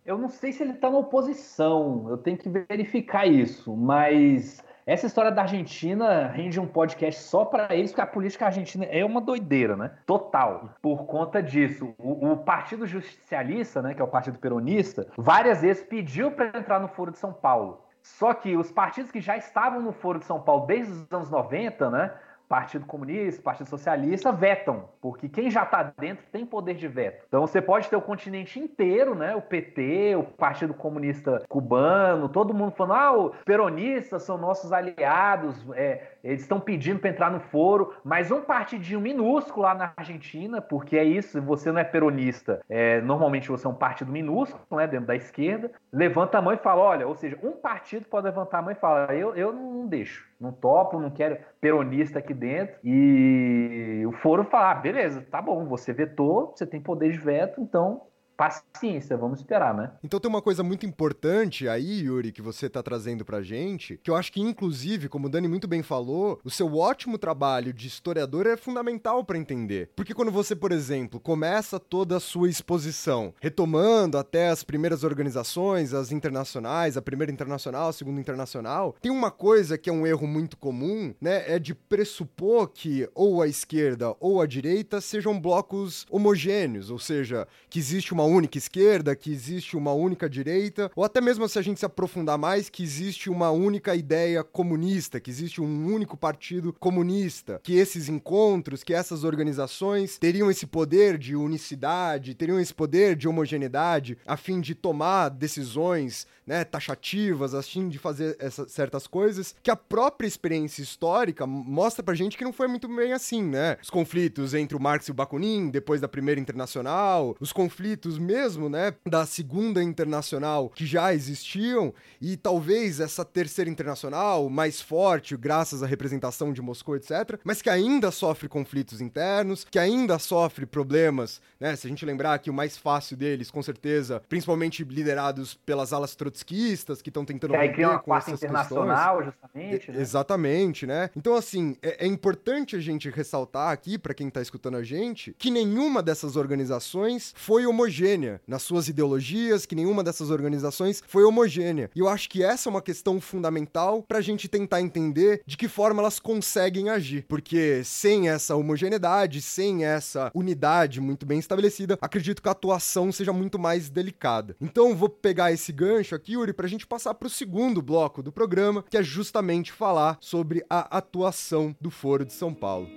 Eu 0.06 0.18
não 0.18 0.28
sei 0.28 0.52
se 0.52 0.62
ele 0.62 0.74
está 0.74 0.90
na 0.90 0.98
oposição, 0.98 2.08
eu 2.10 2.18
tenho 2.18 2.38
que 2.38 2.50
verificar 2.50 3.26
isso, 3.26 3.74
mas 3.76 4.62
essa 4.86 5.06
história 5.06 5.32
da 5.32 5.44
Argentina 5.44 6.28
rende 6.28 6.60
um 6.60 6.68
podcast 6.68 7.22
só 7.22 7.46
para 7.46 7.74
eles, 7.74 7.92
porque 7.92 8.02
a 8.02 8.08
política 8.08 8.46
argentina 8.48 8.84
é 8.84 9.06
uma 9.06 9.22
doideira, 9.22 9.78
né? 9.78 9.92
Total. 10.06 10.72
Por 10.82 11.06
conta 11.06 11.42
disso, 11.42 11.96
o, 11.98 12.32
o, 12.32 12.38
Partido 12.38 12.86
Justicialista, 12.86 13.82
né, 13.82 13.94
que 13.94 14.02
é 14.02 14.04
o 14.04 14.10
Partido 14.10 14.38
Peronista, 14.40 15.08
várias 15.18 15.62
vezes 15.62 15.84
pediu 15.84 16.32
para 16.32 16.60
entrar 16.60 16.82
no 16.82 16.90
Foro 16.90 17.12
de 17.12 17.18
São 17.18 17.32
Paulo. 17.32 17.82
Só 18.04 18.34
que 18.34 18.58
os 18.58 18.70
partidos 18.70 19.12
que 19.12 19.22
já 19.22 19.38
estavam 19.38 19.82
no 19.82 19.94
Foro 19.94 20.20
de 20.20 20.26
São 20.26 20.42
Paulo 20.42 20.68
desde 20.68 20.92
os 20.92 21.12
anos 21.12 21.30
90, 21.30 21.89
né? 21.89 22.12
Partido 22.48 22.86
Comunista, 22.86 23.42
Partido 23.42 23.68
Socialista 23.68 24.32
vetam, 24.32 24.89
porque 25.02 25.28
quem 25.28 25.50
já 25.50 25.63
está 25.63 25.92
dentro 25.98 26.24
tem 26.32 26.46
poder 26.46 26.76
de 26.76 26.88
veto. 26.88 27.26
Então 27.28 27.42
você 27.42 27.62
pode 27.62 27.89
ter 27.89 27.96
o 27.96 28.02
continente 28.02 28.60
inteiro, 28.60 29.16
né? 29.16 29.36
O 29.36 29.42
PT, 29.42 30.16
o 30.18 30.24
Partido 30.24 30.74
Comunista 30.74 31.42
Cubano, 31.50 32.30
todo 32.30 32.54
mundo 32.54 32.72
falando, 32.76 33.00
ah, 33.00 33.12
os 33.13 33.38
peronistas 33.44 34.22
são 34.22 34.38
nossos 34.38 34.72
aliados, 34.72 35.66
é, 35.74 36.12
eles 36.24 36.42
estão 36.42 36.60
pedindo 36.60 37.00
para 37.00 37.10
entrar 37.10 37.30
no 37.30 37.40
foro, 37.40 37.94
mas 38.04 38.32
um 38.32 38.42
partidinho 38.42 39.02
minúsculo 39.02 39.64
lá 39.64 39.76
na 39.76 39.94
Argentina, 39.98 40.62
porque 40.62 40.98
é 40.98 41.04
isso, 41.04 41.42
você 41.42 41.72
não 41.72 41.80
é 41.80 41.84
peronista, 41.84 42.62
é, 42.70 43.02
normalmente 43.02 43.50
você 43.50 43.68
é 43.68 43.70
um 43.70 43.76
partido 43.76 44.12
minúsculo, 44.12 44.64
né, 44.72 44.88
dentro 44.88 45.08
da 45.08 45.16
esquerda, 45.16 45.72
levanta 45.92 46.38
a 46.38 46.42
mão 46.42 46.54
e 46.54 46.58
fala, 46.58 46.82
olha, 46.82 47.08
ou 47.08 47.16
seja, 47.16 47.38
um 47.44 47.52
partido 47.52 48.06
pode 48.06 48.26
levantar 48.26 48.60
a 48.60 48.62
mão 48.62 48.72
e 48.72 48.76
falar, 48.76 49.16
eu, 49.16 49.36
eu 49.36 49.52
não 49.52 49.88
deixo, 49.88 50.26
não 50.40 50.52
topo, 50.52 51.00
não 51.00 51.10
quero 51.10 51.38
peronista 51.60 52.20
aqui 52.20 52.34
dentro, 52.34 52.76
e 52.84 54.04
o 54.08 54.12
foro 54.14 54.46
fala, 54.46 54.72
ah, 54.72 54.76
beleza, 54.76 55.26
tá 55.30 55.42
bom, 55.42 55.66
você 55.66 55.92
vetou, 55.92 56.54
você 56.56 56.66
tem 56.66 56.80
poder 56.80 57.12
de 57.12 57.18
veto, 57.18 57.60
então 57.60 58.02
paciência, 58.36 59.15
vamos 59.15 59.39
esperar, 59.39 59.74
né? 59.74 59.91
Então 60.04 60.19
tem 60.19 60.30
uma 60.30 60.41
coisa 60.41 60.63
muito 60.63 60.86
importante 60.86 61.67
aí, 61.67 62.02
Yuri, 62.02 62.32
que 62.32 62.41
você 62.41 62.69
tá 62.69 62.82
trazendo 62.82 63.24
pra 63.24 63.41
gente, 63.41 64.00
que 64.04 64.10
eu 64.10 64.15
acho 64.15 64.32
que 64.32 64.41
inclusive, 64.41 65.08
como 65.08 65.28
o 65.28 65.30
Dani 65.30 65.48
muito 65.48 65.67
bem 65.67 65.82
falou, 65.82 66.39
o 66.43 66.50
seu 66.50 66.76
ótimo 66.76 67.17
trabalho 67.17 67.74
de 67.74 67.88
historiador 67.88 68.48
é 68.48 68.58
fundamental 68.58 69.24
para 69.24 69.38
entender. 69.38 69.89
Porque 69.96 70.13
quando 70.13 70.32
você, 70.32 70.56
por 70.56 70.72
exemplo, 70.72 71.19
começa 71.19 71.80
toda 71.80 72.17
a 72.17 72.19
sua 72.19 72.50
exposição, 72.50 73.34
retomando 73.39 74.17
até 74.17 74.50
as 74.50 74.63
primeiras 74.63 75.04
organizações, 75.04 75.93
as 75.93 76.12
internacionais, 76.12 76.98
a 76.98 77.02
primeira 77.02 77.32
internacional, 77.32 77.89
a 77.89 77.93
segunda 77.93 78.19
internacional, 78.19 78.96
tem 79.02 79.12
uma 79.12 79.32
coisa 79.32 79.78
que 79.78 79.89
é 79.89 79.93
um 79.93 80.08
erro 80.08 80.28
muito 80.28 80.58
comum, 80.58 81.13
né, 81.22 81.43
é 81.48 81.60
de 81.60 81.74
pressupor 81.76 82.67
que 82.67 83.08
ou 83.13 83.41
a 83.41 83.48
esquerda 83.48 84.15
ou 84.19 84.41
a 84.41 84.48
direita 84.48 85.00
sejam 85.02 85.39
blocos 85.39 86.06
homogêneos, 86.10 86.89
ou 86.89 87.00
seja, 87.00 87.48
que 87.69 87.80
existe 87.80 88.13
uma 88.13 88.23
única 88.24 88.58
esquerda, 88.58 89.16
que 89.16 89.32
existe 89.32 89.76
uma 89.76 89.94
única 89.94 90.30
direita, 90.30 90.92
ou 90.96 91.04
até 91.04 91.22
mesmo 91.22 91.48
se 91.48 91.60
a 91.60 91.62
gente 91.62 91.80
se 91.80 91.86
aprofundar 91.86 92.38
mais, 92.38 92.70
que 92.70 92.84
existe 92.84 93.30
uma 93.30 93.52
única 93.52 93.96
ideia 93.96 94.44
comunista, 94.44 95.20
que 95.20 95.30
existe 95.30 95.62
um 95.62 95.94
único 95.94 96.18
partido 96.18 96.74
comunista, 96.80 97.60
que 97.64 97.76
esses 97.76 98.10
encontros, 98.10 98.84
que 98.84 98.94
essas 98.94 99.24
organizações 99.24 100.18
teriam 100.18 100.50
esse 100.50 100.66
poder 100.66 101.18
de 101.18 101.36
unicidade, 101.36 102.36
teriam 102.36 102.60
esse 102.60 102.74
poder 102.74 103.16
de 103.16 103.28
homogeneidade 103.28 104.18
a 104.26 104.38
fim 104.38 104.60
de 104.60 104.76
tomar 104.76 105.30
decisões 105.30 106.28
né, 106.46 106.64
taxativas, 106.64 107.54
assim, 107.54 107.90
de 107.90 107.98
fazer 107.98 108.36
essas 108.40 108.72
certas 108.72 109.08
coisas, 109.08 109.56
que 109.64 109.72
a 109.72 109.76
própria 109.76 110.28
experiência 110.28 110.82
histórica 110.82 111.46
mostra 111.46 112.04
pra 112.04 112.14
gente 112.14 112.38
que 112.38 112.44
não 112.44 112.54
foi 112.54 112.68
muito 112.68 112.88
bem 112.88 113.14
assim, 113.14 113.44
né? 113.44 113.78
Os 113.82 113.90
conflitos 113.90 114.54
entre 114.54 114.76
o 114.76 114.80
Marx 114.80 115.08
e 115.08 115.12
o 115.12 115.14
Bakunin, 115.14 115.70
depois 115.70 116.02
da 116.02 116.08
Primeira 116.08 116.40
Internacional, 116.40 117.36
os 117.40 117.54
conflitos 117.54 118.18
mesmo, 118.18 118.70
né, 118.70 118.94
da 119.06 119.26
Segunda 119.26 119.82
Internacional, 119.82 120.70
que 120.70 120.86
já 120.86 121.14
existiam, 121.14 121.94
e 122.22 122.36
talvez 122.36 123.00
essa 123.00 123.24
Terceira 123.24 123.70
Internacional, 123.70 124.50
mais 124.50 124.82
forte, 124.82 125.38
graças 125.38 125.84
à 125.84 125.88
representação 125.88 126.52
de 126.52 126.62
Moscou, 126.62 126.96
etc., 126.96 127.40
mas 127.44 127.62
que 127.62 127.70
ainda 127.70 128.12
sofre 128.12 128.48
conflitos 128.48 129.02
internos, 129.02 129.66
que 129.70 129.80
ainda 129.80 130.20
sofre 130.20 130.66
problemas, 130.66 131.42
né? 131.60 131.76
Se 131.76 131.88
a 131.88 131.90
gente 131.90 132.06
lembrar 132.06 132.40
que 132.40 132.50
o 132.50 132.54
mais 132.54 132.78
fácil 132.78 133.16
deles, 133.18 133.52
com 133.52 133.62
certeza, 133.62 134.22
principalmente 134.28 134.84
liderados 134.84 135.54
pelas 135.54 135.94
alas 135.94 136.16
trotskistas 136.34 137.02
que 137.02 137.10
estão 137.10 137.24
tentando 137.24 137.52
que 137.52 137.58
aí 137.58 137.72
cria 137.72 137.89
uma 137.89 138.00
quarta 138.00 138.32
internacional, 138.32 139.17
questões. 139.17 139.26
justamente. 139.26 139.91
Né? 139.91 140.02
Exatamente, 140.02 140.88
né? 140.88 141.10
Então, 141.15 141.36
assim, 141.36 141.78
é, 141.82 142.06
é 142.06 142.08
importante 142.08 142.76
a 142.76 142.80
gente 142.80 143.10
ressaltar 143.10 143.72
aqui, 143.72 143.98
para 143.98 144.13
quem 144.13 144.30
tá 144.30 144.41
escutando 144.41 144.78
a 144.78 144.84
gente, 144.84 145.36
que 145.38 145.52
nenhuma 145.52 146.02
dessas 146.02 146.36
organizações 146.36 147.34
foi 147.38 147.65
homogênea 147.65 148.41
nas 148.48 148.63
suas 148.63 148.88
ideologias, 148.88 149.65
que 149.65 149.76
nenhuma 149.76 150.04
dessas 150.04 150.32
organizações 150.32 151.04
foi 151.08 151.24
homogênea. 151.24 151.89
E 151.96 152.00
eu 152.00 152.10
acho 152.10 152.30
que 152.30 152.43
essa 152.43 152.67
é 152.67 152.72
uma 152.72 152.82
questão 152.82 153.22
fundamental 153.22 154.04
pra 154.04 154.22
gente 154.22 154.48
tentar 154.48 154.82
entender 154.82 155.41
de 155.46 155.56
que 155.56 155.67
forma 155.67 156.02
elas 156.02 156.19
conseguem 156.19 156.89
agir. 156.89 157.26
Porque 157.28 157.84
sem 157.84 158.30
essa 158.30 158.56
homogeneidade, 158.56 159.41
sem 159.41 159.86
essa 159.86 160.32
unidade 160.34 161.00
muito 161.00 161.26
bem 161.26 161.38
estabelecida, 161.38 161.98
acredito 162.02 162.41
que 162.41 162.50
a 162.50 162.52
atuação 162.52 163.12
seja 163.12 163.32
muito 163.32 163.60
mais 163.60 163.89
delicada. 163.89 164.56
Então, 164.60 164.96
vou 164.96 165.10
pegar 165.10 165.52
esse 165.52 165.72
gancho 165.72 166.15
aqui, 166.15 166.23
Yuri, 166.32 166.54
para 166.54 166.66
a 166.66 166.70
gente 166.70 166.88
passar 166.88 167.14
para 167.14 167.28
o 167.28 167.30
segundo 167.30 167.82
bloco 167.82 168.24
do 168.24 168.32
programa, 168.32 168.84
que 168.90 168.98
é 168.98 169.04
justamente 169.04 169.72
falar 169.72 170.18
sobre 170.22 170.64
a 170.70 170.98
atuação 170.98 171.76
do 171.80 171.90
Foro 171.92 172.26
de 172.26 172.34
São 172.34 172.54
Paulo. 172.54 172.88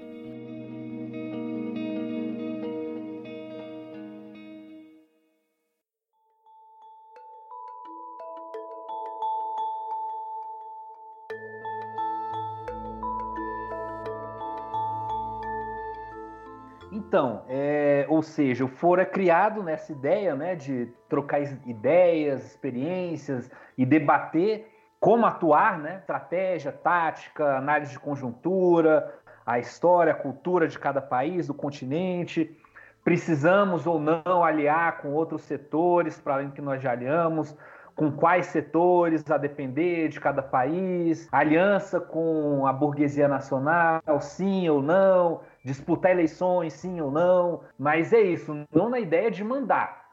Então, 17.17 17.45
é, 17.49 17.86
ou 18.09 18.23
seja, 18.23 18.69
é 19.01 19.05
criado 19.05 19.63
nessa 19.63 19.93
ideia 19.93 20.35
né, 20.35 20.55
de 20.55 20.89
trocar 21.09 21.41
ideias, 21.67 22.45
experiências 22.47 23.51
e 23.77 23.85
debater 23.85 24.69
como 24.99 25.27
atuar, 25.27 25.79
né? 25.79 25.97
Estratégia, 25.99 26.73
tática, 26.73 27.57
análise 27.57 27.93
de 27.93 27.99
conjuntura, 27.99 29.15
a 29.45 29.59
história, 29.59 30.13
a 30.13 30.17
cultura 30.17 30.67
de 30.67 30.79
cada 30.79 31.01
país, 31.01 31.47
do 31.47 31.55
continente. 31.55 32.57
Precisamos 33.05 33.87
ou 33.87 34.01
não 34.01 34.43
aliar 34.43 34.99
com 34.99 35.13
outros 35.13 35.43
setores, 35.43 36.19
para 36.19 36.35
além 36.35 36.51
que 36.51 36.61
nós 36.61 36.83
já 36.83 36.91
aliamos, 36.91 37.57
com 37.95 38.11
quais 38.11 38.47
setores, 38.47 39.31
a 39.31 39.39
depender 39.39 40.09
de 40.09 40.21
cada 40.21 40.43
país, 40.43 41.29
aliança 41.33 42.01
com 42.01 42.67
a 42.67 42.73
burguesia 42.73 43.29
nacional, 43.29 44.03
sim 44.21 44.69
ou 44.69 44.83
não, 44.83 45.41
disputar 45.67 46.13
eleições, 46.13 46.75
sim 46.75 47.01
ou 47.01 47.11
não, 47.11 47.61
mas 47.77 48.13
é 48.13 48.21
isso, 48.21 48.55
não 48.73 48.89
na 48.89 49.01
ideia 49.01 49.33
de 49.33 49.43
mandar. 49.43 50.07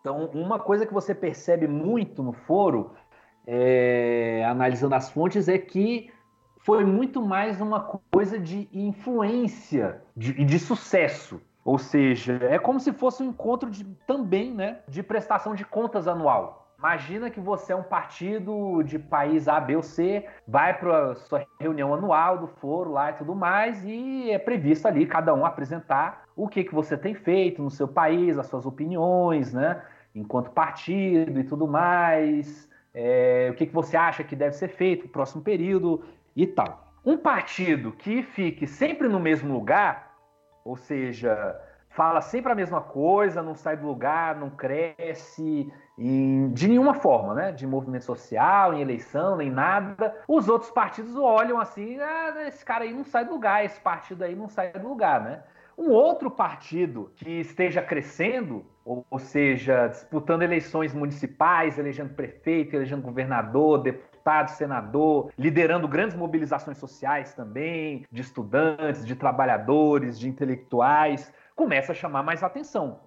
Então, 0.00 0.26
uma 0.34 0.58
coisa 0.58 0.84
que 0.84 0.92
você 0.92 1.14
percebe 1.14 1.66
muito 1.66 2.22
no 2.22 2.34
foro, 2.34 2.92
é, 3.46 4.44
analisando 4.46 4.94
as 4.94 5.08
fontes, 5.10 5.48
é 5.48 5.56
que 5.56 6.12
foi 6.58 6.84
muito 6.84 7.22
mais 7.22 7.58
uma 7.58 7.80
coisa 8.10 8.38
de 8.38 8.68
influência 8.70 10.02
e 10.14 10.20
de, 10.20 10.44
de, 10.44 10.58
sucesso. 10.58 11.40
Ou 11.64 11.78
seja, 11.78 12.38
é 12.42 12.58
como 12.58 12.78
se 12.78 12.92
fosse 12.92 13.22
um 13.22 13.30
encontro 13.30 13.70
de, 13.70 13.84
também 14.06 14.52
né, 14.52 14.80
de 14.86 15.02
prestação 15.02 15.54
de 15.54 15.64
contas 15.64 16.06
anual. 16.06 16.67
Imagina 16.78 17.28
que 17.28 17.40
você 17.40 17.72
é 17.72 17.76
um 17.76 17.82
partido 17.82 18.84
de 18.84 19.00
país 19.00 19.48
A, 19.48 19.58
B 19.58 19.74
ou 19.74 19.82
C, 19.82 20.24
vai 20.46 20.78
para 20.78 21.16
sua 21.16 21.44
reunião 21.58 21.92
anual 21.92 22.38
do 22.38 22.46
foro 22.46 22.92
lá 22.92 23.10
e 23.10 23.14
tudo 23.14 23.34
mais, 23.34 23.84
e 23.84 24.30
é 24.30 24.38
previsto 24.38 24.86
ali 24.86 25.04
cada 25.04 25.34
um 25.34 25.44
apresentar 25.44 26.28
o 26.36 26.46
que, 26.46 26.62
que 26.62 26.72
você 26.72 26.96
tem 26.96 27.14
feito 27.14 27.60
no 27.60 27.68
seu 27.68 27.88
país, 27.88 28.38
as 28.38 28.46
suas 28.46 28.64
opiniões, 28.64 29.52
né? 29.52 29.82
Enquanto 30.14 30.52
partido 30.52 31.40
e 31.40 31.42
tudo 31.42 31.66
mais, 31.66 32.70
é, 32.94 33.48
o 33.50 33.54
que, 33.54 33.66
que 33.66 33.74
você 33.74 33.96
acha 33.96 34.22
que 34.22 34.36
deve 34.36 34.54
ser 34.54 34.68
feito 34.68 35.02
no 35.02 35.08
próximo 35.08 35.42
período 35.42 36.04
e 36.36 36.46
tal. 36.46 36.92
Um 37.04 37.18
partido 37.18 37.90
que 37.90 38.22
fique 38.22 38.68
sempre 38.68 39.08
no 39.08 39.18
mesmo 39.18 39.52
lugar, 39.52 40.14
ou 40.64 40.76
seja, 40.76 41.60
fala 41.98 42.20
sempre 42.20 42.52
a 42.52 42.54
mesma 42.54 42.80
coisa, 42.80 43.42
não 43.42 43.56
sai 43.56 43.76
do 43.76 43.84
lugar, 43.84 44.36
não 44.36 44.50
cresce, 44.50 45.68
em, 45.98 46.48
de 46.52 46.68
nenhuma 46.68 46.94
forma, 46.94 47.34
né? 47.34 47.50
De 47.50 47.66
movimento 47.66 48.04
social, 48.04 48.72
em 48.72 48.80
eleição, 48.80 49.36
nem 49.36 49.50
nada. 49.50 50.14
Os 50.28 50.48
outros 50.48 50.70
partidos 50.70 51.16
olham 51.16 51.60
assim, 51.60 51.98
ah, 51.98 52.46
esse 52.46 52.64
cara 52.64 52.84
aí 52.84 52.92
não 52.92 53.02
sai 53.02 53.24
do 53.24 53.32
lugar, 53.32 53.64
esse 53.64 53.80
partido 53.80 54.22
aí 54.22 54.36
não 54.36 54.48
sai 54.48 54.70
do 54.70 54.88
lugar, 54.88 55.20
né? 55.24 55.42
Um 55.76 55.90
outro 55.90 56.30
partido 56.30 57.10
que 57.16 57.40
esteja 57.40 57.82
crescendo, 57.82 58.64
ou 58.84 59.18
seja, 59.18 59.88
disputando 59.88 60.42
eleições 60.42 60.94
municipais, 60.94 61.78
elegendo 61.78 62.14
prefeito, 62.14 62.76
elegendo 62.76 63.02
governador, 63.02 63.82
deputado, 63.82 64.50
senador, 64.50 65.32
liderando 65.36 65.88
grandes 65.88 66.16
mobilizações 66.16 66.78
sociais 66.78 67.34
também, 67.34 68.06
de 68.10 68.22
estudantes, 68.22 69.04
de 69.04 69.16
trabalhadores, 69.16 70.18
de 70.18 70.28
intelectuais, 70.28 71.32
começa 71.58 71.90
a 71.90 71.94
chamar 71.94 72.22
mais 72.22 72.44
atenção. 72.44 73.00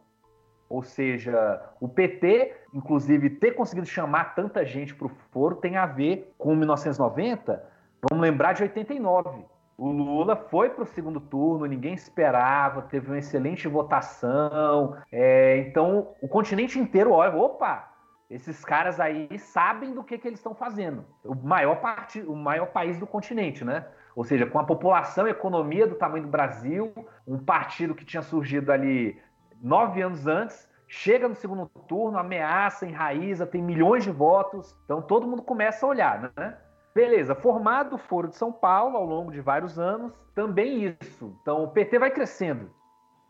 Ou 0.70 0.84
seja, 0.84 1.62
o 1.80 1.88
PT, 1.88 2.54
inclusive, 2.74 3.30
ter 3.30 3.52
conseguido 3.52 3.88
chamar 3.88 4.36
tanta 4.36 4.66
gente 4.66 4.94
para 4.94 5.08
o 5.08 5.12
foro 5.32 5.56
tem 5.56 5.78
a 5.78 5.86
ver 5.86 6.34
com 6.38 6.54
1990. 6.54 7.64
Vamos 8.10 8.22
lembrar 8.22 8.52
de 8.52 8.64
89. 8.64 9.46
O 9.78 9.90
Lula 9.90 10.36
foi 10.36 10.70
para 10.70 10.84
o 10.84 10.86
segundo 10.86 11.22
turno, 11.22 11.66
ninguém 11.66 11.94
esperava, 11.94 12.82
teve 12.82 13.08
uma 13.08 13.18
excelente 13.18 13.70
votação. 13.70 14.98
É, 15.10 15.58
então, 15.60 16.10
o 16.22 16.28
continente 16.28 16.78
inteiro 16.78 17.12
olha, 17.14 17.36
opa, 17.36 17.90
esses 18.30 18.66
caras 18.66 19.00
aí 19.00 19.40
sabem 19.40 19.94
do 19.94 20.04
que, 20.04 20.18
que 20.18 20.28
eles 20.28 20.40
estão 20.40 20.54
fazendo. 20.54 21.06
O 21.24 21.36
maior, 21.36 21.82
o 22.28 22.36
maior 22.36 22.68
país 22.68 23.00
do 23.00 23.08
continente, 23.08 23.64
né? 23.64 23.86
Ou 24.16 24.24
seja, 24.24 24.46
com 24.46 24.60
a 24.60 24.64
população 24.64 25.28
e 25.28 25.32
economia 25.32 25.88
do 25.88 25.96
tamanho 25.96 26.24
do 26.24 26.30
Brasil, 26.30 26.94
um 27.28 27.38
partido 27.38 27.96
que 27.96 28.06
tinha 28.06 28.22
surgido 28.22 28.72
ali 28.72 29.20
nove 29.62 30.02
anos 30.02 30.28
antes, 30.28 30.70
chega 30.88 31.28
no 31.28 31.36
segundo 31.36 31.68
turno, 31.88 32.18
ameaça, 32.18 32.86
enraiza, 32.86 33.46
tem 33.46 33.62
milhões 33.62 34.04
de 34.04 34.12
votos. 34.12 34.78
Então 34.84 35.02
todo 35.02 35.28
mundo 35.28 35.42
começa 35.42 35.86
a 35.86 35.90
olhar, 35.90 36.34
né? 36.36 36.58
Beleza, 36.94 37.34
formado 37.34 37.96
o 37.96 37.98
Foro 37.98 38.28
de 38.28 38.36
São 38.36 38.52
Paulo 38.52 38.98
ao 38.98 39.06
longo 39.06 39.32
de 39.32 39.40
vários 39.40 39.80
anos, 39.80 40.14
também 40.36 40.98
isso. 41.02 41.34
Então 41.42 41.64
o 41.64 41.70
PT 41.70 41.98
vai 41.98 42.12
crescendo. 42.12 42.70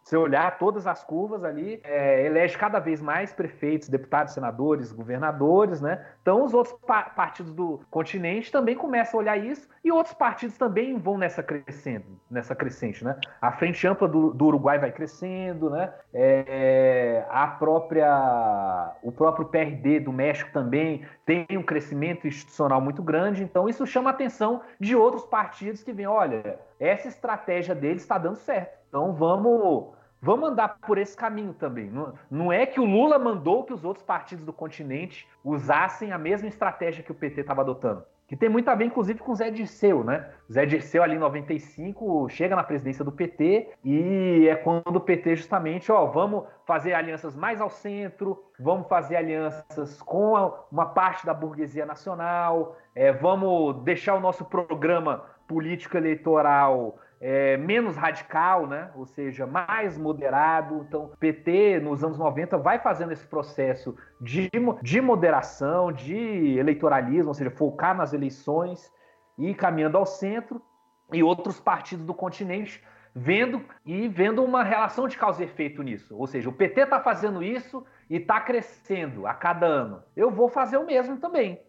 Se 0.04 0.18
olhar 0.18 0.58
todas 0.58 0.88
as 0.88 1.04
curvas 1.04 1.44
ali, 1.44 1.80
é, 1.84 2.26
elege 2.26 2.58
cada 2.58 2.80
vez 2.80 3.00
mais 3.00 3.32
prefeitos, 3.32 3.88
deputados, 3.88 4.34
senadores, 4.34 4.92
governadores, 4.92 5.80
né? 5.80 6.06
Então 6.22 6.44
os 6.44 6.54
outros 6.54 6.76
pa 6.86 7.04
partidos 7.04 7.54
do 7.54 7.82
continente 7.90 8.52
também 8.52 8.76
começam 8.76 9.20
a 9.20 9.24
olhar 9.24 9.38
isso 9.38 9.70
e 9.84 9.92
outros 9.92 10.14
partidos 10.14 10.58
também 10.58 10.98
vão 10.98 11.18
nessa 11.18 11.44
crescendo, 11.44 12.06
nessa 12.30 12.56
crescente, 12.56 13.04
né? 13.04 13.16
A 13.40 13.52
frente 13.52 13.86
ampla 13.88 14.08
do, 14.08 14.34
do 14.34 14.46
Uruguai 14.46 14.80
vai 14.80 14.92
crescendo, 14.92 15.70
né? 15.70 15.94
É, 16.14 17.24
a 17.30 17.48
própria, 17.48 18.96
o 19.04 19.12
próprio 19.12 19.46
PRD 19.46 20.00
do 20.00 20.12
México 20.12 20.52
também 20.52 21.06
tem 21.26 21.46
um 21.52 21.64
crescimento 21.64 22.28
institucional 22.28 22.82
muito 22.82 23.04
grande. 23.04 23.44
Então 23.44 23.70
isso 23.70 23.86
chama 23.86 24.10
a 24.10 24.14
atenção 24.14 24.62
de 24.80 24.96
outros 24.96 25.26
partidos 25.26 25.84
que 25.84 25.94
vêm, 25.94 26.08
olha, 26.08 26.60
essa 26.80 27.08
estratégia 27.08 27.76
deles 27.76 28.02
está 28.02 28.18
dando 28.18 28.36
certo. 28.36 28.81
Então 28.92 29.14
vamos 29.14 29.94
vamos 30.22 30.50
andar 30.50 30.78
por 30.86 30.98
esse 30.98 31.16
caminho 31.16 31.54
também. 31.54 31.90
Não, 31.90 32.14
não 32.30 32.52
é 32.52 32.66
que 32.66 32.80
o 32.80 32.86
Lula 32.86 33.18
mandou 33.18 33.64
que 33.64 33.74
os 33.74 33.86
outros 33.86 34.06
partidos 34.06 34.44
do 34.44 34.52
continente 34.52 35.26
usassem 35.46 36.12
a 36.12 36.18
mesma 36.18 36.50
estratégia 36.50 37.02
que 37.02 37.12
o 37.12 37.16
PT 37.16 37.40
estava 37.40 37.62
adotando. 37.62 38.04
Que 38.28 38.36
tem 38.36 38.50
muito 38.50 38.70
a 38.70 38.76
ver, 38.76 38.86
inclusive, 38.86 39.20
com 39.20 39.32
o 39.32 39.36
Zé 39.36 39.50
Dirceu, 39.50 40.04
né? 40.04 40.30
Zé 40.52 40.66
Dirceu, 40.66 41.04
ali 41.04 41.16
em 41.16 41.20
95, 41.20 42.28
chega 42.30 42.56
na 42.56 42.64
presidência 42.64 43.04
do 43.04 43.12
PT 43.12 43.70
e 43.84 44.48
é 44.50 44.56
quando 44.56 44.98
o 44.98 45.02
PT, 45.02 45.38
justamente, 45.38 45.92
ó, 45.92 46.06
vamos 46.06 46.44
fazer 46.66 46.94
alianças 46.94 47.36
mais 47.36 47.62
ao 47.62 47.70
centro, 47.70 48.42
vamos 48.60 48.88
fazer 48.88 49.16
alianças 49.16 50.02
com 50.02 50.54
uma 50.72 50.86
parte 50.86 51.26
da 51.26 51.34
burguesia 51.34 51.86
nacional, 51.86 52.78
é, 52.94 53.12
vamos 53.12 53.84
deixar 53.84 54.16
o 54.16 54.22
nosso 54.22 54.46
programa 54.46 55.24
político 55.48 55.98
eleitoral 55.98 56.98
é, 57.22 57.56
menos 57.56 57.96
radical, 57.96 58.66
né? 58.66 58.90
ou 58.96 59.06
seja, 59.06 59.46
mais 59.46 59.96
moderado. 59.96 60.84
Então, 60.88 61.12
PT, 61.20 61.80
nos 61.80 62.04
anos 62.04 62.18
90, 62.18 62.58
vai 62.58 62.80
fazendo 62.80 63.12
esse 63.12 63.26
processo 63.28 63.96
de, 64.20 64.50
de 64.82 65.00
moderação, 65.00 65.92
de 65.92 66.58
eleitoralismo, 66.58 67.28
ou 67.28 67.34
seja, 67.36 67.52
focar 67.52 67.96
nas 67.96 68.12
eleições 68.12 68.92
e 69.38 69.54
caminhando 69.54 69.98
ao 69.98 70.06
centro, 70.06 70.60
e 71.14 71.22
outros 71.22 71.60
partidos 71.60 72.06
do 72.06 72.14
continente 72.14 72.84
vendo 73.14 73.64
e 73.86 74.08
vendo 74.08 74.44
uma 74.44 74.64
relação 74.64 75.08
de 75.08 75.18
causa 75.18 75.44
e 75.44 75.46
efeito 75.46 75.84
nisso. 75.84 76.16
Ou 76.18 76.26
seja, 76.26 76.50
o 76.50 76.54
PT 76.54 76.82
está 76.82 77.00
fazendo 77.00 77.44
isso 77.44 77.86
e 78.10 78.16
está 78.16 78.40
crescendo 78.40 79.28
a 79.28 79.34
cada 79.34 79.66
ano. 79.66 80.02
Eu 80.16 80.32
vou 80.32 80.50
fazer 80.50 80.78
o 80.78 80.86
mesmo 80.86 81.18
também. 81.18 81.62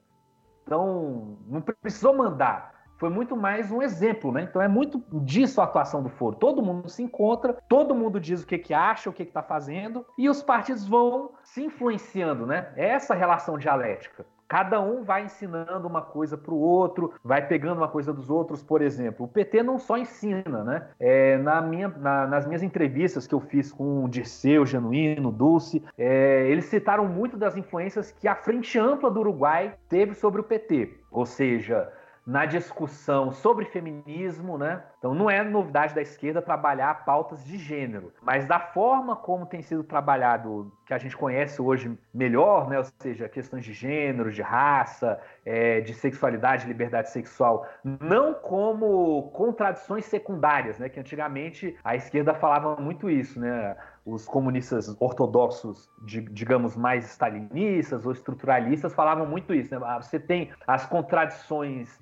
Então, 0.62 1.36
não 1.48 1.60
precisou 1.60 2.16
mandar 2.16 2.71
foi 3.02 3.10
muito 3.10 3.36
mais 3.36 3.72
um 3.72 3.82
exemplo, 3.82 4.30
né? 4.30 4.46
Então 4.48 4.62
é 4.62 4.68
muito 4.68 5.02
disso 5.24 5.60
a 5.60 5.64
atuação 5.64 6.04
do 6.04 6.08
foro. 6.08 6.36
Todo 6.36 6.62
mundo 6.62 6.88
se 6.88 7.02
encontra, 7.02 7.58
todo 7.68 7.96
mundo 7.96 8.20
diz 8.20 8.44
o 8.44 8.46
que, 8.46 8.56
que 8.56 8.72
acha, 8.72 9.10
o 9.10 9.12
que 9.12 9.24
está 9.24 9.42
fazendo, 9.42 10.06
e 10.16 10.28
os 10.28 10.40
partidos 10.40 10.86
vão 10.86 11.32
se 11.42 11.64
influenciando, 11.64 12.46
né? 12.46 12.68
É 12.76 12.90
essa 12.90 13.12
relação 13.12 13.58
dialética. 13.58 14.24
Cada 14.46 14.80
um 14.80 15.02
vai 15.02 15.24
ensinando 15.24 15.88
uma 15.88 16.02
coisa 16.02 16.38
para 16.38 16.54
o 16.54 16.60
outro, 16.60 17.14
vai 17.24 17.44
pegando 17.44 17.78
uma 17.78 17.88
coisa 17.88 18.12
dos 18.12 18.30
outros. 18.30 18.62
Por 18.62 18.80
exemplo, 18.80 19.26
o 19.26 19.28
PT 19.28 19.64
não 19.64 19.80
só 19.80 19.98
ensina, 19.98 20.62
né? 20.62 20.86
É, 21.00 21.38
na 21.38 21.60
minha, 21.60 21.88
na, 21.88 22.28
nas 22.28 22.46
minhas 22.46 22.62
entrevistas 22.62 23.26
que 23.26 23.34
eu 23.34 23.40
fiz 23.40 23.72
com 23.72 24.04
o 24.04 24.08
Dirceu, 24.08 24.64
Genuíno, 24.64 25.32
Dulce, 25.32 25.82
é, 25.98 26.46
eles 26.48 26.66
citaram 26.66 27.08
muito 27.08 27.36
das 27.36 27.56
influências 27.56 28.12
que 28.12 28.28
a 28.28 28.36
Frente 28.36 28.78
Ampla 28.78 29.10
do 29.10 29.18
Uruguai 29.18 29.74
teve 29.88 30.14
sobre 30.14 30.40
o 30.40 30.44
PT. 30.44 31.00
Ou 31.10 31.26
seja, 31.26 31.90
na 32.26 32.46
discussão 32.46 33.32
sobre 33.32 33.64
feminismo, 33.64 34.56
né? 34.56 34.82
Então 34.98 35.14
não 35.14 35.28
é 35.28 35.42
novidade 35.42 35.94
da 35.94 36.00
esquerda 36.00 36.40
trabalhar 36.40 37.04
pautas 37.04 37.44
de 37.44 37.58
gênero, 37.58 38.12
mas 38.22 38.46
da 38.46 38.60
forma 38.60 39.16
como 39.16 39.44
tem 39.44 39.60
sido 39.60 39.82
trabalhado, 39.82 40.72
que 40.86 40.94
a 40.94 40.98
gente 40.98 41.16
conhece 41.16 41.60
hoje 41.60 41.98
melhor, 42.14 42.68
né? 42.68 42.78
Ou 42.78 42.84
seja, 43.00 43.28
questões 43.28 43.64
de 43.64 43.72
gênero, 43.72 44.30
de 44.30 44.40
raça, 44.40 45.18
é, 45.44 45.80
de 45.80 45.94
sexualidade, 45.94 46.66
liberdade 46.66 47.10
sexual, 47.10 47.66
não 47.84 48.34
como 48.34 49.30
contradições 49.32 50.04
secundárias, 50.04 50.78
né? 50.78 50.88
Que 50.88 51.00
antigamente 51.00 51.76
a 51.82 51.96
esquerda 51.96 52.34
falava 52.34 52.76
muito 52.76 53.10
isso, 53.10 53.40
né? 53.40 53.76
os 54.04 54.26
comunistas 54.26 54.96
ortodoxos, 54.98 55.88
digamos, 56.04 56.76
mais 56.76 57.04
stalinistas 57.04 58.04
ou 58.04 58.10
estruturalistas 58.10 58.92
falavam 58.92 59.26
muito 59.26 59.54
isso. 59.54 59.72
Né? 59.72 59.80
Ah, 59.84 60.00
você 60.00 60.18
tem 60.18 60.50
as 60.66 60.84
contradições 60.86 62.01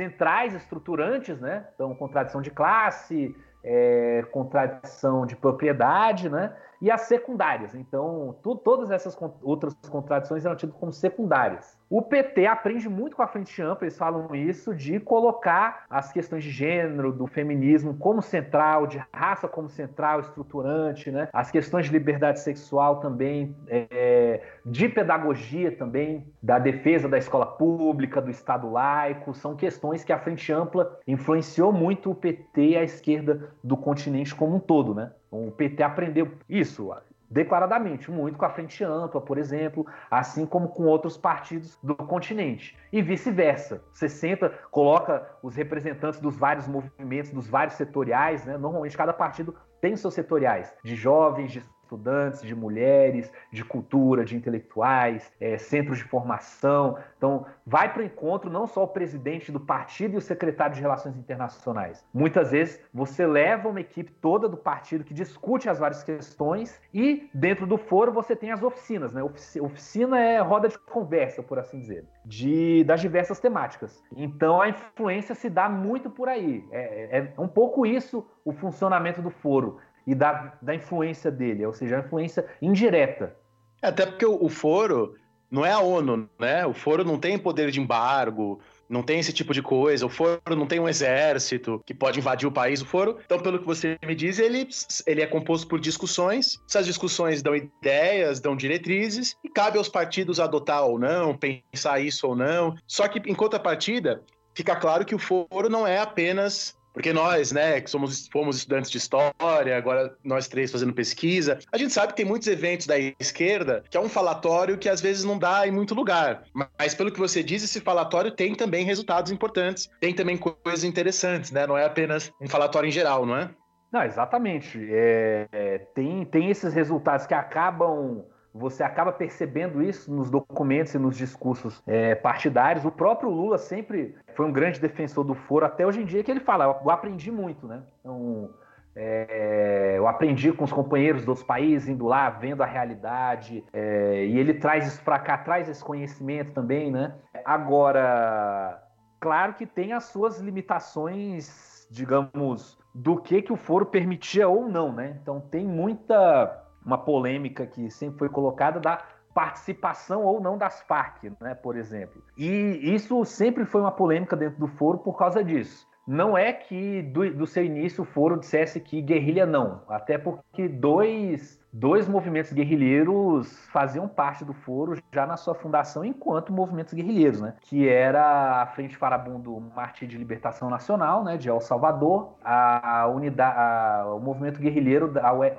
centrais, 0.00 0.54
estruturantes, 0.54 1.38
né? 1.38 1.66
Então, 1.74 1.94
contradição 1.94 2.40
de 2.40 2.50
classe, 2.50 3.36
é, 3.62 4.24
contradição 4.32 5.26
de 5.26 5.36
propriedade, 5.36 6.30
né? 6.30 6.56
E 6.80 6.90
as 6.90 7.02
secundárias. 7.02 7.74
Então, 7.74 8.34
tu, 8.42 8.56
todas 8.56 8.90
essas 8.90 9.14
outras 9.42 9.74
contradições 9.90 10.46
eram 10.46 10.56
tidas 10.56 10.74
como 10.76 10.90
secundárias. 10.90 11.78
O 11.90 12.00
PT 12.00 12.46
aprende 12.46 12.88
muito 12.88 13.16
com 13.16 13.22
a 13.22 13.26
Frente 13.26 13.60
Ampla, 13.60 13.84
eles 13.84 13.98
falam 13.98 14.32
isso, 14.32 14.72
de 14.72 15.00
colocar 15.00 15.86
as 15.90 16.12
questões 16.12 16.44
de 16.44 16.50
gênero, 16.50 17.10
do 17.12 17.26
feminismo 17.26 17.94
como 17.94 18.22
central, 18.22 18.86
de 18.86 19.02
raça 19.12 19.48
como 19.48 19.68
central, 19.68 20.20
estruturante, 20.20 21.10
né? 21.10 21.28
as 21.32 21.50
questões 21.50 21.86
de 21.86 21.92
liberdade 21.92 22.38
sexual 22.38 23.00
também, 23.00 23.56
é, 23.66 24.40
de 24.64 24.88
pedagogia 24.88 25.72
também, 25.72 26.32
da 26.40 26.60
defesa 26.60 27.08
da 27.08 27.18
escola 27.18 27.44
pública, 27.44 28.22
do 28.22 28.30
Estado 28.30 28.70
laico, 28.70 29.34
são 29.34 29.56
questões 29.56 30.04
que 30.04 30.12
a 30.12 30.18
Frente 30.20 30.52
Ampla 30.52 30.96
influenciou 31.08 31.72
muito 31.72 32.12
o 32.12 32.14
PT 32.14 32.68
e 32.68 32.76
a 32.76 32.84
esquerda 32.84 33.50
do 33.64 33.76
continente 33.76 34.32
como 34.32 34.54
um 34.54 34.60
todo. 34.60 34.94
Né? 34.94 35.10
O 35.28 35.50
PT 35.50 35.82
aprendeu 35.82 36.30
isso, 36.48 36.92
declaradamente, 37.30 38.10
muito 38.10 38.36
com 38.36 38.44
a 38.44 38.50
Frente 38.50 38.82
Ampla, 38.82 39.20
por 39.20 39.38
exemplo, 39.38 39.86
assim 40.10 40.44
como 40.44 40.68
com 40.68 40.84
outros 40.84 41.16
partidos 41.16 41.78
do 41.82 41.94
continente. 41.94 42.76
E 42.92 43.00
vice-versa. 43.00 43.84
Você 43.92 44.08
senta, 44.08 44.50
coloca 44.70 45.26
os 45.42 45.54
representantes 45.54 46.20
dos 46.20 46.36
vários 46.36 46.66
movimentos, 46.66 47.30
dos 47.30 47.48
vários 47.48 47.74
setoriais, 47.74 48.44
né? 48.44 48.58
Normalmente 48.58 48.96
cada 48.96 49.12
partido 49.12 49.54
tem 49.80 49.94
seus 49.96 50.14
setoriais, 50.14 50.74
de 50.82 50.96
jovens, 50.96 51.52
de 51.52 51.64
estudantes, 51.90 52.42
de 52.42 52.54
mulheres, 52.54 53.32
de 53.52 53.64
cultura, 53.64 54.24
de 54.24 54.36
intelectuais, 54.36 55.32
é, 55.40 55.58
centros 55.58 55.98
de 55.98 56.04
formação. 56.04 56.96
Então, 57.16 57.44
vai 57.66 57.92
para 57.92 58.02
o 58.02 58.04
encontro 58.04 58.48
não 58.48 58.66
só 58.66 58.84
o 58.84 58.88
presidente 58.88 59.50
do 59.50 59.58
partido 59.58 60.14
e 60.14 60.16
o 60.16 60.20
secretário 60.20 60.74
de 60.74 60.80
Relações 60.80 61.16
Internacionais. 61.16 62.04
Muitas 62.14 62.52
vezes 62.52 62.80
você 62.94 63.26
leva 63.26 63.68
uma 63.68 63.80
equipe 63.80 64.12
toda 64.12 64.48
do 64.48 64.56
partido 64.56 65.04
que 65.04 65.12
discute 65.12 65.68
as 65.68 65.78
várias 65.78 66.02
questões 66.02 66.80
e 66.94 67.28
dentro 67.34 67.66
do 67.66 67.76
foro 67.76 68.12
você 68.12 68.36
tem 68.36 68.52
as 68.52 68.62
oficinas, 68.62 69.12
né? 69.12 69.22
Oficina 69.60 70.18
é 70.18 70.40
roda 70.40 70.68
de 70.68 70.78
conversa, 70.78 71.42
por 71.42 71.58
assim 71.58 71.80
dizer, 71.80 72.04
de 72.24 72.84
das 72.84 73.00
diversas 73.00 73.40
temáticas. 73.40 74.02
Então 74.16 74.60
a 74.60 74.68
influência 74.68 75.34
se 75.34 75.50
dá 75.50 75.68
muito 75.68 76.10
por 76.10 76.28
aí. 76.28 76.64
É, 76.70 77.18
é, 77.18 77.32
é 77.36 77.40
um 77.40 77.48
pouco 77.48 77.84
isso 77.84 78.26
o 78.44 78.52
funcionamento 78.52 79.20
do 79.20 79.30
foro 79.30 79.78
e 80.10 80.14
da, 80.14 80.54
da 80.60 80.74
influência 80.74 81.30
dele, 81.30 81.64
ou 81.64 81.72
seja, 81.72 81.96
a 81.96 82.00
influência 82.00 82.44
indireta. 82.60 83.36
Até 83.80 84.04
porque 84.04 84.26
o, 84.26 84.44
o 84.44 84.48
foro 84.48 85.14
não 85.48 85.64
é 85.64 85.70
a 85.70 85.78
ONU, 85.78 86.28
né? 86.36 86.66
O 86.66 86.74
foro 86.74 87.04
não 87.04 87.16
tem 87.16 87.38
poder 87.38 87.70
de 87.70 87.80
embargo, 87.80 88.60
não 88.88 89.04
tem 89.04 89.20
esse 89.20 89.32
tipo 89.32 89.54
de 89.54 89.62
coisa. 89.62 90.04
O 90.04 90.08
foro 90.08 90.40
não 90.48 90.66
tem 90.66 90.80
um 90.80 90.88
exército 90.88 91.80
que 91.86 91.94
pode 91.94 92.18
invadir 92.18 92.48
o 92.48 92.52
país. 92.52 92.82
O 92.82 92.86
foro, 92.86 93.18
então, 93.24 93.38
pelo 93.38 93.60
que 93.60 93.66
você 93.66 93.96
me 94.04 94.16
diz, 94.16 94.40
ele, 94.40 94.68
ele 95.06 95.22
é 95.22 95.26
composto 95.28 95.68
por 95.68 95.78
discussões. 95.78 96.60
Essas 96.68 96.86
discussões 96.86 97.40
dão 97.40 97.54
ideias, 97.54 98.40
dão 98.40 98.56
diretrizes, 98.56 99.36
e 99.44 99.48
cabe 99.48 99.78
aos 99.78 99.88
partidos 99.88 100.40
adotar 100.40 100.84
ou 100.84 100.98
não, 100.98 101.36
pensar 101.36 102.00
isso 102.00 102.26
ou 102.26 102.34
não. 102.34 102.74
Só 102.84 103.06
que, 103.06 103.20
em 103.30 103.34
contrapartida, 103.34 104.24
fica 104.54 104.74
claro 104.74 105.04
que 105.04 105.14
o 105.14 105.20
foro 105.20 105.68
não 105.68 105.86
é 105.86 105.98
apenas 105.98 106.76
porque 106.92 107.12
nós, 107.12 107.52
né, 107.52 107.80
que 107.80 107.90
somos, 107.90 108.28
fomos 108.28 108.56
estudantes 108.56 108.90
de 108.90 108.98
história, 108.98 109.76
agora 109.76 110.14
nós 110.24 110.48
três 110.48 110.72
fazendo 110.72 110.92
pesquisa, 110.92 111.58
a 111.72 111.78
gente 111.78 111.92
sabe 111.92 112.08
que 112.08 112.16
tem 112.16 112.26
muitos 112.26 112.48
eventos 112.48 112.86
da 112.86 112.98
esquerda 112.98 113.82
que 113.88 113.96
é 113.96 114.00
um 114.00 114.08
falatório 114.08 114.78
que 114.78 114.88
às 114.88 115.00
vezes 115.00 115.24
não 115.24 115.38
dá 115.38 115.66
em 115.66 115.70
muito 115.70 115.94
lugar. 115.94 116.44
Mas 116.78 116.94
pelo 116.94 117.12
que 117.12 117.18
você 117.18 117.42
diz, 117.42 117.62
esse 117.62 117.80
falatório 117.80 118.30
tem 118.30 118.54
também 118.54 118.84
resultados 118.84 119.30
importantes, 119.30 119.88
tem 120.00 120.14
também 120.14 120.36
coisas 120.36 120.84
interessantes, 120.84 121.50
né? 121.50 121.66
Não 121.66 121.76
é 121.76 121.84
apenas 121.84 122.32
um 122.40 122.48
falatório 122.48 122.88
em 122.88 122.92
geral, 122.92 123.24
não 123.24 123.36
é? 123.36 123.50
Não, 123.92 124.02
exatamente. 124.04 124.78
É, 124.90 125.48
é, 125.50 125.78
tem, 125.94 126.24
tem 126.24 126.50
esses 126.50 126.72
resultados 126.72 127.26
que 127.26 127.34
acabam 127.34 128.24
você 128.52 128.82
acaba 128.82 129.12
percebendo 129.12 129.82
isso 129.82 130.12
nos 130.12 130.30
documentos 130.30 130.94
e 130.94 130.98
nos 130.98 131.16
discursos 131.16 131.82
é, 131.86 132.14
partidários. 132.14 132.84
O 132.84 132.90
próprio 132.90 133.30
Lula 133.30 133.58
sempre 133.58 134.14
foi 134.34 134.46
um 134.46 134.52
grande 134.52 134.80
defensor 134.80 135.24
do 135.24 135.34
foro, 135.34 135.66
até 135.66 135.86
hoje 135.86 136.02
em 136.02 136.04
dia 136.04 136.22
que 136.22 136.30
ele 136.30 136.40
fala, 136.40 136.64
eu 136.64 136.90
aprendi 136.90 137.30
muito, 137.30 137.66
né? 137.66 137.82
Então, 138.00 138.50
é, 138.94 139.94
eu 139.96 140.08
aprendi 140.08 140.52
com 140.52 140.64
os 140.64 140.72
companheiros 140.72 141.24
dos 141.24 141.42
países, 141.42 141.88
indo 141.88 142.06
lá, 142.06 142.28
vendo 142.28 142.62
a 142.62 142.66
realidade, 142.66 143.64
é, 143.72 144.26
e 144.26 144.38
ele 144.38 144.54
traz 144.54 144.86
isso 144.86 145.02
para 145.02 145.18
cá, 145.18 145.38
traz 145.38 145.68
esse 145.68 145.84
conhecimento 145.84 146.52
também, 146.52 146.90
né? 146.90 147.14
Agora, 147.44 148.82
claro 149.20 149.54
que 149.54 149.64
tem 149.64 149.92
as 149.92 150.04
suas 150.04 150.40
limitações, 150.40 151.86
digamos, 151.90 152.78
do 152.92 153.16
que, 153.16 153.42
que 153.42 153.52
o 153.52 153.56
foro 153.56 153.86
permitia 153.86 154.48
ou 154.48 154.68
não, 154.68 154.92
né? 154.92 155.16
Então 155.22 155.40
tem 155.40 155.64
muita 155.64 156.66
uma 156.84 156.98
polêmica 156.98 157.66
que 157.66 157.90
sempre 157.90 158.18
foi 158.18 158.28
colocada 158.28 158.80
da 158.80 159.02
participação 159.34 160.24
ou 160.24 160.40
não 160.40 160.58
das 160.58 160.80
Farc, 160.82 161.24
né, 161.40 161.54
por 161.54 161.76
exemplo. 161.76 162.22
E 162.36 162.80
isso 162.82 163.24
sempre 163.24 163.64
foi 163.64 163.80
uma 163.80 163.92
polêmica 163.92 164.36
dentro 164.36 164.58
do 164.58 164.66
foro 164.66 164.98
por 164.98 165.16
causa 165.16 165.42
disso. 165.44 165.88
Não 166.06 166.36
é 166.36 166.52
que 166.52 167.02
do, 167.02 167.32
do 167.32 167.46
seu 167.46 167.64
início 167.64 168.02
o 168.02 168.06
foro 168.06 168.40
dissesse 168.40 168.80
que 168.80 169.00
guerrilha 169.00 169.46
não, 169.46 169.82
até 169.88 170.18
porque 170.18 170.66
dois 170.68 171.59
dois 171.72 172.08
movimentos 172.08 172.52
guerrilheiros 172.52 173.68
faziam 173.68 174.08
parte 174.08 174.44
do 174.44 174.52
foro 174.52 175.00
já 175.12 175.26
na 175.26 175.36
sua 175.36 175.54
fundação 175.54 176.04
enquanto 176.04 176.52
movimentos 176.52 176.92
guerrilheiros, 176.92 177.40
né? 177.40 177.54
Que 177.60 177.88
era 177.88 178.62
a 178.62 178.66
Frente 178.66 178.96
Farabundo 178.96 179.60
Martir 179.74 180.06
de 180.06 180.18
Libertação 180.18 180.68
Nacional, 180.68 181.24
né, 181.24 181.36
de 181.36 181.48
El 181.48 181.60
Salvador, 181.60 182.36
a 182.44 183.06
unidade, 183.08 183.56
a, 183.56 184.14
o 184.14 184.20
movimento 184.20 184.60
guerrilheiro 184.60 185.08
da 185.08 185.32
UR, 185.32 185.52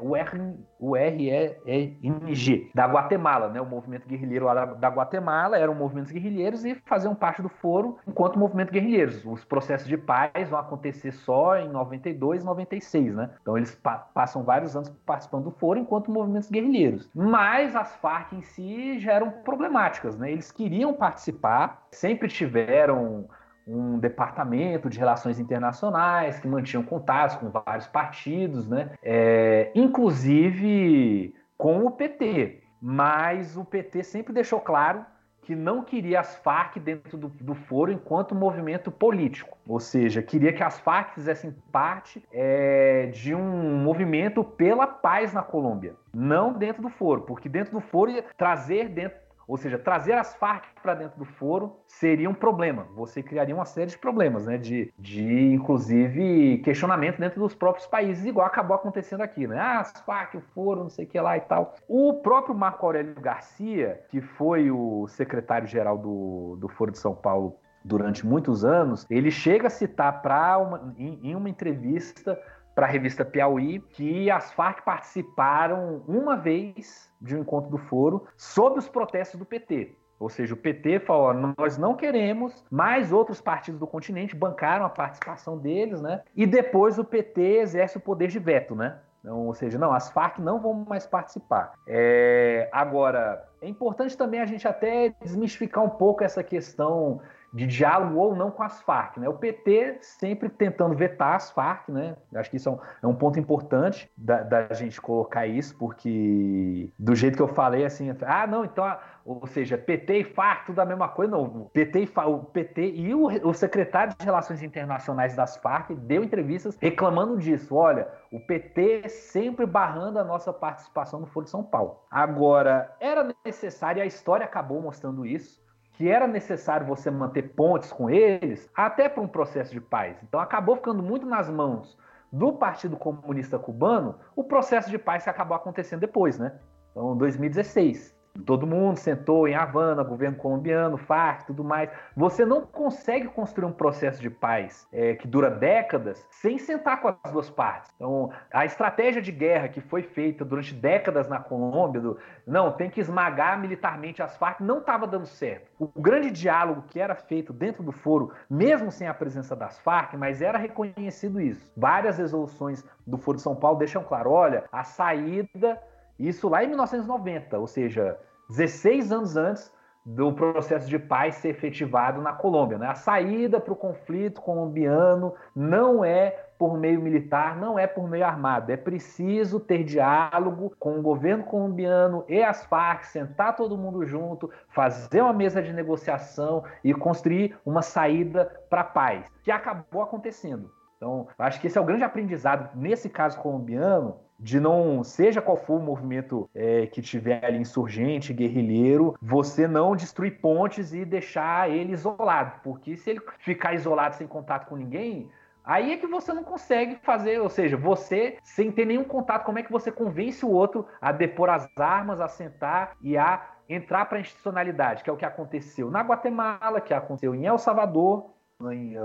URNG 0.79 2.71
da 2.73 2.85
Guatemala, 2.85 3.49
né? 3.49 3.61
O 3.61 3.65
movimento 3.65 4.07
guerrilheiro 4.07 4.45
da, 4.45 4.65
da 4.65 4.89
Guatemala 4.89 5.57
eram 5.57 5.75
movimentos 5.75 6.11
guerrilheiros 6.11 6.65
e 6.65 6.75
faziam 6.85 7.15
parte 7.15 7.41
do 7.41 7.49
foro 7.49 7.97
enquanto 8.07 8.39
movimento 8.39 8.71
guerrilheiros. 8.71 9.25
Os 9.25 9.45
processos 9.45 9.87
de 9.87 9.97
paz 9.97 10.49
vão 10.49 10.59
acontecer 10.59 11.11
só 11.11 11.57
em 11.57 11.69
92 11.69 12.41
e 12.41 12.45
96, 12.45 13.15
né? 13.15 13.29
Então 13.41 13.57
eles 13.57 13.75
pa 13.75 14.01
passam 14.13 14.43
vários 14.43 14.75
anos 14.75 14.89
participando 15.05 15.45
do 15.45 15.51
foro 15.51 15.79
enquanto 15.79 16.00
quanto 16.01 16.11
movimentos 16.11 16.49
guerrilheiros. 16.49 17.09
Mas 17.13 17.75
as 17.75 17.95
Farc 17.95 18.33
em 18.33 18.41
si 18.41 18.99
já 18.99 19.13
eram 19.13 19.29
problemáticas, 19.29 20.17
né? 20.17 20.31
Eles 20.31 20.51
queriam 20.51 20.93
participar, 20.93 21.85
sempre 21.91 22.27
tiveram 22.27 23.27
um 23.67 23.99
departamento 23.99 24.89
de 24.89 24.97
relações 24.97 25.39
internacionais 25.39 26.39
que 26.39 26.47
mantinham 26.47 26.83
contatos 26.83 27.35
com 27.35 27.49
vários 27.49 27.87
partidos, 27.87 28.67
né? 28.67 28.91
É, 29.03 29.71
inclusive 29.75 31.33
com 31.57 31.85
o 31.85 31.91
PT. 31.91 32.63
Mas 32.81 33.55
o 33.55 33.63
PT 33.63 34.03
sempre 34.03 34.33
deixou 34.33 34.59
claro 34.59 35.05
que 35.51 35.55
não 35.55 35.83
queria 35.83 36.21
as 36.21 36.37
Farc 36.37 36.79
dentro 36.79 37.17
do, 37.17 37.27
do, 37.27 37.53
foro 37.53 37.91
enquanto 37.91 38.33
movimento 38.33 38.89
político, 38.89 39.57
ou 39.67 39.81
seja, 39.81 40.21
queria 40.21 40.53
que 40.53 40.63
as 40.63 40.79
Farc 40.79 41.13
fizessem 41.13 41.53
parte 41.73 42.23
é, 42.31 43.07
de 43.07 43.35
um 43.35 43.75
movimento 43.83 44.45
pela 44.45 44.87
paz 44.87 45.33
na 45.33 45.43
Colômbia, 45.43 45.95
não 46.13 46.53
dentro 46.53 46.81
do 46.81 46.87
foro, 46.87 47.23
porque 47.23 47.49
dentro 47.49 47.73
do 47.73 47.81
foro 47.81 48.11
ia 48.11 48.23
trazer 48.37 48.87
dentro 48.87 49.20
ou 49.51 49.57
seja, 49.57 49.77
trazer 49.77 50.13
as 50.13 50.33
Farc 50.35 50.63
para 50.81 50.93
dentro 50.93 51.19
do 51.19 51.25
foro 51.25 51.75
seria 51.85 52.29
um 52.29 52.33
problema. 52.33 52.87
Você 52.95 53.21
criaria 53.21 53.53
uma 53.53 53.65
série 53.65 53.89
de 53.89 53.97
problemas, 53.97 54.45
né? 54.45 54.57
De, 54.57 54.93
de 54.97 55.51
inclusive, 55.51 56.59
questionamento 56.59 57.19
dentro 57.19 57.41
dos 57.41 57.53
próprios 57.53 57.85
países, 57.85 58.25
igual 58.25 58.47
acabou 58.47 58.77
acontecendo 58.77 59.19
aqui, 59.19 59.45
né? 59.45 59.59
Ah, 59.59 59.81
as 59.81 59.91
Farc, 60.05 60.35
o 60.35 60.41
foro, 60.55 60.83
não 60.83 60.89
sei 60.89 61.03
o 61.03 61.07
que 61.09 61.19
lá 61.19 61.35
e 61.35 61.41
tal. 61.41 61.75
O 61.85 62.13
próprio 62.21 62.55
Marco 62.55 62.85
Aurélio 62.85 63.13
Garcia, 63.15 63.99
que 64.07 64.21
foi 64.21 64.71
o 64.71 65.05
secretário-geral 65.09 65.97
do, 65.97 66.55
do 66.57 66.69
Foro 66.69 66.91
de 66.91 66.97
São 66.97 67.13
Paulo 67.13 67.57
durante 67.83 68.25
muitos 68.25 68.63
anos, 68.63 69.05
ele 69.09 69.31
chega 69.31 69.67
a 69.67 69.69
citar 69.69 70.21
para 70.21 70.93
em, 70.97 71.19
em 71.23 71.35
uma 71.35 71.49
entrevista 71.49 72.39
para 72.75 72.85
a 72.85 72.89
revista 72.89 73.25
Piauí 73.25 73.79
que 73.89 74.29
as 74.31 74.51
Farc 74.51 74.83
participaram 74.83 76.03
uma 76.07 76.35
vez 76.35 77.11
de 77.21 77.35
um 77.35 77.41
encontro 77.41 77.69
do 77.69 77.77
foro 77.77 78.25
sob 78.37 78.79
os 78.79 78.87
protestos 78.87 79.39
do 79.39 79.45
PT. 79.45 79.95
Ou 80.19 80.29
seja, 80.29 80.53
o 80.53 80.57
PT 80.57 80.99
falou: 80.99 81.53
nós 81.57 81.79
não 81.79 81.95
queremos, 81.95 82.63
mais 82.69 83.11
outros 83.11 83.41
partidos 83.41 83.79
do 83.79 83.87
continente 83.87 84.35
bancaram 84.35 84.85
a 84.85 84.89
participação 84.89 85.57
deles, 85.57 85.99
né? 85.99 86.21
E 86.35 86.45
depois 86.45 86.99
o 86.99 87.03
PT 87.03 87.41
exerce 87.57 87.97
o 87.97 88.01
poder 88.01 88.27
de 88.27 88.37
veto, 88.37 88.75
né? 88.75 88.99
Então, 89.19 89.45
ou 89.47 89.53
seja, 89.53 89.77
não, 89.77 89.93
as 89.93 90.09
Farc 90.09 90.39
não 90.39 90.59
vão 90.59 90.85
mais 90.87 91.05
participar. 91.05 91.73
É, 91.87 92.69
agora, 92.71 93.47
é 93.61 93.67
importante 93.67 94.17
também 94.17 94.41
a 94.41 94.45
gente 94.45 94.67
até 94.67 95.09
desmistificar 95.21 95.83
um 95.83 95.89
pouco 95.89 96.23
essa 96.23 96.43
questão 96.43 97.21
de 97.53 97.67
diálogo 97.67 98.17
ou 98.17 98.35
não 98.35 98.49
com 98.49 98.63
as 98.63 98.81
Farc. 98.81 99.17
Né? 99.17 99.27
O 99.27 99.33
PT 99.33 99.97
sempre 100.01 100.49
tentando 100.49 100.95
vetar 100.95 101.35
as 101.35 101.51
Farc, 101.51 101.89
né? 101.89 102.15
Acho 102.35 102.49
que 102.49 102.57
isso 102.57 102.69
é 102.69 102.71
um, 102.71 102.79
é 103.03 103.07
um 103.07 103.15
ponto 103.15 103.39
importante 103.39 104.09
da, 104.15 104.41
da, 104.41 104.73
gente 104.73 105.01
colocar 105.01 105.45
isso, 105.45 105.75
porque 105.77 106.89
do 106.97 107.13
jeito 107.13 107.35
que 107.35 107.41
eu 107.41 107.47
falei, 107.47 107.83
assim, 107.83 108.15
ah, 108.21 108.47
não, 108.47 108.63
então, 108.63 108.97
ou 109.25 109.45
seja, 109.47 109.77
PT 109.77 110.19
e 110.19 110.23
Farc, 110.23 110.65
tudo 110.65 110.79
a 110.79 110.85
mesma 110.85 111.09
coisa, 111.09 111.31
não. 111.31 111.69
PT 111.73 112.03
e, 112.03 112.11
o 112.25 112.39
PT 112.39 112.91
e 112.91 113.13
o, 113.13 113.27
o 113.49 113.53
secretário 113.53 114.15
de 114.17 114.23
Relações 114.23 114.63
Internacionais 114.63 115.35
das 115.35 115.57
Farc 115.57 115.91
deu 115.91 116.23
entrevistas 116.23 116.77
reclamando 116.79 117.37
disso. 117.37 117.75
Olha, 117.75 118.07
o 118.31 118.39
PT 118.39 119.09
sempre 119.09 119.65
barrando 119.65 120.19
a 120.19 120.23
nossa 120.23 120.53
participação 120.53 121.19
no 121.19 121.27
Foro 121.27 121.43
de 121.43 121.51
São 121.51 121.63
Paulo. 121.63 121.99
Agora, 122.09 122.95
era 122.99 123.29
necessário, 123.45 124.01
a 124.01 124.05
história 124.05 124.45
acabou 124.45 124.81
mostrando 124.81 125.25
isso 125.25 125.61
que 126.01 126.09
era 126.09 126.25
necessário 126.25 126.87
você 126.87 127.11
manter 127.11 127.53
pontes 127.53 127.93
com 127.93 128.09
eles, 128.09 128.67
até 128.75 129.07
para 129.07 129.21
um 129.21 129.27
processo 129.27 129.71
de 129.71 129.79
paz. 129.79 130.17
Então 130.23 130.39
acabou 130.39 130.75
ficando 130.75 131.03
muito 131.03 131.27
nas 131.27 131.47
mãos 131.47 131.95
do 132.33 132.53
Partido 132.53 132.97
Comunista 132.97 133.59
Cubano 133.59 134.15
o 134.35 134.43
processo 134.43 134.89
de 134.89 134.97
paz 134.97 135.23
que 135.23 135.29
acabou 135.29 135.55
acontecendo 135.55 135.99
depois, 135.99 136.39
né? 136.39 136.57
Então, 136.89 137.15
2016. 137.15 138.19
Todo 138.45 138.65
mundo 138.65 138.97
sentou 138.97 139.47
em 139.47 139.55
Havana, 139.55 140.03
governo 140.03 140.37
colombiano, 140.37 140.97
FARC, 140.97 141.45
tudo 141.45 141.63
mais. 141.63 141.89
Você 142.15 142.45
não 142.45 142.61
consegue 142.61 143.27
construir 143.27 143.65
um 143.65 143.73
processo 143.73 144.21
de 144.21 144.29
paz 144.29 144.87
é, 144.91 145.15
que 145.15 145.27
dura 145.27 145.49
décadas 145.49 146.25
sem 146.29 146.57
sentar 146.57 147.01
com 147.01 147.09
as 147.09 147.31
duas 147.31 147.49
partes. 147.49 147.91
Então, 147.95 148.31
a 148.51 148.65
estratégia 148.65 149.21
de 149.21 149.31
guerra 149.31 149.67
que 149.67 149.81
foi 149.81 150.01
feita 150.01 150.45
durante 150.45 150.73
décadas 150.73 151.27
na 151.27 151.39
Colômbia, 151.39 152.01
do, 152.01 152.17
não, 152.47 152.71
tem 152.71 152.89
que 152.89 153.01
esmagar 153.01 153.59
militarmente 153.59 154.23
as 154.23 154.37
FARC, 154.37 154.61
não 154.61 154.79
estava 154.79 155.05
dando 155.05 155.25
certo. 155.25 155.69
O 155.77 155.87
grande 156.01 156.31
diálogo 156.31 156.83
que 156.87 156.99
era 156.99 157.15
feito 157.15 157.51
dentro 157.51 157.83
do 157.83 157.91
foro, 157.91 158.31
mesmo 158.49 158.91
sem 158.91 159.07
a 159.07 159.13
presença 159.13 159.55
das 159.55 159.79
FARC, 159.79 160.15
mas 160.15 160.41
era 160.41 160.57
reconhecido 160.57 161.39
isso. 161.41 161.69
Várias 161.75 162.17
resoluções 162.17 162.83
do 163.05 163.17
Foro 163.17 163.37
de 163.37 163.43
São 163.43 163.55
Paulo 163.55 163.77
deixam 163.77 164.03
claro: 164.03 164.31
olha, 164.31 164.63
a 164.71 164.83
saída 164.83 165.81
isso 166.27 166.49
lá 166.49 166.63
em 166.63 166.67
1990, 166.67 167.57
ou 167.57 167.67
seja, 167.67 168.17
16 168.49 169.11
anos 169.11 169.37
antes 169.37 169.71
do 170.05 170.33
processo 170.33 170.89
de 170.89 170.97
paz 170.97 171.35
ser 171.35 171.49
efetivado 171.49 172.21
na 172.21 172.33
Colômbia. 172.33 172.77
Né? 172.77 172.87
A 172.87 172.95
saída 172.95 173.59
para 173.59 173.73
o 173.73 173.75
conflito 173.75 174.41
colombiano 174.41 175.33
não 175.55 176.03
é 176.03 176.31
por 176.57 176.77
meio 176.77 177.01
militar, 177.01 177.55
não 177.55 177.77
é 177.77 177.87
por 177.87 178.09
meio 178.09 178.25
armado. 178.25 178.71
É 178.71 178.77
preciso 178.77 179.59
ter 179.59 179.83
diálogo 179.83 180.73
com 180.79 180.99
o 180.99 181.01
governo 181.01 181.43
colombiano 181.43 182.23
e 182.27 182.41
as 182.41 182.65
Farc, 182.65 183.03
sentar 183.05 183.55
todo 183.55 183.77
mundo 183.77 184.05
junto, 184.05 184.49
fazer 184.69 185.21
uma 185.21 185.33
mesa 185.33 185.61
de 185.61 185.73
negociação 185.73 186.63
e 186.83 186.93
construir 186.93 187.57
uma 187.65 187.81
saída 187.81 188.45
para 188.69 188.81
a 188.81 188.85
paz, 188.85 189.25
que 189.43 189.51
acabou 189.51 190.01
acontecendo. 190.01 190.71
Então, 190.97 191.27
acho 191.39 191.59
que 191.59 191.65
esse 191.65 191.79
é 191.79 191.81
o 191.81 191.85
grande 191.85 192.03
aprendizado 192.03 192.69
nesse 192.75 193.09
caso 193.09 193.39
colombiano, 193.39 194.17
de 194.41 194.59
não, 194.59 195.03
seja 195.03 195.39
qual 195.39 195.55
for 195.55 195.79
o 195.79 195.83
movimento 195.83 196.49
é, 196.55 196.87
que 196.87 196.99
tiver 196.99 197.45
ali 197.45 197.59
insurgente, 197.59 198.33
guerrilheiro, 198.33 199.15
você 199.21 199.67
não 199.67 199.95
destruir 199.95 200.41
pontes 200.41 200.93
e 200.93 201.05
deixar 201.05 201.69
ele 201.69 201.93
isolado, 201.93 202.59
porque 202.63 202.97
se 202.97 203.11
ele 203.11 203.21
ficar 203.37 203.75
isolado 203.75 204.15
sem 204.15 204.25
contato 204.25 204.67
com 204.67 204.75
ninguém, 204.75 205.29
Aí 205.63 205.93
é 205.93 205.97
que 205.97 206.07
você 206.07 206.33
não 206.33 206.43
consegue 206.43 206.95
fazer, 207.03 207.39
ou 207.39 207.47
seja, 207.47 207.77
você, 207.77 208.39
sem 208.41 208.71
ter 208.71 208.83
nenhum 208.83 209.03
contato, 209.03 209.45
como 209.45 209.59
é 209.59 209.63
que 209.63 209.71
você 209.71 209.91
convence 209.91 210.43
o 210.43 210.49
outro 210.49 210.87
a 210.99 211.11
depor 211.11 211.51
as 211.51 211.69
armas, 211.77 212.19
a 212.19 212.27
sentar 212.27 212.95
e 212.99 213.15
a 213.15 213.47
entrar 213.69 214.05
para 214.05 214.17
a 214.17 214.21
institucionalidade, 214.21 215.03
que 215.03 215.09
é 215.11 215.13
o 215.13 215.17
que 215.17 215.23
aconteceu 215.23 215.91
na 215.91 216.01
Guatemala, 216.01 216.81
que 216.81 216.95
aconteceu 216.95 217.35
em 217.35 217.45
El 217.45 217.59
Salvador, 217.59 218.31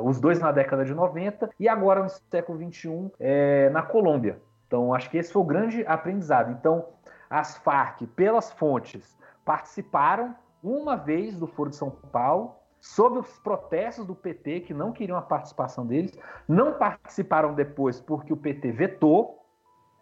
os 0.03 0.19
dois 0.19 0.41
na 0.41 0.51
década 0.51 0.83
de 0.83 0.95
90, 0.95 1.51
e 1.61 1.69
agora 1.69 2.03
no 2.03 2.09
século 2.09 2.59
XXI 2.59 3.11
é, 3.21 3.69
na 3.69 3.83
Colômbia. 3.83 4.39
Então, 4.67 4.93
acho 4.93 5.09
que 5.11 5.19
esse 5.19 5.33
foi 5.33 5.43
o 5.43 5.47
grande 5.47 5.85
aprendizado. 5.87 6.51
Então, 6.51 6.87
as 7.31 7.57
Farc, 7.59 8.03
pelas 8.15 8.53
fontes, 8.53 9.17
participaram 9.45 10.35
uma 10.63 10.97
vez 10.97 11.39
do 11.39 11.47
Foro 11.47 11.71
de 11.71 11.77
São 11.77 11.91
Paulo, 11.91 12.55
sob 12.81 13.19
os 13.19 13.39
protestos 13.39 14.07
do 14.07 14.15
PT, 14.15 14.61
que 14.61 14.75
não 14.75 14.93
queriam 14.93 15.17
a 15.17 15.23
participação 15.23 15.87
deles, 15.87 16.19
não 16.49 16.75
participaram 16.75 17.55
depois 17.55 18.01
porque 18.01 18.33
o 18.33 18.37
PT 18.37 18.73
vetou, 18.73 19.45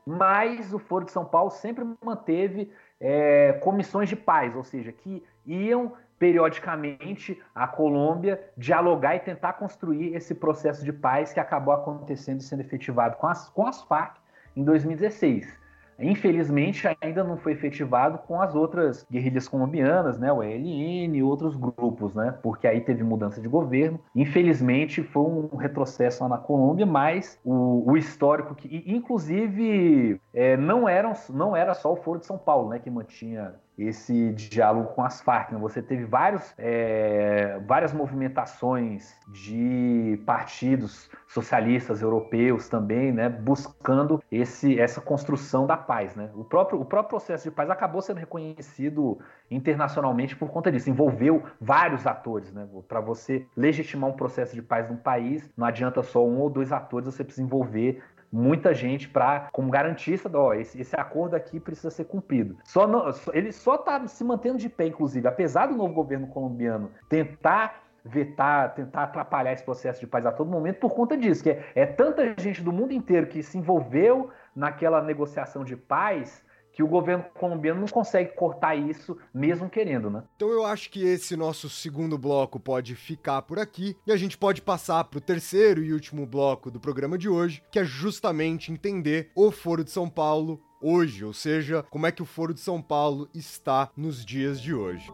mas 0.07 0.73
o 0.73 0.79
Foro 0.79 1.05
de 1.05 1.13
São 1.13 1.25
Paulo 1.25 1.51
sempre 1.51 1.85
manteve 2.03 2.71
é, 3.01 3.55
comissões 3.55 4.09
de 4.09 4.17
paz, 4.17 4.55
ou 4.55 4.65
seja, 4.65 4.93
que 4.93 5.23
iam 5.47 5.93
periodicamente 6.19 7.43
à 7.55 7.67
Colômbia 7.67 8.43
dialogar 8.57 9.17
e 9.17 9.21
tentar 9.21 9.55
construir 9.55 10.15
esse 10.15 10.35
processo 10.35 10.85
de 10.85 10.93
paz 10.93 11.33
que 11.33 11.41
acabou 11.41 11.75
acontecendo 11.75 12.41
e 12.41 12.45
sendo 12.45 12.61
efetivado 12.61 13.17
com 13.17 13.27
as, 13.27 13.49
com 13.51 13.67
as 13.67 13.83
Farc 13.83 14.24
em 14.57 14.65
2016. 14.65 15.65
Infelizmente, 15.99 16.89
ainda 17.01 17.23
não 17.23 17.37
foi 17.37 17.53
efetivado 17.53 18.19
com 18.19 18.41
as 18.41 18.55
outras 18.55 19.07
guerrilhas 19.11 19.47
colombianas, 19.47 20.19
né, 20.19 20.33
o 20.33 20.43
ELN 20.43 21.17
e 21.17 21.23
outros 21.23 21.57
grupos, 21.57 22.15
né, 22.15 22.35
porque 22.43 22.67
aí 22.67 22.81
teve 22.81 23.05
mudança 23.05 23.41
de 23.41 23.49
governo. 23.49 24.01
Infelizmente, 24.15 25.03
foi 25.03 25.23
um 25.23 25.57
retrocesso 25.57 26.23
lá 26.23 26.31
na 26.31 26.39
Colômbia, 26.39 26.87
mas 26.87 27.39
o, 27.45 27.91
o 27.91 27.97
histórico 27.97 28.55
que, 28.55 28.83
inclusive, 28.87 30.21
é, 30.33 30.57
não, 30.57 30.89
eram, 30.89 31.13
não 31.31 31.57
era 31.57 31.75
só 31.75 31.93
o 31.93 31.97
Foro 31.97 32.19
de 32.19 32.27
São 32.27 32.39
Paulo, 32.39 32.71
né, 32.71 32.79
que 32.79 32.91
mantinha 32.91 33.55
esse 33.79 34.33
diálogo 34.33 34.95
com 34.95 35.03
as 35.03 35.21
Farc. 35.21 35.53
Né? 35.53 35.59
Você 35.59 35.83
teve 35.83 36.05
vários, 36.05 36.55
é, 36.57 37.61
várias 37.67 37.93
movimentações 37.93 39.15
de 39.29 40.21
partidos 40.25 41.11
socialistas 41.27 42.01
europeus 42.01 42.69
também, 42.69 43.13
né, 43.13 43.29
buscando 43.29 44.23
esse, 44.31 44.79
essa 44.79 45.01
construção 45.01 45.67
da 45.67 45.77
paz. 45.77 46.15
Né? 46.15 46.31
O, 46.35 46.45
próprio, 46.45 46.81
o 46.81 46.85
próprio 46.85 47.11
processo 47.11 47.45
de 47.45 47.51
paz 47.51 47.69
acabou 47.71 48.01
sendo 48.01 48.19
reconhecido 48.19 49.19
internacionalmente 49.51 50.37
por 50.37 50.49
conta 50.51 50.71
disso. 50.71 50.89
Envolveu 50.89 51.43
vários 51.61 52.07
atores. 52.07 52.53
Né? 52.53 52.67
Para 52.87 53.01
você 53.01 53.47
legitimar 53.57 54.11
um 54.11 54.15
processo 54.17 54.55
de 54.55 54.63
paz 54.63 54.89
num 54.89 54.97
país, 54.97 55.51
não 55.57 55.67
adianta 55.67 56.03
só 56.03 56.25
um 56.25 56.39
ou 56.39 56.49
dois 56.49 56.73
atores, 56.73 57.07
você 57.07 57.25
precisa 57.25 57.45
envolver 57.45 58.03
muita 58.35 58.75
gente 58.75 59.09
para 59.09 59.49
como 59.53 59.71
garantista, 59.71 60.29
ó, 60.37 60.53
esse, 60.53 60.81
esse, 60.81 60.99
acordo 60.99 61.37
aqui 61.37 61.61
precisa 61.61 61.89
ser 61.89 62.05
cumprido. 62.05 62.57
Só 62.65 62.85
ele 63.33 63.53
só 63.53 63.77
está 63.77 64.05
se 64.09 64.25
mantendo 64.25 64.59
de 64.59 64.69
pé, 64.69 64.89
inclusive, 64.89 65.29
apesar 65.29 65.69
do 65.69 65.77
novo 65.77 65.95
governo 65.95 66.27
colombiano 66.27 66.91
tentar 67.09 67.85
vetar, 68.05 68.75
tentar 68.75 69.05
atrapalhar 69.05 69.53
esse 69.53 69.63
processo 69.63 70.01
de 70.01 70.07
paz 70.09 70.27
a 70.27 70.33
todo 70.33 70.51
momento 70.51 70.81
por 70.81 70.91
conta 70.91 71.17
disso, 71.17 71.45
que 71.45 71.51
é, 71.51 71.65
é 71.77 71.87
tanta 71.87 72.35
gente 72.39 72.61
do 72.61 72.73
mundo 72.73 72.93
inteiro 72.93 73.29
que 73.29 73.41
se 73.41 73.57
envolveu 73.57 74.31
naquela 74.55 75.01
negociação 75.01 75.65
de 75.65 75.77
paz 75.77 76.44
que 76.75 76.83
o 76.83 76.89
governo 76.89 77.25
colombiano 77.35 77.81
não 77.81 77.89
consegue 77.89 78.35
cortar 78.35 78.75
isso, 78.75 79.17
mesmo 79.33 79.71
querendo, 79.71 80.11
né? 80.11 80.25
Então 80.37 80.51
eu 80.51 80.67
acho 80.67 80.91
que 80.91 81.05
esse 81.05 81.37
nosso 81.37 81.71
segundo 81.71 82.19
bloco 82.19 82.59
pode 82.59 82.95
ficar 82.97 83.43
por 83.43 83.59
aqui 83.59 83.97
e 84.07 84.13
a 84.13 84.17
gente 84.17 84.37
pode 84.37 84.61
passar 84.61 85.05
para 85.05 85.19
o 85.19 85.21
terceiro 85.21 85.83
e 85.83 85.93
último 85.93 86.27
bloco 86.27 86.71
do 86.71 86.81
programa 86.81 87.17
de 87.17 87.29
hoje, 87.29 87.63
que 87.71 87.79
é 87.79 87.85
justamente 87.85 88.73
entender 88.73 89.31
o 89.35 89.51
Foro 89.51 89.85
de 89.85 89.91
São 89.91 90.09
Paulo 90.09 90.61
hoje, 90.83 91.25
ou 91.25 91.33
seja, 91.33 91.85
como 91.91 92.07
é 92.07 92.13
que 92.13 92.23
o 92.23 92.27
Foro 92.27 92.53
de 92.53 92.61
São 92.61 92.83
Paulo 92.83 93.29
está 93.33 93.91
nos 93.97 94.25
dias 94.25 94.61
de 94.61 94.75
hoje. 94.75 95.11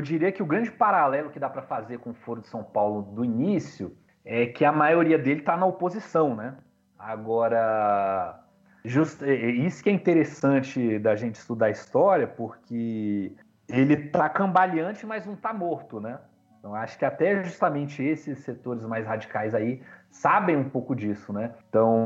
Eu 0.00 0.02
diria 0.02 0.32
que 0.32 0.42
o 0.42 0.46
grande 0.46 0.70
paralelo 0.70 1.28
que 1.28 1.38
dá 1.38 1.48
para 1.48 1.60
fazer 1.60 1.98
com 1.98 2.10
o 2.10 2.14
Foro 2.14 2.40
de 2.40 2.48
São 2.48 2.64
Paulo 2.64 3.02
do 3.02 3.22
início 3.22 3.94
é 4.24 4.46
que 4.46 4.64
a 4.64 4.72
maioria 4.72 5.18
dele 5.18 5.40
está 5.40 5.56
na 5.56 5.66
oposição, 5.66 6.34
né? 6.34 6.56
Agora, 6.98 8.42
just, 8.82 9.20
isso 9.22 9.82
que 9.82 9.90
é 9.90 9.92
interessante 9.92 10.98
da 10.98 11.14
gente 11.14 11.34
estudar 11.34 11.66
a 11.66 11.70
história, 11.70 12.26
porque 12.26 13.34
ele 13.68 14.08
tá 14.08 14.28
cambaleante, 14.30 15.04
mas 15.04 15.26
não 15.26 15.36
tá 15.36 15.52
morto, 15.52 16.00
né? 16.00 16.18
Então 16.60 16.74
acho 16.74 16.98
que 16.98 17.04
até 17.06 17.42
justamente 17.42 18.02
esses 18.02 18.38
setores 18.40 18.84
mais 18.84 19.06
radicais 19.06 19.54
aí 19.54 19.80
sabem 20.10 20.56
um 20.56 20.68
pouco 20.68 20.94
disso, 20.94 21.32
né? 21.32 21.52
Então, 21.68 22.04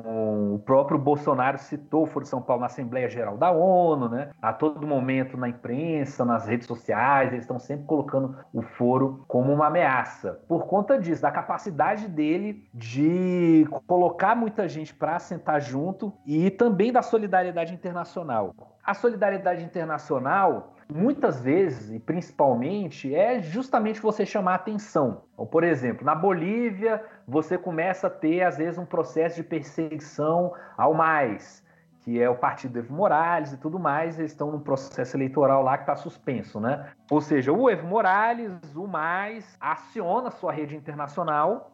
o 0.55 0.59
próprio 0.65 0.99
Bolsonaro 0.99 1.59
citou 1.59 2.05
o 2.05 2.07
Foro 2.07 2.23
de 2.23 2.29
São 2.29 2.41
Paulo 2.41 2.61
na 2.61 2.67
Assembleia 2.67 3.09
Geral 3.09 3.37
da 3.37 3.51
ONU, 3.51 4.09
né? 4.09 4.31
A 4.41 4.53
todo 4.53 4.87
momento 4.87 5.37
na 5.37 5.49
imprensa, 5.49 6.25
nas 6.25 6.47
redes 6.47 6.67
sociais, 6.67 7.33
eles 7.33 7.45
estão 7.45 7.59
sempre 7.59 7.87
colocando 7.87 8.37
o 8.53 8.63
Foro 8.63 9.25
como 9.27 9.53
uma 9.53 9.67
ameaça. 9.67 10.39
Por 10.47 10.67
conta 10.67 10.99
disso, 10.99 11.23
da 11.23 11.31
capacidade 11.31 12.07
dele 12.07 12.69
de 12.73 13.67
colocar 13.87 14.35
muita 14.35 14.69
gente 14.69 14.95
para 14.95 15.19
sentar 15.19 15.61
junto 15.61 16.13
e 16.27 16.51
também 16.51 16.93
da 16.93 17.03
solidariedade 17.03 17.75
internacional. 17.75 18.55
A 18.85 18.93
solidariedade 18.93 19.65
internacional 19.65 20.74
muitas 20.95 21.41
vezes, 21.41 21.91
e 21.91 21.99
principalmente, 21.99 23.13
é 23.13 23.43
justamente 23.43 24.01
você 24.01 24.25
chamar 24.25 24.55
atenção. 24.55 25.23
Então, 25.33 25.45
por 25.45 25.65
exemplo, 25.65 26.05
na 26.05 26.15
Bolívia, 26.15 27.05
você 27.27 27.59
começa 27.59 28.07
a 28.07 28.11
ter, 28.11 28.43
às 28.43 28.59
vezes, 28.59 28.79
um 28.79 28.87
processo 28.87 29.35
de 29.35 29.43
perseguição 29.43 30.55
ao 30.79 30.95
mais, 30.95 31.65
que 32.03 32.23
é 32.23 32.31
o 32.31 32.37
partido 32.37 32.79
Evo 32.79 32.95
Morales 32.95 33.53
e 33.53 33.57
tudo 33.57 33.77
mais, 33.77 34.21
eles 34.21 34.31
estão 34.31 34.53
num 34.53 34.61
processo 34.61 35.17
eleitoral 35.17 35.65
lá 35.65 35.77
que 35.77 35.83
está 35.83 35.97
suspenso, 35.97 36.61
né? 36.61 36.89
Ou 37.11 37.21
seja, 37.21 37.51
o 37.51 37.69
Evo 37.69 37.89
Morales, 37.89 38.53
o 38.77 38.87
mais, 38.87 39.57
aciona 39.61 40.31
sua 40.31 40.53
rede 40.53 40.77
internacional. 40.77 41.74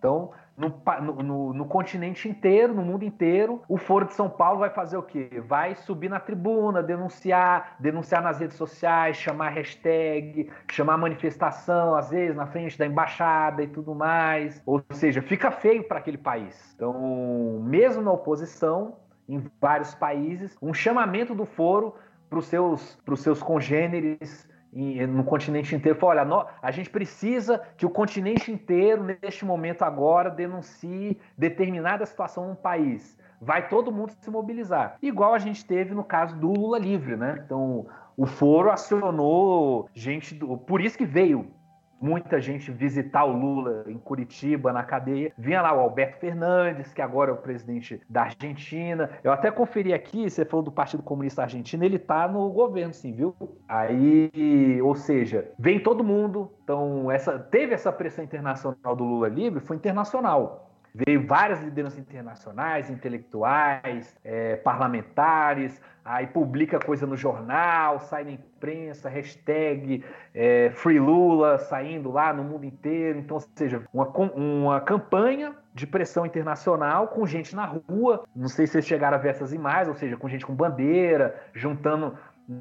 Então, 0.00 0.30
no, 0.56 1.22
no, 1.22 1.52
no, 1.52 1.64
continente 1.66 2.26
inteiro, 2.26 2.72
no 2.72 2.82
mundo 2.82 3.04
inteiro, 3.04 3.62
o 3.68 3.76
Foro 3.76 4.06
de 4.06 4.14
São 4.14 4.30
Paulo 4.30 4.58
vai 4.58 4.70
fazer 4.70 4.96
o 4.96 5.02
quê? 5.02 5.42
Vai 5.46 5.74
subir 5.74 6.08
na 6.08 6.18
tribuna, 6.18 6.82
denunciar, 6.82 7.76
denunciar 7.78 8.22
nas 8.22 8.40
redes 8.40 8.56
sociais, 8.56 9.18
chamar 9.18 9.50
hashtag, 9.50 10.50
chamar 10.70 10.96
manifestação, 10.96 11.94
às 11.94 12.08
vezes 12.08 12.34
na 12.34 12.46
frente 12.46 12.78
da 12.78 12.86
embaixada 12.86 13.62
e 13.62 13.66
tudo 13.66 13.94
mais. 13.94 14.62
Ou 14.64 14.82
seja, 14.92 15.20
fica 15.20 15.50
feio 15.50 15.84
para 15.84 15.98
aquele 15.98 16.18
país. 16.18 16.72
Então, 16.74 17.60
mesmo 17.62 18.02
na 18.02 18.12
oposição, 18.12 18.96
em 19.28 19.44
vários 19.60 19.94
países, 19.94 20.56
um 20.62 20.72
chamamento 20.72 21.34
do 21.34 21.44
Foro 21.44 21.94
para 22.30 22.38
os 22.38 22.46
seus, 22.46 22.98
seus 23.16 23.42
congêneres 23.42 24.48
no 24.72 25.24
continente 25.24 25.74
inteiro, 25.74 25.98
falou, 25.98 26.16
olha, 26.16 26.46
a 26.62 26.70
gente 26.70 26.88
precisa 26.90 27.60
que 27.76 27.84
o 27.84 27.90
continente 27.90 28.52
inteiro, 28.52 29.02
neste 29.02 29.44
momento 29.44 29.82
agora, 29.82 30.30
denuncie 30.30 31.18
determinada 31.36 32.06
situação 32.06 32.48
num 32.48 32.54
país. 32.54 33.18
Vai 33.40 33.68
todo 33.68 33.90
mundo 33.90 34.12
se 34.20 34.30
mobilizar. 34.30 34.96
Igual 35.02 35.34
a 35.34 35.38
gente 35.38 35.64
teve 35.64 35.94
no 35.94 36.04
caso 36.04 36.36
do 36.36 36.52
Lula 36.52 36.78
livre, 36.78 37.16
né? 37.16 37.42
Então, 37.44 37.86
o 38.16 38.26
foro 38.26 38.70
acionou 38.70 39.88
gente 39.94 40.34
do... 40.34 40.58
Por 40.58 40.80
isso 40.80 40.98
que 40.98 41.06
veio 41.06 41.50
muita 42.00 42.40
gente 42.40 42.70
visitar 42.70 43.24
o 43.24 43.32
Lula 43.32 43.84
em 43.86 43.98
Curitiba, 43.98 44.72
na 44.72 44.82
cadeia. 44.82 45.32
Vinha 45.36 45.60
lá 45.60 45.72
o 45.72 45.80
Alberto 45.80 46.18
Fernandes, 46.18 46.92
que 46.92 47.02
agora 47.02 47.30
é 47.30 47.34
o 47.34 47.36
presidente 47.36 48.00
da 48.08 48.22
Argentina. 48.22 49.10
Eu 49.22 49.32
até 49.32 49.50
conferi 49.50 49.92
aqui, 49.92 50.28
você 50.30 50.44
falou 50.44 50.64
do 50.64 50.72
Partido 50.72 51.02
Comunista 51.02 51.42
Argentino, 51.42 51.84
ele 51.84 51.98
tá 51.98 52.26
no 52.26 52.48
governo, 52.50 52.94
sim, 52.94 53.12
viu? 53.12 53.34
Aí, 53.68 54.80
ou 54.82 54.94
seja, 54.94 55.50
vem 55.58 55.78
todo 55.78 56.02
mundo. 56.02 56.50
Então, 56.64 57.10
essa 57.10 57.38
teve 57.38 57.74
essa 57.74 57.92
pressão 57.92 58.24
internacional 58.24 58.96
do 58.96 59.04
Lula 59.04 59.28
livre, 59.28 59.60
foi 59.60 59.76
internacional. 59.76 60.70
Veio 60.92 61.24
várias 61.24 61.62
lideranças 61.62 61.98
internacionais, 61.98 62.90
intelectuais, 62.90 64.16
é, 64.24 64.56
parlamentares, 64.56 65.80
aí 66.04 66.26
publica 66.26 66.78
coisa 66.78 67.06
no 67.06 67.16
jornal, 67.16 68.00
sai 68.00 68.24
na 68.24 68.32
imprensa, 68.32 69.08
hashtag 69.08 70.04
é, 70.34 70.70
Free 70.70 70.98
Lula 70.98 71.58
saindo 71.58 72.10
lá 72.10 72.32
no 72.32 72.42
mundo 72.42 72.64
inteiro. 72.64 73.18
Então, 73.18 73.36
ou 73.36 73.44
seja, 73.54 73.82
uma, 73.92 74.06
uma 74.06 74.80
campanha 74.80 75.54
de 75.74 75.86
pressão 75.86 76.26
internacional 76.26 77.08
com 77.08 77.26
gente 77.26 77.54
na 77.54 77.64
rua. 77.64 78.24
Não 78.34 78.48
sei 78.48 78.66
se 78.66 78.72
vocês 78.72 78.86
chegaram 78.86 79.16
a 79.16 79.20
ver 79.20 79.30
essas 79.30 79.52
imagens, 79.52 79.88
ou 79.88 79.94
seja, 79.94 80.16
com 80.16 80.28
gente 80.28 80.46
com 80.46 80.54
bandeira, 80.54 81.40
juntando 81.54 82.16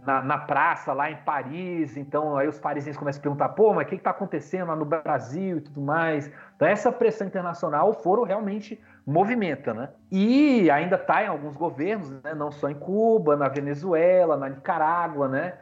na, 0.06 0.22
na, 0.22 0.38
praça 0.38 0.94
lá 0.94 1.10
em 1.10 1.18
Paris. 1.18 1.98
Então 1.98 2.38
aí 2.38 2.48
os 2.48 2.60
parisienses 2.60 2.98
começam 2.98 3.20
a 3.20 3.24
perguntar: 3.24 3.50
pô, 3.50 3.74
mas 3.74 3.88
o 3.88 3.90
que 3.90 3.96
está 3.96 4.12
acontecendo 4.12 4.68
lá 4.68 4.76
no 4.76 4.86
Brasil 4.86 5.58
e 5.58 5.62
tudo 5.62 5.82
mais? 5.82 6.32
Então 6.56 6.68
essa 6.68 6.92
pressão 6.92 7.26
internacional, 7.26 7.94
foro 7.94 8.24
realmente 8.24 8.80
movimenta, 9.06 9.74
né? 9.74 9.90
E 10.12 10.70
ainda 10.70 10.96
está 10.96 11.24
em 11.24 11.28
alguns 11.28 11.56
governos, 11.56 12.12
né? 12.24 12.34
não 12.34 12.52
só 12.52 12.70
em 12.70 12.76
Cuba, 12.76 13.36
na 13.36 13.48
Venezuela, 13.48 14.38
na 14.38 14.50
Nicarágua, 14.50 15.28
né? 15.28 15.54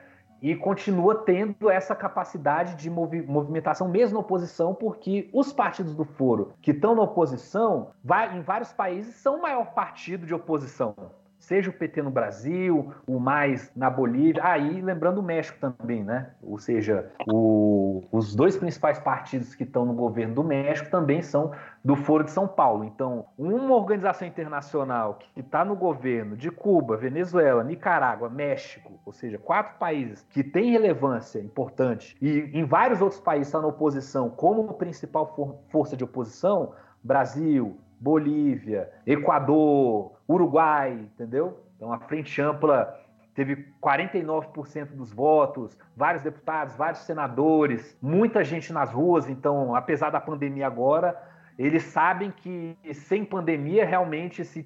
E 0.42 0.56
continua 0.56 1.24
tendo 1.24 1.70
essa 1.70 1.96
capacidade 1.96 2.76
de 2.76 2.90
movi 2.90 3.24
movimentação, 3.24 3.88
mesmo 3.88 4.16
na 4.16 4.20
oposição, 4.20 4.76
porque 4.76 5.30
os 5.34 5.52
partidos 5.52 5.96
do 5.96 6.06
foro 6.06 6.54
que 6.62 6.72
estão 6.72 6.94
na 6.94 7.02
oposição, 7.02 7.90
vai, 8.04 8.38
em 8.38 8.42
vários 8.42 8.72
países, 8.72 9.16
são 9.16 9.38
o 9.38 9.42
maior 9.42 9.74
partido 9.74 10.28
de 10.28 10.36
oposição 10.36 10.96
seja 11.40 11.70
o 11.70 11.74
PT 11.74 12.02
no 12.02 12.12
Brasil, 12.12 12.94
o 13.06 13.20
mais 13.20 13.72
na 13.76 13.90
Bolívia, 13.90 14.44
aí 14.44 14.80
ah, 14.80 14.86
lembrando 14.86 15.20
o 15.20 15.24
México 15.24 15.58
também, 15.60 16.04
né? 16.04 16.32
Ou 16.42 16.58
seja, 16.58 17.10
o, 17.28 18.04
os 18.12 18.36
dois 18.36 18.58
principais 18.58 19.00
partidos 19.00 19.56
que 19.56 19.64
estão 19.64 19.86
no 19.86 19.94
governo 19.94 20.36
do 20.36 20.44
México 20.44 20.90
também 20.90 21.22
são 21.22 21.52
do 21.88 21.96
Foro 21.96 22.26
de 22.26 22.32
São 22.32 22.46
Paulo. 22.46 22.84
Então, 22.84 23.28
uma 23.38 23.74
organização 23.74 24.28
internacional 24.28 25.14
que 25.34 25.40
está 25.40 25.64
no 25.64 25.74
governo 25.74 26.36
de 26.36 26.52
Cuba, 26.52 26.98
Venezuela, 26.98 27.64
Nicarágua, 27.64 28.30
México, 28.30 29.00
ou 29.06 29.14
seja, 29.14 29.38
quatro 29.38 29.78
países 29.80 30.28
que 30.30 30.44
têm 30.44 30.72
relevância 30.72 31.40
importante 31.40 32.18
e 32.22 32.52
em 32.54 32.66
vários 32.66 33.02
outros 33.02 33.22
países 33.22 33.48
está 33.48 33.62
na 33.62 33.68
oposição 33.68 34.30
como 34.30 34.74
principal 34.74 35.34
for 35.34 35.60
força 35.70 35.96
de 35.96 36.04
oposição, 36.04 36.74
Brasil, 37.02 37.78
Bolívia, 38.02 38.92
Equador, 39.06 40.12
Uruguai, 40.28 40.92
entendeu? 40.92 41.58
Então 41.78 41.94
a 41.94 42.00
frente 42.00 42.42
ampla 42.42 43.00
teve 43.34 43.66
49% 43.82 44.88
dos 44.88 45.14
votos, 45.14 45.78
vários 45.96 46.22
deputados, 46.22 46.76
vários 46.76 47.00
senadores, 47.04 47.98
muita 48.02 48.44
gente 48.44 48.74
nas 48.74 48.92
ruas. 48.92 49.30
Então, 49.30 49.74
apesar 49.74 50.10
da 50.10 50.20
pandemia 50.20 50.68
agora, 50.68 51.16
eles 51.58 51.84
sabem 51.84 52.32
que 52.32 52.78
sem 52.94 53.26
pandemia 53.26 53.86
realmente 53.86 54.46
se 54.46 54.64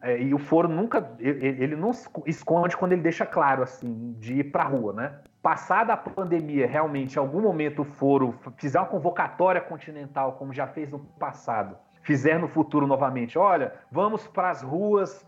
é, 0.00 0.20
e 0.20 0.32
o 0.32 0.38
foro 0.38 0.68
nunca 0.68 1.16
ele, 1.18 1.46
ele 1.46 1.76
não 1.76 1.90
esconde 2.24 2.76
quando 2.76 2.92
ele 2.92 3.02
deixa 3.02 3.26
claro 3.26 3.62
assim 3.62 4.14
de 4.20 4.34
ir 4.34 4.44
para 4.44 4.62
a 4.62 4.66
rua, 4.66 4.92
né? 4.92 5.18
Passada 5.42 5.92
a 5.92 5.96
pandemia, 5.96 6.66
realmente, 6.66 7.16
em 7.16 7.18
algum 7.18 7.40
momento 7.40 7.82
o 7.82 7.84
foro 7.84 8.38
fizer 8.56 8.78
uma 8.78 8.86
convocatória 8.86 9.60
continental, 9.60 10.34
como 10.34 10.52
já 10.52 10.66
fez 10.68 10.88
no 10.90 11.00
passado, 11.00 11.76
fizer 12.02 12.38
no 12.38 12.46
futuro 12.46 12.86
novamente, 12.86 13.36
olha, 13.38 13.72
vamos 13.90 14.26
para 14.28 14.50
as 14.50 14.62
ruas, 14.62 15.26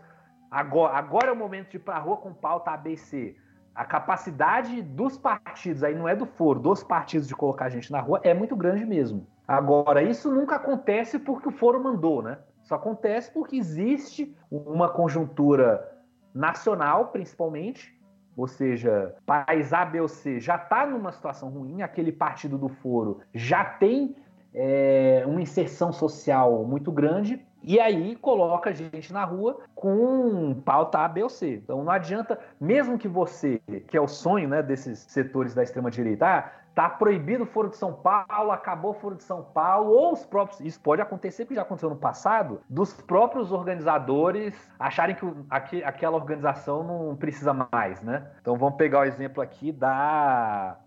agora, 0.49 0.97
agora 0.97 1.27
é 1.27 1.31
o 1.31 1.35
momento 1.35 1.71
de 1.71 1.77
ir 1.77 1.81
para 1.81 1.95
a 1.95 1.99
rua 1.99 2.17
com 2.17 2.33
pauta 2.33 2.71
ABC. 2.71 3.35
A 3.73 3.85
capacidade 3.85 4.81
dos 4.81 5.17
partidos, 5.17 5.83
aí 5.83 5.95
não 5.95 6.07
é 6.07 6.15
do 6.15 6.25
foro, 6.25 6.59
dos 6.59 6.83
partidos 6.83 7.27
de 7.27 7.35
colocar 7.35 7.65
a 7.65 7.69
gente 7.69 7.91
na 7.91 8.01
rua 8.01 8.19
é 8.23 8.33
muito 8.33 8.55
grande 8.55 8.85
mesmo. 8.85 9.25
Agora, 9.47 10.03
isso 10.03 10.31
nunca 10.31 10.55
acontece 10.55 11.17
porque 11.19 11.47
o 11.47 11.51
foro 11.51 11.81
mandou, 11.81 12.21
né? 12.21 12.37
Isso 12.63 12.75
acontece 12.75 13.31
porque 13.31 13.55
existe 13.55 14.35
uma 14.49 14.89
conjuntura 14.89 15.89
nacional, 16.33 17.07
principalmente, 17.07 17.97
ou 18.35 18.47
seja, 18.47 19.15
país 19.25 19.73
A, 19.73 19.85
B 19.85 20.01
ou 20.01 20.07
C 20.07 20.39
já 20.39 20.55
está 20.55 20.85
numa 20.85 21.11
situação 21.11 21.49
ruim, 21.49 21.81
aquele 21.81 22.11
partido 22.11 22.57
do 22.57 22.69
foro 22.69 23.19
já 23.33 23.63
tem 23.63 24.15
é, 24.53 25.23
uma 25.25 25.41
inserção 25.41 25.91
social 25.91 26.63
muito 26.65 26.91
grande 26.91 27.45
e 27.63 27.79
aí 27.79 28.15
coloca 28.15 28.71
a 28.71 28.73
gente 28.73 29.13
na 29.13 29.23
rua 29.23 29.59
com 29.75 30.53
pauta 30.65 30.99
A, 30.99 31.07
B 31.07 31.23
ou 31.23 31.29
C. 31.29 31.61
Então 31.63 31.83
não 31.83 31.91
adianta, 31.91 32.39
mesmo 32.59 32.97
que 32.97 33.07
você, 33.07 33.61
que 33.87 33.95
é 33.95 34.01
o 34.01 34.07
sonho 34.07 34.49
né, 34.49 34.63
desses 34.63 34.99
setores 34.99 35.53
da 35.53 35.63
extrema-direita, 35.63 36.25
ah, 36.25 36.51
tá 36.73 36.89
proibido 36.89 37.43
o 37.43 37.47
Foro 37.47 37.69
de 37.69 37.77
São 37.77 37.93
Paulo, 37.93 38.51
acabou 38.51 38.91
o 38.91 38.93
Foro 38.93 39.15
de 39.15 39.23
São 39.23 39.43
Paulo, 39.43 39.91
ou 39.91 40.13
os 40.13 40.25
próprios. 40.25 40.59
Isso 40.61 40.79
pode 40.79 41.01
acontecer, 41.01 41.45
porque 41.45 41.55
já 41.55 41.61
aconteceu 41.61 41.89
no 41.89 41.95
passado, 41.95 42.61
dos 42.69 42.93
próprios 42.93 43.51
organizadores 43.51 44.71
acharem 44.79 45.15
que 45.15 45.25
aqu, 45.49 45.83
aquela 45.83 46.15
organização 46.15 46.83
não 46.83 47.15
precisa 47.15 47.53
mais, 47.71 48.01
né? 48.01 48.27
Então 48.41 48.55
vamos 48.55 48.75
pegar 48.75 49.01
o 49.01 49.03
exemplo 49.03 49.41
aqui 49.41 49.71
da 49.71 50.77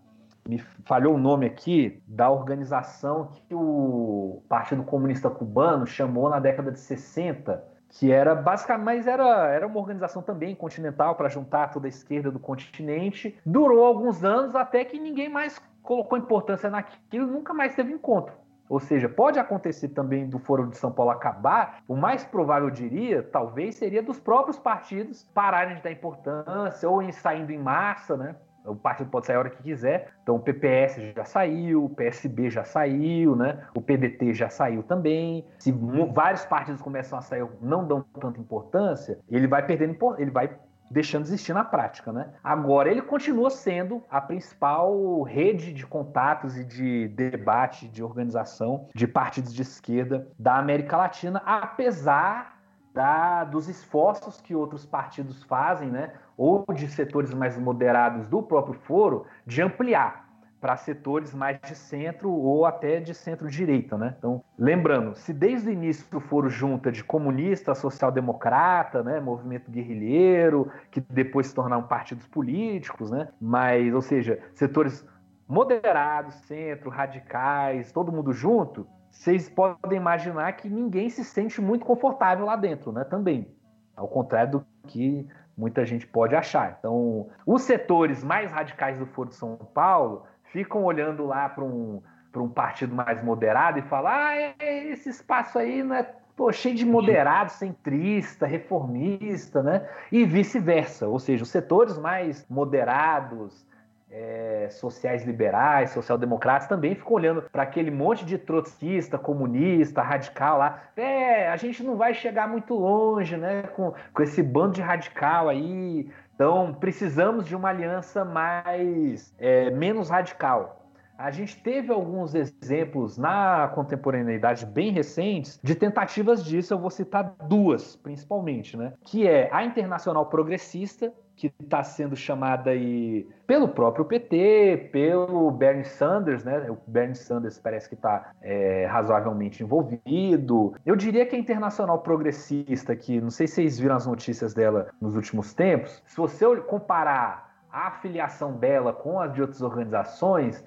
me 0.47 0.59
falhou 0.85 1.15
o 1.15 1.17
nome 1.17 1.45
aqui, 1.45 2.01
da 2.07 2.29
organização 2.29 3.31
que 3.31 3.55
o 3.55 4.43
Partido 4.47 4.83
Comunista 4.83 5.29
Cubano 5.29 5.87
chamou 5.87 6.29
na 6.29 6.39
década 6.39 6.71
de 6.71 6.79
60, 6.79 7.63
que 7.89 8.11
era 8.11 8.35
basicamente, 8.35 8.85
mas 8.85 9.07
era, 9.07 9.49
era 9.49 9.65
uma 9.65 9.79
organização 9.79 10.21
também 10.21 10.53
continental 10.55 11.15
para 11.15 11.29
juntar 11.29 11.71
toda 11.71 11.87
a 11.87 11.89
esquerda 11.89 12.31
do 12.31 12.39
continente. 12.39 13.35
Durou 13.45 13.83
alguns 13.83 14.23
anos 14.23 14.55
até 14.55 14.85
que 14.85 14.99
ninguém 14.99 15.29
mais 15.29 15.59
colocou 15.81 16.17
importância 16.17 16.69
naquilo, 16.69 17.27
nunca 17.27 17.53
mais 17.53 17.73
teve 17.73 17.91
encontro. 17.91 18.33
Ou 18.67 18.79
seja, 18.79 19.07
pode 19.07 19.37
acontecer 19.37 19.89
também 19.89 20.27
do 20.27 20.39
Foro 20.39 20.67
de 20.67 20.77
São 20.77 20.91
Paulo 20.91 21.11
acabar. 21.11 21.83
O 21.87 21.95
mais 21.95 22.23
provável, 22.23 22.67
eu 22.67 22.73
diria, 22.73 23.21
talvez 23.21 23.75
seria 23.75 24.01
dos 24.01 24.19
próprios 24.19 24.57
partidos 24.57 25.23
pararem 25.23 25.75
de 25.75 25.83
dar 25.83 25.91
importância 25.91 26.89
ou 26.89 27.01
saindo 27.11 27.51
em 27.51 27.59
massa, 27.59 28.17
né? 28.17 28.35
O 28.65 28.75
partido 28.75 29.09
pode 29.09 29.25
sair 29.25 29.35
a 29.35 29.39
hora 29.39 29.49
que 29.49 29.63
quiser. 29.63 30.13
Então 30.23 30.35
o 30.35 30.39
PPS 30.39 31.13
já 31.15 31.25
saiu, 31.25 31.85
o 31.85 31.89
PSB 31.89 32.49
já 32.49 32.63
saiu, 32.63 33.35
né? 33.35 33.63
O 33.75 33.81
PDT 33.81 34.33
já 34.33 34.49
saiu 34.49 34.83
também. 34.83 35.45
Se 35.59 35.71
vários 36.13 36.45
partidos 36.45 36.81
começam 36.81 37.17
a 37.17 37.21
sair, 37.21 37.45
não 37.61 37.87
dão 37.87 38.03
tanta 38.19 38.39
importância, 38.39 39.19
ele 39.29 39.47
vai 39.47 39.65
perdendo, 39.65 40.15
ele 40.17 40.31
vai 40.31 40.49
deixando 40.89 41.23
de 41.23 41.29
existir 41.29 41.53
na 41.53 41.63
prática, 41.63 42.11
né? 42.11 42.29
Agora 42.43 42.89
ele 42.89 43.01
continua 43.01 43.49
sendo 43.49 44.03
a 44.09 44.21
principal 44.21 45.23
rede 45.23 45.73
de 45.73 45.85
contatos 45.85 46.57
e 46.57 46.63
de 46.63 47.07
debate, 47.09 47.87
de 47.87 48.03
organização 48.03 48.87
de 48.93 49.07
partidos 49.07 49.53
de 49.53 49.61
esquerda 49.61 50.27
da 50.37 50.57
América 50.57 50.97
Latina, 50.97 51.41
apesar 51.45 52.54
da, 52.95 53.43
dos 53.43 53.67
esforços 53.67 54.39
que 54.39 54.55
outros 54.55 54.85
partidos 54.85 55.43
fazem, 55.43 55.91
né? 55.91 56.13
ou 56.37 56.65
de 56.73 56.87
setores 56.87 57.33
mais 57.33 57.57
moderados 57.57 58.27
do 58.27 58.41
próprio 58.41 58.73
foro, 58.73 59.25
de 59.45 59.61
ampliar 59.61 60.25
para 60.61 60.77
setores 60.77 61.33
mais 61.33 61.59
de 61.61 61.75
centro 61.75 62.31
ou 62.31 62.65
até 62.65 62.99
de 62.99 63.13
centro-direita, 63.13 63.97
né? 63.97 64.15
Então, 64.17 64.43
lembrando, 64.57 65.15
se 65.15 65.31
desde 65.31 65.69
o 65.69 65.71
início 65.71 66.05
o 66.17 66.19
foro 66.19 66.49
junta 66.49 66.91
de 66.91 67.03
comunista, 67.03 67.75
social-democrata, 67.75 69.03
né, 69.03 69.19
movimento 69.19 69.69
guerrilheiro, 69.69 70.71
que 70.89 70.99
depois 71.01 71.47
se 71.47 71.53
tornaram 71.53 71.83
partidos 71.83 72.25
políticos, 72.27 73.11
né? 73.11 73.27
Mas, 73.39 73.93
ou 73.93 74.01
seja, 74.01 74.39
setores 74.53 75.07
moderados, 75.47 76.33
centro, 76.47 76.89
radicais, 76.89 77.91
todo 77.91 78.11
mundo 78.11 78.33
junto, 78.33 78.87
vocês 79.15 79.49
podem 79.49 79.97
imaginar 79.97 80.51
que 80.53 80.69
ninguém 80.69 81.09
se 81.09 81.23
sente 81.23 81.61
muito 81.61 81.85
confortável 81.85 82.45
lá 82.45 82.55
dentro, 82.55 82.91
né? 82.91 83.03
Também. 83.05 83.47
Ao 83.95 84.07
contrário 84.07 84.51
do 84.51 84.65
que 84.87 85.27
muita 85.57 85.85
gente 85.85 86.05
pode 86.05 86.35
achar. 86.35 86.75
Então, 86.77 87.29
os 87.45 87.61
setores 87.61 88.23
mais 88.23 88.51
radicais 88.51 88.99
do 88.99 89.05
Foro 89.05 89.29
de 89.29 89.35
São 89.35 89.55
Paulo 89.73 90.23
ficam 90.51 90.83
olhando 90.83 91.25
lá 91.25 91.47
para 91.47 91.63
um, 91.63 92.01
um 92.35 92.49
partido 92.49 92.93
mais 92.93 93.23
moderado 93.23 93.79
e 93.79 93.83
falam: 93.83 94.11
ah, 94.11 94.35
é, 94.35 94.53
esse 94.89 95.09
espaço 95.09 95.57
aí 95.57 95.81
não 95.81 95.95
é 95.95 96.03
pô, 96.35 96.51
cheio 96.51 96.75
de 96.75 96.85
moderado, 96.85 97.51
centrista, 97.53 98.45
reformista, 98.45 99.63
né? 99.63 99.89
E 100.11 100.25
vice-versa. 100.25 101.07
Ou 101.07 101.19
seja, 101.19 101.43
os 101.43 101.49
setores 101.49 101.97
mais 101.97 102.45
moderados, 102.49 103.65
é, 104.11 104.67
sociais 104.71 105.25
liberais, 105.25 105.91
social-democratas 105.91 106.67
também 106.67 106.95
ficam 106.95 107.13
olhando 107.13 107.41
para 107.43 107.63
aquele 107.63 107.91
monte 107.91 108.25
de 108.25 108.37
trotskista, 108.37 109.17
comunista, 109.17 110.01
radical 110.01 110.57
lá. 110.57 110.83
É, 110.95 111.49
a 111.49 111.55
gente 111.57 111.83
não 111.83 111.97
vai 111.97 112.13
chegar 112.13 112.47
muito 112.47 112.73
longe, 112.75 113.35
né, 113.35 113.63
com, 113.75 113.93
com 114.13 114.23
esse 114.23 114.41
bando 114.41 114.73
de 114.73 114.81
radical 114.81 115.49
aí. 115.49 116.09
Então, 116.33 116.73
precisamos 116.73 117.47
de 117.47 117.55
uma 117.55 117.69
aliança 117.69 118.23
mais 118.25 119.33
é, 119.39 119.69
menos 119.71 120.09
radical. 120.09 120.81
A 121.17 121.31
gente 121.31 121.61
teve 121.63 121.93
alguns 121.93 122.35
exemplos 122.35 123.17
na 123.17 123.71
contemporaneidade 123.73 124.65
bem 124.65 124.91
recentes 124.91 125.57
de 125.63 125.73
tentativas 125.73 126.43
disso. 126.43 126.73
Eu 126.73 126.77
vou 126.77 126.89
citar 126.89 127.35
duas, 127.47 127.95
principalmente, 127.95 128.75
né? 128.75 128.91
Que 129.01 129.25
é 129.25 129.49
a 129.53 129.63
Internacional 129.63 130.25
Progressista, 130.25 131.13
que 131.35 131.53
está 131.59 131.83
sendo 131.83 132.15
chamada 132.15 132.69
aí 132.71 133.27
pelo 133.45 133.67
próprio 133.67 134.05
PT, 134.05 134.89
pelo 134.91 135.51
Bernie 135.51 135.83
Sanders, 135.83 136.43
né? 136.43 136.69
O 136.69 136.77
Bernie 136.87 137.15
Sanders 137.15 137.59
parece 137.59 137.89
que 137.89 137.95
está 137.95 138.31
é, 138.41 138.85
razoavelmente 138.85 139.61
envolvido. 139.61 140.73
Eu 140.85 140.95
diria 140.95 141.25
que 141.25 141.35
a 141.35 141.39
Internacional 141.39 141.99
Progressista, 141.99 142.95
que 142.95 143.19
não 143.19 143.29
sei 143.29 143.47
se 143.47 143.55
vocês 143.55 143.79
viram 143.79 143.95
as 143.95 144.07
notícias 144.07 144.53
dela 144.53 144.89
nos 145.01 145.15
últimos 145.15 145.53
tempos, 145.53 146.01
se 146.05 146.15
você 146.15 146.45
comparar 146.61 147.65
a 147.71 147.87
afiliação 147.87 148.53
dela 148.53 148.93
com 148.93 149.19
as 149.19 149.33
de 149.33 149.41
outras 149.41 149.61
organizações, 149.61 150.63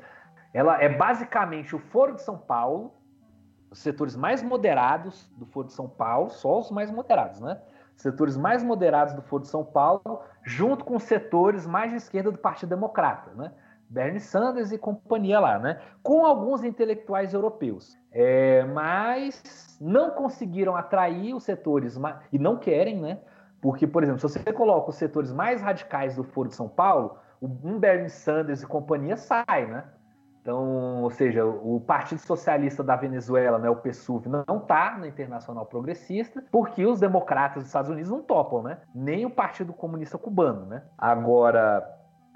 ela 0.53 0.83
é 0.83 0.89
basicamente 0.89 1.75
o 1.75 1.79
Foro 1.79 2.15
de 2.15 2.23
São 2.23 2.37
Paulo, 2.37 2.93
os 3.71 3.79
setores 3.79 4.15
mais 4.15 4.43
moderados 4.43 5.31
do 5.37 5.47
Foro 5.47 5.69
de 5.69 5.73
São 5.73 5.89
Paulo, 5.89 6.29
só 6.31 6.59
os 6.59 6.71
mais 6.71 6.91
moderados, 6.91 7.41
né? 7.41 7.59
Setores 7.99 8.37
mais 8.37 8.63
moderados 8.63 9.13
do 9.13 9.23
Foro 9.23 9.43
de 9.43 9.49
São 9.49 9.65
Paulo, 9.65 10.23
junto 10.43 10.85
com 10.85 10.97
os 10.97 11.03
setores 11.03 11.67
mais 11.67 11.91
de 11.91 11.97
esquerda 11.97 12.31
do 12.31 12.39
Partido 12.39 12.71
Democrata, 12.71 13.33
né? 13.35 13.53
Bernie 13.91 14.21
Sanders 14.21 14.71
e 14.71 14.79
companhia 14.79 15.41
lá, 15.41 15.59
né? 15.59 15.81
Com 16.03 16.25
alguns 16.25 16.63
intelectuais 16.63 17.35
europeus. 17.35 17.99
É, 18.13 18.65
mas 18.65 19.79
não 19.81 20.11
conseguiram 20.11 20.77
atrair 20.77 21.35
os 21.35 21.43
setores, 21.43 21.99
e 22.33 22.39
não 22.39 22.57
querem, 22.57 23.01
né? 23.01 23.19
Porque, 23.61 23.87
por 23.87 24.03
exemplo, 24.03 24.21
se 24.21 24.29
você 24.29 24.53
coloca 24.53 24.91
os 24.91 24.97
setores 24.97 25.33
mais 25.33 25.61
radicais 25.61 26.15
do 26.15 26.23
Foro 26.23 26.49
de 26.49 26.55
São 26.55 26.69
Paulo, 26.69 27.19
um 27.43 27.79
Bernie 27.79 28.11
Sanders 28.11 28.63
e 28.63 28.67
companhia 28.67 29.17
sai, 29.17 29.67
né? 29.67 29.85
Então, 30.49 31.03
ou 31.03 31.11
seja, 31.11 31.45
o 31.45 31.79
Partido 31.79 32.21
Socialista 32.21 32.83
da 32.83 32.97
Venezuela, 32.97 33.59
né, 33.59 33.69
o 33.69 33.77
PSUV, 33.77 34.31
não 34.31 34.57
está 34.57 34.97
na 34.97 35.07
Internacional 35.07 35.67
Progressista, 35.67 36.43
porque 36.51 36.87
os 36.87 36.99
democratas 36.99 37.65
dos 37.65 37.67
Estados 37.67 37.91
Unidos 37.91 38.11
não 38.11 38.23
topam, 38.23 38.63
né? 38.63 38.79
Nem 38.95 39.27
o 39.27 39.31
Partido 39.31 39.75
Comunista 39.75 40.17
Cubano, 40.17 40.65
né? 40.65 40.85
Agora, 40.97 41.87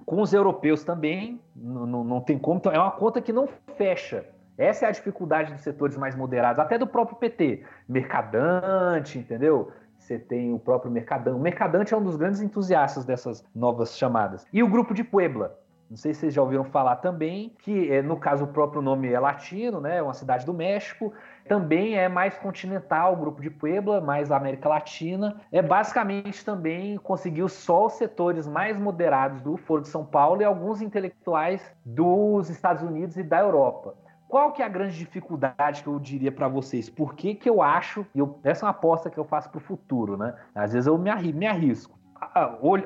com 0.04 0.20
os 0.20 0.34
europeus 0.34 0.84
também, 0.84 1.40
não, 1.56 1.86
não, 1.86 2.04
não 2.04 2.20
tem 2.20 2.38
como. 2.38 2.58
Então, 2.58 2.70
é 2.70 2.78
uma 2.78 2.90
conta 2.90 3.22
que 3.22 3.32
não 3.32 3.48
fecha. 3.78 4.26
Essa 4.58 4.84
é 4.84 4.88
a 4.90 4.92
dificuldade 4.92 5.50
dos 5.50 5.62
setores 5.62 5.96
mais 5.96 6.14
moderados, 6.14 6.58
até 6.58 6.76
do 6.76 6.86
próprio 6.86 7.16
PT. 7.16 7.64
Mercadante, 7.88 9.18
entendeu? 9.18 9.72
Você 9.96 10.18
tem 10.18 10.52
o 10.52 10.58
próprio 10.58 10.92
Mercadante. 10.92 11.38
O 11.38 11.40
Mercadante 11.40 11.94
é 11.94 11.96
um 11.96 12.04
dos 12.04 12.16
grandes 12.16 12.42
entusiastas 12.42 13.06
dessas 13.06 13.42
novas 13.54 13.96
chamadas. 13.96 14.46
E 14.52 14.62
o 14.62 14.68
grupo 14.68 14.92
de 14.92 15.02
Puebla, 15.02 15.56
não 15.92 15.96
sei 15.98 16.14
se 16.14 16.20
vocês 16.20 16.32
já 16.32 16.40
ouviram 16.40 16.64
falar 16.64 16.96
também, 16.96 17.54
que 17.58 17.92
é, 17.92 18.00
no 18.00 18.16
caso 18.16 18.44
o 18.44 18.48
próprio 18.48 18.80
nome 18.80 19.12
é 19.12 19.20
latino, 19.20 19.78
né? 19.78 19.98
É 19.98 20.02
uma 20.02 20.14
cidade 20.14 20.46
do 20.46 20.54
México. 20.54 21.12
Também 21.46 21.98
é 21.98 22.08
mais 22.08 22.34
continental, 22.38 23.12
o 23.12 23.16
grupo 23.16 23.42
de 23.42 23.50
Puebla, 23.50 24.00
mais 24.00 24.32
América 24.32 24.70
Latina. 24.70 25.38
É 25.52 25.60
basicamente 25.60 26.42
também 26.46 26.96
conseguiu 26.96 27.46
só 27.46 27.84
os 27.84 27.92
setores 27.92 28.48
mais 28.48 28.78
moderados 28.78 29.42
do 29.42 29.58
Foro 29.58 29.82
de 29.82 29.88
São 29.88 30.02
Paulo 30.02 30.40
e 30.40 30.46
alguns 30.46 30.80
intelectuais 30.80 31.62
dos 31.84 32.48
Estados 32.48 32.82
Unidos 32.82 33.18
e 33.18 33.22
da 33.22 33.40
Europa. 33.40 33.94
Qual 34.30 34.50
que 34.52 34.62
é 34.62 34.64
a 34.64 34.70
grande 34.70 34.96
dificuldade 34.96 35.82
que 35.82 35.88
eu 35.90 35.98
diria 35.98 36.32
para 36.32 36.48
vocês? 36.48 36.88
Por 36.88 37.14
que, 37.14 37.34
que 37.34 37.50
eu 37.50 37.60
acho, 37.60 38.06
e 38.14 38.20
essa 38.44 38.64
é 38.64 38.66
uma 38.66 38.70
aposta 38.70 39.10
que 39.10 39.18
eu 39.18 39.24
faço 39.24 39.50
para 39.50 39.58
o 39.58 39.60
futuro, 39.60 40.16
né? 40.16 40.34
Às 40.54 40.72
vezes 40.72 40.86
eu 40.86 40.96
me 40.96 41.10
arrisco. 41.46 41.98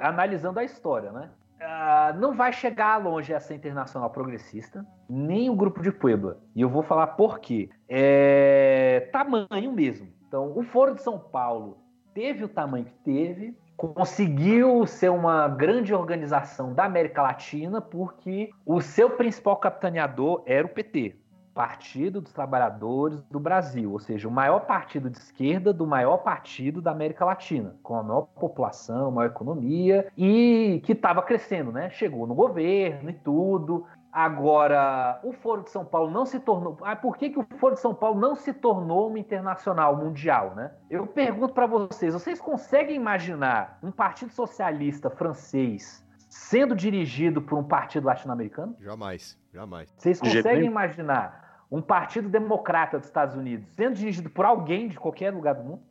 analisando 0.00 0.58
a 0.58 0.64
história, 0.64 1.12
né? 1.12 1.30
Uh, 1.66 2.16
não 2.20 2.32
vai 2.32 2.52
chegar 2.52 2.96
longe 2.96 3.32
essa 3.32 3.52
internacional 3.52 4.08
progressista, 4.10 4.86
nem 5.10 5.50
o 5.50 5.56
grupo 5.56 5.82
de 5.82 5.90
Puebla. 5.90 6.38
E 6.54 6.60
eu 6.60 6.68
vou 6.68 6.84
falar 6.84 7.08
por 7.08 7.40
quê. 7.40 7.68
É 7.88 9.08
tamanho 9.12 9.72
mesmo. 9.72 10.06
Então, 10.28 10.56
o 10.56 10.62
Foro 10.62 10.94
de 10.94 11.02
São 11.02 11.18
Paulo 11.18 11.78
teve 12.14 12.44
o 12.44 12.48
tamanho 12.48 12.84
que 12.84 12.94
teve, 13.02 13.58
conseguiu 13.76 14.86
ser 14.86 15.10
uma 15.10 15.48
grande 15.48 15.92
organização 15.92 16.72
da 16.72 16.84
América 16.84 17.20
Latina 17.20 17.80
porque 17.80 18.50
o 18.64 18.80
seu 18.80 19.10
principal 19.10 19.56
capitaneador 19.56 20.44
era 20.46 20.64
o 20.66 20.70
PT. 20.70 21.16
Partido 21.56 22.20
dos 22.20 22.34
Trabalhadores 22.34 23.22
do 23.30 23.40
Brasil, 23.40 23.90
ou 23.90 23.98
seja, 23.98 24.28
o 24.28 24.30
maior 24.30 24.66
partido 24.66 25.08
de 25.08 25.16
esquerda 25.16 25.72
do 25.72 25.86
maior 25.86 26.18
partido 26.18 26.82
da 26.82 26.90
América 26.90 27.24
Latina, 27.24 27.74
com 27.82 27.96
a 27.96 28.02
maior 28.02 28.26
população, 28.38 29.10
maior 29.10 29.30
economia 29.30 30.06
e 30.18 30.82
que 30.84 30.92
estava 30.92 31.22
crescendo, 31.22 31.72
né? 31.72 31.88
Chegou 31.88 32.26
no 32.26 32.34
governo 32.34 33.08
e 33.08 33.14
tudo. 33.14 33.86
Agora, 34.12 35.18
o 35.24 35.32
Foro 35.32 35.62
de 35.62 35.70
São 35.70 35.82
Paulo 35.82 36.10
não 36.10 36.26
se 36.26 36.38
tornou. 36.40 36.76
Ah, 36.82 36.94
por 36.94 37.16
que, 37.16 37.30
que 37.30 37.38
o 37.38 37.46
Foro 37.58 37.74
de 37.74 37.80
São 37.80 37.94
Paulo 37.94 38.20
não 38.20 38.34
se 38.34 38.52
tornou 38.52 39.08
uma 39.08 39.18
internacional 39.18 39.96
mundial, 39.96 40.54
né? 40.54 40.72
Eu 40.90 41.06
pergunto 41.06 41.54
para 41.54 41.66
vocês: 41.66 42.12
vocês 42.12 42.38
conseguem 42.38 42.96
imaginar 42.96 43.78
um 43.82 43.90
partido 43.90 44.30
socialista 44.30 45.08
francês 45.08 46.04
sendo 46.28 46.76
dirigido 46.76 47.40
por 47.40 47.58
um 47.58 47.64
partido 47.64 48.04
latino-americano? 48.04 48.76
Jamais, 48.78 49.38
jamais. 49.54 49.90
Vocês 49.96 50.20
conseguem 50.20 50.66
imaginar 50.66 51.45
um 51.70 51.80
partido 51.82 52.28
democrata 52.28 52.98
dos 52.98 53.06
Estados 53.06 53.34
Unidos 53.34 53.68
sendo 53.74 53.96
dirigido 53.96 54.30
por 54.30 54.44
alguém 54.44 54.88
de 54.88 54.98
qualquer 54.98 55.32
lugar 55.32 55.54
do 55.54 55.64
mundo? 55.64 55.82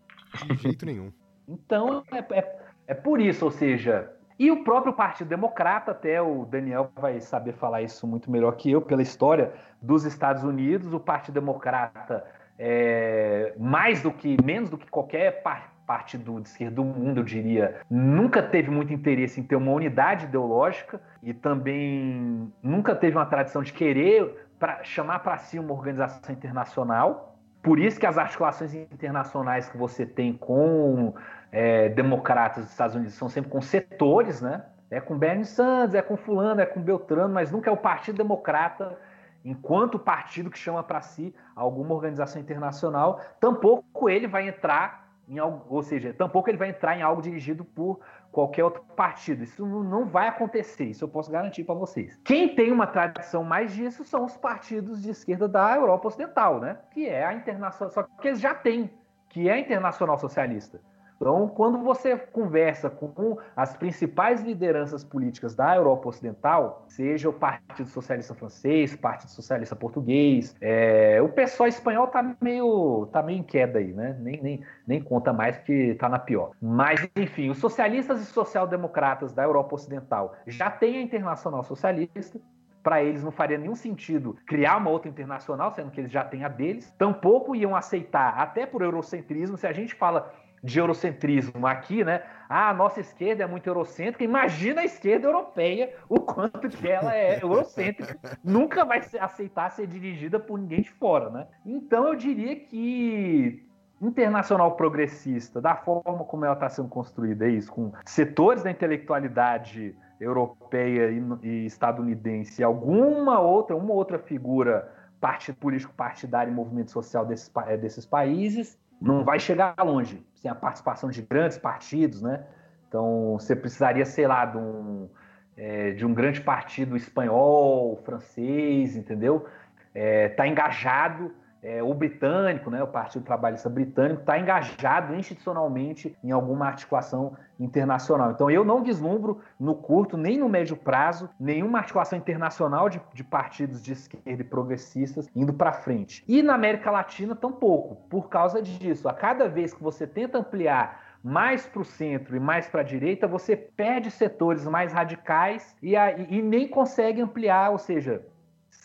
De 0.47 0.55
jeito 0.55 0.85
nenhum. 0.85 1.11
Então, 1.47 2.03
é, 2.11 2.39
é, 2.39 2.59
é 2.87 2.93
por 2.93 3.19
isso, 3.19 3.45
ou 3.45 3.51
seja, 3.51 4.11
e 4.37 4.51
o 4.51 4.63
próprio 4.63 4.93
Partido 4.93 5.27
Democrata, 5.27 5.91
até 5.91 6.21
o 6.21 6.45
Daniel 6.45 6.91
vai 6.95 7.21
saber 7.21 7.53
falar 7.53 7.81
isso 7.81 8.05
muito 8.05 8.29
melhor 8.29 8.51
que 8.55 8.69
eu, 8.69 8.81
pela 8.81 9.01
história 9.01 9.53
dos 9.81 10.03
Estados 10.03 10.43
Unidos, 10.43 10.93
o 10.93 10.99
Partido 10.99 11.35
Democrata, 11.35 12.25
é, 12.59 13.53
mais 13.57 14.01
do 14.01 14.11
que, 14.11 14.35
menos 14.43 14.69
do 14.69 14.77
que 14.77 14.89
qualquer 14.89 15.41
partido 15.85 16.41
de 16.41 16.49
esquerda 16.49 16.75
do 16.75 16.83
mundo, 16.83 17.19
eu 17.19 17.23
diria, 17.23 17.79
nunca 17.89 18.41
teve 18.41 18.69
muito 18.69 18.91
interesse 18.91 19.39
em 19.39 19.43
ter 19.43 19.55
uma 19.55 19.71
unidade 19.71 20.25
ideológica 20.25 20.99
e 21.21 21.33
também 21.33 22.51
nunca 22.61 22.95
teve 22.95 23.15
uma 23.15 23.25
tradição 23.25 23.61
de 23.61 23.71
querer 23.71 24.44
para 24.59 24.83
chamar 24.83 25.19
para 25.19 25.37
si 25.37 25.59
uma 25.59 25.73
organização 25.73 26.33
internacional. 26.33 27.35
Por 27.61 27.79
isso 27.79 27.99
que 27.99 28.05
as 28.05 28.17
articulações 28.17 28.73
internacionais 28.73 29.67
que 29.67 29.77
você 29.77 30.05
tem 30.05 30.33
com 30.33 31.13
é, 31.51 31.89
democratas 31.89 32.63
dos 32.63 32.71
Estados 32.71 32.95
Unidos 32.95 33.15
são 33.15 33.27
sempre 33.27 33.49
com 33.49 33.61
setores, 33.61 34.41
né? 34.41 34.65
É 34.89 35.01
com 35.01 35.17
Bernie 35.17 35.45
Sanders, 35.45 35.95
é 35.95 36.01
com 36.01 36.15
fulano, 36.15 36.61
é 36.61 36.65
com 36.65 36.79
Beltrano, 36.79 37.33
mas 37.33 37.51
nunca 37.51 37.69
é 37.69 37.73
o 37.73 37.77
Partido 37.77 38.17
Democrata 38.17 38.97
enquanto 39.43 39.99
partido 39.99 40.49
que 40.49 40.57
chama 40.57 40.83
para 40.83 41.01
si 41.01 41.33
alguma 41.55 41.93
organização 41.93 42.41
internacional. 42.41 43.21
Tampouco 43.39 44.09
ele 44.09 44.27
vai 44.27 44.47
entrar 44.47 45.05
em 45.27 45.39
algo, 45.39 45.65
ou 45.69 45.81
seja, 45.81 46.13
tampouco 46.13 46.49
ele 46.49 46.57
vai 46.57 46.69
entrar 46.69 46.97
em 46.97 47.01
algo 47.01 47.21
dirigido 47.21 47.63
por 47.63 47.99
qualquer 48.35 48.65
outro 48.65 48.83
partido. 48.97 49.45
Isso 49.45 49.65
não 49.65 50.05
vai 50.05 50.27
acontecer, 50.27 50.83
isso 50.83 51.05
eu 51.05 51.07
posso 51.07 51.31
garantir 51.31 51.63
para 51.63 51.73
vocês. 51.73 52.19
Quem 52.25 52.53
tem 52.53 52.69
uma 52.69 52.85
tradição 52.85 53.45
mais 53.45 53.73
disso 53.73 54.03
são 54.03 54.25
os 54.25 54.35
partidos 54.35 55.01
de 55.01 55.09
esquerda 55.09 55.47
da 55.47 55.73
Europa 55.73 56.09
Ocidental, 56.09 56.59
né? 56.59 56.77
Que 56.91 57.07
é 57.07 57.25
a 57.25 57.33
internacional, 57.33 57.93
só 57.93 58.03
que 58.03 58.27
eles 58.27 58.41
já 58.41 58.53
têm, 58.53 58.91
que 59.29 59.47
é 59.47 59.53
a 59.53 59.59
Internacional 59.59 60.17
Socialista. 60.17 60.81
Então, 61.15 61.47
quando 61.47 61.79
você 61.79 62.17
conversa 62.17 62.89
com 62.89 63.37
as 63.55 63.75
principais 63.75 64.43
lideranças 64.43 65.03
políticas 65.03 65.55
da 65.55 65.75
Europa 65.75 66.09
Ocidental, 66.09 66.83
seja 66.87 67.29
o 67.29 67.33
Partido 67.33 67.87
Socialista 67.87 68.33
Francês, 68.33 68.93
o 68.93 68.97
Partido 68.97 69.29
Socialista 69.29 69.75
Português, 69.75 70.55
é, 70.59 71.21
o 71.21 71.29
pessoal 71.29 71.69
espanhol 71.69 72.07
tá 72.07 72.35
meio, 72.41 73.07
tá 73.11 73.23
meio 73.23 73.39
em 73.39 73.43
queda 73.43 73.79
aí, 73.79 73.93
né? 73.93 74.17
Nem, 74.19 74.41
nem, 74.41 74.63
nem 74.85 75.01
conta 75.01 75.31
mais 75.31 75.57
que 75.59 75.95
tá 75.95 76.09
na 76.09 76.19
pior. 76.19 76.51
Mas, 76.61 77.07
enfim, 77.15 77.49
os 77.49 77.57
socialistas 77.57 78.21
e 78.21 78.25
social-democratas 78.25 79.33
da 79.33 79.43
Europa 79.43 79.75
Ocidental 79.75 80.35
já 80.45 80.69
têm 80.69 80.97
a 80.97 81.01
Internacional 81.01 81.63
Socialista, 81.63 82.39
para 82.83 83.03
eles 83.03 83.23
não 83.23 83.31
faria 83.31 83.57
nenhum 83.57 83.73
sentido 83.73 84.37
criar 84.45 84.77
uma 84.77 84.91
outra 84.91 85.09
internacional, 85.09 85.71
sendo 85.71 85.89
que 85.89 85.99
eles 85.99 86.11
já 86.11 86.23
têm 86.23 86.43
a 86.43 86.47
deles. 86.47 86.93
Tampouco 86.99 87.55
iam 87.55 87.75
aceitar, 87.75 88.37
até 88.37 88.63
por 88.67 88.83
eurocentrismo, 88.83 89.57
se 89.57 89.65
a 89.65 89.73
gente 89.73 89.95
fala 89.95 90.31
de 90.63 90.79
eurocentrismo 90.79 91.65
aqui, 91.67 92.03
né? 92.03 92.23
Ah, 92.49 92.69
a 92.69 92.73
nossa 92.73 92.99
esquerda 92.99 93.43
é 93.43 93.47
muito 93.47 93.67
eurocêntrica. 93.67 94.23
Imagina 94.23 94.81
a 94.81 94.85
esquerda 94.85 95.27
europeia, 95.27 95.93
o 96.09 96.19
quanto 96.19 96.69
que 96.69 96.87
ela 96.87 97.15
é 97.15 97.39
eurocêntrica. 97.43 98.37
Nunca 98.43 98.85
vai 98.85 99.01
aceitar 99.19 99.69
ser 99.71 99.87
dirigida 99.87 100.39
por 100.39 100.59
ninguém 100.59 100.81
de 100.81 100.91
fora, 100.91 101.29
né? 101.29 101.47
Então 101.65 102.07
eu 102.07 102.15
diria 102.15 102.55
que 102.55 103.65
internacional 104.01 104.75
progressista, 104.75 105.61
da 105.61 105.75
forma 105.75 106.23
como 106.25 106.45
ela 106.45 106.53
está 106.53 106.69
sendo 106.69 106.89
construída, 106.89 107.47
é 107.47 107.49
isso, 107.49 107.71
com 107.71 107.91
setores 108.05 108.63
da 108.63 108.69
intelectualidade 108.69 109.95
europeia 110.19 111.11
e, 111.11 111.47
e 111.47 111.65
estadunidense, 111.65 112.61
e 112.61 112.63
alguma 112.63 113.39
outra, 113.39 113.75
uma 113.75 113.93
outra 113.93 114.19
figura 114.19 114.91
partido 115.19 115.55
político 115.55 115.93
partidário 115.93 116.51
e 116.51 116.55
movimento 116.55 116.91
social 116.91 117.25
desses, 117.25 117.51
desses 117.79 118.05
países, 118.05 118.77
não 119.01 119.23
vai 119.23 119.39
chegar 119.39 119.75
longe 119.83 120.23
sem 120.45 120.51
a 120.51 120.55
participação 120.55 121.09
de 121.09 121.23
grandes 121.23 121.57
partidos, 121.57 122.21
né? 122.21 122.43
Então, 122.87 123.33
você 123.39 123.55
precisaria, 123.55 124.05
sei 124.05 124.27
lá, 124.27 124.45
de 124.45 124.57
um, 124.57 125.09
é, 125.57 125.91
de 125.91 126.05
um 126.05 126.13
grande 126.13 126.39
partido 126.39 126.95
espanhol, 126.95 127.99
francês, 128.05 128.95
entendeu? 128.95 129.47
Está 129.93 130.45
é, 130.45 130.47
engajado 130.47 131.33
é, 131.65 131.81
o 131.81 131.95
britânico, 131.95 132.69
né, 132.69 132.83
o 132.83 132.87
Partido 132.87 133.25
Trabalhista 133.25 133.67
Britânico, 133.67 134.21
está 134.21 134.37
engajado 134.37 135.15
institucionalmente 135.15 136.15
em 136.23 136.29
alguma 136.29 136.67
articulação 136.67 137.35
internacional. 137.59 138.29
Então, 138.29 138.51
eu 138.51 138.63
não 138.63 138.83
vislumbro 138.83 139.41
no 139.59 139.73
curto 139.73 140.15
nem 140.15 140.37
no 140.37 140.47
médio 140.47 140.77
prazo 140.77 141.27
nenhuma 141.39 141.79
articulação 141.79 142.19
internacional 142.19 142.87
de, 142.87 143.01
de 143.15 143.23
partidos 143.23 143.81
de 143.81 143.93
esquerda 143.93 144.43
e 144.43 144.43
progressistas 144.43 145.27
indo 145.35 145.53
para 145.53 145.73
frente. 145.73 146.23
E 146.27 146.43
na 146.43 146.53
América 146.53 146.91
Latina, 146.91 147.35
tampouco, 147.35 147.95
por 148.09 148.29
causa 148.29 148.61
disso. 148.61 149.09
A 149.09 149.13
cada 149.13 149.47
vez 149.47 149.73
que 149.73 149.81
você 149.81 150.05
tenta 150.05 150.37
ampliar 150.37 151.03
mais 151.23 151.65
para 151.65 151.81
o 151.81 151.85
centro 151.85 152.35
e 152.35 152.39
mais 152.39 152.67
para 152.67 152.81
a 152.81 152.83
direita, 152.83 153.27
você 153.27 153.55
perde 153.55 154.11
setores 154.11 154.67
mais 154.67 154.93
radicais 154.93 155.75
e, 155.81 155.95
a, 155.95 156.11
e, 156.11 156.43
nem 156.43 156.67
consegue 156.67 157.19
ampliar, 157.19 157.71
ou 157.71 157.79
seja, 157.79 158.23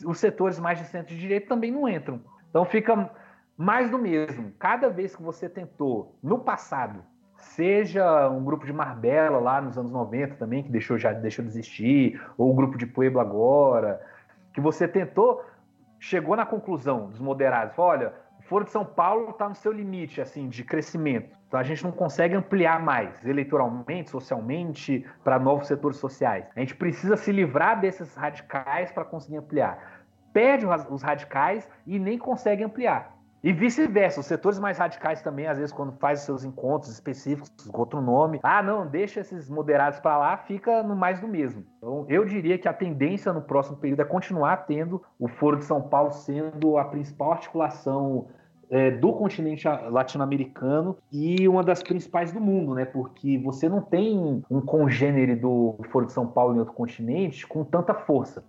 os 0.07 0.18
setores 0.18 0.59
mais 0.59 0.78
de 0.78 0.87
centro 0.87 1.12
e 1.12 1.18
direita 1.18 1.49
também 1.49 1.70
não 1.70 1.87
entram. 1.87 2.22
Então 2.51 2.64
fica 2.64 3.11
mais 3.57 3.90
do 3.90 3.98
mesmo. 3.98 4.53
Cada 4.59 4.90
vez 4.90 5.14
que 5.14 5.22
você 5.22 5.48
tentou, 5.48 6.16
no 6.22 6.38
passado, 6.38 7.03
seja 7.36 8.28
um 8.28 8.44
grupo 8.44 8.66
de 8.66 8.72
Marbella 8.72 9.38
lá 9.38 9.61
nos 9.61 9.78
anos 9.78 9.90
90 9.90 10.34
também, 10.34 10.62
que 10.62 10.70
deixou, 10.70 10.98
já 10.98 11.12
deixou 11.12 11.44
de 11.44 11.51
existir, 11.51 12.20
ou 12.36 12.51
o 12.51 12.55
grupo 12.55 12.76
de 12.76 12.86
Pueblo 12.86 13.20
agora, 13.20 14.01
que 14.53 14.61
você 14.61 14.86
tentou, 14.86 15.44
chegou 15.98 16.36
na 16.36 16.46
conclusão 16.46 17.09
dos 17.09 17.20
moderados, 17.20 17.78
olha, 17.78 18.12
o 18.38 18.42
Foro 18.42 18.64
de 18.64 18.70
São 18.70 18.84
Paulo 18.84 19.30
está 19.30 19.48
no 19.48 19.55
seu 19.55 19.70
limite 19.70 20.20
assim 20.20 20.48
de 20.48 20.64
crescimento. 20.64 21.38
Então 21.46 21.61
a 21.61 21.62
gente 21.62 21.84
não 21.84 21.92
consegue 21.92 22.34
ampliar 22.34 22.82
mais 22.82 23.24
eleitoralmente, 23.26 24.09
socialmente, 24.09 25.05
para 25.22 25.38
novos 25.38 25.66
setores 25.66 25.98
sociais. 25.98 26.46
A 26.57 26.61
gente 26.61 26.74
precisa 26.74 27.16
se 27.16 27.30
livrar 27.30 27.80
desses 27.80 28.14
radicais 28.14 28.90
para 28.90 29.05
conseguir 29.05 29.36
ampliar. 29.36 29.99
Perde 30.33 30.66
os 30.89 31.03
radicais 31.03 31.68
e 31.87 31.99
nem 31.99 32.18
consegue 32.18 32.62
ampliar. 32.62 33.20
E 33.43 33.55
vice-versa, 33.55 34.20
os 34.20 34.26
setores 34.26 34.59
mais 34.59 34.76
radicais 34.76 35.22
também, 35.22 35.47
às 35.47 35.57
vezes, 35.57 35.72
quando 35.72 35.93
faz 35.93 36.20
os 36.20 36.26
seus 36.26 36.45
encontros 36.45 36.93
específicos 36.93 37.51
com 37.66 37.78
outro 37.78 37.99
nome, 38.03 38.39
ah, 38.43 38.62
não, 38.62 38.87
deixa 38.87 39.20
esses 39.20 39.49
moderados 39.49 39.99
para 39.99 40.18
lá, 40.18 40.37
fica 40.37 40.83
no 40.83 40.95
mais 40.95 41.20
do 41.20 41.26
mesmo. 41.26 41.64
Então, 41.78 42.05
eu 42.07 42.26
diria 42.26 42.59
que 42.59 42.68
a 42.68 42.72
tendência 42.72 43.33
no 43.33 43.41
próximo 43.41 43.78
período 43.78 44.03
é 44.03 44.05
continuar 44.05 44.59
tendo 44.66 45.03
o 45.18 45.26
Foro 45.26 45.57
de 45.57 45.64
São 45.64 45.81
Paulo 45.81 46.11
sendo 46.12 46.76
a 46.76 46.85
principal 46.85 47.33
articulação 47.33 48.26
é, 48.68 48.91
do 48.91 49.11
continente 49.14 49.66
latino-americano 49.66 50.99
e 51.11 51.49
uma 51.49 51.64
das 51.64 51.83
principais 51.83 52.31
do 52.33 52.41
mundo, 52.41 52.74
né? 52.74 52.85
Porque 52.85 53.39
você 53.39 53.70
não 53.70 53.81
tem 53.81 54.45
um 54.51 54.61
congênere 54.61 55.35
do 55.35 55.76
Foro 55.91 56.05
de 56.05 56.12
São 56.12 56.26
Paulo 56.26 56.55
em 56.55 56.59
outro 56.59 56.74
continente 56.74 57.47
com 57.47 57.64
tanta 57.64 57.95
força. 57.95 58.45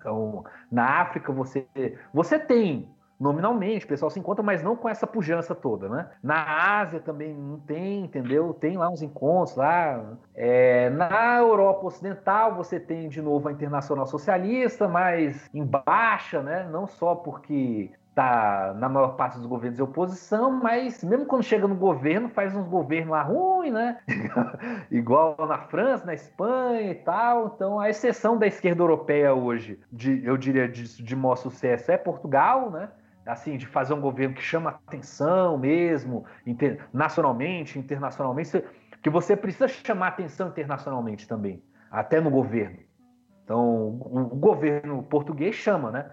Então, 0.00 0.44
na 0.72 1.02
África 1.02 1.30
você 1.30 1.66
você 2.12 2.38
tem 2.38 2.88
nominalmente, 3.20 3.84
o 3.84 3.88
pessoal 3.88 4.10
se 4.10 4.18
encontra, 4.18 4.42
mas 4.42 4.62
não 4.62 4.74
com 4.74 4.88
essa 4.88 5.06
pujança 5.06 5.54
toda, 5.54 5.90
né? 5.90 6.08
Na 6.22 6.80
Ásia 6.80 7.00
também 7.00 7.34
não 7.34 7.60
tem, 7.60 8.06
entendeu? 8.06 8.54
Tem 8.54 8.78
lá 8.78 8.88
uns 8.88 9.02
encontros 9.02 9.56
lá. 9.56 10.16
É, 10.34 10.88
na 10.88 11.36
Europa 11.36 11.86
Ocidental 11.86 12.54
você 12.54 12.80
tem 12.80 13.10
de 13.10 13.20
novo 13.20 13.46
a 13.46 13.52
Internacional 13.52 14.06
Socialista, 14.06 14.88
mas 14.88 15.50
em 15.52 15.66
baixa, 15.66 16.42
né? 16.42 16.66
Não 16.72 16.86
só 16.86 17.14
porque 17.14 17.90
tá 18.20 18.74
na 18.76 18.88
maior 18.88 19.16
parte 19.16 19.38
dos 19.38 19.46
governos 19.46 19.76
de 19.76 19.82
oposição, 19.82 20.50
mas 20.50 21.02
mesmo 21.02 21.24
quando 21.24 21.42
chega 21.42 21.66
no 21.66 21.74
governo, 21.74 22.28
faz 22.28 22.54
uns 22.54 22.68
governos 22.68 23.10
lá 23.10 23.22
ruins, 23.22 23.72
né? 23.72 23.98
Igual 24.90 25.36
na 25.48 25.58
França, 25.58 26.04
na 26.04 26.12
Espanha 26.12 26.90
e 26.90 26.94
tal. 26.96 27.52
Então, 27.54 27.80
a 27.80 27.88
exceção 27.88 28.36
da 28.36 28.46
esquerda 28.46 28.82
europeia 28.82 29.32
hoje, 29.32 29.80
de, 29.90 30.22
eu 30.24 30.36
diria, 30.36 30.68
de, 30.68 31.02
de 31.02 31.16
maior 31.16 31.36
sucesso 31.36 31.90
é 31.90 31.96
Portugal, 31.96 32.70
né? 32.70 32.90
assim, 33.24 33.56
de 33.56 33.66
fazer 33.66 33.94
um 33.94 34.00
governo 34.00 34.34
que 34.34 34.42
chama 34.42 34.70
atenção 34.70 35.56
mesmo, 35.56 36.24
inter, 36.44 36.80
nacionalmente, 36.92 37.78
internacionalmente, 37.78 38.64
que 39.02 39.08
você 39.08 39.36
precisa 39.36 39.68
chamar 39.68 40.08
atenção 40.08 40.48
internacionalmente 40.48 41.28
também, 41.28 41.62
até 41.90 42.20
no 42.20 42.30
governo. 42.30 42.78
Então, 43.44 44.00
o, 44.00 44.36
governo 44.36 45.02
português 45.02 45.54
chama, 45.54 45.90
né? 45.90 46.10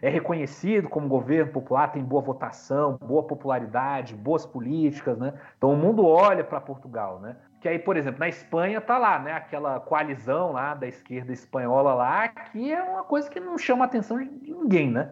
É 0.00 0.08
reconhecido 0.08 0.88
como 0.88 1.08
governo 1.08 1.50
popular, 1.50 1.90
tem 1.90 2.02
boa 2.02 2.22
votação, 2.22 2.96
boa 2.96 3.24
popularidade, 3.24 4.14
boas 4.14 4.46
políticas, 4.46 5.18
né? 5.18 5.34
Então 5.56 5.72
o 5.72 5.76
mundo 5.76 6.06
olha 6.06 6.44
para 6.44 6.60
Portugal, 6.60 7.18
né? 7.18 7.34
Que 7.60 7.68
aí, 7.68 7.78
por 7.78 7.96
exemplo, 7.96 8.20
na 8.20 8.28
Espanha 8.28 8.80
tá 8.80 8.98
lá, 8.98 9.18
né? 9.18 9.32
Aquela 9.32 9.80
coalizão 9.80 10.52
lá 10.52 10.74
da 10.74 10.86
esquerda 10.86 11.32
espanhola 11.32 11.92
lá, 11.92 12.28
que 12.28 12.72
é 12.72 12.80
uma 12.80 13.02
coisa 13.02 13.28
que 13.28 13.40
não 13.40 13.58
chama 13.58 13.84
a 13.84 13.88
atenção 13.88 14.18
de 14.18 14.52
ninguém, 14.52 14.92
né? 14.92 15.10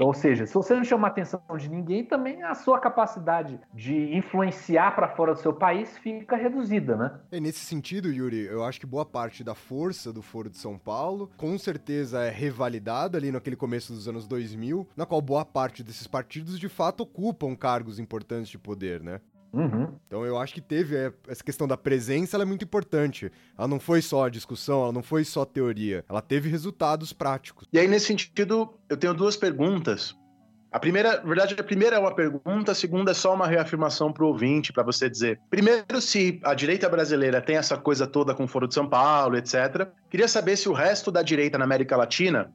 Então, 0.00 0.08
ou 0.08 0.14
seja, 0.14 0.46
se 0.46 0.54
você 0.54 0.74
não 0.74 0.82
chama 0.82 1.08
a 1.08 1.10
atenção 1.10 1.42
de 1.58 1.68
ninguém, 1.68 2.02
também 2.02 2.42
a 2.42 2.54
sua 2.54 2.80
capacidade 2.80 3.60
de 3.74 4.16
influenciar 4.16 4.94
para 4.94 5.06
fora 5.10 5.34
do 5.34 5.40
seu 5.40 5.52
país 5.52 5.98
fica 5.98 6.36
reduzida, 6.36 6.96
né? 6.96 7.20
É, 7.30 7.38
nesse 7.38 7.58
sentido, 7.58 8.10
Yuri, 8.10 8.46
eu 8.46 8.64
acho 8.64 8.80
que 8.80 8.86
boa 8.86 9.04
parte 9.04 9.44
da 9.44 9.54
força 9.54 10.10
do 10.10 10.22
Foro 10.22 10.48
de 10.48 10.56
São 10.56 10.78
Paulo, 10.78 11.30
com 11.36 11.58
certeza 11.58 12.24
é 12.24 12.30
revalidada 12.30 13.18
ali 13.18 13.30
naquele 13.30 13.56
começo 13.56 13.92
dos 13.92 14.08
anos 14.08 14.26
2000, 14.26 14.88
na 14.96 15.04
qual 15.04 15.20
boa 15.20 15.44
parte 15.44 15.82
desses 15.82 16.06
partidos 16.06 16.58
de 16.58 16.70
fato 16.70 17.02
ocupam 17.02 17.54
cargos 17.54 17.98
importantes 17.98 18.48
de 18.48 18.58
poder, 18.58 19.02
né? 19.02 19.20
Uhum. 19.52 19.94
Então 20.06 20.24
eu 20.24 20.38
acho 20.38 20.54
que 20.54 20.60
teve 20.60 20.96
é, 20.96 21.12
essa 21.28 21.42
questão 21.42 21.66
da 21.66 21.76
presença, 21.76 22.36
ela 22.36 22.44
é 22.44 22.46
muito 22.46 22.64
importante. 22.64 23.30
Ela 23.58 23.68
não 23.68 23.80
foi 23.80 24.00
só 24.02 24.28
discussão, 24.28 24.82
ela 24.82 24.92
não 24.92 25.02
foi 25.02 25.24
só 25.24 25.44
teoria, 25.44 26.04
ela 26.08 26.22
teve 26.22 26.48
resultados 26.48 27.12
práticos. 27.12 27.66
E 27.72 27.78
aí 27.78 27.88
nesse 27.88 28.06
sentido, 28.06 28.74
eu 28.88 28.96
tenho 28.96 29.14
duas 29.14 29.36
perguntas. 29.36 30.16
A 30.72 30.78
primeira, 30.78 31.16
na 31.16 31.26
verdade, 31.26 31.56
a 31.58 31.64
primeira 31.64 31.96
é 31.96 31.98
uma 31.98 32.14
pergunta, 32.14 32.70
a 32.70 32.74
segunda 32.76 33.10
é 33.10 33.14
só 33.14 33.34
uma 33.34 33.46
reafirmação 33.46 34.12
para 34.12 34.22
o 34.22 34.28
ouvinte, 34.28 34.72
para 34.72 34.84
você 34.84 35.10
dizer. 35.10 35.40
Primeiro, 35.50 36.00
se 36.00 36.38
a 36.44 36.54
direita 36.54 36.88
brasileira 36.88 37.40
tem 37.40 37.56
essa 37.56 37.76
coisa 37.76 38.06
toda 38.06 38.34
com 38.34 38.44
o 38.44 38.48
Foro 38.48 38.68
de 38.68 38.74
São 38.74 38.88
Paulo, 38.88 39.36
etc. 39.36 39.88
Queria 40.08 40.28
saber 40.28 40.56
se 40.56 40.68
o 40.68 40.72
resto 40.72 41.10
da 41.10 41.22
direita 41.22 41.58
na 41.58 41.64
América 41.64 41.96
Latina 41.96 42.52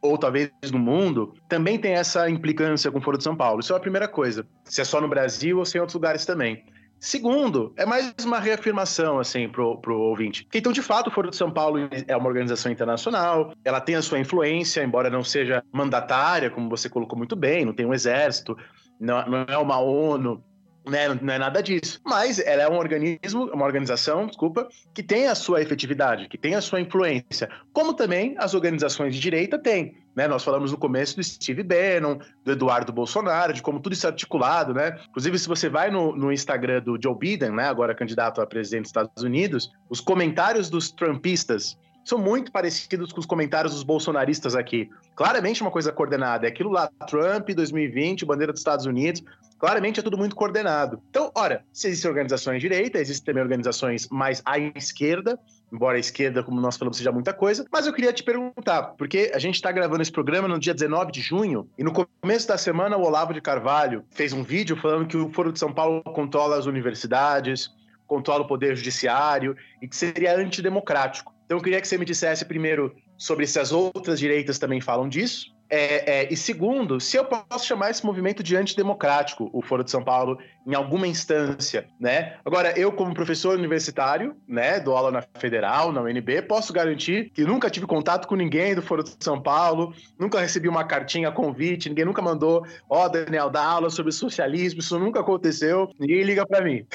ou 0.00 0.16
talvez 0.16 0.50
no 0.72 0.78
mundo, 0.78 1.34
também 1.48 1.78
tem 1.78 1.92
essa 1.92 2.28
implicância 2.28 2.90
com 2.90 2.98
o 2.98 3.02
Foro 3.02 3.18
de 3.18 3.24
São 3.24 3.36
Paulo. 3.36 3.60
Isso 3.60 3.72
é 3.72 3.76
a 3.76 3.80
primeira 3.80 4.08
coisa. 4.08 4.46
Se 4.64 4.80
é 4.80 4.84
só 4.84 5.00
no 5.00 5.08
Brasil 5.08 5.58
ou 5.58 5.64
se 5.64 5.76
é 5.76 5.78
em 5.78 5.80
outros 5.80 5.94
lugares 5.94 6.24
também. 6.24 6.64
Segundo, 7.00 7.72
é 7.76 7.86
mais 7.86 8.12
uma 8.24 8.40
reafirmação, 8.40 9.20
assim, 9.20 9.48
pro, 9.48 9.78
pro 9.80 9.96
ouvinte. 9.96 10.48
Então, 10.52 10.72
de 10.72 10.82
fato, 10.82 11.08
o 11.08 11.10
Foro 11.12 11.30
de 11.30 11.36
São 11.36 11.50
Paulo 11.50 11.88
é 12.08 12.16
uma 12.16 12.26
organização 12.26 12.72
internacional, 12.72 13.52
ela 13.64 13.80
tem 13.80 13.94
a 13.94 14.02
sua 14.02 14.18
influência, 14.18 14.82
embora 14.82 15.08
não 15.08 15.22
seja 15.22 15.62
mandatária, 15.72 16.50
como 16.50 16.68
você 16.68 16.88
colocou 16.88 17.16
muito 17.16 17.36
bem, 17.36 17.64
não 17.64 17.72
tem 17.72 17.86
um 17.86 17.94
exército, 17.94 18.56
não, 18.98 19.24
não 19.28 19.46
é 19.48 19.56
uma 19.56 19.78
ONU, 19.78 20.42
né? 20.88 21.08
Não 21.20 21.34
é 21.34 21.38
nada 21.38 21.62
disso. 21.62 22.00
Mas 22.04 22.38
ela 22.38 22.62
é 22.62 22.68
um 22.68 22.76
organismo, 22.76 23.44
uma 23.52 23.64
organização, 23.64 24.26
desculpa, 24.26 24.68
que 24.94 25.02
tem 25.02 25.26
a 25.28 25.34
sua 25.34 25.60
efetividade, 25.62 26.28
que 26.28 26.38
tem 26.38 26.54
a 26.54 26.60
sua 26.60 26.80
influência. 26.80 27.48
Como 27.72 27.94
também 27.94 28.34
as 28.38 28.54
organizações 28.54 29.14
de 29.14 29.20
direita 29.20 29.58
têm. 29.58 29.96
Né? 30.16 30.26
Nós 30.26 30.42
falamos 30.42 30.72
no 30.72 30.78
começo 30.78 31.16
do 31.16 31.22
Steve 31.22 31.62
Bannon, 31.62 32.18
do 32.44 32.52
Eduardo 32.52 32.92
Bolsonaro, 32.92 33.52
de 33.52 33.62
como 33.62 33.78
tudo 33.80 33.92
isso 33.92 34.06
é 34.06 34.10
articulado, 34.10 34.74
né? 34.74 34.98
Inclusive, 35.08 35.38
se 35.38 35.46
você 35.46 35.68
vai 35.68 35.90
no, 35.90 36.16
no 36.16 36.32
Instagram 36.32 36.82
do 36.82 36.98
Joe 37.00 37.16
Biden, 37.16 37.52
né? 37.52 37.68
Agora 37.68 37.94
candidato 37.94 38.40
a 38.40 38.46
presidente 38.46 38.82
dos 38.82 38.88
Estados 38.88 39.22
Unidos, 39.22 39.70
os 39.88 40.00
comentários 40.00 40.68
dos 40.68 40.90
trumpistas 40.90 41.78
são 42.08 42.18
muito 42.18 42.50
parecidos 42.50 43.12
com 43.12 43.20
os 43.20 43.26
comentários 43.26 43.74
dos 43.74 43.82
bolsonaristas 43.82 44.54
aqui. 44.56 44.88
Claramente 45.14 45.60
uma 45.60 45.70
coisa 45.70 45.92
coordenada. 45.92 46.46
É 46.46 46.48
aquilo 46.48 46.70
lá, 46.70 46.88
Trump, 47.06 47.50
2020, 47.50 48.24
bandeira 48.24 48.50
dos 48.50 48.60
Estados 48.60 48.86
Unidos. 48.86 49.22
Claramente 49.58 50.00
é 50.00 50.02
tudo 50.02 50.16
muito 50.16 50.34
coordenado. 50.34 51.02
Então, 51.10 51.30
ora, 51.34 51.64
se 51.70 51.88
existem 51.88 52.08
organizações 52.08 52.62
de 52.62 52.68
direita, 52.68 52.98
existem 52.98 53.26
também 53.26 53.42
organizações 53.42 54.08
mais 54.08 54.40
à 54.46 54.58
esquerda, 54.58 55.38
embora 55.70 55.98
a 55.98 56.00
esquerda, 56.00 56.42
como 56.42 56.58
nós 56.62 56.78
falamos, 56.78 56.96
seja 56.96 57.12
muita 57.12 57.34
coisa. 57.34 57.66
Mas 57.70 57.86
eu 57.86 57.92
queria 57.92 58.12
te 58.12 58.22
perguntar, 58.22 58.94
porque 58.96 59.30
a 59.34 59.38
gente 59.38 59.56
está 59.56 59.70
gravando 59.70 60.00
esse 60.00 60.12
programa 60.12 60.48
no 60.48 60.58
dia 60.58 60.72
19 60.72 61.12
de 61.12 61.20
junho, 61.20 61.68
e 61.76 61.84
no 61.84 61.92
começo 61.92 62.48
da 62.48 62.56
semana 62.56 62.96
o 62.96 63.02
Olavo 63.02 63.34
de 63.34 63.40
Carvalho 63.42 64.02
fez 64.12 64.32
um 64.32 64.42
vídeo 64.42 64.76
falando 64.76 65.06
que 65.06 65.16
o 65.16 65.30
Foro 65.30 65.52
de 65.52 65.58
São 65.58 65.74
Paulo 65.74 66.02
controla 66.04 66.56
as 66.56 66.64
universidades, 66.64 67.70
controla 68.06 68.44
o 68.44 68.46
poder 68.46 68.74
judiciário 68.76 69.54
e 69.82 69.86
que 69.86 69.94
seria 69.94 70.38
antidemocrático. 70.38 71.36
Então 71.48 71.56
eu 71.56 71.62
queria 71.62 71.80
que 71.80 71.88
você 71.88 71.96
me 71.96 72.04
dissesse 72.04 72.44
primeiro 72.44 72.94
sobre 73.16 73.46
se 73.46 73.58
as 73.58 73.72
outras 73.72 74.20
direitas 74.20 74.58
também 74.58 74.82
falam 74.82 75.08
disso, 75.08 75.46
é, 75.70 76.22
é, 76.22 76.32
e 76.32 76.36
segundo, 76.36 77.00
se 77.00 77.16
eu 77.16 77.24
posso 77.24 77.66
chamar 77.66 77.90
esse 77.90 78.04
movimento 78.04 78.42
de 78.42 78.56
antidemocrático, 78.56 79.50
o 79.52 79.60
Foro 79.60 79.84
de 79.84 79.90
São 79.90 80.02
Paulo, 80.02 80.38
em 80.66 80.74
alguma 80.74 81.06
instância, 81.06 81.86
né? 82.00 82.36
Agora, 82.44 82.78
eu 82.78 82.92
como 82.92 83.14
professor 83.14 83.58
universitário, 83.58 84.36
né, 84.46 84.80
dou 84.80 84.96
aula 84.96 85.10
na 85.10 85.22
Federal, 85.38 85.92
na 85.92 86.02
UNB, 86.02 86.42
posso 86.42 86.72
garantir 86.72 87.30
que 87.30 87.44
nunca 87.44 87.70
tive 87.70 87.86
contato 87.86 88.26
com 88.26 88.34
ninguém 88.34 88.74
do 88.74 88.82
Foro 88.82 89.02
de 89.02 89.16
São 89.20 89.40
Paulo, 89.40 89.94
nunca 90.18 90.40
recebi 90.40 90.68
uma 90.68 90.84
cartinha 90.84 91.30
convite, 91.30 91.88
ninguém 91.88 92.04
nunca 92.04 92.22
mandou, 92.22 92.66
ó, 92.88 93.04
oh, 93.04 93.08
Daniel, 93.08 93.50
dá 93.50 93.62
aula 93.62 93.90
sobre 93.90 94.12
socialismo, 94.12 94.80
isso 94.80 94.98
nunca 94.98 95.20
aconteceu, 95.20 95.90
ninguém 95.98 96.22
liga 96.22 96.46
para 96.46 96.62
mim. 96.62 96.86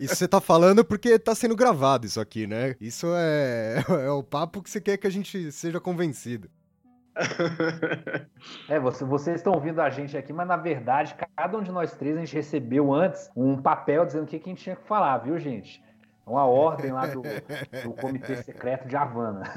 Isso 0.00 0.16
você 0.16 0.28
tá 0.28 0.40
falando 0.40 0.84
porque 0.84 1.18
tá 1.18 1.34
sendo 1.34 1.56
gravado 1.56 2.06
isso 2.06 2.20
aqui, 2.20 2.46
né? 2.46 2.74
Isso 2.80 3.06
é, 3.14 3.84
é 4.06 4.10
o 4.10 4.22
papo 4.22 4.62
que 4.62 4.70
você 4.70 4.80
quer 4.80 4.96
que 4.96 5.06
a 5.06 5.10
gente 5.10 5.50
seja 5.52 5.80
convencido. 5.80 6.48
É, 8.68 8.80
você, 8.80 9.04
vocês 9.04 9.36
estão 9.36 9.52
ouvindo 9.52 9.80
a 9.80 9.90
gente 9.90 10.16
aqui, 10.16 10.32
mas 10.32 10.48
na 10.48 10.56
verdade, 10.56 11.14
cada 11.36 11.58
um 11.58 11.62
de 11.62 11.70
nós 11.70 11.94
três 11.94 12.16
a 12.16 12.20
gente 12.20 12.34
recebeu 12.34 12.92
antes 12.92 13.30
um 13.36 13.60
papel 13.60 14.04
dizendo 14.04 14.24
o 14.24 14.26
que, 14.26 14.38
que 14.38 14.48
a 14.48 14.52
gente 14.52 14.62
tinha 14.62 14.76
que 14.76 14.86
falar, 14.86 15.18
viu, 15.18 15.38
gente? 15.38 15.82
Uma 16.26 16.46
ordem 16.46 16.92
lá 16.92 17.06
do, 17.06 17.22
do 17.22 17.92
Comitê 18.00 18.36
Secreto 18.36 18.88
de 18.88 18.96
Havana. 18.96 19.42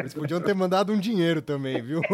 Eles 0.00 0.14
podiam 0.14 0.40
ter 0.40 0.54
mandado 0.54 0.92
um 0.92 0.98
dinheiro 0.98 1.42
também, 1.42 1.82
viu? 1.82 2.00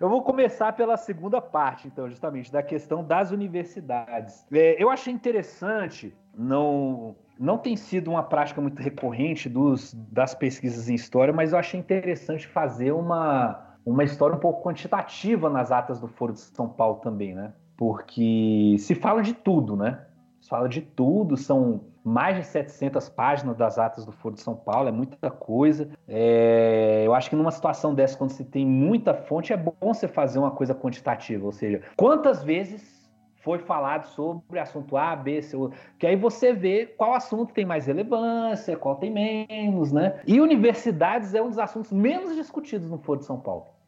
Eu 0.00 0.08
vou 0.08 0.22
começar 0.22 0.72
pela 0.72 0.96
segunda 0.96 1.40
parte, 1.40 1.88
então, 1.88 2.08
justamente, 2.08 2.52
da 2.52 2.62
questão 2.62 3.02
das 3.04 3.30
universidades. 3.30 4.46
É, 4.52 4.80
eu 4.80 4.90
achei 4.90 5.12
interessante, 5.12 6.16
não, 6.36 7.16
não 7.38 7.56
tem 7.56 7.76
sido 7.76 8.10
uma 8.10 8.22
prática 8.22 8.60
muito 8.60 8.82
recorrente 8.82 9.48
dos, 9.48 9.94
das 9.94 10.34
pesquisas 10.34 10.88
em 10.88 10.94
história, 10.94 11.32
mas 11.32 11.52
eu 11.52 11.58
achei 11.58 11.78
interessante 11.78 12.46
fazer 12.46 12.92
uma, 12.92 13.76
uma 13.86 14.02
história 14.04 14.36
um 14.36 14.40
pouco 14.40 14.62
quantitativa 14.62 15.48
nas 15.48 15.70
atas 15.70 16.00
do 16.00 16.08
Foro 16.08 16.32
de 16.32 16.40
São 16.40 16.68
Paulo 16.68 16.96
também, 16.96 17.34
né? 17.34 17.52
Porque 17.76 18.76
se 18.78 18.94
fala 18.94 19.22
de 19.22 19.32
tudo, 19.32 19.76
né? 19.76 20.04
Se 20.40 20.48
fala 20.48 20.68
de 20.68 20.80
tudo, 20.80 21.36
são 21.36 21.84
mais 22.04 22.36
de 22.36 22.44
700 22.44 23.08
páginas 23.10 23.56
das 23.56 23.78
atas 23.78 24.04
do 24.04 24.12
Foro 24.12 24.34
de 24.34 24.40
São 24.40 24.56
Paulo, 24.56 24.88
é 24.88 24.92
muita 24.92 25.30
coisa. 25.30 25.88
É, 26.06 27.02
eu 27.04 27.14
acho 27.14 27.30
que 27.30 27.36
numa 27.36 27.50
situação 27.50 27.94
dessa, 27.94 28.16
quando 28.16 28.30
você 28.30 28.44
tem 28.44 28.66
muita 28.66 29.14
fonte, 29.14 29.52
é 29.52 29.56
bom 29.56 29.74
você 29.80 30.08
fazer 30.08 30.38
uma 30.38 30.50
coisa 30.50 30.74
quantitativa, 30.74 31.44
ou 31.44 31.52
seja, 31.52 31.82
quantas 31.96 32.42
vezes 32.42 32.97
foi 33.40 33.58
falado 33.58 34.06
sobre 34.06 34.58
assunto 34.58 34.96
A, 34.96 35.14
B, 35.14 35.40
C, 35.42 35.56
que 35.98 36.06
aí 36.06 36.16
você 36.16 36.52
vê 36.52 36.86
qual 36.86 37.14
assunto 37.14 37.52
tem 37.52 37.64
mais 37.64 37.86
relevância, 37.86 38.76
qual 38.76 38.96
tem 38.96 39.10
menos, 39.10 39.92
né? 39.92 40.20
E 40.26 40.40
universidades 40.40 41.34
é 41.34 41.42
um 41.42 41.48
dos 41.48 41.58
assuntos 41.58 41.92
menos 41.92 42.34
discutidos 42.34 42.90
no 42.90 42.98
Foro 42.98 43.20
de 43.20 43.26
São 43.26 43.38
Paulo 43.38 43.78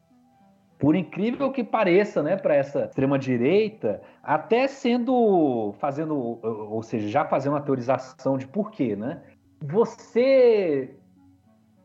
por 0.81 0.95
incrível 0.95 1.51
que 1.51 1.63
pareça, 1.63 2.23
né, 2.23 2.35
para 2.35 2.55
essa 2.55 2.85
extrema 2.85 3.19
direita, 3.19 4.01
até 4.23 4.67
sendo 4.67 5.75
fazendo, 5.77 6.39
ou 6.41 6.81
seja, 6.81 7.07
já 7.07 7.23
fazendo 7.23 7.53
uma 7.53 7.61
teorização 7.61 8.35
de 8.35 8.47
porquê, 8.47 8.95
né? 8.95 9.21
Você, 9.61 10.95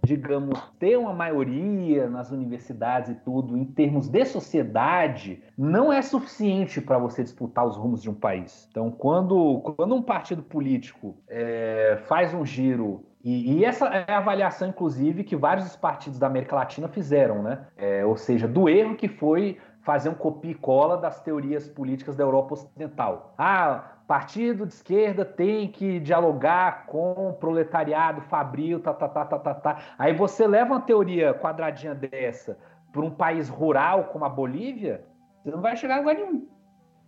digamos, 0.06 0.58
ter 0.78 0.96
uma 0.96 1.12
maioria 1.12 2.08
nas 2.08 2.30
universidades 2.30 3.10
e 3.10 3.14
tudo 3.16 3.56
em 3.56 3.64
termos 3.64 4.08
de 4.08 4.24
sociedade 4.24 5.42
não 5.58 5.92
é 5.92 6.00
suficiente 6.00 6.80
para 6.80 6.98
você 6.98 7.22
disputar 7.22 7.66
os 7.66 7.76
rumos 7.76 8.00
de 8.00 8.08
um 8.08 8.14
país. 8.14 8.68
Então, 8.70 8.90
quando, 8.90 9.60
quando 9.76 9.94
um 9.94 10.02
partido 10.02 10.42
político 10.42 11.16
é, 11.28 11.98
faz 12.06 12.32
um 12.32 12.44
giro 12.44 13.04
e, 13.24 13.58
e, 13.58 13.64
essa 13.64 13.86
é 13.86 14.12
a 14.12 14.18
avaliação, 14.18 14.68
inclusive, 14.68 15.24
que 15.24 15.34
vários 15.34 15.74
partidos 15.74 16.16
da 16.16 16.28
América 16.28 16.54
Latina 16.54 16.86
fizeram, 16.86 17.42
né? 17.42 17.66
É, 17.76 18.04
ou 18.04 18.16
seja, 18.16 18.46
do 18.46 18.68
erro 18.68 18.94
que 18.94 19.08
foi 19.08 19.58
fazer 19.82 20.08
um 20.08 20.14
copia 20.14 20.52
e 20.52 20.54
cola 20.54 20.96
das 20.96 21.20
teorias 21.20 21.68
políticas 21.68 22.14
da 22.14 22.22
Europa 22.22 22.54
Ocidental. 22.54 23.34
Ah, 23.36 23.95
partido 24.06 24.66
de 24.66 24.72
esquerda 24.72 25.24
tem 25.24 25.68
que 25.68 25.98
dialogar 25.98 26.86
com 26.86 27.30
o 27.30 27.32
proletariado 27.32 28.20
fabril, 28.22 28.80
tá, 28.80 28.94
tá, 28.94 29.08
tá, 29.08 29.24
tá, 29.24 29.38
tá, 29.38 29.54
tá. 29.54 29.78
Aí 29.98 30.12
você 30.12 30.46
leva 30.46 30.74
uma 30.74 30.80
teoria 30.80 31.34
quadradinha 31.34 31.94
dessa 31.94 32.56
para 32.92 33.02
um 33.02 33.10
país 33.10 33.48
rural 33.48 34.04
como 34.04 34.24
a 34.24 34.28
Bolívia, 34.28 35.04
você 35.42 35.50
não 35.50 35.60
vai 35.60 35.76
chegar 35.76 35.96
a 35.96 35.98
lugar 35.98 36.14
nenhum. 36.14 36.46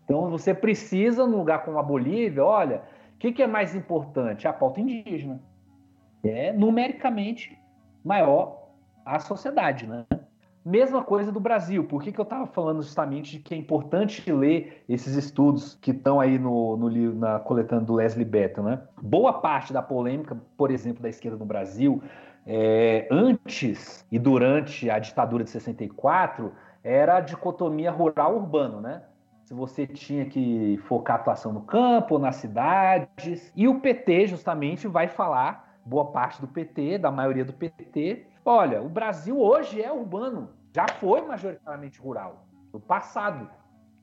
Então 0.05 0.29
você 0.29 0.53
precisa, 0.53 1.27
num 1.27 1.39
lugar 1.39 1.65
como 1.65 1.79
a 1.79 1.83
Bolívia, 1.83 2.45
olha, 2.45 2.83
o 3.15 3.19
que, 3.19 3.33
que 3.33 3.43
é 3.43 3.47
mais 3.47 3.75
importante? 3.75 4.49
A 4.49 4.53
pauta 4.53 4.81
indígena 4.81 5.41
é 6.25 6.53
numericamente 6.53 7.59
maior 8.05 8.71
a 9.05 9.19
sociedade, 9.19 9.87
né? 9.87 10.05
Mesma 10.69 11.03
coisa 11.03 11.33
do 11.33 11.41
Brasil. 11.41 11.83
Por 11.83 12.03
que, 12.03 12.13
que 12.13 12.21
eu 12.21 12.25
estava 12.25 12.47
falando 12.47 12.83
justamente 12.83 13.39
de 13.39 13.39
que 13.39 13.55
é 13.55 13.57
importante 13.57 14.31
ler 14.31 14.85
esses 14.87 15.15
estudos 15.15 15.79
que 15.81 15.93
estão 15.93 16.21
aí 16.21 16.39
no, 16.39 16.77
no 16.77 17.15
na 17.15 17.39
coletânea 17.39 17.87
do 17.87 17.95
Leslie 17.95 18.23
Betton, 18.23 18.65
né? 18.65 18.83
Boa 19.01 19.33
parte 19.33 19.73
da 19.73 19.81
polêmica, 19.81 20.37
por 20.59 20.71
exemplo, 20.71 21.03
da 21.03 21.09
esquerda 21.09 21.39
no 21.39 21.47
Brasil, 21.47 22.03
é, 22.47 23.09
antes 23.11 24.05
e 24.13 24.19
durante 24.19 24.91
a 24.91 24.99
ditadura 24.99 25.43
de 25.43 25.49
64, 25.49 26.53
era 26.85 27.17
a 27.17 27.21
dicotomia 27.21 27.91
rural-urbano, 27.91 28.79
né? 28.79 29.05
Se 29.45 29.55
você 29.55 29.87
tinha 29.87 30.27
que 30.27 30.79
focar 30.87 31.17
a 31.17 31.21
atuação 31.21 31.51
no 31.51 31.63
campo, 31.63 32.19
nas 32.19 32.37
cidades. 32.37 33.51
E 33.57 33.67
o 33.67 33.81
PT, 33.81 34.27
justamente, 34.27 34.87
vai 34.87 35.09
falar 35.09 35.79
boa 35.83 36.05
parte 36.05 36.43
do 36.43 36.47
PT, 36.47 36.99
da 36.99 37.11
maioria 37.11 37.47
do 37.47 37.55
PT. 37.55 38.27
Olha, 38.45 38.83
o 38.83 38.89
Brasil 38.91 39.41
hoje 39.41 39.83
é 39.83 39.91
urbano, 39.91 40.58
já 40.75 40.87
foi 40.89 41.23
majoritariamente 41.23 42.01
rural. 42.01 42.47
No 42.73 42.81
passado, 42.81 43.49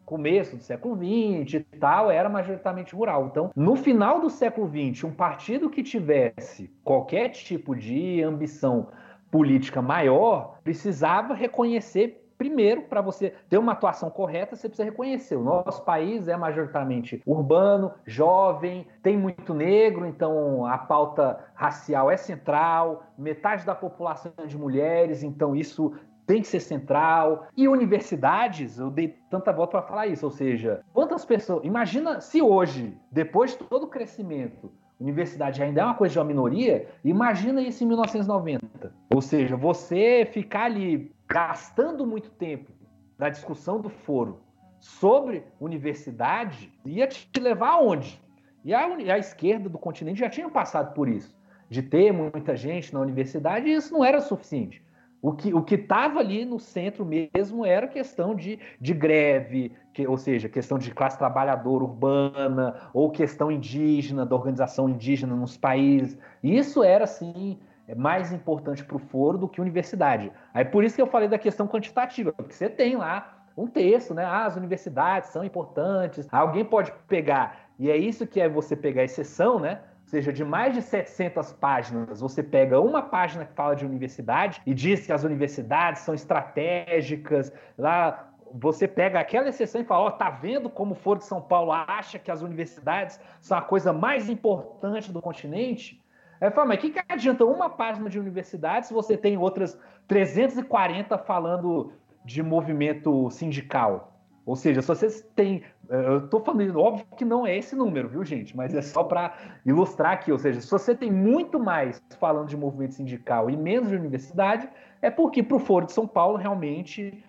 começo 0.06 0.56
do 0.56 0.64
século 0.64 0.96
XX 0.96 1.56
e 1.56 1.60
tal, 1.80 2.12
era 2.12 2.30
majoritariamente 2.30 2.96
rural. 2.96 3.28
Então, 3.28 3.52
no 3.56 3.76
final 3.76 4.20
do 4.20 4.30
século 4.30 4.68
XX, 4.68 5.04
um 5.06 5.12
partido 5.12 5.70
que 5.70 5.84
tivesse 5.84 6.72
qualquer 6.84 7.30
tipo 7.30 7.76
de 7.76 8.22
ambição 8.22 8.90
política 9.32 9.82
maior 9.82 10.60
precisava 10.64 11.34
reconhecer 11.34 12.22
primeiro, 12.38 12.84
para 12.84 13.02
você 13.02 13.34
ter 13.50 13.58
uma 13.58 13.72
atuação 13.72 14.10
correta, 14.10 14.56
você 14.56 14.68
precisa 14.68 14.90
reconhecer. 14.90 15.36
O 15.36 15.44
nosso 15.44 15.84
país 15.84 16.28
é 16.28 16.36
majoritariamente 16.36 17.22
urbano, 17.26 17.94
jovem, 18.06 18.86
tem 19.02 19.18
muito 19.18 19.54
negro, 19.54 20.06
então 20.06 20.66
a 20.66 20.78
pauta 20.78 21.40
racial 21.54 22.12
é 22.12 22.18
central, 22.18 23.04
metade 23.18 23.66
da 23.66 23.74
população 23.74 24.34
é 24.38 24.46
de 24.46 24.58
mulheres, 24.58 25.24
então 25.24 25.56
isso 25.56 25.94
tem 26.26 26.42
que 26.42 26.48
ser 26.48 26.60
central. 26.60 27.48
E 27.56 27.68
universidades, 27.68 28.80
eu 28.80 28.90
dei 28.90 29.18
tanta 29.30 29.52
volta 29.52 29.78
para 29.78 29.88
falar 29.88 30.08
isso, 30.08 30.26
ou 30.26 30.32
seja, 30.32 30.82
quantas 30.94 31.24
pessoas. 31.24 31.64
Imagina 31.64 32.22
se 32.22 32.42
hoje, 32.42 32.98
depois 33.12 33.52
de 33.52 33.58
todo 33.58 33.84
o 33.84 33.90
crescimento, 33.90 34.72
universidade 35.00 35.62
ainda 35.62 35.82
é 35.82 35.86
uma 35.86 35.94
coisa 35.94 36.14
de 36.14 36.20
uma 36.20 36.26
minoria, 36.26 36.88
imagina 37.04 37.62
isso 37.62 37.84
em 37.84 37.88
1990. 37.88 38.94
Ou 39.14 39.22
seja, 39.22 39.56
você 39.56 40.28
ficar 40.32 40.66
ali 40.66 41.14
gastando 41.28 42.06
muito 42.06 42.30
tempo 42.32 42.72
na 43.18 43.30
discussão 43.30 43.80
do 43.80 43.90
foro 43.90 44.42
sobre 44.80 45.44
universidade 45.60 46.72
ia 46.86 47.08
te 47.08 47.40
levar 47.40 47.72
aonde? 47.72 48.22
E 48.64 48.74
a, 48.74 48.86
a 48.86 49.18
esquerda 49.20 49.70
do 49.70 49.78
continente 49.78 50.20
já 50.20 50.30
tinha 50.30 50.50
passado 50.50 50.94
por 50.94 51.08
isso, 51.08 51.38
de 51.70 51.84
ter 51.84 52.12
muita 52.12 52.56
gente 52.56 52.94
na 52.94 53.00
universidade, 53.00 53.68
e 53.68 53.74
isso 53.74 53.94
não 53.94 54.04
era 54.04 54.22
suficiente. 54.22 54.85
O 55.26 55.34
que 55.34 55.52
o 55.52 55.66
estava 55.68 56.20
ali 56.20 56.46
no 56.46 56.60
centro 56.60 57.04
mesmo 57.04 57.66
era 57.66 57.88
questão 57.88 58.36
de, 58.36 58.60
de 58.80 58.94
greve, 58.94 59.72
que, 59.92 60.06
ou 60.06 60.18
seja, 60.18 60.48
questão 60.48 60.78
de 60.78 60.92
classe 60.92 61.18
trabalhadora 61.18 61.84
urbana, 61.84 62.76
ou 62.94 63.10
questão 63.10 63.52
indígena, 63.52 64.24
da 64.24 64.36
organização 64.36 64.88
indígena 64.88 65.36
nos 65.36 65.58
países. 65.58 66.16
Isso 66.44 66.84
era, 66.84 67.06
assim, 67.06 67.58
mais 67.98 68.32
importante 68.32 68.86
para 68.86 68.98
o 68.98 69.00
foro 69.00 69.36
do 69.36 69.48
que 69.48 69.60
universidade. 69.60 70.32
Aí 70.54 70.64
por 70.64 70.84
isso 70.84 70.96
que 70.96 71.02
eu 71.02 71.08
falei 71.08 71.28
da 71.28 71.40
questão 71.40 71.68
quantitativa, 71.68 72.32
porque 72.32 72.54
você 72.54 72.70
tem 72.70 72.96
lá 72.96 73.48
um 73.58 73.66
texto, 73.66 74.14
né? 74.14 74.24
Ah, 74.24 74.46
as 74.46 74.56
universidades 74.56 75.32
são 75.32 75.44
importantes. 75.44 76.28
Alguém 76.32 76.64
pode 76.64 76.94
pegar, 77.08 77.72
e 77.80 77.90
é 77.90 77.98
isso 77.98 78.28
que 78.28 78.40
é 78.40 78.48
você 78.48 78.76
pegar 78.76 79.04
exceção, 79.04 79.60
né? 79.60 79.80
Seja, 80.06 80.32
de 80.32 80.46
mais 80.46 80.74
de 80.74 80.82
700 80.84 81.52
páginas, 81.54 82.22
você 82.22 82.44
pega 82.44 82.80
uma 82.80 83.02
página 83.02 83.44
que 83.44 83.54
fala 83.54 83.76
de 83.76 83.86
universidade 83.86 84.62
e 84.66 84.74
diz 84.74 85.06
que 85.06 85.12
as 85.12 85.24
universidades 85.24 86.04
são 86.04 86.14
estratégicas. 86.14 87.52
Lá 87.76 88.30
você 88.54 88.88
pega 88.88 89.20
aquela 89.20 89.50
exceção 89.50 89.82
e 89.82 89.84
fala: 89.84 90.04
Ó, 90.04 90.08
oh, 90.08 90.12
tá 90.12 90.30
vendo 90.30 90.70
como 90.70 90.94
o 90.94 90.96
Foro 90.96 91.20
de 91.20 91.26
São 91.26 91.42
Paulo 91.42 91.72
acha 91.72 92.20
que 92.20 92.30
as 92.30 92.42
universidades 92.42 93.20
são 93.42 93.58
a 93.58 93.62
coisa 93.62 93.92
mais 93.92 94.30
importante 94.30 95.12
do 95.12 95.22
continente? 95.22 96.02
Aí 96.40 96.52
fala, 96.52 96.68
mas 96.68 96.78
o 96.78 96.82
que, 96.82 96.92
que 96.92 97.02
adianta 97.08 97.46
uma 97.46 97.70
página 97.70 98.10
de 98.10 98.20
universidade 98.20 98.88
se 98.88 98.94
você 98.94 99.18
tem 99.18 99.38
outras 99.38 99.80
340 100.08 101.18
falando 101.18 101.94
de 102.24 102.44
movimento 102.44 103.30
sindical? 103.32 104.15
Ou 104.46 104.56
seja, 104.56 104.82
se 104.82 104.88
vocês 104.88 105.28
têm. 105.36 105.64
Eh, 105.90 106.08
eu 106.08 106.26
estou 106.26 106.40
falando, 106.40 106.80
óbvio 106.80 107.06
que 107.18 107.26
não 107.26 107.48
é 107.48 107.58
esse 107.58 107.76
número, 107.76 108.08
viu, 108.08 108.24
gente? 108.24 108.56
Mas 108.56 108.76
é 108.76 108.82
só 108.82 109.04
para 109.04 109.34
ilustrar 109.66 110.14
aqui. 110.14 110.32
Ou 110.32 110.38
seja, 110.38 110.62
se 110.62 110.70
você 110.70 110.94
tem 110.94 111.12
muito 111.12 111.60
mais 111.60 112.02
falando 112.20 112.48
de 112.48 112.56
movimento 112.56 112.94
sindical 112.94 113.50
e 113.50 113.58
menos 113.58 113.90
de 113.90 113.96
universidade, 113.96 114.70
é 115.02 115.10
porque 115.10 115.42
para 115.42 115.58
o 115.58 115.60
Foro 115.60 115.88
de 115.88 115.94
São 115.94 116.08
Paulo, 116.08 116.38
realmente, 116.38 117.24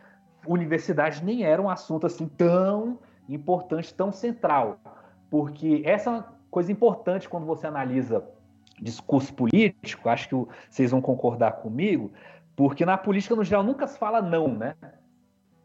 universidade 0.46 1.24
nem 1.24 1.44
era 1.44 1.60
um 1.60 1.70
assunto 1.70 2.06
assim 2.06 2.28
tão 2.28 2.98
importante, 3.28 3.94
tão 3.94 4.12
central. 4.12 4.78
Porque 5.30 5.82
essa 5.86 6.18
é 6.18 6.24
coisa 6.50 6.70
importante 6.70 7.28
quando 7.28 7.46
você 7.46 7.66
analisa 7.66 8.24
discurso 8.80 9.32
político, 9.32 10.08
acho 10.08 10.28
que 10.28 10.34
vocês 10.68 10.90
vão 10.90 11.00
concordar 11.00 11.52
comigo, 11.52 12.12
porque 12.54 12.84
na 12.84 12.96
política, 12.96 13.34
no 13.34 13.44
geral, 13.44 13.62
nunca 13.62 13.86
se 13.86 13.98
fala 13.98 14.20
não, 14.20 14.48
né? 14.48 14.74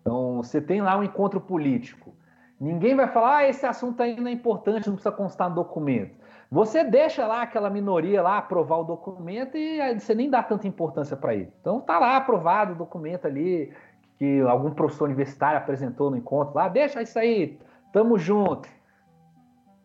Então, 0.02 0.38
você 0.38 0.60
tem 0.60 0.82
lá 0.82 0.98
um 0.98 1.04
encontro 1.04 1.40
político. 1.40 2.14
Ninguém 2.60 2.96
vai 2.96 3.08
falar, 3.08 3.38
ah, 3.38 3.50
esse 3.50 3.66
assunto 3.66 4.02
ainda 4.02 4.30
é 4.30 4.34
importante, 4.34 4.88
não 4.88 4.96
precisa 4.96 5.16
constar 5.16 5.50
no 5.50 5.56
documento. 5.56 6.16
Você 6.52 6.84
deixa 6.84 7.26
lá 7.26 7.44
aquela 7.44 7.70
minoria 7.70 8.22
lá 8.22 8.38
aprovar 8.38 8.80
o 8.80 8.84
documento 8.84 9.58
e 9.58 9.98
você 9.98 10.14
nem 10.14 10.30
dá 10.30 10.44
tanta 10.44 10.68
importância 10.68 11.16
para 11.16 11.34
ele. 11.34 11.52
Então 11.62 11.80
tá 11.80 11.98
lá 11.98 12.18
aprovado 12.18 12.74
o 12.74 12.76
documento 12.76 13.26
ali 13.26 13.74
que 14.18 14.42
algum 14.42 14.70
professor 14.72 15.06
universitário 15.06 15.58
apresentou 15.58 16.12
no 16.12 16.18
encontro 16.18 16.54
lá, 16.54 16.68
deixa 16.68 17.02
isso 17.02 17.18
aí, 17.18 17.58
tamo 17.92 18.20
junto. 18.20 18.70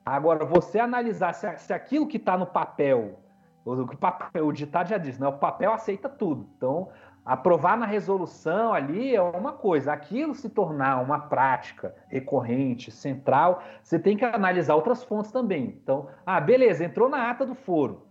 Agora, 0.04 0.44
você 0.44 0.78
analisar 0.78 1.32
se, 1.32 1.56
se 1.56 1.72
aquilo 1.72 2.06
que 2.06 2.16
está 2.16 2.36
no 2.36 2.46
papel, 2.46 3.18
o, 3.64 3.96
papel, 3.96 4.46
o 4.46 4.52
ditado 4.52 4.88
já 4.88 4.98
diz, 4.98 5.18
né? 5.18 5.26
o 5.26 5.32
papel 5.32 5.72
aceita 5.72 6.08
tudo. 6.08 6.46
Então, 6.56 6.88
aprovar 7.26 7.76
na 7.76 7.84
resolução 7.84 8.72
ali 8.72 9.16
é 9.16 9.20
uma 9.20 9.52
coisa, 9.52 9.92
aquilo 9.92 10.32
se 10.32 10.48
tornar 10.48 11.02
uma 11.02 11.18
prática 11.18 11.92
recorrente, 12.06 12.92
central, 12.92 13.64
você 13.82 13.98
tem 13.98 14.16
que 14.16 14.24
analisar 14.24 14.76
outras 14.76 15.02
fontes 15.02 15.32
também. 15.32 15.76
Então, 15.82 16.06
ah, 16.24 16.40
beleza, 16.40 16.84
entrou 16.84 17.08
na 17.08 17.28
ata 17.28 17.44
do 17.44 17.56
foro, 17.56 18.06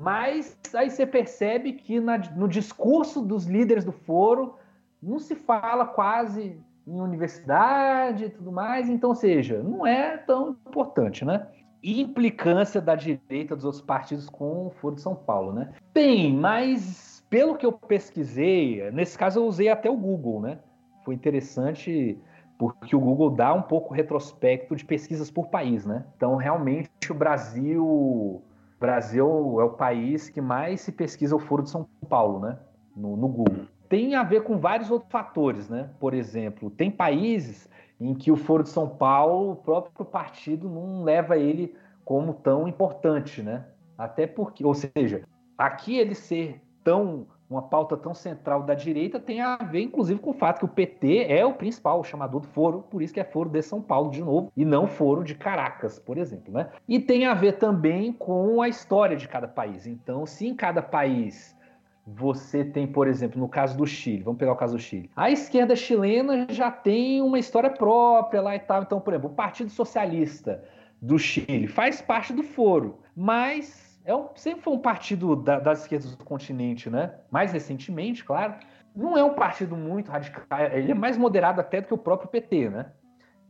mas 0.00 0.58
aí 0.74 0.90
você 0.90 1.06
percebe 1.06 1.74
que 1.74 2.00
na, 2.00 2.16
no 2.16 2.48
discurso 2.48 3.20
dos 3.20 3.44
líderes 3.44 3.84
do 3.84 3.92
foro 3.92 4.56
não 5.02 5.18
se 5.18 5.34
fala 5.34 5.84
quase 5.84 6.58
em 6.86 7.00
universidade 7.00 8.24
e 8.24 8.30
tudo 8.30 8.50
mais, 8.50 8.88
então, 8.88 9.10
ou 9.10 9.16
seja, 9.16 9.62
não 9.62 9.86
é 9.86 10.16
tão 10.16 10.50
importante, 10.50 11.24
né? 11.24 11.46
Implicância 11.82 12.80
da 12.80 12.94
direita 12.94 13.54
dos 13.54 13.64
outros 13.64 13.82
partidos 13.82 14.28
com 14.30 14.68
o 14.68 14.70
Foro 14.70 14.94
de 14.94 15.02
São 15.02 15.14
Paulo, 15.14 15.52
né? 15.52 15.72
Tem, 15.92 16.32
mas 16.32 17.05
pelo 17.28 17.56
que 17.56 17.66
eu 17.66 17.72
pesquisei, 17.72 18.90
nesse 18.90 19.18
caso 19.18 19.40
eu 19.40 19.46
usei 19.46 19.68
até 19.68 19.90
o 19.90 19.96
Google, 19.96 20.40
né? 20.40 20.58
Foi 21.04 21.14
interessante 21.14 22.18
porque 22.58 22.96
o 22.96 23.00
Google 23.00 23.30
dá 23.30 23.52
um 23.52 23.62
pouco 23.62 23.92
retrospecto 23.92 24.74
de 24.74 24.84
pesquisas 24.84 25.30
por 25.30 25.48
país, 25.48 25.84
né? 25.84 26.04
Então, 26.16 26.36
realmente, 26.36 26.90
o 27.10 27.14
Brasil, 27.14 28.42
Brasil 28.80 29.60
é 29.60 29.64
o 29.64 29.70
país 29.70 30.28
que 30.28 30.40
mais 30.40 30.80
se 30.80 30.92
pesquisa 30.92 31.36
o 31.36 31.38
Foro 31.38 31.62
de 31.62 31.70
São 31.70 31.86
Paulo, 32.08 32.40
né? 32.40 32.58
No, 32.96 33.16
no 33.16 33.28
Google 33.28 33.66
tem 33.88 34.14
a 34.14 34.22
ver 34.22 34.42
com 34.42 34.58
vários 34.58 34.90
outros 34.90 35.10
fatores, 35.10 35.68
né? 35.68 35.90
Por 35.98 36.14
exemplo, 36.14 36.70
tem 36.70 36.90
países 36.90 37.68
em 38.00 38.14
que 38.14 38.30
o 38.30 38.36
Foro 38.36 38.62
de 38.62 38.68
São 38.68 38.88
Paulo, 38.88 39.52
o 39.52 39.56
próprio 39.56 40.04
partido 40.04 40.68
não 40.68 41.02
leva 41.02 41.36
ele 41.36 41.74
como 42.04 42.34
tão 42.34 42.68
importante, 42.68 43.42
né? 43.42 43.64
Até 43.96 44.26
porque, 44.26 44.64
ou 44.64 44.74
seja, 44.74 45.22
aqui 45.56 45.96
ele 45.96 46.14
ser 46.14 46.60
tão 46.86 47.26
uma 47.48 47.62
pauta 47.62 47.96
tão 47.96 48.14
central 48.14 48.62
da 48.62 48.74
direita 48.74 49.20
tem 49.20 49.40
a 49.40 49.56
ver, 49.56 49.80
inclusive, 49.80 50.20
com 50.20 50.30
o 50.30 50.34
fato 50.34 50.60
que 50.60 50.64
o 50.64 50.68
PT 50.68 51.26
é 51.28 51.44
o 51.44 51.54
principal 51.54 52.02
chamador 52.02 52.40
do 52.40 52.48
foro, 52.48 52.84
por 52.90 53.00
isso 53.00 53.14
que 53.14 53.20
é 53.20 53.24
foro 53.24 53.48
de 53.48 53.62
São 53.62 53.80
Paulo 53.80 54.10
de 54.10 54.20
novo, 54.20 54.50
e 54.56 54.64
não 54.64 54.86
foro 54.86 55.22
de 55.22 55.34
Caracas, 55.34 55.98
por 55.98 56.18
exemplo. 56.18 56.52
Né? 56.52 56.68
E 56.88 56.98
tem 56.98 57.24
a 57.24 57.34
ver 57.34 57.52
também 57.58 58.12
com 58.12 58.60
a 58.60 58.68
história 58.68 59.16
de 59.16 59.28
cada 59.28 59.46
país. 59.46 59.86
Então, 59.86 60.26
se 60.26 60.46
em 60.46 60.56
cada 60.56 60.82
país 60.82 61.56
você 62.04 62.64
tem, 62.64 62.86
por 62.86 63.06
exemplo, 63.06 63.40
no 63.40 63.48
caso 63.48 63.76
do 63.76 63.86
Chile, 63.86 64.24
vamos 64.24 64.38
pegar 64.38 64.52
o 64.52 64.56
caso 64.56 64.76
do 64.76 64.82
Chile. 64.82 65.10
A 65.14 65.30
esquerda 65.30 65.76
chilena 65.76 66.46
já 66.50 66.70
tem 66.70 67.22
uma 67.22 67.38
história 67.38 67.70
própria 67.70 68.40
lá 68.40 68.56
e 68.56 68.60
tal. 68.60 68.82
Então, 68.82 69.00
por 69.00 69.12
exemplo, 69.12 69.30
o 69.30 69.34
Partido 69.34 69.70
Socialista 69.70 70.64
do 71.00 71.18
Chile 71.18 71.68
faz 71.68 72.00
parte 72.00 72.32
do 72.32 72.42
foro, 72.42 72.98
mas 73.14 73.85
é 74.06 74.14
um, 74.14 74.28
sempre 74.36 74.62
foi 74.62 74.72
um 74.72 74.78
partido 74.78 75.34
da, 75.34 75.58
das 75.58 75.82
esquerdas 75.82 76.14
do 76.14 76.24
continente, 76.24 76.88
né? 76.88 77.14
Mais 77.28 77.52
recentemente, 77.52 78.24
claro. 78.24 78.54
Não 78.94 79.18
é 79.18 79.24
um 79.24 79.34
partido 79.34 79.76
muito 79.76 80.10
radical, 80.10 80.46
ele 80.72 80.92
é 80.92 80.94
mais 80.94 81.18
moderado 81.18 81.60
até 81.60 81.80
do 81.80 81.88
que 81.88 81.94
o 81.94 81.98
próprio 81.98 82.28
PT, 82.28 82.70
né? 82.70 82.86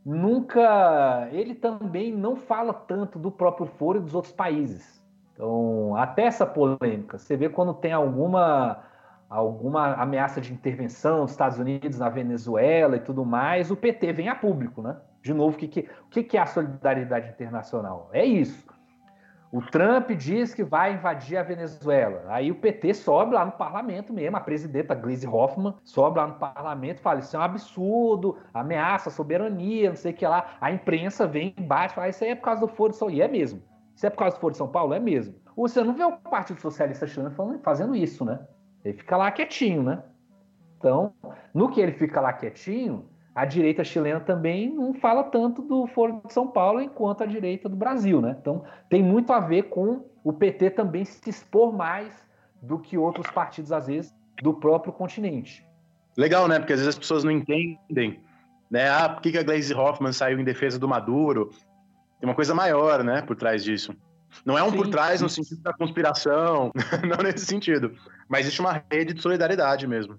Nunca. 0.03 1.29
Ele 1.31 1.53
também 1.53 2.11
não 2.11 2.35
fala 2.35 2.73
tanto 2.73 3.19
do 3.19 3.31
próprio 3.31 3.67
foro 3.67 3.99
e 3.99 4.01
dos 4.01 4.15
outros 4.15 4.33
países. 4.33 5.01
Então, 5.33 5.95
até 5.95 6.23
essa 6.23 6.45
polêmica, 6.45 7.19
você 7.19 7.37
vê 7.37 7.47
quando 7.47 7.73
tem 7.73 7.93
alguma 7.93 8.83
alguma 9.29 9.93
ameaça 9.95 10.39
de 10.39 10.53
intervenção 10.53 11.23
dos 11.23 11.31
Estados 11.31 11.59
Unidos 11.59 11.99
na 11.99 12.07
Venezuela 12.07 12.95
e 12.95 13.01
tudo 13.01 13.25
mais, 13.25 13.69
o 13.69 13.75
PT 13.75 14.13
vem 14.13 14.29
a 14.29 14.35
público, 14.35 14.81
né? 14.81 14.97
De 15.21 15.33
novo, 15.33 15.55
o 15.55 15.59
que, 15.59 15.67
que, 15.67 15.89
o 16.05 16.09
que 16.09 16.37
é 16.37 16.41
a 16.41 16.45
solidariedade 16.45 17.29
internacional? 17.29 18.09
É 18.13 18.25
isso. 18.25 18.65
O 19.51 19.61
Trump 19.61 20.11
diz 20.11 20.53
que 20.53 20.63
vai 20.63 20.93
invadir 20.93 21.37
a 21.37 21.43
Venezuela. 21.43 22.25
Aí 22.27 22.51
o 22.51 22.55
PT 22.55 22.93
sobe 22.93 23.33
lá 23.33 23.45
no 23.45 23.53
parlamento 23.53 24.11
mesmo, 24.11 24.35
a 24.35 24.41
presidenta 24.41 24.93
Gleisi 24.93 25.25
Hoffmann 25.25 25.75
sobe 25.83 26.17
lá 26.17 26.27
no 26.27 26.33
parlamento 26.33 26.99
e 26.99 27.01
fala: 27.01 27.19
Isso 27.19 27.35
é 27.35 27.39
um 27.39 27.43
absurdo, 27.43 28.37
ameaça 28.53 29.09
soberania, 29.09 29.89
não 29.89 29.95
sei 29.95 30.11
o 30.11 30.15
que 30.15 30.27
lá. 30.27 30.57
A 30.59 30.71
imprensa 30.71 31.25
vem 31.25 31.55
embaixo 31.57 31.93
e 31.93 31.95
fala: 31.95 32.09
Isso 32.09 32.23
aí 32.23 32.31
é 32.31 32.35
por 32.35 32.43
causa 32.43 32.61
do 32.61 32.67
Foro 32.67 32.91
de 32.91 32.97
São 32.97 33.09
E 33.09 33.21
é 33.21 33.27
mesmo. 33.27 33.61
Se 33.95 34.05
é 34.05 34.09
por 34.09 34.17
causa 34.17 34.35
do 34.35 34.39
Foro 34.39 34.51
de 34.51 34.57
São 34.57 34.67
Paulo, 34.67 34.93
é 34.93 34.99
mesmo. 34.99 35.35
Você 35.55 35.83
não 35.83 35.93
vê 35.93 36.03
o 36.03 36.11
Partido 36.17 36.59
Socialista 36.59 37.07
chileno 37.07 37.33
fazendo 37.63 37.95
isso, 37.95 38.25
né? 38.25 38.39
Ele 38.83 38.97
fica 38.97 39.17
lá 39.17 39.31
quietinho, 39.31 39.81
né? 39.81 40.03
Então, 40.77 41.13
no 41.53 41.69
que 41.69 41.81
ele 41.81 41.93
fica 41.93 42.21
lá 42.21 42.31
quietinho, 42.31 43.09
a 43.37 43.45
direita 43.45 43.83
chilena 43.83 44.19
também 44.19 44.73
não 44.73 44.95
fala 44.95 45.23
tanto 45.23 45.61
do 45.61 45.85
Foro 45.85 46.23
de 46.25 46.33
São 46.33 46.47
Paulo 46.47 46.81
enquanto 46.81 47.21
a 47.21 47.27
direita 47.27 47.69
do 47.69 47.75
Brasil, 47.75 48.19
né? 48.19 48.35
Então, 48.41 48.63
tem 48.89 49.03
muito 49.03 49.31
a 49.31 49.39
ver 49.39 49.69
com 49.69 50.07
o 50.23 50.33
PT 50.33 50.71
também 50.71 51.05
se 51.05 51.29
expor 51.29 51.71
mais 51.71 52.11
do 52.63 52.79
que 52.79 52.97
outros 52.97 53.29
partidos, 53.29 53.71
às 53.71 53.85
vezes, 53.85 54.11
do 54.41 54.55
próprio 54.55 54.91
continente. 54.91 55.63
Legal, 56.17 56.47
né? 56.47 56.57
Porque 56.57 56.73
às 56.73 56.79
vezes 56.79 56.95
as 56.95 56.97
pessoas 56.97 57.23
não 57.23 57.29
entendem, 57.29 58.19
né? 58.71 58.89
Ah, 58.89 59.07
por 59.07 59.21
que 59.21 59.37
a 59.37 59.43
Glaze 59.43 59.71
Hoffman 59.71 60.11
saiu 60.11 60.39
em 60.39 60.43
defesa 60.43 60.79
do 60.79 60.87
Maduro? 60.87 61.51
Tem 62.19 62.27
uma 62.27 62.33
coisa 62.33 62.55
maior, 62.55 63.03
né, 63.03 63.21
por 63.21 63.35
trás 63.35 63.63
disso. 63.63 63.93
Não 64.43 64.57
é 64.57 64.63
um 64.63 64.71
sim, 64.71 64.77
por 64.77 64.87
trás 64.87 65.19
sim. 65.19 65.23
no 65.23 65.29
sentido 65.29 65.61
da 65.61 65.73
conspiração, 65.73 66.71
não 67.07 67.23
nesse 67.23 67.45
sentido. 67.45 67.93
Mas 68.27 68.41
existe 68.41 68.61
uma 68.61 68.83
rede 68.91 69.13
de 69.13 69.21
solidariedade 69.21 69.85
mesmo. 69.85 70.17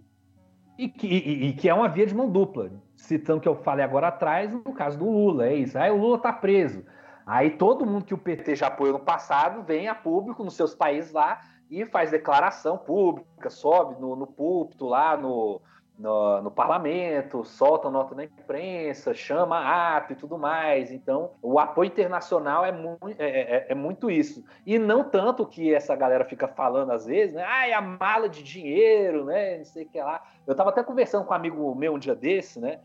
E 0.79 0.89
que, 0.89 1.07
e, 1.09 1.49
e 1.49 1.53
que, 1.55 1.69
é 1.69 1.75
uma 1.75 1.89
via 1.89 2.07
de 2.07 2.15
mão 2.15 2.31
dupla. 2.31 2.71
Citando 2.95 3.39
o 3.39 3.43
que 3.43 3.49
eu 3.49 3.57
falei 3.57 3.85
agora 3.85 4.09
atrás, 4.09 4.53
no 4.53 4.73
caso 4.73 4.97
do 4.97 5.11
Lula, 5.11 5.49
é 5.49 5.55
isso. 5.55 5.77
Aí 5.77 5.91
o 5.91 5.97
Lula 5.97 6.19
tá 6.19 6.33
preso. 6.33 6.85
Aí 7.27 7.51
todo 7.51 7.85
mundo 7.85 8.05
que 8.05 8.15
o 8.15 8.19
PT 8.19 8.55
já 8.55 8.69
apoiou 8.69 8.95
no 8.95 9.05
passado 9.05 9.63
vem 9.63 9.89
a 9.89 9.95
público 9.95 10.45
nos 10.45 10.55
seus 10.55 10.75
países 10.75 11.13
lá 11.13 11.41
e 11.69 11.85
faz 11.85 12.11
declaração 12.11 12.79
pública, 12.79 13.51
sobe 13.51 14.01
no, 14.01 14.17
no 14.17 14.27
púlpito 14.27 14.87
lá 14.87 15.17
no, 15.17 15.61
no, 15.99 16.41
no, 16.43 16.51
parlamento, 16.51 17.45
solta 17.45 17.91
nota 17.91 18.15
na 18.15 18.25
imprensa, 18.25 19.13
chama 19.13 19.97
ato 19.97 20.13
e 20.13 20.17
tudo 20.17 20.39
mais. 20.39 20.93
Então, 20.93 21.33
o 21.43 21.59
apoio 21.59 21.89
internacional 21.89 22.65
é, 22.65 22.71
mu 22.71 22.97
é, 23.19 23.57
é, 23.57 23.67
é, 23.71 23.75
muito 23.75 24.09
isso. 24.09 24.45
E 24.65 24.79
não 24.79 25.03
tanto 25.03 25.45
que 25.45 25.75
essa 25.75 25.97
galera 25.97 26.25
fica 26.25 26.47
falando 26.47 26.93
às 26.93 27.05
vezes, 27.05 27.35
né? 27.35 27.43
Ai, 27.43 27.73
a 27.73 27.81
mala 27.81 28.29
de 28.29 28.43
dinheiro, 28.43 29.25
né? 29.25 29.59
Não 29.59 29.65
sei 29.65 29.85
o 29.85 29.89
que 29.89 30.01
lá. 30.01 30.23
Eu 30.47 30.53
estava 30.53 30.71
até 30.71 30.85
conversando 30.85 31.25
com 31.25 31.33
um 31.33 31.37
amigo 31.37 31.75
meu 31.75 31.95
um 31.95 31.99
dia 31.99 32.15
desse, 32.15 32.61
né? 32.61 32.81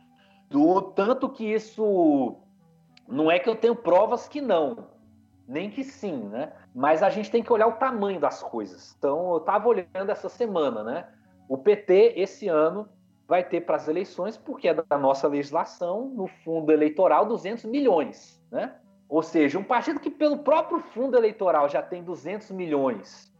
Do 0.49 0.81
tanto 0.81 1.29
que 1.29 1.45
isso. 1.45 2.35
Não 3.07 3.29
é 3.29 3.37
que 3.37 3.49
eu 3.49 3.55
tenho 3.55 3.75
provas 3.75 4.27
que 4.27 4.41
não, 4.41 4.87
nem 5.47 5.69
que 5.69 5.83
sim, 5.83 6.29
né? 6.29 6.51
Mas 6.73 7.03
a 7.03 7.09
gente 7.09 7.29
tem 7.29 7.43
que 7.43 7.53
olhar 7.53 7.67
o 7.67 7.73
tamanho 7.73 8.19
das 8.19 8.41
coisas. 8.41 8.95
Então, 8.97 9.33
eu 9.33 9.37
estava 9.37 9.67
olhando 9.67 10.09
essa 10.09 10.29
semana, 10.29 10.83
né? 10.83 11.07
O 11.47 11.57
PT, 11.57 12.13
esse 12.15 12.47
ano, 12.47 12.87
vai 13.27 13.43
ter 13.43 13.61
para 13.61 13.77
as 13.77 13.87
eleições, 13.87 14.37
porque 14.37 14.67
é 14.67 14.73
da 14.73 14.97
nossa 14.97 15.27
legislação, 15.27 16.09
no 16.09 16.27
fundo 16.27 16.71
eleitoral, 16.71 17.25
200 17.25 17.65
milhões. 17.65 18.41
Né? 18.51 18.73
Ou 19.07 19.23
seja, 19.23 19.59
um 19.59 19.63
partido 19.63 19.99
que, 19.99 20.09
pelo 20.09 20.39
próprio 20.39 20.79
fundo 20.79 21.15
eleitoral, 21.15 21.69
já 21.69 21.81
tem 21.81 22.03
200 22.03 22.51
milhões. 22.51 23.31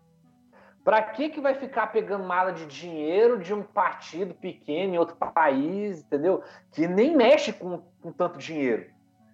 Para 0.83 1.01
que, 1.01 1.29
que 1.29 1.39
vai 1.39 1.55
ficar 1.55 1.87
pegando 1.87 2.25
mala 2.25 2.51
de 2.51 2.65
dinheiro 2.65 3.39
de 3.39 3.53
um 3.53 3.63
partido 3.63 4.33
pequeno 4.33 4.95
em 4.95 4.97
outro 4.97 5.15
país, 5.15 6.01
entendeu? 6.01 6.43
Que 6.71 6.87
nem 6.87 7.15
mexe 7.15 7.53
com, 7.53 7.81
com 8.01 8.11
tanto 8.11 8.37
dinheiro. 8.37 8.91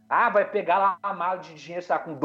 Ah, 0.07 0.29
vai 0.29 0.49
pegar 0.49 0.77
lá 0.77 0.97
uma 1.03 1.13
mala 1.13 1.37
de 1.37 1.53
dinheiro, 1.53 1.85
sabe, 1.85 2.05
com 2.05 2.19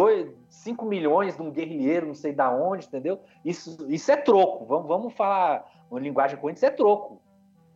5 0.49 0.85
milhões 0.87 1.37
de 1.37 1.43
um 1.43 1.51
guerrilheiro, 1.51 2.07
não 2.07 2.15
sei 2.15 2.33
da 2.33 2.51
onde, 2.51 2.87
entendeu? 2.87 3.21
Isso, 3.45 3.87
isso 3.91 4.11
é 4.11 4.17
troco. 4.17 4.65
Vamos, 4.65 4.89
vamos 4.89 5.15
falar 5.15 5.71
uma 5.91 6.01
linguagem 6.01 6.39
corrente, 6.39 6.59
isso 6.59 6.67
é 6.67 6.71
troco. 6.71 7.21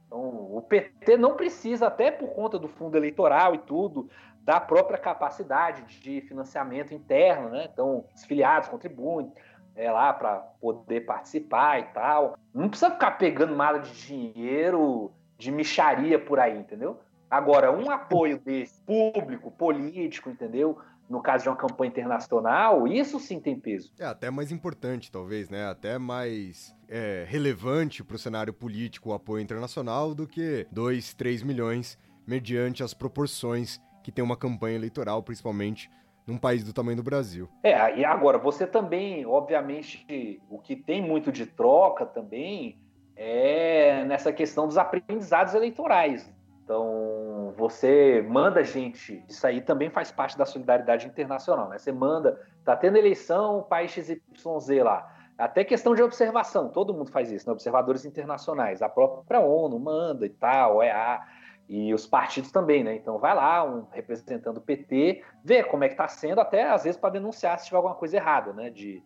Então, 0.09 0.57
o 0.57 0.63
PT 0.63 1.17
não 1.19 1.37
precisa, 1.37 1.87
até 1.87 2.11
por 2.11 2.31
conta 2.31 2.59
do 2.59 2.67
fundo 2.67 2.97
eleitoral 2.97 3.55
e 3.55 3.59
tudo, 3.59 4.09
da 4.41 4.59
própria 4.59 4.99
capacidade 4.99 6.01
de 6.01 6.23
financiamento 6.23 6.95
interno, 6.95 7.51
né? 7.51 7.69
Então, 7.71 8.07
os 8.15 8.25
filiados 8.25 8.69
contribuem 8.69 9.31
é, 9.77 9.93
lá 9.93 10.13
para 10.13 10.37
poder 10.61 11.03
participar 11.03 11.79
e 11.79 11.85
tal. 11.93 12.39
Não 12.55 12.71
precisa 12.71 12.91
ficar 12.91 13.13
pegando 13.13 13.55
mala 13.55 13.79
de 13.81 13.93
dinheiro 14.07 15.13
de 15.37 15.53
micharia 15.53 16.19
por 16.19 16.41
aí, 16.41 16.59
entendeu? 16.59 16.99
Agora, 17.31 17.71
um 17.71 17.91
apoio 17.91 18.39
desse 18.39 18.81
público, 18.81 19.51
político, 19.51 20.31
entendeu? 20.31 20.79
No 21.09 21.23
caso 21.23 21.45
de 21.45 21.49
uma 21.49 21.57
campanha 21.57 21.89
internacional, 21.89 22.87
isso 22.87 23.19
sim 23.19 23.41
tem 23.41 23.59
peso. 23.59 23.93
É 23.99 24.05
até 24.05 24.31
mais 24.31 24.53
importante, 24.53 25.11
talvez, 25.11 25.49
né? 25.49 25.67
Até 25.67 25.99
mais 25.99 26.75
é, 26.89 27.25
relevante 27.27 28.05
para 28.05 28.17
o 28.17 28.19
cenário 28.19 28.53
político 28.53 29.11
o 29.11 29.15
apoio 29.15 29.43
internacional 29.43 30.15
do 30.15 30.27
que 30.27 30.67
2, 30.71 31.15
3 31.15 31.43
milhões, 31.43 31.99
mediante 32.27 32.83
as 32.83 32.93
proporções 32.93 33.81
que 34.03 34.13
tem 34.13 34.25
uma 34.25 34.37
campanha 34.37 34.77
eleitoral, 34.77 35.23
principalmente 35.23 35.91
num 36.27 36.37
país 36.37 36.63
do 36.63 36.75
tamanho 36.75 36.99
do 36.99 37.03
Brasil. 37.03 37.49
É, 37.63 37.99
e 37.99 38.05
agora, 38.05 38.37
você 38.37 38.67
também, 38.67 39.25
obviamente, 39.25 40.39
o 40.51 40.59
que 40.59 40.77
tem 40.77 41.01
muito 41.01 41.33
de 41.33 41.47
troca 41.47 42.05
também 42.05 42.79
é 43.17 44.05
nessa 44.05 44.33
questão 44.33 44.67
dos 44.67 44.77
aprendizados 44.77 45.55
eleitorais. 45.55 46.31
Então, 46.63 47.28
você 47.57 48.25
manda 48.29 48.63
gente, 48.63 49.25
isso 49.29 49.47
aí 49.47 49.61
também 49.61 49.91
faz 49.91 50.11
parte 50.11 50.37
da 50.37 50.45
solidariedade 50.45 51.07
internacional, 51.07 51.69
né? 51.69 51.79
Você 51.79 51.93
manda, 51.93 52.41
tá 52.65 52.77
tendo 52.77 52.97
eleição, 52.97 53.63
país 53.63 53.91
XYZ 53.91 54.83
lá. 54.83 55.15
Até 55.37 55.63
questão 55.63 55.95
de 55.95 56.03
observação, 56.03 56.69
todo 56.69 56.93
mundo 56.93 57.11
faz 57.11 57.31
isso, 57.31 57.47
né? 57.47 57.53
observadores 57.53 58.05
internacionais, 58.05 58.83
a 58.83 58.89
própria 58.89 59.41
ONU 59.41 59.79
manda 59.79 60.27
e 60.27 60.31
tal, 60.31 60.79
OEA, 60.79 61.21
e 61.69 61.93
os 61.93 62.07
partidos 62.07 62.51
também, 62.51 62.83
né? 62.83 62.97
Então 62.97 63.19
vai 63.19 63.35
lá, 63.35 63.63
um 63.63 63.87
representando 63.93 64.57
o 64.57 64.61
PT, 64.61 65.23
vê 65.45 65.63
como 65.63 65.85
é 65.85 65.89
que 65.89 65.95
está 65.95 66.09
sendo, 66.09 66.41
até 66.41 66.69
às 66.69 66.85
vezes 66.85 66.99
para 66.99 67.11
denunciar 67.11 67.59
se 67.59 67.67
tiver 67.67 67.77
alguma 67.77 67.95
coisa 67.95 68.17
errada, 68.17 68.53
né? 68.53 68.71
De, 68.71 69.03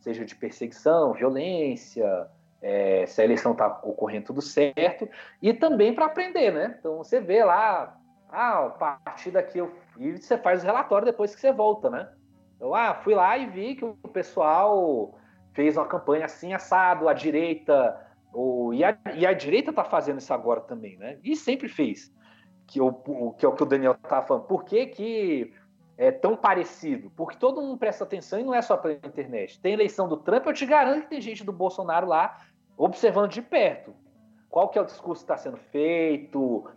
seja 0.00 0.24
de 0.24 0.34
perseguição, 0.34 1.12
violência, 1.12 2.26
é, 2.62 3.06
se 3.06 3.20
a 3.20 3.24
eleição 3.24 3.52
está 3.52 3.80
ocorrendo 3.82 4.26
tudo 4.26 4.42
certo, 4.42 5.08
e 5.40 5.52
também 5.52 5.94
para 5.94 6.06
aprender, 6.06 6.52
né? 6.52 6.76
Então 6.78 6.98
você 6.98 7.20
vê 7.20 7.44
lá, 7.44 7.96
ah, 8.30 8.66
o 8.66 8.70
partido 8.78 9.36
aqui, 9.36 9.58
eu, 9.58 9.72
e 9.98 10.16
você 10.16 10.36
faz 10.38 10.62
o 10.62 10.66
relatório 10.66 11.06
depois 11.06 11.34
que 11.34 11.40
você 11.40 11.52
volta, 11.52 11.90
né? 11.90 12.08
Então, 12.56 12.74
ah, 12.74 12.94
fui 12.94 13.14
lá 13.14 13.36
e 13.36 13.46
vi 13.46 13.74
que 13.74 13.84
o 13.84 13.94
pessoal 14.12 15.18
fez 15.52 15.76
uma 15.76 15.86
campanha 15.86 16.24
assim, 16.24 16.52
assado, 16.54 17.08
a 17.08 17.12
direita 17.12 18.06
o, 18.36 18.74
e, 18.74 18.84
a, 18.84 18.96
e 19.14 19.26
a 19.26 19.32
direita 19.32 19.70
está 19.70 19.82
fazendo 19.82 20.18
isso 20.18 20.32
agora 20.34 20.60
também, 20.60 20.98
né? 20.98 21.18
E 21.24 21.34
sempre 21.34 21.68
fez. 21.68 22.14
Que, 22.66 22.80
o, 22.80 22.92
que 23.38 23.46
é 23.46 23.48
o 23.48 23.52
que 23.52 23.62
o 23.62 23.66
Daniel 23.66 23.92
estava 23.92 24.26
falando. 24.26 24.44
Por 24.44 24.64
que, 24.64 24.86
que 24.86 25.54
é 25.96 26.10
tão 26.10 26.36
parecido? 26.36 27.10
Porque 27.16 27.36
todo 27.36 27.62
mundo 27.62 27.78
presta 27.78 28.04
atenção 28.04 28.38
e 28.38 28.44
não 28.44 28.54
é 28.54 28.62
só 28.62 28.76
pela 28.76 28.94
internet. 28.94 29.60
Tem 29.60 29.72
eleição 29.72 30.08
do 30.08 30.16
Trump, 30.16 30.46
eu 30.46 30.52
te 30.52 30.66
garanto 30.66 31.02
que 31.02 31.10
tem 31.10 31.20
gente 31.20 31.44
do 31.44 31.52
Bolsonaro 31.52 32.06
lá 32.06 32.38
observando 32.76 33.30
de 33.30 33.40
perto. 33.40 33.94
Qual 34.50 34.68
que 34.68 34.78
é 34.78 34.82
o 34.82 34.86
discurso 34.86 35.24
que 35.24 35.32
está 35.32 35.36
sendo 35.36 35.56
feito, 35.56 36.68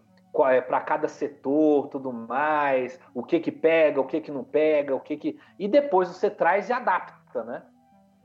é 0.50 0.62
para 0.62 0.80
cada 0.82 1.08
setor, 1.08 1.88
tudo 1.88 2.12
mais, 2.14 3.00
o 3.14 3.24
que 3.24 3.40
que 3.40 3.52
pega, 3.52 4.00
o 4.00 4.06
que 4.06 4.22
que 4.22 4.32
não 4.32 4.44
pega, 4.44 4.96
o 4.96 5.00
que 5.00 5.18
que... 5.18 5.40
E 5.58 5.68
depois 5.68 6.08
você 6.08 6.30
traz 6.30 6.70
e 6.70 6.74
adapta, 6.74 7.44
né? 7.44 7.64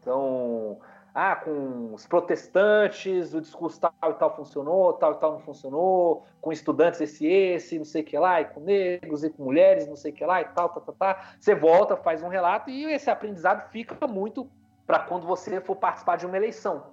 Então, 0.01 0.79
ah, 1.15 1.37
com 1.37 1.95
os 1.95 2.07
protestantes, 2.07 3.33
o 3.35 3.41
discurso 3.41 3.81
tal 3.81 4.11
e 4.11 4.15
tal 4.15 4.35
funcionou, 4.35 4.93
tal 4.95 5.13
e 5.13 5.17
tal 5.17 5.33
não 5.33 5.39
funcionou, 5.39 6.25
com 6.41 6.51
estudantes 6.51 7.01
esse 7.01 7.25
esse, 7.25 7.79
não 7.79 7.85
sei 7.85 8.03
o 8.03 8.05
que 8.05 8.19
lá, 8.19 8.41
e 8.41 8.47
com 8.47 8.61
negros 8.61 9.23
e 9.23 9.31
com 9.31 9.45
mulheres, 9.45 9.87
não 9.87 9.95
sei 9.95 10.11
o 10.11 10.15
que 10.15 10.27
lá 10.27 10.41
e 10.41 10.47
tal, 10.47 10.71
tal, 10.71 10.83
tal, 10.83 10.95
tal. 10.95 11.17
Você 11.39 11.55
volta, 11.55 11.97
faz 11.97 12.21
um 12.23 12.29
relato 12.29 12.69
e 12.69 12.85
esse 12.93 13.09
aprendizado 13.09 13.71
fica 13.71 14.07
muito 14.09 14.51
para 14.85 14.99
quando 14.99 15.25
você 15.25 15.61
for 15.61 15.77
participar 15.77 16.17
de 16.17 16.27
uma 16.27 16.37
eleição. 16.37 16.93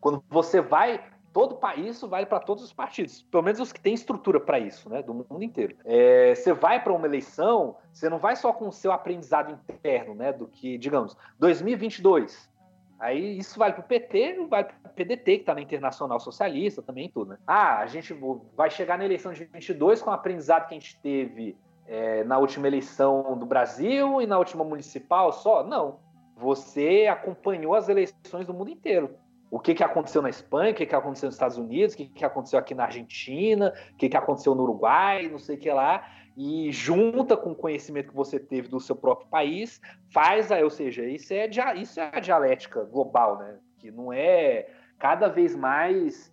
Quando, 0.00 0.24
você 0.28 0.60
vai 0.60 1.02
todo 1.32 1.58
isso 1.76 2.08
vale 2.08 2.24
para 2.24 2.40
todos 2.40 2.64
os 2.64 2.72
partidos, 2.72 3.20
pelo 3.30 3.42
menos 3.42 3.60
os 3.60 3.70
que 3.70 3.78
têm 3.78 3.92
estrutura 3.92 4.40
para 4.40 4.58
isso, 4.58 4.88
né, 4.88 5.02
do 5.02 5.12
mundo 5.12 5.42
inteiro. 5.42 5.76
É, 5.84 6.34
você 6.34 6.54
vai 6.54 6.82
para 6.82 6.94
uma 6.94 7.06
eleição, 7.06 7.76
você 7.92 8.08
não 8.08 8.18
vai 8.18 8.34
só 8.36 8.54
com 8.54 8.68
o 8.68 8.72
seu 8.72 8.90
aprendizado 8.90 9.50
interno, 9.50 10.14
né, 10.14 10.32
do 10.32 10.46
que, 10.48 10.78
digamos, 10.78 11.14
2022. 11.38 12.48
Aí 12.98 13.38
isso 13.38 13.58
vale 13.58 13.74
para 13.74 13.82
o 13.82 13.86
PT, 13.86 14.46
vale 14.48 14.64
para 14.64 14.90
o 14.90 14.94
PDT, 14.94 15.36
que 15.36 15.42
está 15.42 15.54
na 15.54 15.60
Internacional 15.60 16.18
Socialista 16.18 16.82
também, 16.82 17.10
tudo, 17.10 17.30
né? 17.30 17.38
Ah, 17.46 17.78
a 17.78 17.86
gente 17.86 18.14
vai 18.56 18.70
chegar 18.70 18.96
na 18.96 19.04
eleição 19.04 19.32
de 19.32 19.44
22 19.44 20.02
com 20.02 20.10
o 20.10 20.12
aprendizado 20.12 20.66
que 20.66 20.74
a 20.74 20.78
gente 20.78 20.98
teve 21.00 21.56
é, 21.86 22.24
na 22.24 22.38
última 22.38 22.66
eleição 22.66 23.36
do 23.38 23.44
Brasil 23.44 24.20
e 24.22 24.26
na 24.26 24.38
última 24.38 24.64
municipal 24.64 25.32
só? 25.32 25.62
Não. 25.62 25.98
Você 26.36 27.06
acompanhou 27.10 27.74
as 27.74 27.88
eleições 27.88 28.46
do 28.46 28.54
mundo 28.54 28.70
inteiro. 28.70 29.10
O 29.50 29.60
que, 29.60 29.74
que 29.74 29.84
aconteceu 29.84 30.20
na 30.20 30.28
Espanha, 30.28 30.72
o 30.72 30.74
que, 30.74 30.84
que 30.84 30.94
aconteceu 30.94 31.28
nos 31.28 31.36
Estados 31.36 31.56
Unidos, 31.56 31.94
o 31.94 31.98
que, 31.98 32.06
que 32.08 32.24
aconteceu 32.24 32.58
aqui 32.58 32.74
na 32.74 32.84
Argentina, 32.84 33.72
o 33.92 33.96
que, 33.96 34.08
que 34.08 34.16
aconteceu 34.16 34.54
no 34.54 34.64
Uruguai, 34.64 35.28
não 35.28 35.38
sei 35.38 35.56
o 35.56 35.58
que 35.58 35.70
lá 35.70 36.04
e 36.36 36.70
junta 36.70 37.36
com 37.36 37.52
o 37.52 37.54
conhecimento 37.54 38.10
que 38.10 38.14
você 38.14 38.38
teve 38.38 38.68
do 38.68 38.78
seu 38.78 38.94
próprio 38.94 39.28
país, 39.28 39.80
faz, 40.12 40.50
ou 40.50 40.70
seja, 40.70 41.04
isso 41.04 41.32
é, 41.32 41.48
isso 41.76 41.98
é 41.98 42.10
a 42.12 42.20
dialética 42.20 42.84
global, 42.84 43.38
né? 43.38 43.56
Que 43.78 43.90
não 43.90 44.12
é 44.12 44.68
cada 44.98 45.28
vez 45.28 45.56
mais 45.56 46.32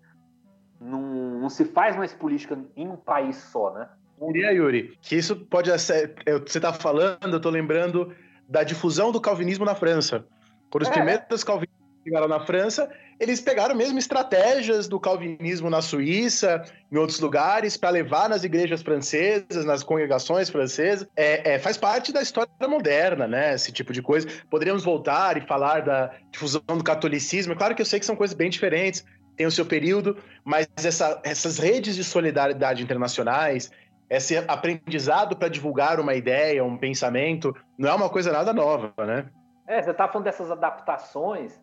não, 0.79 1.01
não 1.39 1.49
se 1.49 1.63
faz 1.65 1.95
mais 1.95 2.13
política 2.13 2.59
em 2.75 2.87
um 2.87 2.97
país 2.97 3.37
só, 3.37 3.73
né? 3.73 3.89
Aí, 4.21 4.55
Yuri, 4.55 4.97
que 5.01 5.15
isso 5.15 5.35
pode 5.35 5.77
ser. 5.79 6.15
Você 6.45 6.57
está 6.57 6.71
falando, 6.71 7.17
eu 7.23 7.37
estou 7.37 7.51
lembrando 7.51 8.13
da 8.47 8.63
difusão 8.63 9.11
do 9.11 9.19
calvinismo 9.19 9.65
na 9.65 9.75
França. 9.75 10.25
Quando 10.69 10.83
os 10.83 10.89
é. 10.89 10.91
primeiros 10.91 11.43
calvinistas 11.43 11.82
chegaram 12.03 12.27
na 12.27 12.39
França, 12.39 12.89
eles 13.19 13.39
pegaram 13.39 13.75
mesmo 13.75 13.97
estratégias 13.97 14.87
do 14.87 14.99
calvinismo 14.99 15.69
na 15.69 15.81
Suíça, 15.81 16.63
em 16.91 16.97
outros 16.97 17.19
lugares, 17.19 17.77
para 17.77 17.89
levar 17.89 18.27
nas 18.27 18.43
igrejas 18.43 18.81
francesas, 18.81 19.65
nas 19.65 19.83
congregações 19.83 20.49
francesas. 20.49 21.07
É, 21.15 21.53
é, 21.53 21.59
faz 21.59 21.77
parte 21.77 22.11
da 22.11 22.21
história 22.21 22.51
moderna, 22.67 23.27
né? 23.27 23.53
Esse 23.53 23.71
tipo 23.71 23.93
de 23.93 24.01
coisa. 24.01 24.27
Poderíamos 24.49 24.83
voltar 24.83 25.37
e 25.37 25.41
falar 25.41 25.81
da 25.81 26.11
difusão 26.31 26.61
do 26.67 26.83
catolicismo. 26.83 27.53
É 27.53 27.55
claro 27.55 27.75
que 27.75 27.81
eu 27.81 27.85
sei 27.85 27.99
que 27.99 28.05
são 28.05 28.15
coisas 28.15 28.35
bem 28.35 28.49
diferentes, 28.49 29.05
tem 29.35 29.47
o 29.47 29.51
seu 29.51 29.65
período, 29.65 30.17
mas 30.43 30.67
essa, 30.77 31.19
essas 31.23 31.57
redes 31.57 31.95
de 31.95 32.03
solidariedade 32.03 32.83
internacionais, 32.83 33.71
esse 34.09 34.37
aprendizado 34.37 35.35
para 35.35 35.47
divulgar 35.47 35.99
uma 35.99 36.13
ideia, 36.13 36.63
um 36.63 36.77
pensamento, 36.77 37.55
não 37.77 37.89
é 37.89 37.93
uma 37.93 38.09
coisa 38.09 38.31
nada 38.31 38.53
nova, 38.53 38.93
né? 38.99 39.25
É, 39.65 39.81
você 39.81 39.91
está 39.91 40.07
falando 40.07 40.25
dessas 40.25 40.51
adaptações 40.51 41.59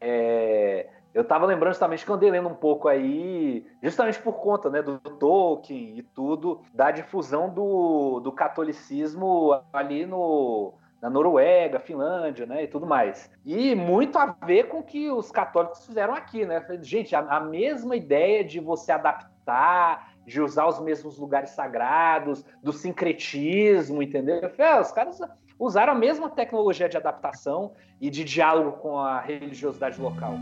é, 0.00 0.88
eu 1.14 1.22
estava 1.22 1.46
lembrando 1.46 1.72
justamente 1.72 2.04
que 2.04 2.10
eu 2.10 2.14
andei 2.14 2.30
lendo 2.30 2.48
um 2.48 2.54
pouco 2.54 2.86
aí, 2.86 3.66
justamente 3.82 4.20
por 4.20 4.34
conta 4.34 4.68
né, 4.70 4.82
do 4.82 4.98
Tolkien 4.98 5.98
e 5.98 6.02
tudo, 6.02 6.60
da 6.72 6.90
difusão 6.90 7.48
do, 7.48 8.20
do 8.20 8.30
catolicismo 8.30 9.60
ali 9.72 10.04
no, 10.04 10.74
na 11.00 11.08
Noruega, 11.08 11.80
Finlândia, 11.80 12.46
né, 12.46 12.64
e 12.64 12.68
tudo 12.68 12.86
mais. 12.86 13.30
E 13.44 13.74
muito 13.74 14.18
a 14.18 14.26
ver 14.44 14.68
com 14.68 14.78
o 14.78 14.82
que 14.82 15.10
os 15.10 15.30
católicos 15.30 15.86
fizeram 15.86 16.14
aqui, 16.14 16.44
né? 16.44 16.64
Gente, 16.82 17.16
a, 17.16 17.20
a 17.20 17.40
mesma 17.40 17.96
ideia 17.96 18.44
de 18.44 18.60
você 18.60 18.92
adaptar, 18.92 20.12
de 20.26 20.40
usar 20.40 20.66
os 20.66 20.78
mesmos 20.78 21.18
lugares 21.18 21.50
sagrados, 21.50 22.44
do 22.62 22.72
sincretismo, 22.72 24.02
entendeu? 24.02 24.36
Eu 24.36 24.50
falei, 24.50 24.72
ah, 24.72 24.80
os 24.80 24.92
caras 24.92 25.20
usaram 25.58 25.92
a 25.92 25.96
mesma 25.96 26.28
tecnologia 26.28 26.88
de 26.88 26.96
adaptação 26.96 27.72
e 28.00 28.08
de 28.10 28.24
diálogo 28.24 28.72
com 28.78 28.98
a 28.98 29.20
religiosidade 29.20 30.00
local. 30.00 30.34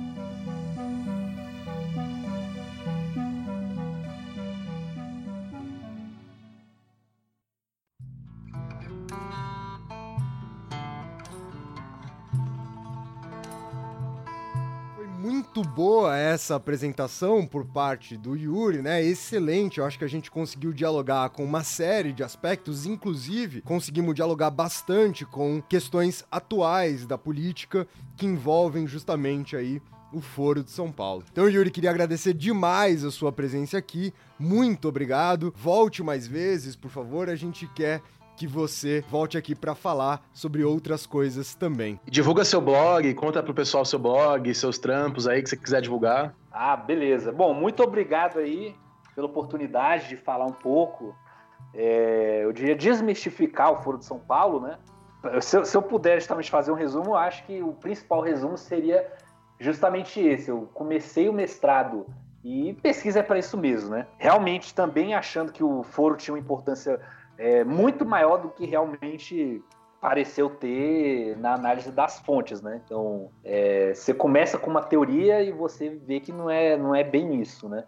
Muito 15.56 15.70
boa 15.70 16.14
essa 16.14 16.56
apresentação 16.56 17.46
por 17.46 17.64
parte 17.64 18.14
do 18.14 18.36
Yuri, 18.36 18.82
né? 18.82 19.02
Excelente. 19.02 19.78
Eu 19.78 19.86
acho 19.86 19.98
que 19.98 20.04
a 20.04 20.08
gente 20.08 20.30
conseguiu 20.30 20.70
dialogar 20.70 21.30
com 21.30 21.42
uma 21.42 21.64
série 21.64 22.12
de 22.12 22.22
aspectos, 22.22 22.84
inclusive 22.84 23.62
conseguimos 23.62 24.14
dialogar 24.14 24.50
bastante 24.50 25.24
com 25.24 25.62
questões 25.62 26.26
atuais 26.30 27.06
da 27.06 27.16
política 27.16 27.88
que 28.18 28.26
envolvem 28.26 28.86
justamente 28.86 29.56
aí 29.56 29.80
o 30.12 30.20
Foro 30.20 30.62
de 30.62 30.70
São 30.70 30.92
Paulo. 30.92 31.24
Então, 31.32 31.48
Yuri, 31.48 31.70
queria 31.70 31.90
agradecer 31.90 32.34
demais 32.34 33.02
a 33.02 33.10
sua 33.10 33.32
presença 33.32 33.78
aqui. 33.78 34.12
Muito 34.38 34.88
obrigado. 34.88 35.54
Volte 35.56 36.02
mais 36.02 36.26
vezes, 36.26 36.76
por 36.76 36.90
favor. 36.90 37.30
A 37.30 37.36
gente 37.36 37.66
quer 37.68 38.02
que 38.36 38.46
você 38.46 39.02
volte 39.08 39.38
aqui 39.38 39.54
para 39.54 39.74
falar 39.74 40.22
sobre 40.32 40.62
outras 40.62 41.06
coisas 41.06 41.54
também. 41.54 41.98
Divulga 42.04 42.44
seu 42.44 42.60
blog, 42.60 43.12
conta 43.14 43.42
pro 43.42 43.54
pessoal 43.54 43.84
seu 43.84 43.98
blog, 43.98 44.54
seus 44.54 44.78
trampos 44.78 45.26
aí 45.26 45.42
que 45.42 45.48
você 45.48 45.56
quiser 45.56 45.80
divulgar. 45.80 46.34
Ah, 46.52 46.76
beleza. 46.76 47.32
Bom, 47.32 47.54
muito 47.54 47.82
obrigado 47.82 48.38
aí 48.38 48.76
pela 49.14 49.26
oportunidade 49.26 50.08
de 50.08 50.16
falar 50.16 50.44
um 50.44 50.52
pouco. 50.52 51.16
É, 51.74 52.40
eu 52.44 52.52
diria 52.52 52.76
desmistificar 52.76 53.72
o 53.72 53.76
Foro 53.82 53.98
de 53.98 54.04
São 54.04 54.18
Paulo, 54.18 54.60
né? 54.60 54.78
Se, 55.40 55.64
se 55.64 55.76
eu 55.76 55.82
puder 55.82 56.20
justamente 56.20 56.50
fazer 56.50 56.70
um 56.70 56.74
resumo, 56.74 57.10
eu 57.10 57.16
acho 57.16 57.44
que 57.44 57.62
o 57.62 57.72
principal 57.72 58.20
resumo 58.20 58.56
seria 58.56 59.10
justamente 59.58 60.20
esse. 60.20 60.50
Eu 60.50 60.68
comecei 60.72 61.28
o 61.28 61.32
mestrado 61.32 62.06
e 62.44 62.74
pesquisa 62.74 63.20
é 63.20 63.22
para 63.22 63.38
isso 63.38 63.56
mesmo, 63.56 63.90
né? 63.90 64.06
Realmente 64.18 64.72
também 64.72 65.14
achando 65.14 65.50
que 65.50 65.64
o 65.64 65.82
foro 65.82 66.16
tinha 66.16 66.32
uma 66.34 66.38
importância 66.40 67.00
é, 67.38 67.64
muito 67.64 68.04
maior 68.04 68.38
do 68.38 68.48
que 68.48 68.66
realmente 68.66 69.62
pareceu 70.00 70.50
ter 70.50 71.36
na 71.38 71.54
análise 71.54 71.90
das 71.90 72.20
fontes, 72.20 72.60
né? 72.62 72.80
Então, 72.84 73.30
é, 73.44 73.92
você 73.94 74.14
começa 74.14 74.58
com 74.58 74.70
uma 74.70 74.82
teoria 74.82 75.42
e 75.42 75.50
você 75.50 75.88
vê 75.88 76.20
que 76.20 76.32
não 76.32 76.48
é, 76.48 76.76
não 76.76 76.94
é 76.94 77.02
bem 77.02 77.40
isso, 77.40 77.68
né? 77.68 77.84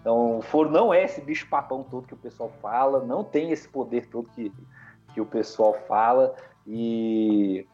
Então, 0.00 0.38
o 0.38 0.42
foro 0.42 0.70
não 0.70 0.92
é 0.92 1.04
esse 1.04 1.20
bicho 1.20 1.48
papão 1.48 1.82
todo 1.82 2.06
que 2.06 2.12
o 2.14 2.18
pessoal 2.18 2.50
fala, 2.60 3.02
não 3.02 3.24
tem 3.24 3.50
esse 3.50 3.66
poder 3.66 4.06
todo 4.08 4.28
que, 4.30 4.52
que 5.14 5.20
o 5.20 5.24
pessoal 5.24 5.74
fala 5.88 6.34
e 6.66 7.66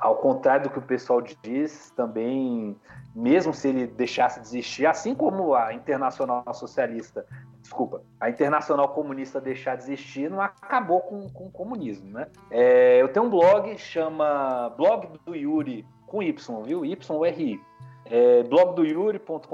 ao 0.00 0.16
contrário 0.16 0.64
do 0.64 0.70
que 0.70 0.78
o 0.78 0.82
pessoal 0.82 1.20
diz, 1.20 1.90
também, 1.96 2.76
mesmo 3.14 3.52
se 3.52 3.68
ele 3.68 3.86
deixasse 3.86 4.40
de 4.40 4.46
existir, 4.46 4.86
assim 4.86 5.14
como 5.14 5.54
a 5.54 5.72
Internacional 5.72 6.44
Socialista, 6.54 7.26
desculpa, 7.68 8.02
a 8.18 8.30
Internacional 8.30 8.88
Comunista 8.88 9.38
deixar 9.38 9.76
de 9.76 9.82
existir, 9.82 10.30
não 10.30 10.40
acabou 10.40 11.02
com, 11.02 11.28
com 11.28 11.46
o 11.46 11.50
comunismo, 11.50 12.10
né? 12.10 12.26
É, 12.50 13.00
eu 13.00 13.08
tenho 13.08 13.26
um 13.26 13.30
blog, 13.30 13.76
chama 13.76 14.70
Blog 14.70 15.06
do 15.26 15.36
Yuri, 15.36 15.86
com 16.06 16.22
Y, 16.22 16.62
viu? 16.64 16.82
Y-U-R-I. 16.84 17.60
É, 18.06 18.42
blogdoyuri.com.br 18.44 19.46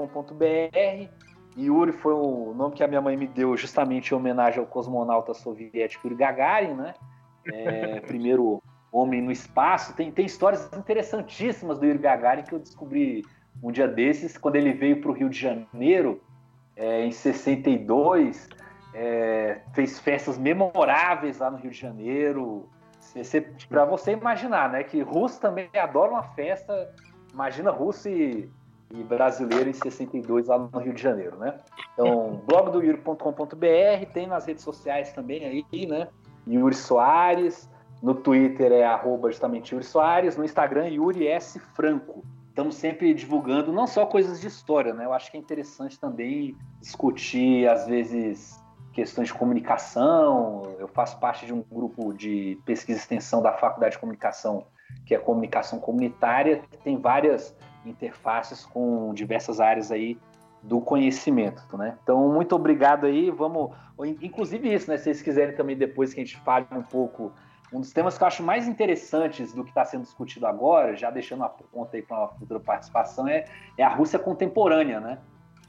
Yuri 1.57 1.91
foi 1.91 2.13
o 2.13 2.53
nome 2.53 2.75
que 2.75 2.83
a 2.83 2.87
minha 2.87 3.01
mãe 3.01 3.17
me 3.17 3.27
deu 3.27 3.57
justamente 3.57 4.11
em 4.11 4.15
homenagem 4.15 4.61
ao 4.61 4.65
cosmonauta 4.65 5.33
soviético 5.33 6.07
Yuri 6.07 6.15
Gagarin, 6.17 6.73
né? 6.73 6.93
É, 7.51 7.99
primeiro 8.07 8.63
homem 8.93 9.21
no 9.21 9.31
espaço. 9.31 9.93
Tem, 9.93 10.09
tem 10.09 10.25
histórias 10.25 10.69
interessantíssimas 10.73 11.77
do 11.79 11.85
Yuri 11.85 11.99
Gagarin 11.99 12.43
que 12.43 12.53
eu 12.53 12.59
descobri 12.59 13.25
um 13.61 13.71
dia 13.71 13.87
desses, 13.87 14.37
quando 14.37 14.55
ele 14.55 14.71
veio 14.71 15.01
para 15.01 15.11
o 15.11 15.13
Rio 15.13 15.29
de 15.29 15.39
Janeiro, 15.39 16.21
é, 16.75 17.05
em 17.05 17.11
62, 17.11 18.49
é, 18.93 19.61
fez 19.73 19.99
festas 19.99 20.37
memoráveis 20.37 21.39
lá 21.39 21.51
no 21.51 21.57
Rio 21.57 21.71
de 21.71 21.77
Janeiro. 21.77 22.69
Para 23.69 23.85
você 23.85 24.11
imaginar, 24.11 24.71
né? 24.71 24.83
Que 24.83 25.01
russo 25.01 25.39
também 25.39 25.69
adora 25.73 26.11
uma 26.11 26.23
festa. 26.23 26.93
Imagina 27.33 27.71
russo 27.71 28.09
e, 28.09 28.49
e 28.91 29.03
brasileiro 29.03 29.69
em 29.69 29.73
62 29.73 30.47
lá 30.47 30.57
no 30.57 30.79
Rio 30.79 30.93
de 30.93 31.01
Janeiro, 31.01 31.37
né? 31.37 31.59
Então, 31.93 32.41
blog 32.45 32.71
do 32.71 32.83
Yuri.com.br, 32.83 34.05
tem 34.13 34.27
nas 34.27 34.45
redes 34.45 34.63
sociais 34.63 35.13
também 35.13 35.45
aí, 35.71 35.85
né? 35.85 36.07
Yuri 36.47 36.75
Soares. 36.75 37.69
No 38.01 38.13
Twitter 38.13 38.71
é 38.71 38.83
arroba 38.83 39.31
justamente 39.31 39.73
Yuri 39.73 39.85
Soares, 39.85 40.37
no 40.37 40.43
Instagram 40.43 40.89
Yuri 40.89 41.27
S. 41.27 41.59
Franco. 41.73 42.23
Estamos 42.55 42.75
sempre 42.75 43.13
divulgando 43.13 43.73
não 43.73 43.85
só 43.85 44.05
coisas 44.05 44.39
de 44.39 44.47
história, 44.47 44.93
né? 44.93 45.03
Eu 45.03 45.11
acho 45.11 45.29
que 45.29 45.35
é 45.35 45.39
interessante 45.41 45.99
também 45.99 46.55
discutir, 46.79 47.67
às 47.67 47.85
vezes, 47.85 48.63
questões 48.93 49.27
de 49.27 49.33
comunicação. 49.33 50.61
Eu 50.79 50.87
faço 50.87 51.19
parte 51.19 51.45
de 51.45 51.53
um 51.53 51.61
grupo 51.69 52.13
de 52.13 52.57
pesquisa 52.63 52.97
e 52.97 53.01
extensão 53.01 53.41
da 53.41 53.51
Faculdade 53.51 53.95
de 53.95 53.99
Comunicação, 53.99 54.67
que 55.05 55.13
é 55.13 55.17
comunicação 55.17 55.81
comunitária, 55.81 56.61
que 56.71 56.77
tem 56.77 56.97
várias 56.97 57.53
interfaces 57.85 58.65
com 58.65 59.13
diversas 59.13 59.59
áreas 59.59 59.91
aí 59.91 60.17
do 60.63 60.79
conhecimento, 60.79 61.77
né? 61.77 61.97
Então, 62.03 62.31
muito 62.31 62.55
obrigado 62.55 63.05
aí. 63.05 63.29
Vamos, 63.31 63.71
inclusive 64.21 64.73
isso, 64.73 64.89
né? 64.89 64.95
Se 64.95 65.03
vocês 65.03 65.21
quiserem 65.21 65.57
também 65.57 65.75
depois 65.75 66.13
que 66.13 66.21
a 66.21 66.23
gente 66.23 66.37
fale 66.37 66.65
um 66.71 66.83
pouco 66.83 67.33
um 67.75 67.81
dos 67.81 67.91
temas 67.91 68.17
que 68.17 68.23
eu 68.23 68.27
acho 68.27 68.41
mais 68.41 68.67
interessantes 68.67 69.53
do 69.53 69.63
que 69.63 69.69
está 69.69 69.83
sendo 69.83 70.03
discutido 70.03 70.47
agora, 70.47 70.95
já 70.95 71.11
deixando 71.11 71.43
a 71.43 71.49
ponta 71.49 71.97
aí 71.97 72.01
para 72.01 72.17
uma 72.17 72.27
futura 72.29 72.59
participação, 72.59 73.27
é, 73.27 73.45
é 73.77 73.83
a 73.83 73.89
Rússia 73.89 74.17
contemporânea, 74.17 75.01
né? 75.01 75.19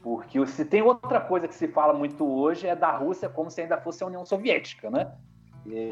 Porque 0.01 0.45
se 0.47 0.63
tem 0.63 0.81
outra 0.81 1.19
coisa 1.19 1.49
que 1.49 1.55
se 1.55 1.67
fala 1.67 1.93
muito 1.93 2.25
hoje 2.25 2.65
é 2.65 2.75
da 2.75 2.91
Rússia 2.91 3.27
como 3.27 3.51
se 3.51 3.61
ainda 3.61 3.77
fosse 3.77 4.03
a 4.03 4.07
União 4.07 4.25
Soviética, 4.25 4.89
né? 4.89 5.11
E, 5.65 5.91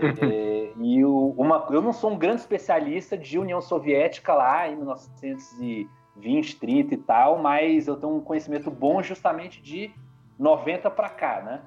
e 0.79 1.03
o, 1.03 1.35
uma, 1.37 1.67
eu 1.69 1.81
não 1.81 1.91
sou 1.91 2.11
um 2.11 2.17
grande 2.17 2.39
especialista 2.39 3.17
de 3.17 3.37
União 3.37 3.59
Soviética 3.59 4.33
lá 4.33 4.69
em 4.69 4.77
1920, 4.77 6.59
30 6.59 6.93
e 6.93 6.97
tal, 6.97 7.39
mas 7.39 7.87
eu 7.87 7.97
tenho 7.97 8.15
um 8.15 8.21
conhecimento 8.21 8.71
bom 8.71 9.03
justamente 9.03 9.61
de 9.61 9.91
90 10.39 10.89
para 10.91 11.09
cá, 11.09 11.41
né? 11.41 11.61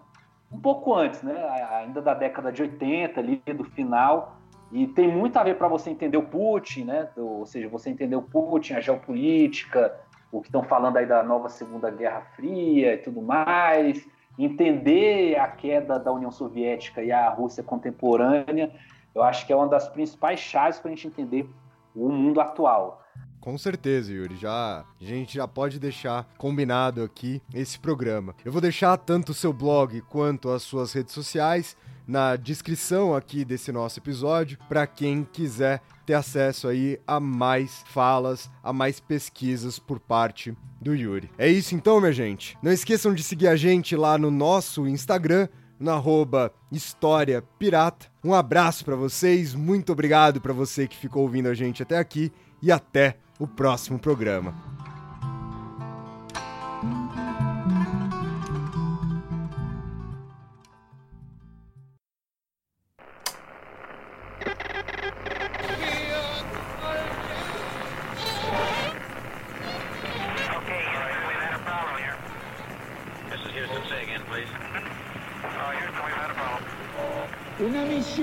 Um 0.50 0.58
pouco 0.58 0.94
antes, 0.94 1.22
né? 1.22 1.36
Ainda 1.82 2.00
da 2.00 2.14
década 2.14 2.50
de 2.50 2.62
80 2.62 3.20
ali, 3.20 3.42
do 3.54 3.64
final, 3.64 4.37
e 4.70 4.86
tem 4.86 5.08
muito 5.08 5.36
a 5.38 5.44
ver 5.44 5.56
para 5.56 5.68
você 5.68 5.90
entender 5.90 6.16
o 6.16 6.22
Putin, 6.22 6.84
né? 6.84 7.08
Ou 7.16 7.46
seja, 7.46 7.68
você 7.68 7.90
entender 7.90 8.16
o 8.16 8.22
Putin, 8.22 8.74
a 8.74 8.80
geopolítica, 8.80 9.94
o 10.30 10.40
que 10.40 10.48
estão 10.48 10.62
falando 10.62 10.98
aí 10.98 11.06
da 11.06 11.22
nova 11.22 11.48
Segunda 11.48 11.90
Guerra 11.90 12.20
Fria 12.36 12.94
e 12.94 12.98
tudo 12.98 13.22
mais, 13.22 14.06
entender 14.38 15.38
a 15.38 15.48
queda 15.48 15.98
da 15.98 16.12
União 16.12 16.30
Soviética 16.30 17.02
e 17.02 17.10
a 17.10 17.30
Rússia 17.30 17.62
contemporânea, 17.62 18.72
eu 19.14 19.22
acho 19.22 19.46
que 19.46 19.52
é 19.52 19.56
uma 19.56 19.68
das 19.68 19.88
principais 19.88 20.38
chaves 20.38 20.78
para 20.78 20.90
a 20.90 20.94
gente 20.94 21.08
entender 21.08 21.48
o 21.94 22.08
mundo 22.08 22.40
atual. 22.40 23.02
Com 23.40 23.56
certeza, 23.56 24.12
Yuri. 24.12 24.36
Já, 24.36 24.84
a 25.00 25.04
gente 25.04 25.34
já 25.34 25.48
pode 25.48 25.78
deixar 25.78 26.26
combinado 26.36 27.02
aqui 27.02 27.40
esse 27.54 27.78
programa. 27.78 28.34
Eu 28.44 28.52
vou 28.52 28.60
deixar 28.60 28.96
tanto 28.98 29.30
o 29.30 29.34
seu 29.34 29.52
blog 29.52 30.00
quanto 30.02 30.50
as 30.50 30.62
suas 30.62 30.92
redes 30.92 31.14
sociais 31.14 31.76
na 32.08 32.36
descrição 32.36 33.14
aqui 33.14 33.44
desse 33.44 33.70
nosso 33.70 34.00
episódio 34.00 34.58
para 34.66 34.86
quem 34.86 35.28
quiser 35.30 35.82
ter 36.06 36.14
acesso 36.14 36.66
aí 36.66 36.98
a 37.06 37.20
mais 37.20 37.84
falas, 37.92 38.50
a 38.62 38.72
mais 38.72 38.98
pesquisas 38.98 39.78
por 39.78 40.00
parte 40.00 40.56
do 40.80 40.94
Yuri. 40.94 41.30
É 41.36 41.48
isso 41.48 41.74
então, 41.74 42.00
minha 42.00 42.12
gente. 42.12 42.56
Não 42.62 42.72
esqueçam 42.72 43.12
de 43.12 43.22
seguir 43.22 43.48
a 43.48 43.56
gente 43.56 43.94
lá 43.94 44.16
no 44.16 44.30
nosso 44.30 44.88
Instagram, 44.88 45.48
no 45.78 45.90
arroba 45.90 46.50
História 46.72 47.44
Pirata. 47.58 48.06
Um 48.24 48.32
abraço 48.32 48.86
para 48.86 48.96
vocês, 48.96 49.54
muito 49.54 49.92
obrigado 49.92 50.40
para 50.40 50.54
você 50.54 50.88
que 50.88 50.96
ficou 50.96 51.22
ouvindo 51.22 51.48
a 51.48 51.54
gente 51.54 51.82
até 51.82 51.98
aqui 51.98 52.32
e 52.62 52.72
até 52.72 53.18
o 53.38 53.46
próximo 53.46 53.98
programa. 53.98 54.77